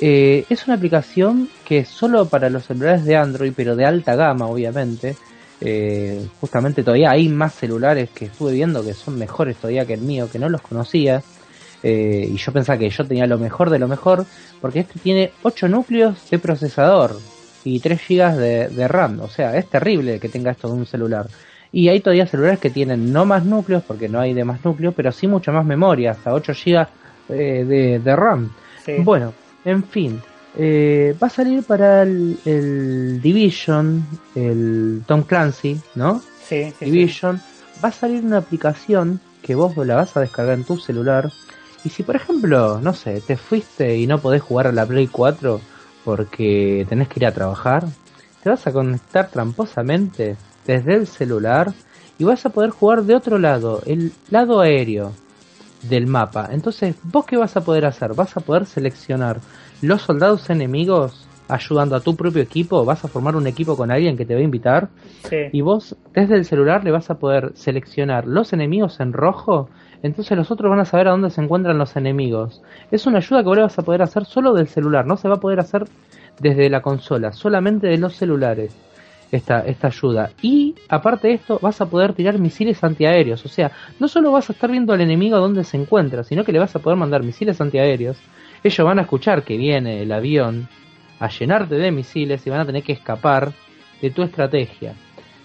eh, 0.00 0.44
es 0.50 0.66
una 0.66 0.74
aplicación 0.74 1.48
que 1.64 1.78
es 1.78 1.88
solo 1.88 2.28
para 2.28 2.50
los 2.50 2.66
celulares 2.66 3.04
de 3.04 3.16
Android, 3.16 3.52
pero 3.56 3.76
de 3.76 3.86
alta 3.86 4.14
gama, 4.16 4.46
obviamente. 4.46 5.16
Eh, 5.60 6.26
justamente 6.40 6.82
todavía 6.82 7.10
hay 7.10 7.28
más 7.28 7.54
celulares 7.54 8.10
que 8.10 8.26
estuve 8.26 8.52
viendo 8.52 8.84
que 8.84 8.92
son 8.92 9.18
mejores 9.18 9.56
todavía 9.56 9.86
que 9.86 9.94
el 9.94 10.02
mío, 10.02 10.28
que 10.30 10.38
no 10.38 10.48
los 10.48 10.60
conocía. 10.60 11.22
Eh, 11.82 12.28
y 12.32 12.36
yo 12.36 12.52
pensaba 12.52 12.78
que 12.78 12.88
yo 12.88 13.06
tenía 13.06 13.26
lo 13.26 13.38
mejor 13.38 13.70
de 13.70 13.78
lo 13.78 13.88
mejor, 13.88 14.24
porque 14.60 14.80
este 14.80 14.98
tiene 14.98 15.32
8 15.42 15.68
núcleos 15.68 16.30
de 16.30 16.38
procesador 16.38 17.16
y 17.64 17.80
3 17.80 18.00
GB 18.08 18.36
de, 18.36 18.68
de 18.68 18.88
RAM. 18.88 19.20
O 19.20 19.28
sea, 19.28 19.56
es 19.56 19.68
terrible 19.68 20.18
que 20.18 20.28
tenga 20.28 20.50
esto 20.50 20.68
de 20.68 20.74
un 20.74 20.86
celular. 20.86 21.26
Y 21.72 21.88
hay 21.88 22.00
todavía 22.00 22.26
celulares 22.26 22.58
que 22.58 22.70
tienen 22.70 23.12
no 23.12 23.24
más 23.26 23.44
núcleos, 23.44 23.82
porque 23.82 24.08
no 24.08 24.20
hay 24.20 24.34
de 24.34 24.44
más 24.44 24.64
núcleos, 24.64 24.94
pero 24.94 25.12
sí 25.12 25.26
mucha 25.26 25.52
más 25.52 25.64
memoria, 25.64 26.12
hasta 26.12 26.32
8 26.32 26.52
GB 26.52 26.86
eh, 27.28 27.64
de, 27.64 27.98
de 27.98 28.16
RAM. 28.16 28.50
Sí. 28.84 28.94
Bueno, 28.98 29.32
en 29.64 29.84
fin. 29.84 30.20
Eh, 30.56 31.14
va 31.22 31.26
a 31.26 31.30
salir 31.30 31.62
para 31.62 32.02
el, 32.02 32.38
el 32.44 33.20
Division, 33.20 34.06
el 34.34 35.02
Tom 35.06 35.22
Clancy, 35.22 35.80
¿no? 35.94 36.20
Sí, 36.42 36.64
sí, 36.64 36.74
sí. 36.78 36.84
Division. 36.86 37.40
Va 37.84 37.90
a 37.90 37.92
salir 37.92 38.24
una 38.24 38.38
aplicación 38.38 39.20
que 39.42 39.54
vos 39.54 39.76
la 39.76 39.96
vas 39.96 40.16
a 40.16 40.20
descargar 40.20 40.54
en 40.54 40.64
tu 40.64 40.78
celular. 40.78 41.30
Y 41.84 41.90
si 41.90 42.02
por 42.02 42.16
ejemplo, 42.16 42.80
no 42.80 42.94
sé, 42.94 43.20
te 43.20 43.36
fuiste 43.36 43.96
y 43.96 44.06
no 44.06 44.18
podés 44.18 44.42
jugar 44.42 44.66
a 44.66 44.72
la 44.72 44.86
Play 44.86 45.06
4 45.06 45.60
porque 46.04 46.86
tenés 46.88 47.08
que 47.08 47.20
ir 47.20 47.26
a 47.26 47.32
trabajar, 47.32 47.84
te 48.42 48.48
vas 48.48 48.66
a 48.66 48.72
conectar 48.72 49.28
tramposamente 49.28 50.36
desde 50.66 50.94
el 50.94 51.06
celular 51.06 51.72
y 52.18 52.24
vas 52.24 52.46
a 52.46 52.50
poder 52.50 52.70
jugar 52.70 53.02
de 53.02 53.14
otro 53.14 53.38
lado, 53.38 53.82
el 53.86 54.12
lado 54.30 54.60
aéreo 54.60 55.12
del 55.82 56.06
mapa. 56.06 56.48
Entonces, 56.50 56.96
¿vos 57.02 57.26
qué 57.26 57.36
vas 57.36 57.56
a 57.56 57.62
poder 57.62 57.84
hacer? 57.84 58.14
Vas 58.14 58.36
a 58.36 58.40
poder 58.40 58.66
seleccionar 58.66 59.40
los 59.82 60.02
soldados 60.02 60.48
enemigos 60.50 61.26
ayudando 61.48 61.94
a 61.94 62.00
tu 62.00 62.16
propio 62.16 62.42
equipo, 62.42 62.84
vas 62.84 63.04
a 63.04 63.08
formar 63.08 63.36
un 63.36 63.46
equipo 63.46 63.76
con 63.76 63.90
alguien 63.90 64.16
que 64.16 64.24
te 64.26 64.34
va 64.34 64.40
a 64.40 64.42
invitar 64.44 64.88
Sí. 65.28 65.36
y 65.52 65.60
vos 65.60 65.94
desde 66.12 66.34
el 66.34 66.44
celular 66.44 66.82
le 66.82 66.90
vas 66.90 67.08
a 67.10 67.18
poder 67.18 67.52
seleccionar 67.54 68.26
los 68.26 68.52
enemigos 68.52 68.98
en 68.98 69.12
rojo, 69.12 69.68
entonces 70.02 70.36
los 70.36 70.50
otros 70.50 70.70
van 70.70 70.80
a 70.80 70.84
saber 70.84 71.06
a 71.08 71.12
dónde 71.12 71.30
se 71.30 71.40
encuentran 71.40 71.78
los 71.78 71.94
enemigos. 71.96 72.62
Es 72.90 73.06
una 73.06 73.18
ayuda 73.18 73.42
que 73.42 73.48
vos 73.48 73.56
le 73.56 73.62
vas 73.62 73.78
a 73.78 73.82
poder 73.82 74.02
hacer 74.02 74.24
solo 74.24 74.54
del 74.54 74.66
celular, 74.68 75.06
no 75.06 75.16
se 75.16 75.28
va 75.28 75.36
a 75.36 75.40
poder 75.40 75.60
hacer 75.60 75.84
desde 76.40 76.68
la 76.68 76.82
consola, 76.82 77.32
solamente 77.32 77.86
de 77.86 77.98
los 77.98 78.16
celulares 78.16 78.74
esta, 79.32 79.60
esta 79.60 79.88
ayuda. 79.88 80.30
Y 80.42 80.74
aparte 80.88 81.28
de 81.28 81.34
esto, 81.34 81.58
vas 81.62 81.80
a 81.80 81.86
poder 81.86 82.12
tirar 82.12 82.38
misiles 82.38 82.82
antiaéreos, 82.84 83.44
o 83.44 83.48
sea, 83.48 83.70
no 84.00 84.08
solo 84.08 84.32
vas 84.32 84.50
a 84.50 84.52
estar 84.52 84.70
viendo 84.70 84.92
al 84.92 85.00
enemigo 85.00 85.38
dónde 85.38 85.64
se 85.64 85.76
encuentra, 85.76 86.24
sino 86.24 86.44
que 86.44 86.52
le 86.52 86.58
vas 86.58 86.74
a 86.74 86.80
poder 86.80 86.98
mandar 86.98 87.22
misiles 87.22 87.60
antiaéreos. 87.60 88.16
Ellos 88.66 88.84
van 88.84 88.98
a 88.98 89.02
escuchar 89.02 89.44
que 89.44 89.56
viene 89.56 90.02
el 90.02 90.10
avión 90.10 90.68
a 91.20 91.28
llenarte 91.28 91.76
de 91.76 91.92
misiles 91.92 92.44
y 92.44 92.50
van 92.50 92.60
a 92.60 92.66
tener 92.66 92.82
que 92.82 92.94
escapar 92.94 93.52
de 94.02 94.10
tu 94.10 94.24
estrategia. 94.24 94.92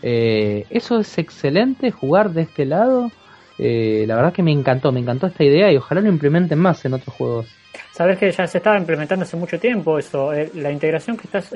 Eh, 0.02 0.66
eso 0.72 1.00
es 1.00 1.18
excelente 1.20 1.92
jugar 1.92 2.32
de 2.32 2.42
este 2.42 2.66
lado. 2.66 3.12
Eh, 3.60 4.06
la 4.08 4.16
verdad 4.16 4.34
que 4.34 4.42
me 4.42 4.52
encantó, 4.52 4.92
me 4.92 5.02
encantó 5.02 5.28
esta 5.28 5.44
idea 5.44 5.72
y 5.72 5.78
ojalá 5.78 6.02
lo 6.02 6.10
implementen 6.10 6.58
más 6.58 6.84
en 6.84 6.96
otros 6.96 7.16
juegos. 7.16 7.48
Sabes 7.92 8.18
que 8.18 8.32
ya 8.32 8.48
se 8.48 8.58
estaba 8.58 8.80
implementando 8.80 9.24
hace 9.24 9.38
mucho 9.38 9.60
tiempo 9.60 10.00
eso, 10.00 10.34
eh, 10.34 10.50
la 10.56 10.72
integración 10.72 11.16
que 11.16 11.28
estás 11.28 11.52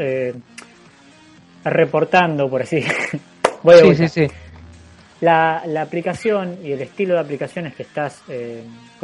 reportando, 1.63 2.47
por 2.47 2.61
así. 2.61 2.86
Voy 3.63 3.80
Sí, 3.80 3.95
sí, 3.95 4.07
sí. 4.07 4.28
La, 5.22 5.63
la 5.66 5.82
aplicación 5.82 6.59
y 6.63 6.74
el 6.74 6.82
estilo 6.82 7.16
de 7.16 7.22
aplicaciones 7.22 7.74
que 7.74 7.82
estás 7.82 8.22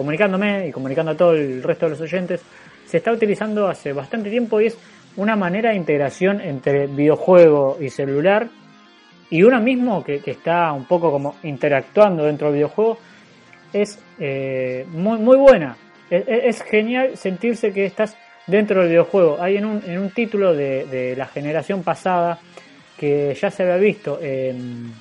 comunicándome 0.01 0.67
y 0.67 0.71
comunicando 0.71 1.11
a 1.11 1.15
todo 1.17 1.33
el 1.33 1.61
resto 1.63 1.85
de 1.85 1.91
los 1.91 2.01
oyentes 2.01 2.41
se 2.85 2.97
está 2.97 3.11
utilizando 3.11 3.67
hace 3.67 3.93
bastante 3.93 4.29
tiempo 4.29 4.59
y 4.59 4.65
es 4.67 4.77
una 5.15 5.35
manera 5.35 5.69
de 5.69 5.75
integración 5.77 6.41
entre 6.41 6.87
videojuego 6.87 7.77
y 7.79 7.89
celular 7.89 8.47
y 9.29 9.43
uno 9.43 9.61
mismo 9.61 10.03
que, 10.03 10.21
está 10.25 10.71
un 10.73 10.85
poco 10.85 11.11
como 11.11 11.35
interactuando 11.43 12.25
dentro 12.25 12.47
del 12.47 12.55
videojuego 12.55 12.97
es 13.71 13.97
eh, 14.19 14.85
muy, 14.91 15.17
muy 15.19 15.37
buena. 15.37 15.77
Es, 16.09 16.23
es- 16.27 16.43
es 16.57 16.61
genial 16.63 17.15
sentirse 17.15 17.71
que 17.71 17.85
estás 17.85 18.17
dentro 18.47 18.81
del 18.81 18.89
videojuego. 18.89 19.37
Hay 19.39 19.55
en 19.55 19.65
un, 19.65 19.81
en 19.87 19.99
un 19.99 20.09
título 20.09 20.53
de, 20.53 21.13
la 21.17 21.27
generación 21.27 21.81
pasada 21.83 22.39
que 22.97 23.33
ya 23.39 23.49
se 23.49 23.63
había 23.63 23.77
visto. 23.77 24.19
em, 24.21 24.91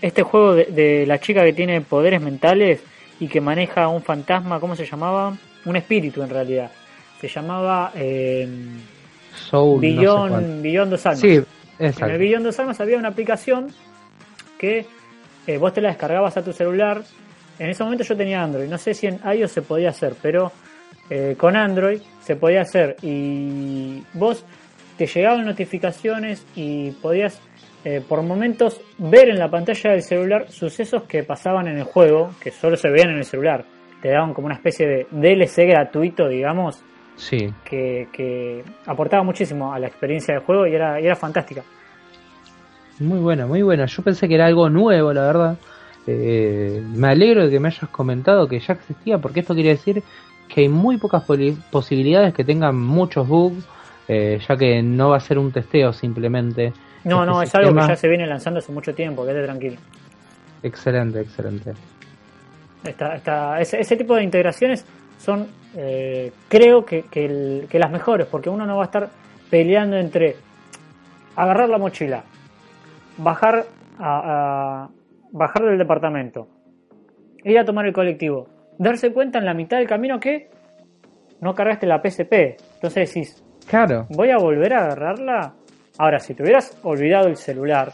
este 0.00 0.22
juego 0.22 0.54
de 0.54 1.04
la 1.06 1.18
chica 1.18 1.42
que 1.42 1.52
tiene 1.52 1.80
poderes 1.80 2.20
mentales 2.22 2.80
y 3.20 3.28
que 3.28 3.40
maneja 3.40 3.88
un 3.88 4.02
fantasma, 4.02 4.60
¿cómo 4.60 4.76
se 4.76 4.86
llamaba? 4.86 5.36
Un 5.64 5.76
espíritu 5.76 6.22
en 6.22 6.30
realidad. 6.30 6.70
Se 7.20 7.28
llamaba 7.28 7.92
eh, 7.94 8.48
Soul, 9.34 9.80
no 9.94 10.38
sé 10.60 10.72
Dos 10.90 11.06
Almas. 11.06 11.20
Sí, 11.20 11.34
en 11.78 11.86
exacto. 11.86 12.12
el 12.12 12.18
Beyond 12.18 12.44
Dos 12.44 12.58
Almas 12.58 12.80
había 12.80 12.98
una 12.98 13.08
aplicación 13.08 13.72
que 14.58 14.86
eh, 15.46 15.58
vos 15.58 15.72
te 15.72 15.80
la 15.80 15.88
descargabas 15.88 16.36
a 16.36 16.44
tu 16.44 16.52
celular. 16.52 17.02
En 17.58 17.70
ese 17.70 17.82
momento 17.82 18.04
yo 18.04 18.16
tenía 18.16 18.42
Android. 18.42 18.68
No 18.68 18.78
sé 18.78 18.94
si 18.94 19.06
en 19.06 19.20
iOS 19.24 19.50
se 19.50 19.62
podía 19.62 19.90
hacer, 19.90 20.14
pero 20.20 20.52
eh, 21.10 21.34
con 21.36 21.56
Android 21.56 22.00
se 22.20 22.36
podía 22.36 22.62
hacer. 22.62 22.96
Y 23.02 24.02
vos 24.12 24.44
te 24.96 25.06
llegaban 25.06 25.44
notificaciones 25.44 26.44
y 26.54 26.90
podías 26.92 27.40
eh, 27.84 28.02
por 28.06 28.22
momentos 28.22 28.80
ver 28.98 29.28
en 29.28 29.38
la 29.38 29.50
pantalla 29.50 29.90
del 29.92 30.02
celular 30.02 30.50
sucesos 30.50 31.04
que 31.04 31.22
pasaban 31.22 31.68
en 31.68 31.78
el 31.78 31.84
juego, 31.84 32.30
que 32.40 32.50
solo 32.50 32.76
se 32.76 32.90
veían 32.90 33.10
en 33.10 33.18
el 33.18 33.24
celular. 33.24 33.64
Te 34.02 34.10
daban 34.10 34.34
como 34.34 34.46
una 34.46 34.56
especie 34.56 34.86
de 34.86 35.06
DLC 35.10 35.66
gratuito, 35.66 36.28
digamos, 36.28 36.82
Sí, 37.16 37.52
que, 37.64 38.06
que 38.12 38.62
aportaba 38.86 39.24
muchísimo 39.24 39.72
a 39.72 39.78
la 39.80 39.88
experiencia 39.88 40.34
del 40.34 40.44
juego 40.44 40.66
y 40.68 40.74
era, 40.74 41.00
y 41.00 41.06
era 41.06 41.16
fantástica. 41.16 41.64
muy 43.00 43.18
buena, 43.18 43.46
muy 43.46 43.62
buena. 43.62 43.86
Yo 43.86 44.02
pensé 44.02 44.28
que 44.28 44.34
era 44.34 44.46
algo 44.46 44.68
nuevo, 44.70 45.12
la 45.12 45.22
verdad. 45.26 45.58
Eh, 46.06 46.80
me 46.94 47.08
alegro 47.08 47.44
de 47.44 47.50
que 47.50 47.60
me 47.60 47.68
hayas 47.68 47.90
comentado 47.90 48.48
que 48.48 48.60
ya 48.60 48.74
existía, 48.74 49.18
porque 49.18 49.40
esto 49.40 49.54
quiere 49.54 49.70
decir 49.70 50.02
que 50.48 50.62
hay 50.62 50.68
muy 50.68 50.96
pocas 50.96 51.24
posibilidades 51.70 52.32
que 52.34 52.44
tengan 52.44 52.76
muchos 52.80 53.26
bugs, 53.28 53.66
eh, 54.08 54.40
ya 54.48 54.56
que 54.56 54.82
no 54.82 55.10
va 55.10 55.16
a 55.18 55.20
ser 55.20 55.38
un 55.38 55.52
testeo 55.52 55.92
simplemente. 55.92 56.72
No, 57.04 57.20
Este 57.22 57.26
no, 57.32 57.42
es 57.42 57.54
algo 57.54 57.74
que 57.74 57.88
ya 57.88 57.96
se 57.96 58.08
viene 58.08 58.26
lanzando 58.26 58.58
hace 58.58 58.72
mucho 58.72 58.94
tiempo, 58.94 59.24
quédate 59.24 59.44
tranquilo. 59.44 59.76
Excelente, 60.62 61.20
excelente. 61.20 61.72
Esta, 62.84 63.14
esta- 63.16 63.60
ese, 63.60 63.80
ese 63.80 63.96
tipo 63.96 64.14
de 64.14 64.22
integraciones 64.24 64.84
son, 65.18 65.48
eh, 65.76 66.32
creo 66.48 66.84
que, 66.84 67.02
que, 67.04 67.24
el- 67.26 67.66
que 67.68 67.78
las 67.78 67.90
mejores, 67.90 68.26
porque 68.26 68.50
uno 68.50 68.66
no 68.66 68.76
va 68.76 68.82
a 68.82 68.86
estar 68.86 69.08
peleando 69.50 69.96
entre 69.96 70.36
agarrar 71.36 71.68
la 71.68 71.78
mochila, 71.78 72.24
bajar, 73.16 73.66
a, 73.98 74.84
a- 74.84 74.88
bajar 75.32 75.64
del 75.64 75.78
departamento, 75.78 76.48
ir 77.44 77.58
a 77.58 77.64
tomar 77.64 77.86
el 77.86 77.92
colectivo, 77.92 78.48
darse 78.78 79.12
cuenta 79.12 79.38
en 79.38 79.44
la 79.44 79.54
mitad 79.54 79.78
del 79.78 79.88
camino 79.88 80.18
que 80.20 80.50
no 81.40 81.54
cargaste 81.54 81.86
la 81.86 82.00
PSP. 82.02 82.56
Entonces 82.74 83.08
decís, 83.14 83.44
Claro, 83.68 84.06
voy 84.10 84.30
a 84.30 84.38
volver 84.38 84.72
a 84.74 84.84
agarrarla. 84.86 85.52
Ahora, 85.98 86.20
si 86.20 86.34
te 86.34 86.42
hubieras 86.42 86.72
olvidado 86.82 87.26
el 87.28 87.36
celular, 87.36 87.92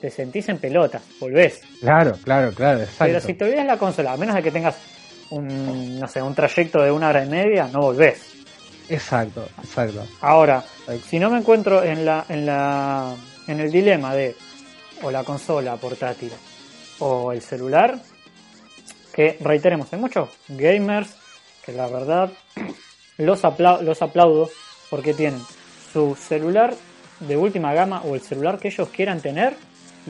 te 0.00 0.10
sentís 0.10 0.48
en 0.48 0.58
pelota, 0.58 1.00
volvés. 1.18 1.60
claro, 1.80 2.16
claro, 2.22 2.52
claro, 2.52 2.80
exacto. 2.80 3.04
Pero 3.04 3.20
si 3.20 3.34
te 3.34 3.44
olvidas 3.44 3.66
la 3.66 3.78
consola, 3.78 4.12
a 4.12 4.16
menos 4.16 4.34
de 4.34 4.42
que 4.42 4.50
tengas 4.50 4.76
un, 5.30 5.98
no 5.98 6.06
sé, 6.06 6.20
un 6.22 6.34
trayecto 6.34 6.82
de 6.82 6.90
una 6.90 7.08
hora 7.08 7.24
y 7.24 7.28
media, 7.28 7.66
no 7.72 7.80
volvés. 7.80 8.20
Exacto, 8.88 9.48
exacto. 9.62 10.06
Ahora, 10.20 10.64
si 11.08 11.18
no 11.18 11.30
me 11.30 11.38
encuentro 11.38 11.82
en 11.82 12.04
la, 12.04 12.24
en 12.28 12.44
la, 12.44 13.14
en 13.46 13.60
el 13.60 13.70
dilema 13.70 14.14
de 14.14 14.34
o 15.02 15.10
la 15.10 15.22
consola 15.24 15.76
portátil 15.76 16.32
o 16.98 17.32
el 17.32 17.40
celular, 17.40 17.98
que 19.14 19.38
reiteremos, 19.40 19.92
hay 19.92 19.98
muchos 19.98 20.28
gamers 20.48 21.14
que 21.64 21.72
la 21.72 21.86
verdad 21.88 22.30
los, 23.18 23.44
apla- 23.44 23.80
los 23.80 24.02
aplaudo 24.02 24.50
porque 24.90 25.14
tienen 25.14 25.40
su 25.92 26.14
celular 26.16 26.74
de 27.20 27.36
última 27.36 27.74
gama 27.74 28.02
o 28.02 28.14
el 28.14 28.20
celular 28.20 28.58
que 28.58 28.68
ellos 28.68 28.88
quieran 28.88 29.20
tener 29.20 29.54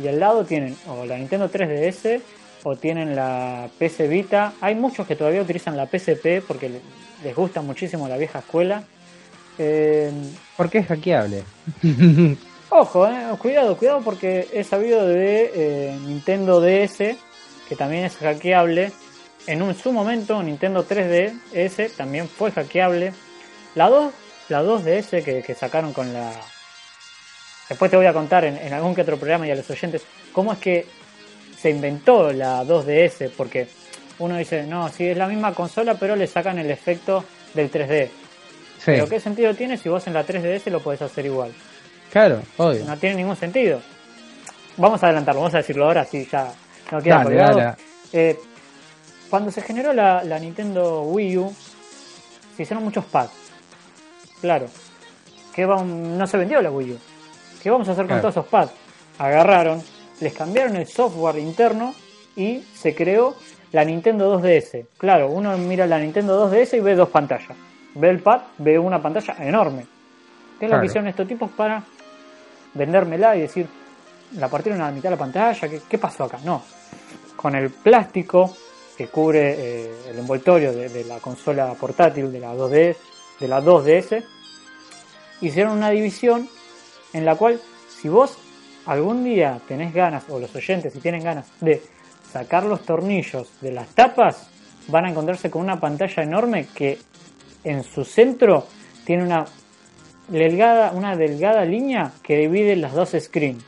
y 0.03 0.07
al 0.09 0.21
lado 0.21 0.45
tienen 0.45 0.77
o 0.87 1.05
la 1.05 1.19
Nintendo 1.19 1.51
3DS 1.51 2.21
o 2.63 2.77
tienen 2.77 3.17
la 3.17 3.69
PS 3.79 4.09
Vita. 4.09 4.53
Hay 4.61 4.75
muchos 4.75 5.07
que 5.07 5.17
todavía 5.17 5.43
utilizan 5.43 5.77
la 5.77 5.87
PSP 5.87 6.43
porque 6.47 6.71
les 7.23 7.35
gusta 7.35 7.63
muchísimo 7.63 8.09
la 8.09 8.17
vieja 8.17 8.41
escuela. 8.41 8.85
Eh, 9.59 10.11
porque 10.57 10.79
es 10.79 10.87
hackeable. 10.87 11.43
ojo, 12.71 13.07
eh, 13.07 13.27
cuidado, 13.39 13.77
cuidado 13.77 14.01
porque 14.03 14.49
he 14.53 14.65
sabido 14.65 15.07
de 15.07 15.51
eh, 15.55 15.99
Nintendo 16.07 16.61
DS 16.61 17.17
que 17.69 17.77
también 17.77 18.05
es 18.05 18.17
hackeable. 18.17 18.93
En 19.47 19.63
un 19.63 19.75
su 19.75 19.93
momento 19.93 20.43
Nintendo 20.43 20.87
3DS 20.87 21.97
también 21.97 22.29
fue 22.29 22.53
hackeable. 22.53 23.13
La 23.75 23.89
2, 23.89 24.13
la 24.49 24.63
2DS 24.63 25.23
que, 25.25 25.43
que 25.43 25.55
sacaron 25.55 25.93
con 25.93 26.13
la 26.13 26.33
Después 27.71 27.89
te 27.89 27.97
voy 27.97 28.07
a 28.07 28.13
contar 28.13 28.45
en, 28.45 28.73
algún 28.73 28.97
que 28.97 29.03
otro 29.03 29.17
programa 29.17 29.47
y 29.47 29.53
a 29.53 29.55
los 29.55 29.71
oyentes 29.71 30.03
cómo 30.33 30.53
es 30.53 30.59
que 30.59 30.87
se 31.57 31.71
inventó 31.71 32.33
la 32.33 32.65
2DS, 32.65 33.31
porque 33.37 33.69
uno 34.19 34.37
dice, 34.37 34.65
no, 34.65 34.89
sí 34.89 35.07
es 35.07 35.17
la 35.17 35.29
misma 35.29 35.55
consola, 35.55 35.95
pero 35.95 36.17
le 36.17 36.27
sacan 36.27 36.59
el 36.59 36.69
efecto 36.69 37.25
del 37.55 37.71
3D. 37.71 38.09
Pero 38.85 39.09
¿qué 39.09 39.21
sentido 39.21 39.55
tiene 39.55 39.77
si 39.77 39.89
vos 39.89 40.05
en 40.09 40.15
la 40.15 40.27
3DS 40.27 40.69
lo 40.69 40.81
podés 40.81 41.01
hacer 41.03 41.27
igual? 41.27 41.53
Claro, 42.11 42.43
obvio. 42.57 42.85
No 42.85 42.97
tiene 42.97 43.17
ningún 43.17 43.37
sentido. 43.37 43.81
Vamos 44.77 45.01
a 45.05 45.07
adelantarlo, 45.07 45.43
vamos 45.43 45.55
a 45.55 45.59
decirlo 45.59 45.85
ahora, 45.85 46.05
si 46.05 46.27
ya 46.27 46.53
no 46.91 47.01
queda 47.01 47.23
colgado. 47.23 47.77
Eh, 48.13 48.37
cuando 49.29 49.53
se 49.53 49.63
generó 49.63 49.93
la, 49.93 50.25
la 50.25 50.41
Nintendo 50.41 51.03
Wii 51.03 51.39
U, 51.39 51.55
se 52.57 52.65
hicieron 52.65 52.83
muchos 52.83 53.05
pads. 53.05 53.31
Claro. 54.41 54.67
Que 55.55 55.65
no 55.67 56.27
se 56.27 56.37
vendió 56.37 56.61
la 56.61 56.73
Wii 56.73 56.93
U. 56.93 56.99
¿Qué 57.63 57.71
vamos 57.71 57.89
a 57.89 57.93
hacer 57.93 58.07
con 58.07 58.19
todos 58.21 58.35
esos 58.35 58.47
pads? 58.47 58.73
Agarraron, 59.19 59.83
les 60.21 60.33
cambiaron 60.33 60.77
el 60.77 60.87
software 60.87 61.39
interno 61.39 61.95
y 62.35 62.61
se 62.75 62.95
creó 62.95 63.37
la 63.73 63.85
Nintendo 63.85 64.41
2DS. 64.41 64.87
Claro, 64.97 65.29
uno 65.29 65.57
mira 65.59 65.87
la 65.87 65.99
Nintendo 65.99 66.51
2DS 66.51 66.79
y 66.79 66.81
ve 66.81 66.95
dos 66.95 67.11
pantallas. 67.11 67.57
Ve 67.95 68.09
el 68.09 68.21
pad, 68.21 68.41
ve 68.59 68.79
una 68.79 69.01
pantalla 69.03 69.37
enorme. 69.41 69.87
¿Qué 70.59 70.67
es 70.67 70.73
lo 70.73 70.81
que 70.81 70.87
hicieron 70.87 71.09
estos 71.09 71.27
tipos 71.27 71.51
para 71.51 71.83
vendérmela 72.75 73.37
y 73.37 73.43
decir, 73.43 73.67
la 74.37 74.49
partieron 74.49 74.81
a 74.81 74.87
la 74.87 74.93
mitad 74.93 75.11
de 75.11 75.17
la 75.17 75.19
pantalla? 75.19 75.69
¿Qué, 75.89 75.99
pasó 75.99 76.25
acá? 76.25 76.39
No. 76.45 76.63
Con 77.37 77.55
el 77.55 77.71
plástico 77.71 78.57
que 78.97 79.09
cubre 79.09 79.55
eh, 79.59 79.91
el 80.11 80.19
envoltorio 80.19 80.73
de, 80.73 80.89
de, 80.89 81.05
la 81.05 81.19
consola 81.19 81.73
portátil 81.75 82.31
de 82.31 82.41
la 82.41 82.55
2DS, 82.55 82.97
de 83.41 83.49
la 83.49 83.61
2DS, 83.61 84.25
hicieron 85.41 85.73
una 85.79 85.91
división 85.91 86.49
en 87.13 87.25
la 87.25 87.37
cual 87.37 87.61
si 87.89 88.09
vos 88.09 88.39
algún 88.87 89.25
día 89.25 89.61
tenés 89.69 89.93
ganas, 89.93 90.29
o 90.29 90.39
los 90.39 90.55
oyentes 90.55 90.93
si 90.93 91.01
tienen 91.01 91.23
ganas, 91.23 91.51
de 91.61 91.83
sacar 92.31 92.65
los 92.65 92.83
tornillos 92.83 93.61
de 93.61 93.73
las 93.73 93.89
tapas, 93.95 94.51
van 94.89 95.07
a 95.07 95.11
encontrarse 95.11 95.51
con 95.51 95.63
una 95.63 95.79
pantalla 95.79 96.23
enorme 96.23 96.67
que 96.75 96.99
en 97.65 97.83
su 97.83 98.05
centro 98.05 98.67
tiene 99.05 99.25
una 99.25 99.45
delgada, 100.29 100.93
una 100.93 101.17
delgada 101.17 101.65
línea 101.65 102.13
que 102.23 102.39
divide 102.39 102.77
las 102.77 102.95
dos 102.95 103.15
screens. 103.19 103.65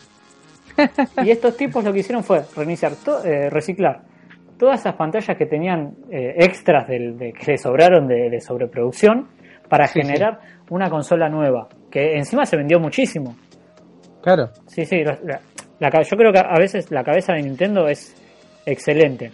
y 1.22 1.30
estos 1.30 1.57
tipos 1.57 1.84
lo 1.84 1.93
que 1.93 2.01
hicieron 2.01 2.24
fue 2.24 2.45
reiniciar, 2.57 2.93
eh, 3.24 3.51
reciclar 3.51 4.03
todas 4.62 4.80
esas 4.80 4.95
pantallas 4.95 5.36
que 5.36 5.47
tenían 5.47 5.97
eh, 6.09 6.34
extras 6.38 6.86
de, 6.86 7.34
que 7.36 7.53
le 7.53 7.59
sobraron 7.59 8.07
de, 8.07 8.40
sobreproducción 8.40 9.28
para 9.68 9.88
generar 9.88 10.38
una 10.70 10.88
consola 10.88 11.28
nueva 11.28 11.68
que 11.93 12.16
encima 12.16 12.47
se 12.47 12.57
vendió 12.57 12.80
muchísimo. 12.80 13.36
Claro. 14.22 14.51
Sí, 14.66 14.86
sí, 14.86 15.05
yo 15.05 16.16
creo 16.16 16.32
que 16.32 16.38
a 16.38 16.59
veces 16.59 16.90
la 16.90 17.05
cabeza 17.05 17.34
de 17.34 17.43
Nintendo 17.43 17.86
es 17.86 18.16
excelente. 18.64 19.30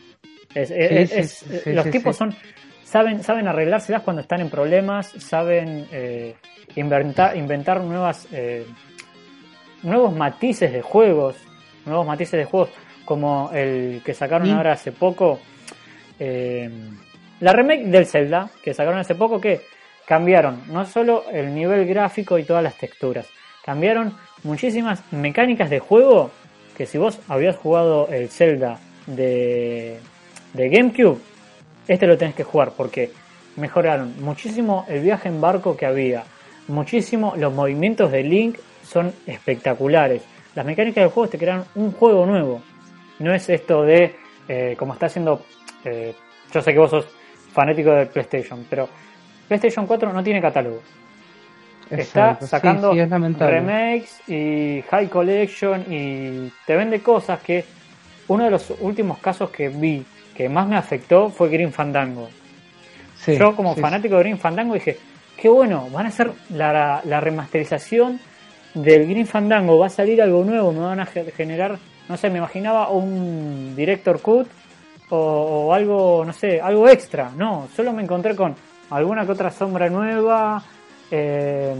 los 1.66 1.90
tipos 1.90 2.16
son 2.16 2.34
saben 2.82 3.22
saben 3.22 3.46
arreglárselas 3.46 4.02
cuando 4.02 4.22
están 4.22 4.40
en 4.40 4.50
problemas, 4.50 5.08
saben 5.18 5.86
eh, 5.92 6.34
inventar 6.74 7.36
inventar 7.36 7.80
nuevas 7.82 8.26
eh, 8.32 8.66
nuevos 9.82 10.16
matices 10.16 10.72
de 10.72 10.82
juegos, 10.82 11.36
nuevos 11.86 12.06
matices 12.06 12.40
de 12.40 12.44
juegos 12.44 12.70
como 13.04 13.50
el 13.52 14.02
que 14.04 14.14
sacaron 14.14 14.50
ahora 14.50 14.72
hace 14.72 14.90
poco. 14.90 15.38
Eh, 16.18 16.68
la 17.40 17.52
remake 17.52 17.84
del 17.84 18.06
Zelda 18.06 18.50
que 18.64 18.74
sacaron 18.74 18.98
hace 18.98 19.14
poco 19.14 19.40
que 19.40 19.60
cambiaron 20.08 20.62
no 20.68 20.86
solo 20.86 21.24
el 21.30 21.54
nivel 21.54 21.86
gráfico 21.86 22.38
y 22.38 22.44
todas 22.44 22.62
las 22.62 22.78
texturas, 22.78 23.26
cambiaron 23.62 24.14
muchísimas 24.42 25.02
mecánicas 25.12 25.68
de 25.68 25.80
juego 25.80 26.30
que 26.74 26.86
si 26.86 26.96
vos 26.96 27.20
habías 27.28 27.56
jugado 27.56 28.08
el 28.08 28.30
Zelda 28.30 28.78
de, 29.06 29.98
de 30.54 30.68
GameCube, 30.70 31.18
este 31.86 32.06
lo 32.06 32.16
tenés 32.16 32.34
que 32.34 32.42
jugar 32.42 32.72
porque 32.74 33.10
mejoraron 33.56 34.14
muchísimo 34.22 34.86
el 34.88 35.02
viaje 35.02 35.28
en 35.28 35.42
barco 35.42 35.76
que 35.76 35.84
había, 35.84 36.24
muchísimo 36.68 37.34
los 37.36 37.52
movimientos 37.52 38.10
de 38.10 38.22
Link 38.22 38.58
son 38.82 39.12
espectaculares. 39.26 40.22
Las 40.54 40.64
mecánicas 40.64 41.04
de 41.04 41.10
juego 41.10 41.28
te 41.28 41.38
crean 41.38 41.64
un 41.74 41.92
juego 41.92 42.24
nuevo. 42.24 42.62
No 43.18 43.34
es 43.34 43.48
esto 43.50 43.82
de, 43.82 44.16
eh, 44.48 44.74
como 44.78 44.94
está 44.94 45.06
haciendo, 45.06 45.42
eh, 45.84 46.14
yo 46.52 46.62
sé 46.62 46.72
que 46.72 46.78
vos 46.78 46.90
sos 46.90 47.06
fanático 47.52 47.90
del 47.90 48.08
PlayStation, 48.08 48.64
pero 48.70 48.88
PlayStation 49.48 49.86
4 49.86 50.12
no 50.12 50.22
tiene 50.22 50.40
catálogo. 50.40 50.80
Está 51.90 52.38
sacando 52.42 52.92
remakes 52.92 54.28
y 54.28 54.82
High 54.90 55.08
Collection 55.08 55.84
y 55.88 56.52
te 56.66 56.76
vende 56.76 57.00
cosas 57.00 57.40
que 57.40 57.64
uno 58.28 58.44
de 58.44 58.50
los 58.50 58.70
últimos 58.80 59.18
casos 59.18 59.50
que 59.50 59.70
vi 59.70 60.04
que 60.36 60.48
más 60.48 60.68
me 60.68 60.76
afectó 60.76 61.30
fue 61.30 61.48
Green 61.48 61.72
Fandango. 61.72 62.28
Yo 63.26 63.56
como 63.56 63.74
fanático 63.74 64.16
de 64.16 64.22
Green 64.22 64.38
Fandango 64.38 64.74
dije, 64.74 64.98
qué 65.36 65.48
bueno, 65.48 65.88
van 65.90 66.06
a 66.06 66.08
hacer 66.10 66.30
la, 66.50 67.00
remasterización 67.20 68.20
del 68.74 69.08
Green 69.08 69.26
Fandango, 69.26 69.78
va 69.78 69.86
a 69.86 69.90
salir 69.90 70.20
algo 70.22 70.44
nuevo, 70.44 70.72
me 70.72 70.80
van 70.80 71.00
a 71.00 71.06
generar, 71.06 71.78
no 72.08 72.16
sé, 72.16 72.30
me 72.30 72.38
imaginaba 72.38 72.90
un 72.90 73.74
director 73.74 74.20
cut 74.20 74.46
o, 75.08 75.16
o 75.16 75.74
algo, 75.74 76.22
no 76.24 76.32
sé, 76.32 76.60
algo 76.60 76.88
extra. 76.88 77.30
No, 77.34 77.68
solo 77.74 77.92
me 77.92 78.02
encontré 78.02 78.36
con 78.36 78.54
alguna 78.90 79.26
que 79.26 79.32
otra 79.32 79.50
sombra 79.50 79.88
nueva, 79.88 80.62
eh, 81.10 81.74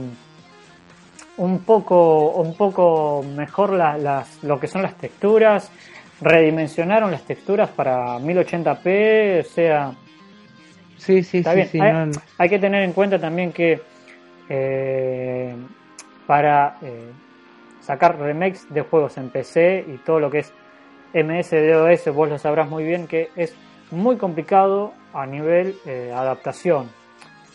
un 1.39 1.61
poco 1.61 2.31
un 2.33 2.55
poco 2.57 3.23
mejor 3.23 3.73
las, 3.73 4.43
lo 4.43 4.59
que 4.59 4.67
son 4.67 4.83
las 4.83 4.95
texturas, 4.97 5.71
redimensionaron 6.21 7.11
las 7.11 7.23
texturas 7.23 7.71
para 7.71 8.19
1080p, 8.19 9.41
o 9.41 9.45
sea, 9.45 9.93
sí, 10.97 11.23
sí, 11.23 11.39
está 11.39 11.55
bien. 11.55 12.11
hay, 12.39 12.49
que 12.49 12.59
tener 12.59 12.83
en 12.83 12.93
cuenta 12.93 13.19
también 13.19 13.53
que 13.53 13.81
eh, 14.49 15.55
para 16.27 16.79
eh, 16.83 17.11
sacar 17.81 18.19
remakes 18.19 18.67
de 18.69 18.83
juegos 18.83 19.17
en 19.17 19.31
PC 19.31 19.85
y 19.89 19.99
todo 19.99 20.21
lo 20.21 20.31
que 20.31 20.41
es 20.41 20.53
MS-DOS, 21.15 22.15
vos 22.15 22.29
lo 22.29 22.39
sabrás 22.39 22.69
muy 22.69 22.85
bien 22.85 23.07
que 23.07 23.31
es 23.37 23.55
muy 23.91 24.17
complicado 24.17 24.93
a 25.15 25.25
nivel 25.25 25.77
adaptación 26.15 26.98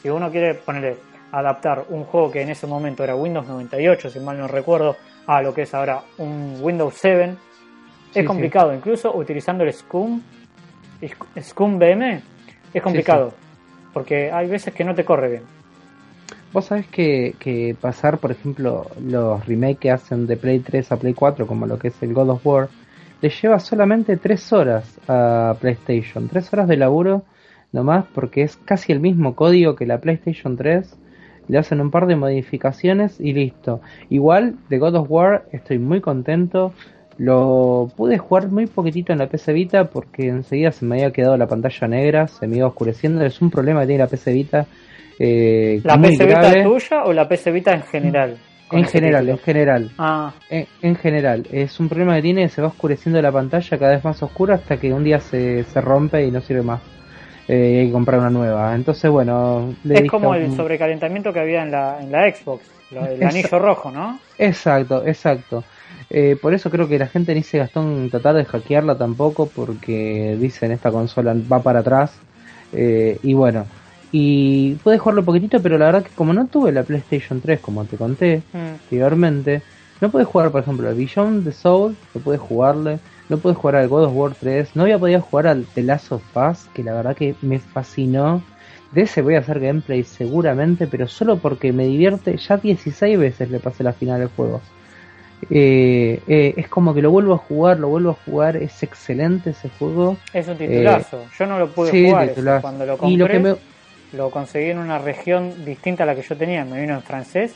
si 0.03 0.09
uno 0.09 0.30
quiere 0.30 0.53
ponerle 0.53 0.97
adaptar 1.31 1.85
un 1.89 2.03
juego 2.03 2.30
que 2.30 2.41
en 2.41 2.49
ese 2.49 2.67
momento 2.67 3.03
era 3.03 3.15
Windows 3.15 3.47
98, 3.47 4.09
si 4.09 4.19
mal 4.19 4.38
no 4.38 4.47
recuerdo, 4.47 4.97
a 5.25 5.41
lo 5.41 5.53
que 5.53 5.63
es 5.63 5.73
ahora 5.73 6.03
un 6.17 6.57
Windows 6.61 6.93
7, 6.97 7.35
es 8.13 8.25
complicado. 8.27 8.73
Incluso 8.73 9.15
utilizando 9.15 9.63
el 9.63 9.73
Scum, 9.73 10.21
Scum 11.41 11.80
BM, 11.80 12.21
es 12.73 12.84
complicado. 12.84 13.34
Porque 13.93 14.30
hay 14.31 14.47
veces 14.49 14.73
que 14.73 14.84
no 14.84 14.93
te 14.93 15.05
corre 15.05 15.30
bien. 15.30 15.43
Vos 16.51 16.65
sabés 16.65 16.88
que, 16.88 17.35
que 17.39 17.75
pasar, 17.80 18.19
por 18.19 18.31
ejemplo, 18.31 18.88
los 19.01 19.43
remakes 19.45 19.80
que 19.80 19.91
hacen 19.91 20.27
de 20.27 20.38
Play 20.38 20.59
3 20.59 20.91
a 20.91 20.97
Play 20.97 21.13
4, 21.13 21.47
como 21.47 21.65
lo 21.65 21.80
que 21.80 21.88
es 21.88 22.03
el 22.03 22.13
God 22.13 22.30
of 22.30 22.45
War, 22.45 22.69
le 23.21 23.30
lleva 23.30 23.57
solamente 23.59 24.17
3 24.17 24.53
horas 24.53 24.99
a 25.07 25.55
PlayStation. 25.59 26.27
3 26.27 26.53
horas 26.53 26.67
de 26.67 26.77
laburo 26.77 27.23
nomás 27.74 28.06
porque 28.14 28.44
es 28.44 28.56
casi 28.56 28.94
el 28.94 29.02
mismo 29.02 29.36
código 29.36 29.76
que 29.76 29.86
la 29.86 30.00
PlayStation 30.00 30.56
3. 30.56 30.98
Le 31.50 31.58
hacen 31.58 31.82
un 31.82 31.91
par 31.91 32.08
de 32.08 32.16
modificaciones 32.16 33.20
y 33.20 33.34
listo. 33.34 33.82
Igual 34.10 34.56
de 34.70 34.78
God 34.78 34.95
of 34.95 35.12
War 35.12 35.44
estoy 35.52 35.78
muy 35.78 36.00
contento. 36.00 36.72
Lo 37.18 37.91
pude 37.98 38.18
jugar 38.18 38.48
muy 38.48 38.66
poquitito 38.66 39.12
en 39.12 39.20
la 39.20 39.28
PC 39.28 39.52
Vita 39.52 39.86
porque 39.90 40.30
enseguida 40.30 40.72
se 40.72 40.86
me 40.86 40.95
había 40.95 41.12
quedado 41.12 41.36
la 41.36 41.48
pantalla 41.48 41.88
negra, 41.90 42.28
se 42.28 42.48
me 42.48 42.58
iba 42.58 42.68
oscureciendo. 42.68 43.26
Es 43.26 43.41
un 43.41 43.52
problema 43.52 43.82
que 43.82 43.88
tiene 43.88 44.04
la 44.04 44.10
PC 44.10 44.32
Vita. 44.32 44.66
Eh, 45.20 45.82
¿La 45.84 46.02
PC 46.02 46.26
Vita 46.26 46.64
tuya 46.64 47.04
o 47.04 47.12
la 47.12 47.28
PC 47.28 47.52
Vita 47.52 47.74
en 47.74 47.84
general? 47.84 48.38
En 48.72 48.86
general, 48.86 49.30
en 49.30 49.38
general. 49.38 49.91
Ah. 49.98 50.34
En, 50.50 50.66
en, 50.82 50.95
general. 50.95 51.45
Es 51.52 51.80
un 51.80 51.90
problema 51.90 52.16
que 52.16 52.22
tiene, 52.22 52.48
se 52.50 52.62
va 52.62 52.70
oscureciendo 52.70 53.22
la 53.22 53.32
pantalla 53.32 53.78
cada 53.78 53.91
vez 53.91 54.04
más 54.04 54.24
oscura 54.24 54.56
hasta 54.56 54.78
que 54.78 54.94
un 54.94 55.04
día 55.04 55.20
se, 55.20 55.64
se 55.66 55.82
rompe 55.82 56.26
y 56.26 56.32
no 56.32 56.40
sirve 56.40 56.64
más. 56.64 56.82
Eh, 57.48 57.80
hay 57.80 57.88
que 57.88 57.91
comprar 57.91 58.20
una 58.20 58.30
nueva. 58.30 58.76
Entonces, 58.76 59.10
bueno, 59.10 59.74
es 59.90 60.10
como 60.10 60.36
el 60.36 60.56
sobrecalentamiento 60.56 61.34
que 61.34 61.40
había 61.40 61.64
en 61.64 61.72
la, 61.72 61.99
en 62.02 62.11
la 62.11 62.34
Xbox, 62.34 62.64
el 62.91 63.24
anillo 63.24 63.60
rojo, 63.60 63.91
¿no? 63.91 64.20
Exacto, 64.38 65.06
exacto. 65.06 65.64
Eh, 66.10 66.38
por 66.41 66.53
eso 66.53 66.70
creo 66.70 66.88
que 66.88 66.99
la 66.99 67.07
gente 67.07 67.34
ni 67.34 67.44
se 67.44 67.57
gastó 67.57 67.82
en 67.82 68.10
tratar 68.10 68.36
de 68.36 68.45
hackearla 68.45 68.98
tampoco, 68.98 69.48
porque 69.48 70.38
dicen 70.40 70.72
esta 70.72 70.91
consola 70.91 71.36
va 71.52 71.61
para 71.61 71.80
atrás. 71.80 72.14
Eh, 72.72 73.20
y 73.24 73.34
bueno, 73.34 73.65
y 74.11 74.76
pude 74.76 74.98
jugarlo 74.98 75.22
un 75.22 75.26
poquitito, 75.26 75.61
pero 75.61 75.78
la 75.78 75.86
verdad 75.86 76.03
que 76.03 76.11
como 76.15 76.34
no 76.34 76.45
tuve 76.48 76.72
la 76.72 76.84
PlayStation 76.84 77.41
3, 77.41 77.60
como 77.60 77.86
te 77.86 77.98
conté 77.98 78.44
mm. 78.53 78.57
anteriormente, 78.57 79.61
no 80.02 80.10
pude 80.10 80.24
jugar, 80.24 80.52
por 80.52 80.61
ejemplo, 80.61 80.90
el 80.90 80.95
Beyond 80.95 81.45
the 81.45 81.52
Soul, 81.52 81.95
no 82.14 82.22
pude 82.22 82.38
jugarle, 82.38 82.99
no 83.30 83.38
pude 83.38 83.54
jugar 83.54 83.78
al 83.78 83.88
God 83.88 84.06
of 84.06 84.14
War 84.14 84.36
3, 84.40 84.76
no 84.76 84.84
había 84.84 85.00
podido 85.00 85.22
jugar 85.22 85.48
al 85.48 85.66
The 85.66 85.84
Last 85.84 86.12
of 86.12 86.24
Us, 86.36 86.68
que 86.74 86.84
la 86.84 86.94
verdad 86.94 87.16
que 87.16 87.36
me 87.41 87.60
fascinó. 87.60 88.44
De 88.91 89.04
ese 89.04 89.24
voy 89.24 89.36
a 89.36 89.40
hacer 89.40 89.60
gameplay 89.60 90.04
seguramente, 90.04 90.86
pero 90.86 91.08
solo 91.08 91.38
porque 91.38 91.74
me 91.74 91.86
divierte. 91.86 92.38
Ya 92.38 92.58
16 92.58 93.18
veces 93.18 93.50
le 93.50 93.60
pasé 93.60 93.84
la 93.84 93.94
final 93.94 94.20
del 94.20 94.30
juego. 94.30 94.62
Eh, 95.50 96.22
eh, 96.28 96.54
es 96.58 96.68
como 96.68 96.94
que 96.94 97.02
lo 97.02 97.12
vuelvo 97.12 97.34
a 97.34 97.38
jugar, 97.38 97.80
lo 97.80 97.90
vuelvo 97.90 98.12
a 98.12 98.18
jugar, 98.26 98.56
es 98.58 98.82
excelente 98.84 99.52
ese 99.52 99.70
juego. 99.80 100.18
Es 100.34 100.48
un 100.48 100.58
titulazo, 100.58 101.26
yo 101.38 101.45
no 101.45 101.60
lo 101.60 101.70
pude 101.70 102.08
jugar 102.08 102.62
cuando 102.62 102.86
lo 102.86 102.98
compré. 102.98 103.56
lo, 104.14 104.30
conseguí 104.30 104.70
en 104.70 104.78
una 104.78 105.00
región 105.00 105.66
distinta 105.66 106.04
a 106.04 106.06
la 106.06 106.16
que 106.16 106.22
yo 106.22 106.38
tenía, 106.38 106.64
me 106.66 106.80
vino 106.80 106.94
en 106.94 107.02
francés, 107.02 107.54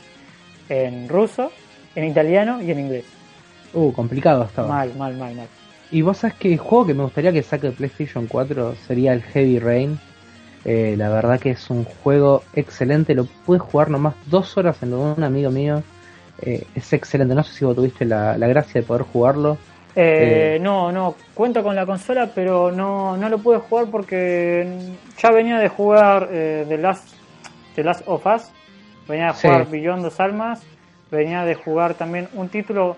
en 0.68 1.08
ruso, 1.08 1.52
en 1.94 2.04
italiano 2.04 2.60
y 2.60 2.70
en 2.70 2.80
inglés. 2.80 3.04
Uh, 3.72 3.92
complicado 3.92 4.44
estaba. 4.44 4.68
Mal, 4.68 4.94
mal, 4.96 5.16
mal, 5.16 5.34
mal. 5.34 5.48
Y 5.90 6.02
vos 6.02 6.18
sabes 6.18 6.36
que 6.36 6.52
el 6.52 6.58
juego 6.58 6.86
que 6.86 6.94
me 6.94 7.02
gustaría 7.02 7.32
que 7.32 7.42
saque 7.42 7.68
de 7.68 7.72
PlayStation 7.72 8.26
4 8.26 8.74
sería 8.86 9.14
el 9.14 9.22
Heavy 9.22 9.58
Rain. 9.58 9.98
Eh, 10.64 10.96
la 10.98 11.08
verdad 11.08 11.40
que 11.40 11.50
es 11.50 11.70
un 11.70 11.84
juego 11.84 12.42
excelente, 12.54 13.14
lo 13.14 13.24
pude 13.24 13.58
jugar 13.58 13.90
nomás 13.90 14.14
dos 14.26 14.58
horas 14.58 14.82
en 14.82 14.90
lo 14.90 14.98
de 14.98 15.12
un 15.14 15.24
amigo 15.24 15.50
mío. 15.50 15.82
Eh, 16.42 16.66
es 16.74 16.92
excelente, 16.92 17.34
no 17.34 17.42
sé 17.42 17.54
si 17.54 17.64
vos 17.64 17.74
tuviste 17.74 18.04
la, 18.04 18.36
gracia 18.36 18.80
de 18.80 18.86
poder 18.86 19.02
jugarlo. 19.02 19.56
Eh, 19.96 20.58
no, 20.60 20.92
no, 20.92 21.14
cuento 21.32 21.62
con 21.62 21.74
la 21.74 21.86
consola, 21.86 22.30
pero 22.34 22.70
no, 22.70 23.16
no 23.16 23.28
lo 23.28 23.38
pude 23.38 23.58
jugar 23.58 23.86
porque 23.90 24.94
ya 25.16 25.30
venía 25.30 25.58
de 25.58 25.68
jugar 25.68 26.28
The, 26.28 26.78
Last, 26.78 27.14
The 27.74 27.82
Last 27.82 28.02
of 28.06 28.26
Us, 28.26 28.50
venía 29.08 29.28
de 29.28 29.32
jugar 29.32 29.70
Beyond 29.70 30.02
dos 30.02 30.20
Almas, 30.20 30.60
venía 31.10 31.44
de 31.44 31.54
jugar 31.54 31.94
también 31.94 32.28
un 32.34 32.48
título 32.48 32.96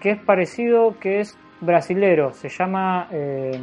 que 0.00 0.10
es 0.10 0.18
parecido, 0.18 0.96
que 0.98 1.20
es 1.20 1.36
brasilero, 1.62 2.32
se 2.34 2.48
llama... 2.48 3.08
Eh, 3.10 3.58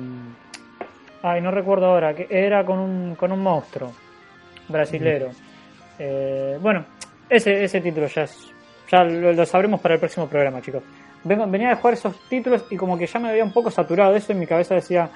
ay, 1.22 1.42
no 1.42 1.52
recuerdo 1.52 1.86
ahora, 1.86 2.16
que 2.16 2.28
era 2.30 2.66
con 2.66 2.80
un, 2.80 3.16
con 3.16 3.32
un 3.32 3.42
monstruo 3.42 3.92
brasilero. 4.68 5.30
Eh, 6.00 6.58
bueno, 6.62 6.86
ese, 7.30 7.64
ese 7.64 7.82
título 7.82 8.08
ya, 8.08 8.26
ya 8.90 9.04
lo, 9.04 9.46
sabremos 9.46 9.82
para 9.82 9.96
el 9.96 10.00
próximo 10.00 10.28
programa, 10.28 10.62
chicos. 10.62 10.82
venía 11.24 11.70
de 11.70 11.76
jugar 11.76 11.94
esos 11.94 12.28
títulos 12.30 12.66
y 12.70 12.78
como 12.78 12.98
que 12.98 13.06
ya 13.06 13.20
me 13.20 13.30
había 13.30 13.44
un 13.44 13.52
poco 13.52 13.70
saturado 13.70 14.16
eso, 14.16 14.32
en 14.32 14.40
mi 14.40 14.48
cabeza 14.48 14.76
decía, 14.76 15.10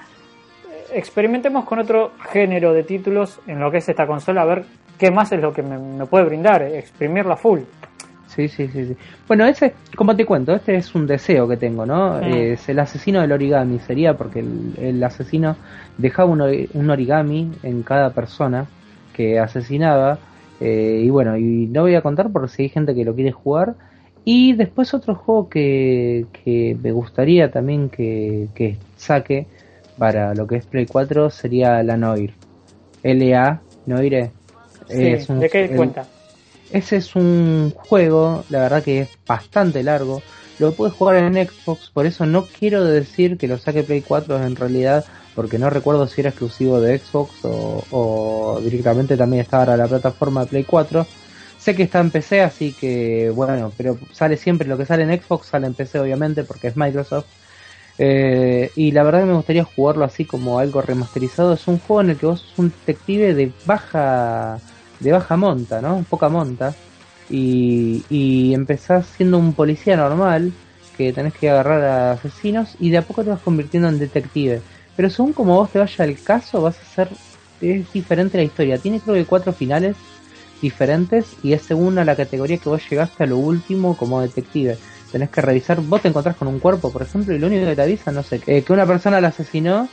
eh, 0.70 0.84
experimentemos 0.92 1.64
con 1.64 1.78
otro 1.78 2.12
género 2.30 2.74
de 2.74 2.82
títulos 2.82 3.40
en 3.46 3.60
lo 3.60 3.70
que 3.70 3.78
es 3.78 3.88
esta 3.88 4.06
consola, 4.06 4.42
a 4.42 4.46
ver 4.46 4.64
qué 4.98 5.10
más 5.10 5.32
es 5.32 5.40
lo 5.40 5.52
que 5.54 5.62
me, 5.62 5.78
me 5.78 6.04
puede 6.04 6.26
brindar, 6.26 6.62
exprimirla 6.62 7.36
full. 7.36 7.60
Sí, 8.34 8.48
sí, 8.48 8.68
sí, 8.68 8.86
sí. 8.86 8.96
Bueno, 9.28 9.46
ese, 9.46 9.74
como 9.96 10.16
te 10.16 10.26
cuento, 10.26 10.54
este 10.54 10.76
es 10.76 10.94
un 10.94 11.06
deseo 11.06 11.46
que 11.46 11.56
tengo, 11.56 11.86
¿no? 11.86 12.20
Es 12.20 12.68
el 12.68 12.78
asesino 12.80 13.20
del 13.20 13.32
origami, 13.32 13.78
sería 13.78 14.16
porque 14.16 14.40
el, 14.40 15.02
asesino 15.04 15.56
dejaba 15.98 16.30
un, 16.30 16.90
origami 16.90 17.52
en 17.62 17.82
cada 17.82 18.10
persona 18.10 18.66
que 19.12 19.38
asesinaba. 19.38 20.18
Eh, 20.60 21.02
y 21.04 21.10
bueno, 21.10 21.36
y 21.36 21.66
no 21.66 21.82
voy 21.82 21.94
a 21.94 22.02
contar 22.02 22.30
porque 22.30 22.48
si 22.48 22.62
hay 22.62 22.68
gente 22.68 22.94
que 22.94 23.04
lo 23.04 23.14
quiere 23.14 23.30
jugar. 23.30 23.74
Y 24.24 24.54
después 24.54 24.94
otro 24.94 25.14
juego 25.14 25.48
que, 25.48 26.26
que 26.44 26.76
me 26.82 26.92
gustaría 26.92 27.50
también 27.50 27.90
que, 27.90 28.48
que 28.54 28.78
saque 28.96 29.46
para 29.98 30.34
lo 30.34 30.46
que 30.46 30.56
es 30.56 30.66
Play 30.66 30.86
4 30.86 31.30
sería 31.30 31.82
la 31.82 31.96
Noir. 31.96 32.32
LA, 33.02 33.60
Noire. 33.86 34.30
Sí, 34.88 35.06
es 35.06 35.28
¿De 35.28 35.48
qué 35.48 35.68
cuenta? 35.76 36.06
Ese 36.70 36.96
es 36.96 37.14
un 37.14 37.72
juego, 37.74 38.44
la 38.48 38.60
verdad 38.60 38.82
que 38.82 39.02
es 39.02 39.08
bastante 39.26 39.82
largo. 39.82 40.22
Lo 40.58 40.72
puedes 40.72 40.94
jugar 40.94 41.16
en 41.16 41.34
Xbox, 41.34 41.90
por 41.90 42.06
eso 42.06 42.26
no 42.26 42.46
quiero 42.46 42.84
decir 42.84 43.36
que 43.38 43.48
lo 43.48 43.58
saque 43.58 43.82
Play 43.82 44.02
4 44.02 44.42
en 44.44 44.54
realidad, 44.54 45.04
porque 45.34 45.58
no 45.58 45.68
recuerdo 45.68 46.06
si 46.06 46.20
era 46.20 46.30
exclusivo 46.30 46.80
de 46.80 46.98
Xbox 46.98 47.34
o, 47.42 48.60
directamente 48.62 49.16
también 49.16 49.42
estaba 49.42 49.72
en 49.72 49.78
la 49.78 49.88
plataforma 49.88 50.42
de 50.42 50.46
Play 50.46 50.64
4. 50.64 51.06
Sé 51.58 51.74
que 51.74 51.84
está 51.84 52.00
en 52.00 52.10
PC, 52.10 52.42
así 52.42 52.72
que 52.72 53.30
bueno, 53.30 53.72
pero 53.76 53.98
sale 54.12 54.36
siempre 54.36 54.68
lo 54.68 54.76
que 54.76 54.86
sale 54.86 55.02
en 55.02 55.20
Xbox, 55.20 55.48
sale 55.48 55.66
en 55.66 55.74
PC 55.74 55.98
obviamente 55.98 56.44
porque 56.44 56.68
es 56.68 56.76
Microsoft. 56.76 57.26
Eh, 57.98 58.70
y 58.74 58.90
la 58.90 59.02
verdad 59.04 59.20
que 59.20 59.26
me 59.26 59.34
gustaría 59.34 59.64
jugarlo 59.64 60.04
así 60.04 60.24
como 60.24 60.58
algo 60.58 60.82
remasterizado. 60.82 61.54
Es 61.54 61.66
un 61.66 61.78
juego 61.78 62.02
en 62.02 62.10
el 62.10 62.16
que 62.16 62.26
vos 62.26 62.40
sos 62.40 62.58
un 62.58 62.70
detective 62.70 63.34
de 63.34 63.52
baja 63.64 64.60
de 65.04 65.12
baja 65.12 65.36
monta, 65.36 65.80
¿no? 65.80 66.04
Poca 66.08 66.28
monta. 66.28 66.74
Y, 67.30 68.04
y 68.10 68.52
empezás 68.54 69.06
siendo 69.06 69.38
un 69.38 69.52
policía 69.52 69.96
normal, 69.96 70.52
que 70.96 71.12
tenés 71.12 71.34
que 71.34 71.50
agarrar 71.50 71.82
a 71.82 72.12
asesinos 72.12 72.76
y 72.78 72.90
de 72.90 72.98
a 72.98 73.02
poco 73.02 73.24
te 73.24 73.30
vas 73.30 73.40
convirtiendo 73.40 73.88
en 73.88 73.98
detective. 73.98 74.62
Pero 74.96 75.10
según 75.10 75.32
como 75.32 75.56
vos 75.56 75.70
te 75.70 75.78
vaya 75.78 76.04
el 76.04 76.20
caso, 76.22 76.62
vas 76.62 76.78
a 76.80 76.84
ser... 76.84 77.08
Es 77.60 77.92
diferente 77.92 78.36
la 78.36 78.44
historia. 78.44 78.78
Tiene 78.78 79.00
creo 79.00 79.14
que 79.14 79.24
cuatro 79.24 79.52
finales 79.52 79.96
diferentes 80.60 81.26
y 81.42 81.52
es 81.52 81.62
según 81.62 81.98
a 81.98 82.04
la 82.04 82.16
categoría 82.16 82.58
que 82.58 82.68
vos 82.68 82.82
llegaste 82.88 83.24
a 83.24 83.26
lo 83.26 83.38
último 83.38 83.96
como 83.96 84.20
detective. 84.20 84.78
Tenés 85.12 85.30
que 85.30 85.40
revisar, 85.40 85.80
vos 85.80 86.02
te 86.02 86.08
encontrás 86.08 86.36
con 86.36 86.48
un 86.48 86.58
cuerpo, 86.58 86.90
por 86.90 87.02
ejemplo, 87.02 87.34
y 87.34 87.38
lo 87.38 87.46
único 87.46 87.66
que 87.66 87.76
te 87.76 87.82
avisa, 87.82 88.10
no 88.10 88.22
sé, 88.22 88.40
eh, 88.46 88.62
que 88.62 88.72
una 88.72 88.86
persona 88.86 89.20
la 89.20 89.28
asesinó 89.28 89.88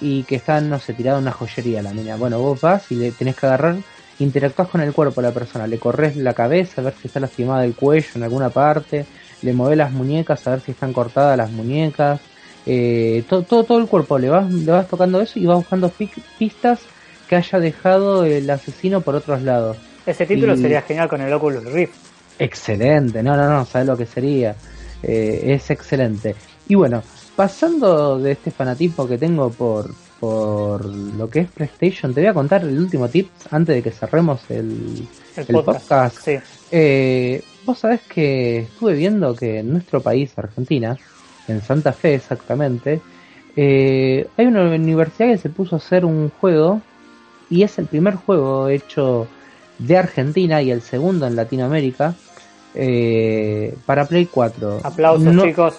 y 0.00 0.24
que 0.24 0.36
está, 0.36 0.60
no 0.60 0.78
sé, 0.78 0.92
tirada 0.92 1.18
en 1.18 1.24
una 1.24 1.32
joyería 1.32 1.82
la 1.82 1.94
niña. 1.94 2.16
Bueno, 2.16 2.40
vos 2.40 2.60
vas 2.60 2.90
y 2.90 2.96
le 2.96 3.12
tenés 3.12 3.36
que 3.36 3.46
agarrar 3.46 3.76
interactúas 4.18 4.68
con 4.68 4.80
el 4.80 4.92
cuerpo 4.92 5.20
de 5.20 5.28
la 5.28 5.34
persona, 5.34 5.66
le 5.66 5.78
corres 5.78 6.16
la 6.16 6.34
cabeza 6.34 6.80
a 6.80 6.84
ver 6.84 6.94
si 7.00 7.08
está 7.08 7.20
lastimada 7.20 7.64
el 7.64 7.74
cuello 7.74 8.08
en 8.14 8.22
alguna 8.22 8.50
parte, 8.50 9.06
le 9.42 9.52
mueves 9.52 9.78
las 9.78 9.92
muñecas 9.92 10.46
a 10.46 10.50
ver 10.52 10.60
si 10.60 10.72
están 10.72 10.92
cortadas 10.92 11.36
las 11.36 11.50
muñecas, 11.50 12.20
eh, 12.64 13.24
todo, 13.28 13.64
todo, 13.64 13.78
el 13.78 13.86
cuerpo, 13.86 14.18
le 14.18 14.28
vas, 14.28 14.50
le 14.50 14.72
vas 14.72 14.88
tocando 14.88 15.20
eso 15.20 15.38
y 15.38 15.46
vas 15.46 15.58
buscando 15.58 15.92
pistas 16.38 16.80
que 17.28 17.36
haya 17.36 17.58
dejado 17.60 18.24
el 18.24 18.48
asesino 18.50 19.00
por 19.00 19.14
otros 19.14 19.42
lados. 19.42 19.76
Ese 20.04 20.26
título 20.26 20.56
sería 20.56 20.82
genial 20.82 21.08
con 21.08 21.20
el 21.20 21.32
Oculus 21.32 21.64
Rift. 21.64 21.94
Excelente, 22.38 23.22
no, 23.22 23.36
no, 23.36 23.48
no, 23.48 23.64
sabes 23.64 23.86
lo 23.86 23.96
que 23.96 24.06
sería. 24.06 24.54
Eh, 25.02 25.42
es 25.46 25.70
excelente. 25.70 26.34
Y 26.68 26.74
bueno, 26.74 27.02
pasando 27.34 28.18
de 28.18 28.32
este 28.32 28.50
fanatismo 28.50 29.06
que 29.06 29.18
tengo 29.18 29.50
por, 29.50 29.90
por 30.20 30.84
lo 30.84 31.28
que 31.28 31.40
es 31.40 31.50
PlayStation, 31.50 32.14
te 32.14 32.20
voy 32.20 32.28
a 32.28 32.34
contar 32.34 32.62
el 32.62 32.78
último 32.78 33.08
tip 33.08 33.28
antes 33.50 33.76
de 33.76 33.82
que 33.82 33.90
cerremos 33.90 34.40
el, 34.50 35.06
podcast. 35.52 36.28
Eh, 36.70 37.42
vos 37.64 37.78
sabés 37.78 38.00
que 38.02 38.60
estuve 38.60 38.94
viendo 38.94 39.34
que 39.34 39.58
en 39.58 39.72
nuestro 39.72 40.00
país, 40.00 40.32
Argentina, 40.36 40.96
en 41.48 41.60
Santa 41.62 41.92
Fe 41.92 42.14
exactamente, 42.14 43.00
eh, 43.56 44.26
hay 44.36 44.46
una 44.46 44.62
universidad 44.62 45.28
que 45.28 45.38
se 45.38 45.50
puso 45.50 45.76
a 45.76 45.78
hacer 45.78 46.04
un 46.04 46.30
juego 46.30 46.80
y 47.50 47.62
es 47.62 47.78
el 47.78 47.86
primer 47.86 48.14
juego 48.14 48.68
hecho 48.68 49.26
de 49.78 49.98
Argentina 49.98 50.62
y 50.62 50.70
el 50.70 50.82
segundo 50.82 51.26
en 51.26 51.36
Latinoamérica 51.36 52.14
eh, 52.74 53.74
para 53.86 54.06
Play 54.06 54.26
4. 54.26 54.80
Aplausos 54.82 55.42
chicos. 55.42 55.78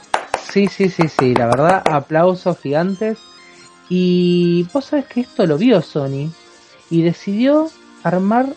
Sí, 0.52 0.68
sí, 0.68 0.90
sí, 0.90 1.08
sí, 1.08 1.36
la 1.36 1.48
verdad, 1.48 1.84
aplausos 1.86 2.58
gigantes. 2.60 3.18
Y 3.90 4.68
vos 4.74 4.86
sabés 4.86 5.06
que 5.06 5.22
esto 5.22 5.46
lo 5.46 5.58
vio 5.58 5.82
Sony 5.82 6.30
y 6.90 7.02
decidió 7.02 7.70
armar 8.04 8.48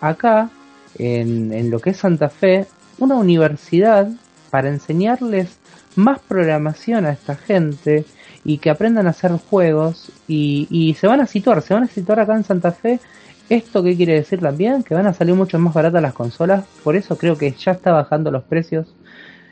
acá, 0.00 0.50
en, 0.98 1.52
en 1.52 1.70
lo 1.70 1.80
que 1.80 1.90
es 1.90 1.98
Santa 1.98 2.28
Fe, 2.28 2.66
una 2.98 3.16
universidad 3.16 4.08
para 4.50 4.68
enseñarles 4.68 5.58
más 5.96 6.20
programación 6.20 7.06
a 7.06 7.10
esta 7.10 7.34
gente 7.34 8.04
y 8.44 8.58
que 8.58 8.70
aprendan 8.70 9.06
a 9.06 9.10
hacer 9.10 9.32
juegos 9.32 10.10
y, 10.26 10.66
y, 10.70 10.94
se 10.94 11.06
van 11.06 11.20
a 11.20 11.26
situar, 11.26 11.60
se 11.62 11.74
van 11.74 11.84
a 11.84 11.88
situar 11.88 12.20
acá 12.20 12.36
en 12.36 12.44
Santa 12.44 12.72
Fe. 12.72 13.00
¿Esto 13.48 13.82
qué 13.82 13.96
quiere 13.96 14.14
decir 14.14 14.40
también? 14.40 14.82
Que 14.82 14.94
van 14.94 15.06
a 15.06 15.14
salir 15.14 15.34
mucho 15.34 15.58
más 15.58 15.74
baratas 15.74 16.02
las 16.02 16.12
consolas, 16.12 16.64
por 16.84 16.96
eso 16.96 17.16
creo 17.16 17.36
que 17.36 17.52
ya 17.52 17.72
está 17.72 17.92
bajando 17.92 18.30
los 18.30 18.44
precios. 18.44 18.94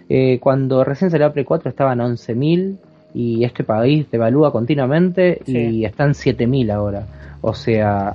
Eh, 0.08 0.38
cuando 0.40 0.84
recién 0.84 1.10
salió 1.10 1.26
la 1.26 1.32
Play 1.32 1.44
4 1.44 1.68
estaban 1.68 1.98
11.000 1.98 2.78
y 3.16 3.44
este 3.44 3.64
país 3.64 4.10
devalúa 4.10 4.52
continuamente 4.52 5.40
y 5.46 5.86
están 5.86 6.14
7000 6.14 6.70
ahora. 6.70 7.06
O 7.40 7.54
sea, 7.54 8.14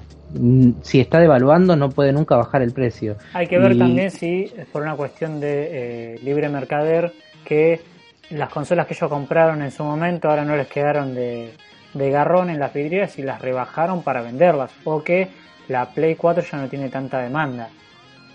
si 0.83 0.99
está 0.99 1.19
devaluando 1.19 1.75
no 1.75 1.89
puede 1.89 2.13
nunca 2.13 2.35
bajar 2.35 2.61
el 2.61 2.71
precio. 2.71 3.15
Hay 3.33 3.47
que 3.47 3.57
ver 3.57 3.75
también 3.79 4.11
si 4.11 4.43
es 4.55 4.67
por 4.67 4.83
una 4.83 4.95
cuestión 4.95 5.39
de 5.39 5.69
eh, 6.13 6.19
libre 6.23 6.49
mercader 6.49 7.13
que 7.43 7.81
las 8.29 8.49
consolas 8.49 8.85
que 8.85 8.93
ellos 8.93 9.09
compraron 9.09 9.63
en 9.63 9.71
su 9.71 9.83
momento 9.83 10.29
ahora 10.29 10.45
no 10.45 10.55
les 10.55 10.67
quedaron 10.67 11.15
de, 11.15 11.49
de 11.95 12.11
garrón 12.11 12.51
en 12.51 12.59
las 12.59 12.71
vidrieras 12.71 13.17
y 13.17 13.23
las 13.23 13.41
rebajaron 13.41 14.03
para 14.03 14.21
venderlas, 14.21 14.71
o 14.83 15.03
que 15.03 15.29
la 15.67 15.89
Play 15.89 16.13
4 16.13 16.43
ya 16.43 16.59
no 16.59 16.69
tiene 16.69 16.89
tanta 16.89 17.19
demanda. 17.19 17.69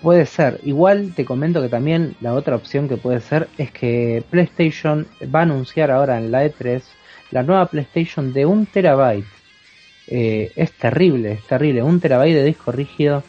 Puede 0.07 0.27
ser. 0.27 0.61
Igual 0.63 1.15
te 1.17 1.25
comento 1.25 1.61
que 1.61 1.69
también 1.69 2.15
la 2.21 2.35
otra 2.35 2.55
opción 2.55 2.89
que 2.89 2.97
puede 2.97 3.21
ser 3.21 3.49
es 3.59 3.73
que 3.73 4.23
PlayStation 4.31 5.05
va 5.35 5.41
a 5.41 5.43
anunciar 5.43 5.91
ahora 5.91 6.17
en 6.17 6.31
la 6.31 6.47
E3 6.47 6.81
la 7.33 7.43
nueva 7.43 7.67
PlayStation 7.67 8.33
de 8.33 8.47
un 8.47 8.67
terabyte. 8.67 9.27
Eh, 10.07 10.53
es 10.55 10.71
terrible, 10.75 11.33
es 11.33 11.47
terrible. 11.49 11.83
Un 11.83 11.99
terabyte 11.99 12.37
de 12.37 12.45
disco 12.45 12.71
rígido. 12.71 13.25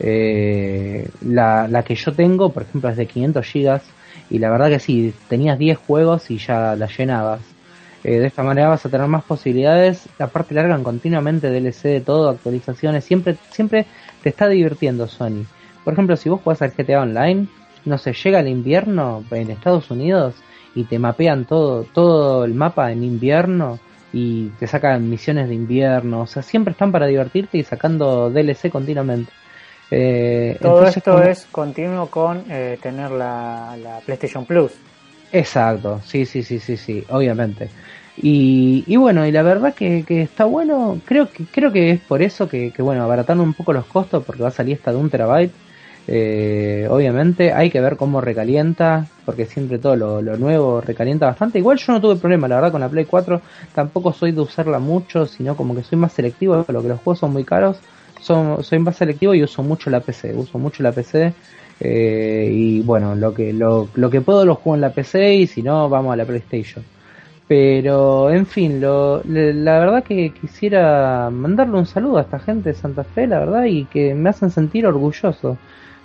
Eh, 0.00 1.06
la, 1.20 1.68
la, 1.68 1.82
que 1.82 1.96
yo 1.96 2.14
tengo, 2.14 2.50
por 2.50 2.62
ejemplo, 2.62 2.88
es 2.88 2.96
de 2.96 3.04
500 3.04 3.44
gigas. 3.44 3.82
Y 4.30 4.38
la 4.38 4.48
verdad 4.48 4.70
que 4.70 4.80
sí, 4.80 5.12
tenías 5.28 5.58
10 5.58 5.76
juegos 5.76 6.30
y 6.30 6.38
ya 6.38 6.74
la 6.76 6.86
llenabas. 6.86 7.42
Eh, 8.04 8.20
de 8.20 8.26
esta 8.26 8.42
manera 8.42 8.70
vas 8.70 8.86
a 8.86 8.88
tener 8.88 9.06
más 9.06 9.24
posibilidades. 9.24 10.08
Aparte 10.18 10.54
largan 10.54 10.82
continuamente 10.82 11.50
DLC 11.50 11.82
de 11.88 12.00
todo, 12.00 12.30
actualizaciones. 12.30 13.04
Siempre, 13.04 13.36
siempre 13.50 13.84
te 14.22 14.30
está 14.30 14.48
divirtiendo 14.48 15.06
Sony. 15.08 15.44
Por 15.84 15.92
ejemplo, 15.92 16.16
si 16.16 16.28
vos 16.28 16.40
jugás 16.42 16.62
al 16.62 16.72
GTA 16.72 17.02
Online, 17.02 17.46
no 17.84 17.98
sé, 17.98 18.12
llega 18.12 18.40
el 18.40 18.48
invierno 18.48 19.24
en 19.30 19.50
Estados 19.50 19.90
Unidos 19.90 20.34
y 20.74 20.84
te 20.84 20.98
mapean 20.98 21.44
todo, 21.44 21.84
todo 21.84 22.44
el 22.44 22.54
mapa 22.54 22.92
en 22.92 23.02
invierno 23.02 23.78
y 24.12 24.48
te 24.58 24.66
sacan 24.66 25.08
misiones 25.08 25.48
de 25.48 25.54
invierno. 25.54 26.22
O 26.22 26.26
sea, 26.26 26.42
siempre 26.42 26.72
están 26.72 26.92
para 26.92 27.06
divertirte 27.06 27.58
y 27.58 27.64
sacando 27.64 28.30
DLC 28.30 28.70
continuamente. 28.70 29.32
Eh, 29.90 30.56
todo 30.60 30.86
esto 30.86 31.22
es 31.22 31.46
continuo 31.46 32.06
con 32.06 32.44
eh, 32.48 32.78
tener 32.80 33.10
la, 33.10 34.00
PlayStation 34.06 34.44
Plus. 34.46 34.72
Exacto, 35.32 36.00
sí, 36.04 36.24
sí, 36.24 36.42
sí, 36.42 36.58
sí, 36.58 36.76
sí, 36.76 37.04
obviamente. 37.10 37.68
Y, 38.16 38.84
y 38.86 38.96
bueno, 38.96 39.26
y 39.26 39.32
la 39.32 39.42
verdad 39.42 39.74
que, 39.74 40.04
que, 40.04 40.22
está 40.22 40.44
bueno, 40.44 41.00
creo 41.06 41.30
que 41.30 41.44
creo 41.46 41.72
que 41.72 41.90
es 41.90 42.00
por 42.00 42.22
eso 42.22 42.48
que, 42.48 42.70
que 42.70 42.82
bueno, 42.82 43.02
abarataron 43.02 43.42
un 43.42 43.54
poco 43.54 43.72
los 43.72 43.86
costos 43.86 44.24
porque 44.24 44.42
va 44.42 44.48
a 44.48 44.52
salir 44.52 44.76
esta 44.76 44.92
de 44.92 44.98
un 44.98 45.08
terabyte 45.08 45.52
eh, 46.08 46.86
obviamente 46.90 47.52
hay 47.52 47.70
que 47.70 47.80
ver 47.80 47.96
cómo 47.96 48.20
recalienta, 48.20 49.06
porque 49.24 49.46
siempre 49.46 49.78
todo 49.78 49.96
lo, 49.96 50.36
nuevo 50.36 50.80
recalienta 50.80 51.26
bastante. 51.26 51.58
Igual 51.58 51.78
yo 51.78 51.92
no 51.92 52.00
tuve 52.00 52.16
problema, 52.16 52.48
la 52.48 52.56
verdad, 52.56 52.72
con 52.72 52.80
la 52.80 52.88
Play 52.88 53.04
4. 53.04 53.40
Tampoco 53.74 54.12
soy 54.12 54.32
de 54.32 54.40
usarla 54.40 54.78
mucho, 54.78 55.26
sino 55.26 55.56
como 55.56 55.74
que 55.74 55.82
soy 55.82 55.98
más 55.98 56.12
selectivo, 56.12 56.64
lo 56.68 56.82
que 56.82 56.88
los 56.88 57.00
juegos 57.00 57.20
son 57.20 57.32
muy 57.32 57.44
caros. 57.44 57.78
Soy 58.20 58.78
más 58.78 58.96
selectivo 58.96 59.34
y 59.34 59.42
uso 59.42 59.62
mucho 59.62 59.90
la 59.90 60.00
PC, 60.00 60.34
uso 60.34 60.58
mucho 60.58 60.82
la 60.82 60.92
PC. 60.92 61.32
Eh, 61.80 62.48
y 62.52 62.80
bueno, 62.82 63.14
lo 63.16 63.34
que, 63.34 63.52
lo 63.52 64.10
que 64.10 64.20
puedo 64.20 64.44
lo 64.44 64.54
juego 64.54 64.76
en 64.76 64.80
la 64.82 64.90
PC 64.90 65.34
y 65.34 65.46
si 65.46 65.62
no, 65.62 65.88
vamos 65.88 66.12
a 66.12 66.16
la 66.16 66.24
PlayStation. 66.24 66.84
Pero, 67.48 68.30
en 68.30 68.46
fin, 68.46 68.80
lo, 68.80 69.22
la 69.24 69.78
verdad 69.78 70.04
que 70.04 70.30
quisiera 70.30 71.28
mandarle 71.30 71.76
un 71.76 71.84
saludo 71.84 72.16
a 72.16 72.22
esta 72.22 72.38
gente 72.38 72.70
de 72.70 72.74
Santa 72.74 73.04
Fe, 73.04 73.26
la 73.26 73.40
verdad, 73.40 73.64
y 73.64 73.84
que 73.84 74.14
me 74.14 74.30
hacen 74.30 74.50
sentir 74.50 74.86
orgulloso. 74.86 75.58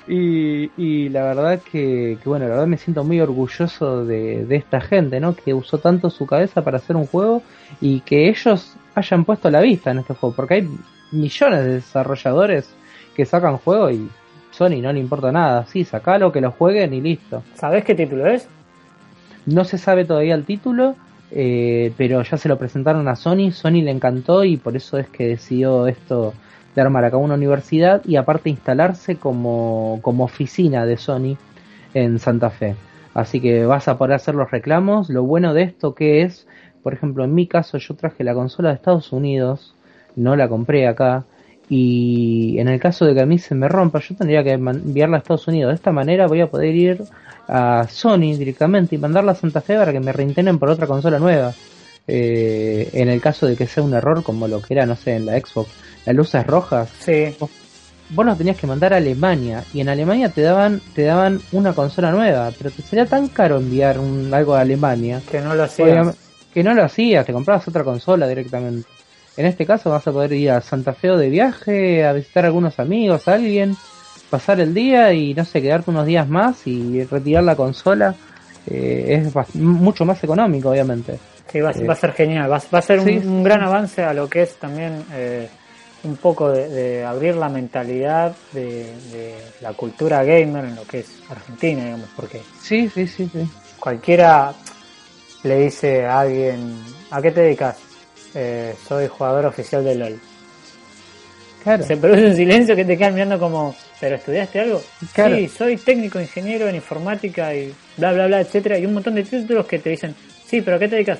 Y, 0.07 0.71
y 0.77 1.09
la 1.09 1.23
verdad 1.23 1.61
que, 1.61 2.17
que, 2.21 2.29
bueno, 2.29 2.45
la 2.45 2.51
verdad 2.51 2.67
me 2.67 2.77
siento 2.77 3.03
muy 3.03 3.19
orgulloso 3.19 4.05
de, 4.05 4.45
de, 4.45 4.55
esta 4.55 4.79
gente, 4.79 5.19
¿no? 5.19 5.35
Que 5.35 5.53
usó 5.53 5.79
tanto 5.79 6.09
su 6.09 6.25
cabeza 6.25 6.63
para 6.63 6.77
hacer 6.77 6.95
un 6.95 7.07
juego 7.07 7.43
y 7.81 7.99
que 8.01 8.29
ellos 8.29 8.77
hayan 8.95 9.25
puesto 9.25 9.49
la 9.49 9.61
vista 9.61 9.91
en 9.91 9.99
este 9.99 10.13
juego, 10.13 10.35
porque 10.35 10.53
hay 10.55 10.69
millones 11.11 11.65
de 11.65 11.73
desarrolladores 11.73 12.69
que 13.15 13.25
sacan 13.25 13.57
juegos 13.57 13.93
y 13.93 14.09
Sony 14.51 14.81
no 14.81 14.91
le 14.91 14.99
importa 14.99 15.31
nada, 15.31 15.65
sí, 15.65 15.83
sacalo, 15.83 16.31
que 16.31 16.41
lo 16.41 16.51
jueguen 16.51 16.93
y 16.93 17.01
listo. 17.01 17.43
¿Sabes 17.53 17.83
qué 17.83 17.93
título 17.93 18.25
es? 18.27 18.47
No 19.45 19.65
se 19.65 19.77
sabe 19.77 20.05
todavía 20.05 20.35
el 20.35 20.45
título, 20.45 20.95
eh, 21.31 21.93
pero 21.97 22.21
ya 22.23 22.37
se 22.37 22.49
lo 22.49 22.57
presentaron 22.57 23.07
a 23.07 23.15
Sony, 23.15 23.51
Sony 23.51 23.83
le 23.83 23.91
encantó 23.91 24.43
y 24.43 24.57
por 24.57 24.75
eso 24.75 24.97
es 24.97 25.09
que 25.09 25.27
decidió 25.27 25.87
esto 25.87 26.33
de 26.77 26.83
armar 26.83 27.05
acá 27.05 27.17
una 27.17 27.33
universidad 27.33 28.03
y 28.05 28.17
aparte 28.17 28.51
instalarse 28.51 29.15
como, 29.15 29.97
como 30.03 30.25
oficina 30.25 30.85
de 30.85 30.97
Sony 30.97 31.35
en 31.95 32.19
Santa 32.19 32.51
Fe. 32.51 32.75
Así 33.15 33.41
que 33.41 33.65
vas 33.65 33.87
a 33.87 33.97
poder 33.97 34.13
hacer 34.13 34.35
los 34.35 34.51
reclamos. 34.51 35.09
Lo 35.09 35.23
bueno 35.23 35.55
de 35.55 35.63
esto 35.63 35.95
que 35.95 36.21
es, 36.21 36.47
por 36.83 36.93
ejemplo, 36.93 37.23
en 37.23 37.33
mi 37.33 37.47
caso 37.47 37.79
yo 37.79 37.95
traje 37.95 38.23
la 38.23 38.35
consola 38.35 38.69
de 38.69 38.75
Estados 38.75 39.11
Unidos, 39.11 39.73
no 40.15 40.35
la 40.35 40.47
compré 40.47 40.87
acá, 40.87 41.25
y 41.67 42.59
en 42.59 42.67
el 42.67 42.79
caso 42.79 43.05
de 43.05 43.15
que 43.15 43.21
a 43.21 43.25
mí 43.25 43.39
se 43.39 43.55
me 43.55 43.67
rompa, 43.67 43.99
yo 43.99 44.15
tendría 44.15 44.43
que 44.43 44.51
enviarla 44.51 45.17
a 45.17 45.19
Estados 45.21 45.47
Unidos. 45.47 45.71
De 45.71 45.75
esta 45.75 45.91
manera 45.91 46.27
voy 46.27 46.41
a 46.41 46.51
poder 46.51 46.75
ir 46.75 47.03
a 47.47 47.87
Sony 47.89 48.37
directamente 48.37 48.93
y 48.93 48.99
mandarla 48.99 49.31
a 49.31 49.35
Santa 49.35 49.61
Fe 49.61 49.77
para 49.77 49.91
que 49.91 49.99
me 49.99 50.13
reintenen 50.13 50.59
por 50.59 50.69
otra 50.69 50.85
consola 50.85 51.17
nueva. 51.17 51.53
Eh, 52.07 52.89
en 52.93 53.09
el 53.09 53.19
caso 53.19 53.47
de 53.47 53.55
que 53.55 53.67
sea 53.67 53.83
un 53.83 53.93
error 53.93 54.23
como 54.23 54.47
lo 54.47 54.61
que 54.61 54.73
era, 54.73 54.85
no 54.85 54.95
sé, 54.95 55.15
en 55.15 55.25
la 55.25 55.37
Xbox, 55.39 55.69
las 56.05 56.15
luces 56.15 56.47
rojas. 56.47 56.89
Sí. 56.99 57.35
Vos, 57.39 57.49
vos 58.09 58.25
los 58.25 58.37
tenías 58.37 58.57
que 58.57 58.67
mandar 58.67 58.93
a 58.93 58.97
Alemania 58.97 59.63
y 59.73 59.81
en 59.81 59.89
Alemania 59.89 60.29
te 60.29 60.41
daban 60.41 60.81
te 60.95 61.03
daban 61.03 61.41
una 61.51 61.73
consola 61.73 62.11
nueva, 62.11 62.51
pero 62.57 62.71
te 62.71 62.81
sería 62.81 63.05
tan 63.05 63.27
caro 63.27 63.57
enviar 63.57 63.99
un, 63.99 64.33
algo 64.33 64.55
a 64.55 64.61
Alemania 64.61 65.21
que 65.29 65.41
no 65.41 65.53
lo 65.53 65.63
hacías. 65.63 66.15
Que 66.53 66.63
no 66.63 66.73
lo 66.73 66.83
hacías, 66.83 67.25
te 67.25 67.33
comprabas 67.33 67.67
otra 67.67 67.83
consola 67.83 68.27
directamente. 68.27 68.87
En 69.35 69.45
este 69.45 69.65
caso 69.65 69.91
vas 69.91 70.07
a 70.07 70.11
poder 70.11 70.33
ir 70.33 70.49
a 70.49 70.61
Santa 70.61 70.93
Fe 70.93 71.09
de 71.09 71.29
viaje, 71.29 72.05
a 72.05 72.13
visitar 72.13 72.45
a 72.45 72.47
algunos 72.47 72.79
amigos, 72.79 73.27
a 73.27 73.33
alguien, 73.33 73.75
pasar 74.31 74.59
el 74.59 74.73
día 74.73 75.13
y 75.13 75.35
no 75.35 75.45
sé, 75.45 75.61
quedarte 75.61 75.91
unos 75.91 76.07
días 76.07 76.27
más 76.27 76.65
y 76.65 77.03
retirar 77.03 77.43
la 77.43 77.55
consola. 77.55 78.15
Eh, 78.65 79.23
es 79.23 79.55
mucho 79.55 80.05
más 80.05 80.23
económico, 80.23 80.71
obviamente. 80.71 81.19
Sí, 81.51 81.61
va, 81.61 81.71
va 81.71 81.93
a 81.93 81.95
ser 81.95 82.13
genial, 82.13 82.51
va, 82.51 82.61
va 82.73 82.79
a 82.79 82.81
ser 82.81 82.99
un, 82.99 83.05
sí. 83.05 83.17
un, 83.17 83.43
gran 83.43 83.63
avance 83.63 84.03
a 84.03 84.13
lo 84.13 84.29
que 84.29 84.41
es 84.41 84.55
también 84.55 85.05
eh, 85.13 85.47
un 86.03 86.17
poco 86.17 86.51
de, 86.51 86.67
de, 86.67 87.05
abrir 87.05 87.35
la 87.35 87.49
mentalidad 87.49 88.35
de, 88.51 88.93
de, 89.11 89.35
la 89.61 89.73
cultura 89.73 90.23
gamer 90.23 90.65
en 90.65 90.75
lo 90.75 90.83
que 90.83 90.99
es 90.99 91.21
Argentina, 91.29 91.85
digamos, 91.85 92.09
porque 92.15 92.41
sí, 92.61 92.89
sí, 92.89 93.07
sí, 93.07 93.29
sí. 93.31 93.49
cualquiera 93.79 94.53
le 95.43 95.59
dice 95.59 96.05
a 96.05 96.21
alguien, 96.21 96.83
¿a 97.11 97.21
qué 97.21 97.31
te 97.31 97.41
dedicas? 97.41 97.77
Eh, 98.35 98.75
soy 98.87 99.07
jugador 99.07 99.45
oficial 99.45 99.83
de 99.83 99.95
LOL. 99.95 100.19
Claro. 101.63 101.83
Se 101.83 101.97
produce 101.97 102.27
un 102.27 102.35
silencio 102.35 102.75
que 102.75 102.85
te 102.85 102.97
quedan 102.97 103.13
mirando 103.13 103.39
como, 103.39 103.75
¿pero 103.99 104.15
estudiaste 104.15 104.59
algo? 104.59 104.81
Claro. 105.13 105.35
Sí, 105.35 105.47
soy 105.49 105.77
técnico 105.77 106.19
ingeniero 106.19 106.67
en 106.67 106.75
informática 106.75 107.53
y 107.53 107.73
bla, 107.97 108.13
bla, 108.13 108.27
bla, 108.27 108.41
etcétera, 108.41 108.77
y 108.77 108.85
un 108.85 108.93
montón 108.93 109.15
de 109.15 109.23
títulos 109.23 109.65
que 109.65 109.79
te 109.79 109.89
dicen, 109.89 110.15
sí, 110.47 110.61
pero 110.61 110.77
¿a 110.77 110.79
qué 110.79 110.87
te 110.87 110.95
dedicas? 110.95 111.19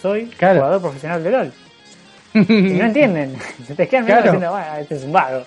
Soy 0.00 0.26
claro. 0.26 0.56
jugador 0.60 0.80
profesional 0.82 1.24
de 1.24 1.30
LOL. 1.30 1.52
y 2.34 2.38
no 2.78 2.84
entienden. 2.84 3.36
Se 3.66 3.74
te 3.74 3.88
quedan 3.88 4.04
mirando 4.04 4.22
Claro. 4.32 4.38
diciendo, 4.38 4.50
bueno, 4.50 4.76
este 4.80 4.94
es 4.96 5.04
un 5.04 5.12
vago. 5.12 5.44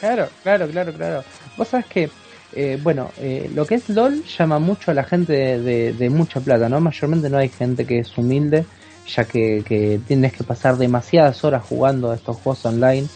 Claro, 0.00 0.28
claro, 0.42 0.68
claro, 0.68 0.92
claro. 0.92 1.24
Vos 1.56 1.68
sabés 1.68 1.86
que, 1.86 2.10
eh, 2.54 2.78
bueno, 2.82 3.10
eh, 3.18 3.50
lo 3.54 3.66
que 3.66 3.76
es 3.76 3.88
LOL 3.88 4.24
llama 4.24 4.58
mucho 4.58 4.90
a 4.90 4.94
la 4.94 5.04
gente 5.04 5.32
de, 5.32 5.60
de, 5.60 5.92
de, 5.92 6.10
mucha 6.10 6.40
plata, 6.40 6.68
¿no? 6.68 6.80
Mayormente 6.80 7.28
no 7.30 7.38
hay 7.38 7.48
gente 7.48 7.84
que 7.86 8.00
es 8.00 8.16
humilde, 8.18 8.64
ya 9.06 9.24
que, 9.24 9.62
que 9.66 10.00
tienes 10.06 10.32
que 10.32 10.44
pasar 10.44 10.76
demasiadas 10.76 11.44
horas 11.44 11.62
jugando 11.68 12.10
a 12.10 12.14
estos 12.16 12.36
juegos 12.38 12.64
online. 12.66 13.06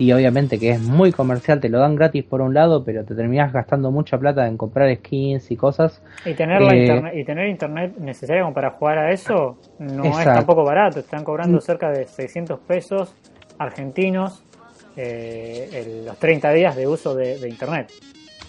Y 0.00 0.14
obviamente 0.14 0.58
que 0.58 0.70
es 0.70 0.80
muy 0.80 1.12
comercial, 1.12 1.60
te 1.60 1.68
lo 1.68 1.78
dan 1.78 1.94
gratis 1.94 2.24
por 2.24 2.40
un 2.40 2.54
lado, 2.54 2.82
pero 2.82 3.04
te 3.04 3.14
terminas 3.14 3.52
gastando 3.52 3.90
mucha 3.90 4.16
plata 4.16 4.46
en 4.46 4.56
comprar 4.56 4.96
skins 4.96 5.50
y 5.50 5.56
cosas. 5.58 6.00
Y 6.24 6.32
tener, 6.32 6.62
la 6.62 6.74
internet, 6.74 7.12
y 7.14 7.22
tener 7.22 7.48
internet 7.48 7.98
necesaria 7.98 8.40
como 8.40 8.54
para 8.54 8.70
jugar 8.70 8.96
a 8.96 9.12
eso 9.12 9.58
no 9.78 10.06
Exacto. 10.06 10.30
es 10.30 10.36
tampoco 10.36 10.64
barato. 10.64 11.00
Están 11.00 11.22
cobrando 11.22 11.58
mm. 11.58 11.60
cerca 11.60 11.90
de 11.90 12.06
600 12.06 12.60
pesos 12.60 13.14
argentinos 13.58 14.42
eh, 14.96 15.68
el, 15.70 16.06
los 16.06 16.16
30 16.16 16.50
días 16.52 16.76
de 16.76 16.86
uso 16.88 17.14
de, 17.14 17.38
de, 17.38 17.50
internet. 17.50 17.92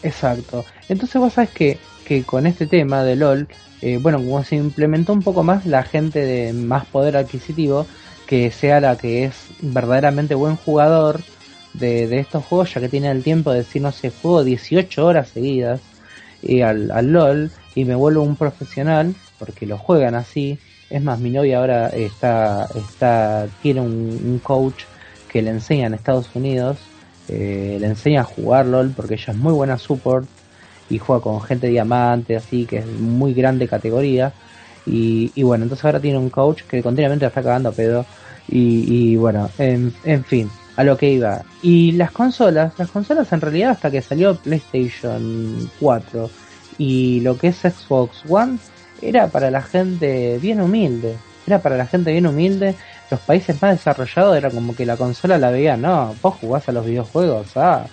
Exacto. 0.03 0.63
Entonces 0.87 1.19
vos 1.19 1.33
sabes 1.33 1.49
que, 1.49 1.77
que 2.07 2.23
con 2.23 2.47
este 2.47 2.65
tema 2.65 3.03
de 3.03 3.17
LOL, 3.17 3.49
eh, 3.81 3.99
bueno, 4.01 4.19
como 4.19 4.41
se 4.45 4.55
implementó 4.55 5.11
un 5.11 5.21
poco 5.21 5.43
más 5.43 5.65
la 5.65 5.83
gente 5.83 6.19
de 6.19 6.53
más 6.53 6.85
poder 6.85 7.17
adquisitivo, 7.17 7.87
que 8.25 8.51
sea 8.51 8.79
la 8.79 8.97
que 8.97 9.25
es 9.25 9.49
verdaderamente 9.59 10.33
buen 10.33 10.55
jugador 10.55 11.19
de, 11.73 12.19
estos 12.19 12.45
juegos, 12.45 12.73
ya 12.73 12.81
que 12.81 12.89
tiene 12.89 13.09
el 13.09 13.23
tiempo 13.23 13.51
de 13.51 13.59
decir, 13.59 13.81
no 13.81 13.91
sé, 13.91 14.11
juego 14.11 14.43
18 14.43 15.05
horas 15.05 15.29
seguidas 15.29 15.81
y 16.41 16.61
al, 16.61 16.89
LOL 17.11 17.51
y 17.75 17.85
me 17.85 17.95
vuelvo 17.95 18.23
un 18.23 18.35
profesional, 18.35 19.15
porque 19.39 19.65
lo 19.65 19.77
juegan 19.77 20.15
así. 20.15 20.57
Es 20.89 21.01
más, 21.01 21.19
mi 21.19 21.29
novia 21.29 21.59
ahora 21.59 21.87
está, 21.89 22.67
está 22.75 23.47
tiene 23.61 23.81
un, 23.81 24.41
coach 24.43 24.83
que 25.29 25.41
le 25.41 25.51
enseña 25.51 25.87
en 25.87 25.93
Estados 25.93 26.29
Unidos, 26.33 26.77
eh, 27.29 27.77
le 27.79 27.87
enseña 27.87 28.21
a 28.21 28.25
jugar 28.25 28.65
LOL 28.65 28.91
porque 28.95 29.13
ella 29.13 29.31
es 29.31 29.37
muy 29.37 29.53
buena 29.53 29.77
support 29.77 30.27
y 30.89 30.97
juega 30.97 31.21
con 31.21 31.41
gente 31.41 31.67
diamante, 31.67 32.35
así 32.35 32.65
que 32.65 32.79
es 32.79 32.85
muy 32.85 33.33
grande 33.33 33.67
categoría. 33.67 34.33
Y, 34.85 35.31
y 35.35 35.43
bueno, 35.43 35.63
entonces 35.63 35.85
ahora 35.85 35.99
tiene 35.99 36.17
un 36.17 36.29
coach 36.29 36.63
que 36.63 36.83
continuamente 36.83 37.25
está 37.25 37.41
cagando 37.41 37.69
a 37.69 37.71
pedo. 37.71 38.05
Y, 38.49 39.11
y 39.11 39.15
bueno, 39.15 39.49
en, 39.57 39.93
en, 40.03 40.23
fin, 40.25 40.49
a 40.75 40.83
lo 40.83 40.97
que 40.97 41.09
iba. 41.09 41.43
Y 41.61 41.93
las 41.93 42.11
consolas, 42.11 42.73
las 42.77 42.89
consolas 42.89 43.31
en 43.33 43.41
realidad 43.41 43.71
hasta 43.71 43.91
que 43.91 44.01
salió 44.01 44.35
PlayStation 44.35 45.69
4 45.79 46.29
y 46.77 47.19
lo 47.21 47.37
que 47.37 47.47
es 47.49 47.57
Xbox 47.57 48.23
One, 48.27 48.57
era 49.01 49.27
para 49.27 49.51
la 49.51 49.61
gente 49.61 50.37
bien 50.41 50.61
humilde. 50.61 51.15
Era 51.45 51.59
para 51.59 51.75
la 51.75 51.87
gente 51.87 52.11
bien 52.11 52.27
humilde 52.27 52.75
los 53.11 53.19
países 53.19 53.61
más 53.61 53.77
desarrollados 53.77 54.37
era 54.37 54.49
como 54.49 54.73
que 54.73 54.85
la 54.85 54.95
consola 54.95 55.37
la 55.37 55.51
veía, 55.51 55.75
no, 55.75 56.15
vos 56.21 56.35
jugás 56.39 56.67
a 56.69 56.71
los 56.71 56.85
videojuegos, 56.85 57.57
ah, 57.57 57.85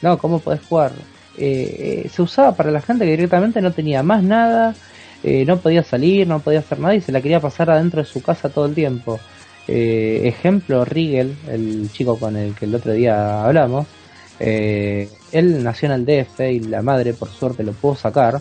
no, 0.00 0.18
¿cómo 0.18 0.38
podés 0.40 0.62
jugar? 0.62 0.92
Eh, 1.36 2.02
eh, 2.04 2.08
se 2.08 2.22
usaba 2.22 2.54
para 2.54 2.70
la 2.70 2.80
gente 2.80 3.04
que 3.04 3.10
directamente 3.12 3.60
no 3.60 3.72
tenía 3.72 4.02
más 4.02 4.22
nada, 4.22 4.74
eh, 5.22 5.44
no 5.44 5.58
podía 5.58 5.82
salir, 5.82 6.26
no 6.26 6.40
podía 6.40 6.60
hacer 6.60 6.80
nada 6.80 6.94
y 6.94 7.02
se 7.02 7.12
la 7.12 7.20
quería 7.20 7.38
pasar 7.38 7.70
adentro 7.70 8.02
de 8.02 8.08
su 8.08 8.22
casa 8.22 8.48
todo 8.48 8.64
el 8.64 8.74
tiempo. 8.74 9.20
Ejemplo, 9.66 10.84
Rigel, 10.84 11.36
el 11.48 11.90
chico 11.92 12.18
con 12.18 12.36
el 12.36 12.54
que 12.54 12.64
el 12.64 12.74
otro 12.74 12.92
día 12.92 13.44
hablamos, 13.44 13.86
él 14.38 15.62
nació 15.62 15.92
en 15.92 15.92
el 15.92 16.04
DF 16.04 16.40
y 16.40 16.60
la 16.60 16.82
madre 16.82 17.14
por 17.14 17.28
suerte 17.28 17.62
lo 17.62 17.72
pudo 17.72 17.94
sacar 17.94 18.40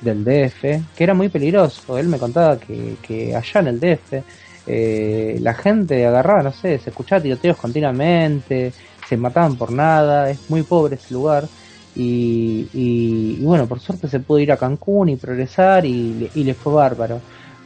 del 0.00 0.24
DF, 0.24 0.62
que 0.96 1.04
era 1.04 1.14
muy 1.14 1.28
peligroso. 1.28 1.98
Él 1.98 2.08
me 2.08 2.18
contaba 2.18 2.58
que, 2.58 2.96
que 3.02 3.34
allá 3.34 3.60
en 3.60 3.66
el 3.68 3.80
DF 3.80 4.22
eh, 4.66 5.38
la 5.40 5.54
gente 5.54 6.06
agarraba, 6.06 6.42
no 6.42 6.52
sé, 6.52 6.78
se 6.78 6.90
escuchaba 6.90 7.22
tiroteos 7.22 7.56
continuamente, 7.56 8.72
se 9.08 9.16
mataban 9.16 9.56
por 9.56 9.72
nada, 9.72 10.30
es 10.30 10.38
muy 10.50 10.62
pobre 10.62 10.96
ese 10.96 11.14
lugar. 11.14 11.46
Y, 11.94 12.68
y, 12.72 13.38
bueno, 13.42 13.66
por 13.66 13.80
suerte 13.80 14.08
se 14.08 14.20
pudo 14.20 14.38
ir 14.38 14.50
a 14.52 14.56
Cancún 14.56 15.10
y 15.10 15.16
progresar 15.16 15.84
y, 15.84 16.30
le 16.34 16.54
fue 16.54 16.72
bárbaro. 16.72 17.20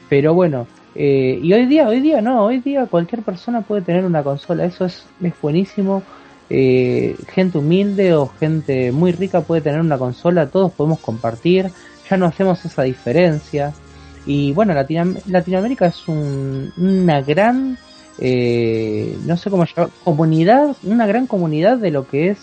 Pero 0.09 0.35
bueno, 0.35 0.67
eh, 0.97 1.39
y 1.43 1.53
hoy 1.53 1.67
día, 1.67 1.89
hoy 1.89 2.01
día 2.01 2.21
no, 2.21 2.45
hoy 2.45 2.61
día 2.61 2.87
cualquier 2.87 3.23
persona 3.23 3.61
puede 3.61 3.83
tener 3.83 4.05
una 4.05 4.23
consola, 4.23 4.65
eso 4.65 4.85
es, 4.85 5.07
es 5.23 5.35
buenísimo. 5.41 6.03
Eh, 6.49 7.17
gente 7.29 7.59
humilde 7.59 8.15
o 8.15 8.29
gente 8.29 8.93
muy 8.93 9.11
rica 9.11 9.41
puede 9.41 9.63
tener 9.63 9.81
una 9.81 9.99
consola, 9.99 10.47
todos 10.47 10.73
podemos 10.73 11.01
compartir, 11.01 11.71
ya 12.09 12.17
no 12.17 12.27
hacemos 12.27 12.65
esa 12.65 12.83
diferencia. 12.83 13.73
Y 14.27 14.53
bueno, 14.53 14.75
Latinoamérica 14.75 15.87
es 15.87 16.07
una 16.09 17.21
gran, 17.23 17.79
eh, 18.19 19.17
no 19.25 19.37
sé 19.37 19.51
cómo 19.51 19.65
llamar, 19.65 19.91
comunidad, 20.05 20.77
una 20.83 21.07
gran 21.07 21.27
comunidad 21.27 21.79
de 21.79 21.91
lo 21.91 22.09
que 22.09 22.31
es 22.31 22.39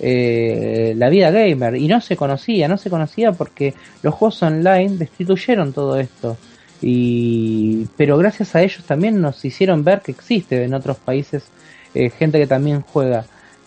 eh, 0.00 0.94
la 0.96 1.08
vida 1.08 1.30
gamer. 1.30 1.76
Y 1.76 1.88
no 1.88 2.00
se 2.00 2.16
conocía, 2.16 2.68
no 2.68 2.78
se 2.78 2.90
conocía 2.90 3.32
porque 3.32 3.74
los 4.02 4.14
juegos 4.14 4.42
online 4.42 4.96
destituyeron 4.96 5.72
todo 5.72 5.98
esto. 5.98 6.36
Y, 6.82 7.86
pero 7.96 8.18
gracias 8.18 8.54
a 8.54 8.62
ellos 8.62 8.84
también 8.84 9.20
nos 9.20 9.44
hicieron 9.44 9.84
ver 9.84 10.02
que 10.02 10.12
existe 10.12 10.64
en 10.64 10.74
otros 10.74 10.98
países 10.98 11.44
eh, 11.94 12.10
gente 12.10 12.38
que 12.38 12.46
también 12.46 12.82
juega. 12.82 13.24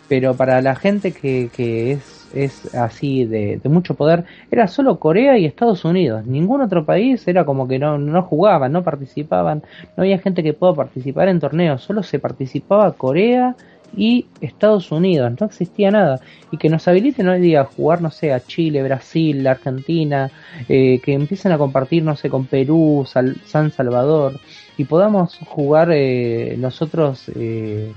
Pero 0.08 0.36
para 0.36 0.62
la 0.62 0.76
gente 0.76 1.12
que, 1.12 1.50
que 1.56 1.94
es 1.94 2.20
es 2.34 2.74
así 2.76 3.26
de, 3.26 3.60
mucho 3.66 3.94
poder, 3.94 4.26
era 4.52 4.68
solo 4.68 5.00
Corea 5.00 5.38
y 5.38 5.46
Estados 5.46 5.86
Unidos. 5.86 6.26
Ningún 6.26 6.62
otro 6.62 6.86
país 6.86 7.28
era 7.28 7.46
como 7.46 7.68
que 7.68 7.80
no, 7.80 7.98
no 7.98 8.22
jugaban, 8.24 8.72
no 8.72 8.84
participaban, 8.84 9.64
no 9.96 10.04
había 10.04 10.20
gente 10.20 10.44
que 10.44 10.54
pueda 10.54 10.74
participar 10.74 11.30
en 11.30 11.40
torneos, 11.40 11.82
solo 11.82 12.04
se 12.04 12.20
participaba 12.20 12.92
Corea 12.94 13.56
y 13.96 14.26
Estados 14.42 14.92
Unidos, 14.92 15.34
no 15.40 15.48
existía 15.48 15.92
nada. 15.92 16.20
Y 16.52 16.58
que 16.58 16.70
nos 16.70 16.88
habiliten 16.88 17.28
hoy 17.28 17.40
día 17.40 17.62
a 17.62 17.66
jugar, 17.66 18.02
no 18.02 18.12
sé, 18.12 18.34
a 18.34 18.40
Chile, 18.40 18.84
Brasil, 18.84 19.46
Argentina, 19.48 20.32
eh, 20.68 21.00
que 21.04 21.14
empiecen 21.14 21.52
a 21.52 21.58
compartir, 21.58 22.04
no 22.04 22.16
sé, 22.16 22.30
con 22.30 22.46
Perú, 22.46 23.06
San 23.08 23.72
Salvador, 23.72 24.40
y 24.80 24.86
podamos 24.86 25.38
jugar 25.46 25.90
eh, 25.92 26.56
nosotros. 26.58 27.30
Eh, 27.36 27.92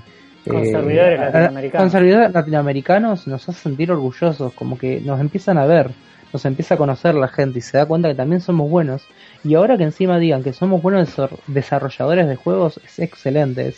con 0.44 0.64
eh, 0.64 0.72
servidores 0.72 1.20
latinoamericanos. 1.20 1.92
Con 1.92 2.32
latinoamericanos 2.32 3.26
nos 3.28 3.48
hace 3.48 3.60
sentir 3.60 3.92
orgullosos, 3.92 4.52
como 4.54 4.76
que 4.76 5.00
nos 5.00 5.20
empiezan 5.20 5.58
a 5.58 5.66
ver, 5.66 5.92
nos 6.32 6.44
empieza 6.44 6.74
a 6.74 6.78
conocer 6.78 7.14
la 7.14 7.28
gente 7.28 7.60
y 7.60 7.62
se 7.62 7.78
da 7.78 7.86
cuenta 7.86 8.08
que 8.08 8.16
también 8.16 8.40
somos 8.40 8.68
buenos. 8.68 9.02
Y 9.44 9.54
ahora 9.54 9.76
que 9.76 9.84
encima 9.84 10.18
digan 10.18 10.42
que 10.42 10.52
somos 10.52 10.82
buenos 10.82 11.14
desarrolladores 11.46 12.26
de 12.26 12.34
juegos, 12.34 12.80
es 12.84 12.98
excelente. 12.98 13.74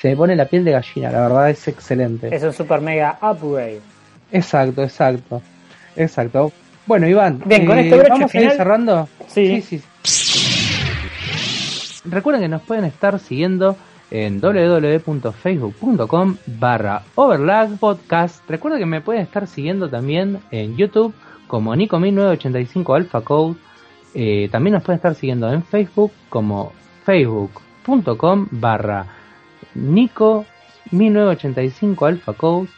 Se 0.00 0.08
me 0.08 0.16
pone 0.16 0.36
la 0.36 0.46
piel 0.46 0.64
de 0.64 0.72
gallina, 0.72 1.10
la 1.10 1.22
verdad 1.22 1.50
es 1.50 1.66
excelente. 1.68 2.34
Es 2.34 2.42
un 2.42 2.52
super 2.52 2.80
mega 2.80 3.18
upgrade. 3.20 3.80
Exacto, 4.30 4.82
exacto. 4.82 5.42
Exacto. 5.96 6.52
Bueno, 6.86 7.08
Iván, 7.08 7.42
Bien, 7.44 7.66
con 7.66 7.78
este 7.78 7.96
eh, 7.96 8.06
vamos 8.08 8.34
a 8.34 8.40
ir 8.40 8.50
cerrando. 8.52 9.08
sí, 9.26 9.60
sí. 9.60 9.82
Recuerden 12.04 12.42
que 12.42 12.48
nos 12.48 12.62
pueden 12.62 12.84
estar 12.84 13.18
siguiendo 13.18 13.76
en 14.10 14.40
www.facebook.com 14.40 16.36
barra 16.46 17.02
overlag 17.14 17.78
podcast. 17.78 18.48
Recuerda 18.48 18.78
que 18.78 18.86
me 18.86 19.00
pueden 19.02 19.22
estar 19.22 19.46
siguiendo 19.46 19.90
también 19.90 20.38
en 20.50 20.76
YouTube 20.76 21.14
como 21.46 21.74
Nico1985 21.74 22.96
Alpha 22.96 23.20
Code. 23.20 23.56
Eh, 24.14 24.48
también 24.50 24.74
nos 24.74 24.82
pueden 24.82 24.96
estar 24.96 25.14
siguiendo 25.14 25.52
en 25.52 25.62
Facebook 25.62 26.12
como 26.30 26.72
facebook.com 27.04 28.48
barra 28.50 29.17
Nico1985 29.74 32.06
Alpha 32.06 32.32
Code. 32.32 32.68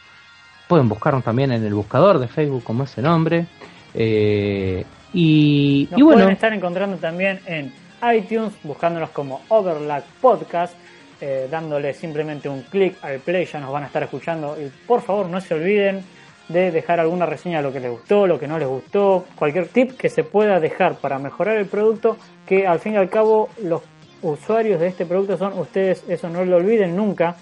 Pueden 0.68 0.88
buscarnos 0.88 1.22
también 1.24 1.52
en 1.52 1.64
el 1.64 1.74
buscador 1.74 2.18
de 2.18 2.28
Facebook 2.28 2.64
como 2.64 2.84
ese 2.84 3.02
nombre. 3.02 3.46
Eh, 3.94 4.84
y, 5.12 5.88
nos 5.90 6.00
bueno. 6.00 6.18
Pueden 6.18 6.32
estar 6.32 6.52
encontrando 6.52 6.96
también 6.96 7.40
en 7.46 7.72
iTunes 8.16 8.52
buscándonos 8.62 9.10
como 9.10 9.42
Overlag 9.48 10.04
Podcast 10.20 10.74
eh, 11.22 11.48
dándole 11.50 11.92
simplemente 11.92 12.48
un 12.48 12.62
clic 12.62 12.96
al 13.02 13.18
play, 13.18 13.44
ya 13.44 13.60
nos 13.60 13.70
van 13.70 13.82
a 13.82 13.86
estar 13.86 14.02
escuchando. 14.02 14.56
Y 14.58 14.70
por 14.86 15.02
favor, 15.02 15.28
no 15.28 15.38
se 15.42 15.52
olviden 15.52 16.02
de 16.48 16.70
dejar 16.70 16.98
alguna 16.98 17.26
reseña 17.26 17.58
de 17.58 17.64
lo 17.64 17.72
que 17.72 17.80
les 17.80 17.90
gustó, 17.90 18.26
lo 18.26 18.40
que 18.40 18.48
no 18.48 18.58
les 18.58 18.66
gustó, 18.66 19.26
cualquier 19.36 19.68
tip 19.68 19.98
que 19.98 20.08
se 20.08 20.24
pueda 20.24 20.58
dejar 20.60 20.94
para 20.94 21.18
mejorar 21.18 21.58
el 21.58 21.66
producto, 21.66 22.16
que 22.46 22.66
al 22.66 22.80
fin 22.80 22.94
y 22.94 22.96
al 22.96 23.10
cabo 23.10 23.50
los 23.62 23.82
usuarios 24.22 24.80
de 24.80 24.88
este 24.88 25.06
producto 25.06 25.36
son 25.36 25.58
ustedes, 25.58 26.04
eso 26.08 26.28
no 26.28 26.44
lo 26.44 26.56
olviden 26.56 26.96
nunca. 26.96 27.36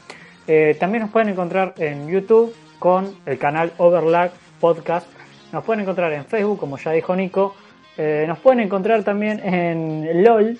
Eh, 0.46 0.76
también 0.78 1.02
nos 1.02 1.10
pueden 1.10 1.28
encontrar 1.28 1.74
en 1.78 2.08
YouTube 2.08 2.54
con 2.78 3.14
el 3.26 3.38
canal 3.38 3.72
Overlag 3.78 4.32
Podcast. 4.60 5.06
Nos 5.52 5.64
pueden 5.64 5.82
encontrar 5.82 6.12
en 6.12 6.24
Facebook, 6.24 6.58
como 6.58 6.78
ya 6.78 6.92
dijo 6.92 7.14
Nico. 7.14 7.54
Eh, 7.96 8.24
nos 8.28 8.38
pueden 8.38 8.60
encontrar 8.60 9.02
también 9.02 9.40
en 9.40 10.22
LOL. 10.22 10.58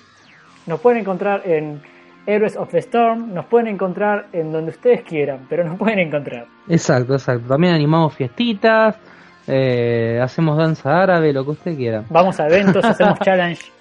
Nos 0.67 0.79
pueden 0.79 0.99
encontrar 0.99 1.41
en 1.45 1.81
Heroes 2.25 2.55
of 2.57 2.69
the 2.69 2.77
Storm, 2.79 3.33
nos 3.33 3.45
pueden 3.45 3.67
encontrar 3.67 4.27
en 4.33 4.51
donde 4.51 4.71
ustedes 4.71 5.01
quieran, 5.01 5.47
pero 5.49 5.63
nos 5.63 5.77
pueden 5.79 5.97
encontrar. 5.99 6.45
Exacto, 6.67 7.13
exacto. 7.13 7.47
También 7.47 7.73
animamos 7.73 8.13
fiestitas, 8.13 8.95
eh, 9.47 10.19
hacemos 10.21 10.57
danza 10.57 11.01
árabe, 11.01 11.33
lo 11.33 11.43
que 11.43 11.51
usted 11.51 11.75
quiera. 11.75 12.03
Vamos 12.09 12.39
a 12.39 12.47
eventos, 12.47 12.85
hacemos 12.85 13.17
challenge. 13.19 13.78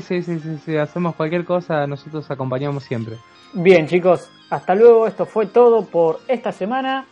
Sí, 0.00 0.76
hacemos 0.76 1.14
cualquier 1.14 1.44
cosa, 1.44 1.86
nosotros 1.86 2.30
acompañamos 2.30 2.84
siempre. 2.84 3.16
Bien, 3.54 3.86
chicos, 3.86 4.30
hasta 4.50 4.74
luego. 4.74 5.06
Esto 5.06 5.24
fue 5.24 5.46
todo 5.46 5.86
por 5.86 6.20
esta 6.28 6.52
semana. 6.52 7.06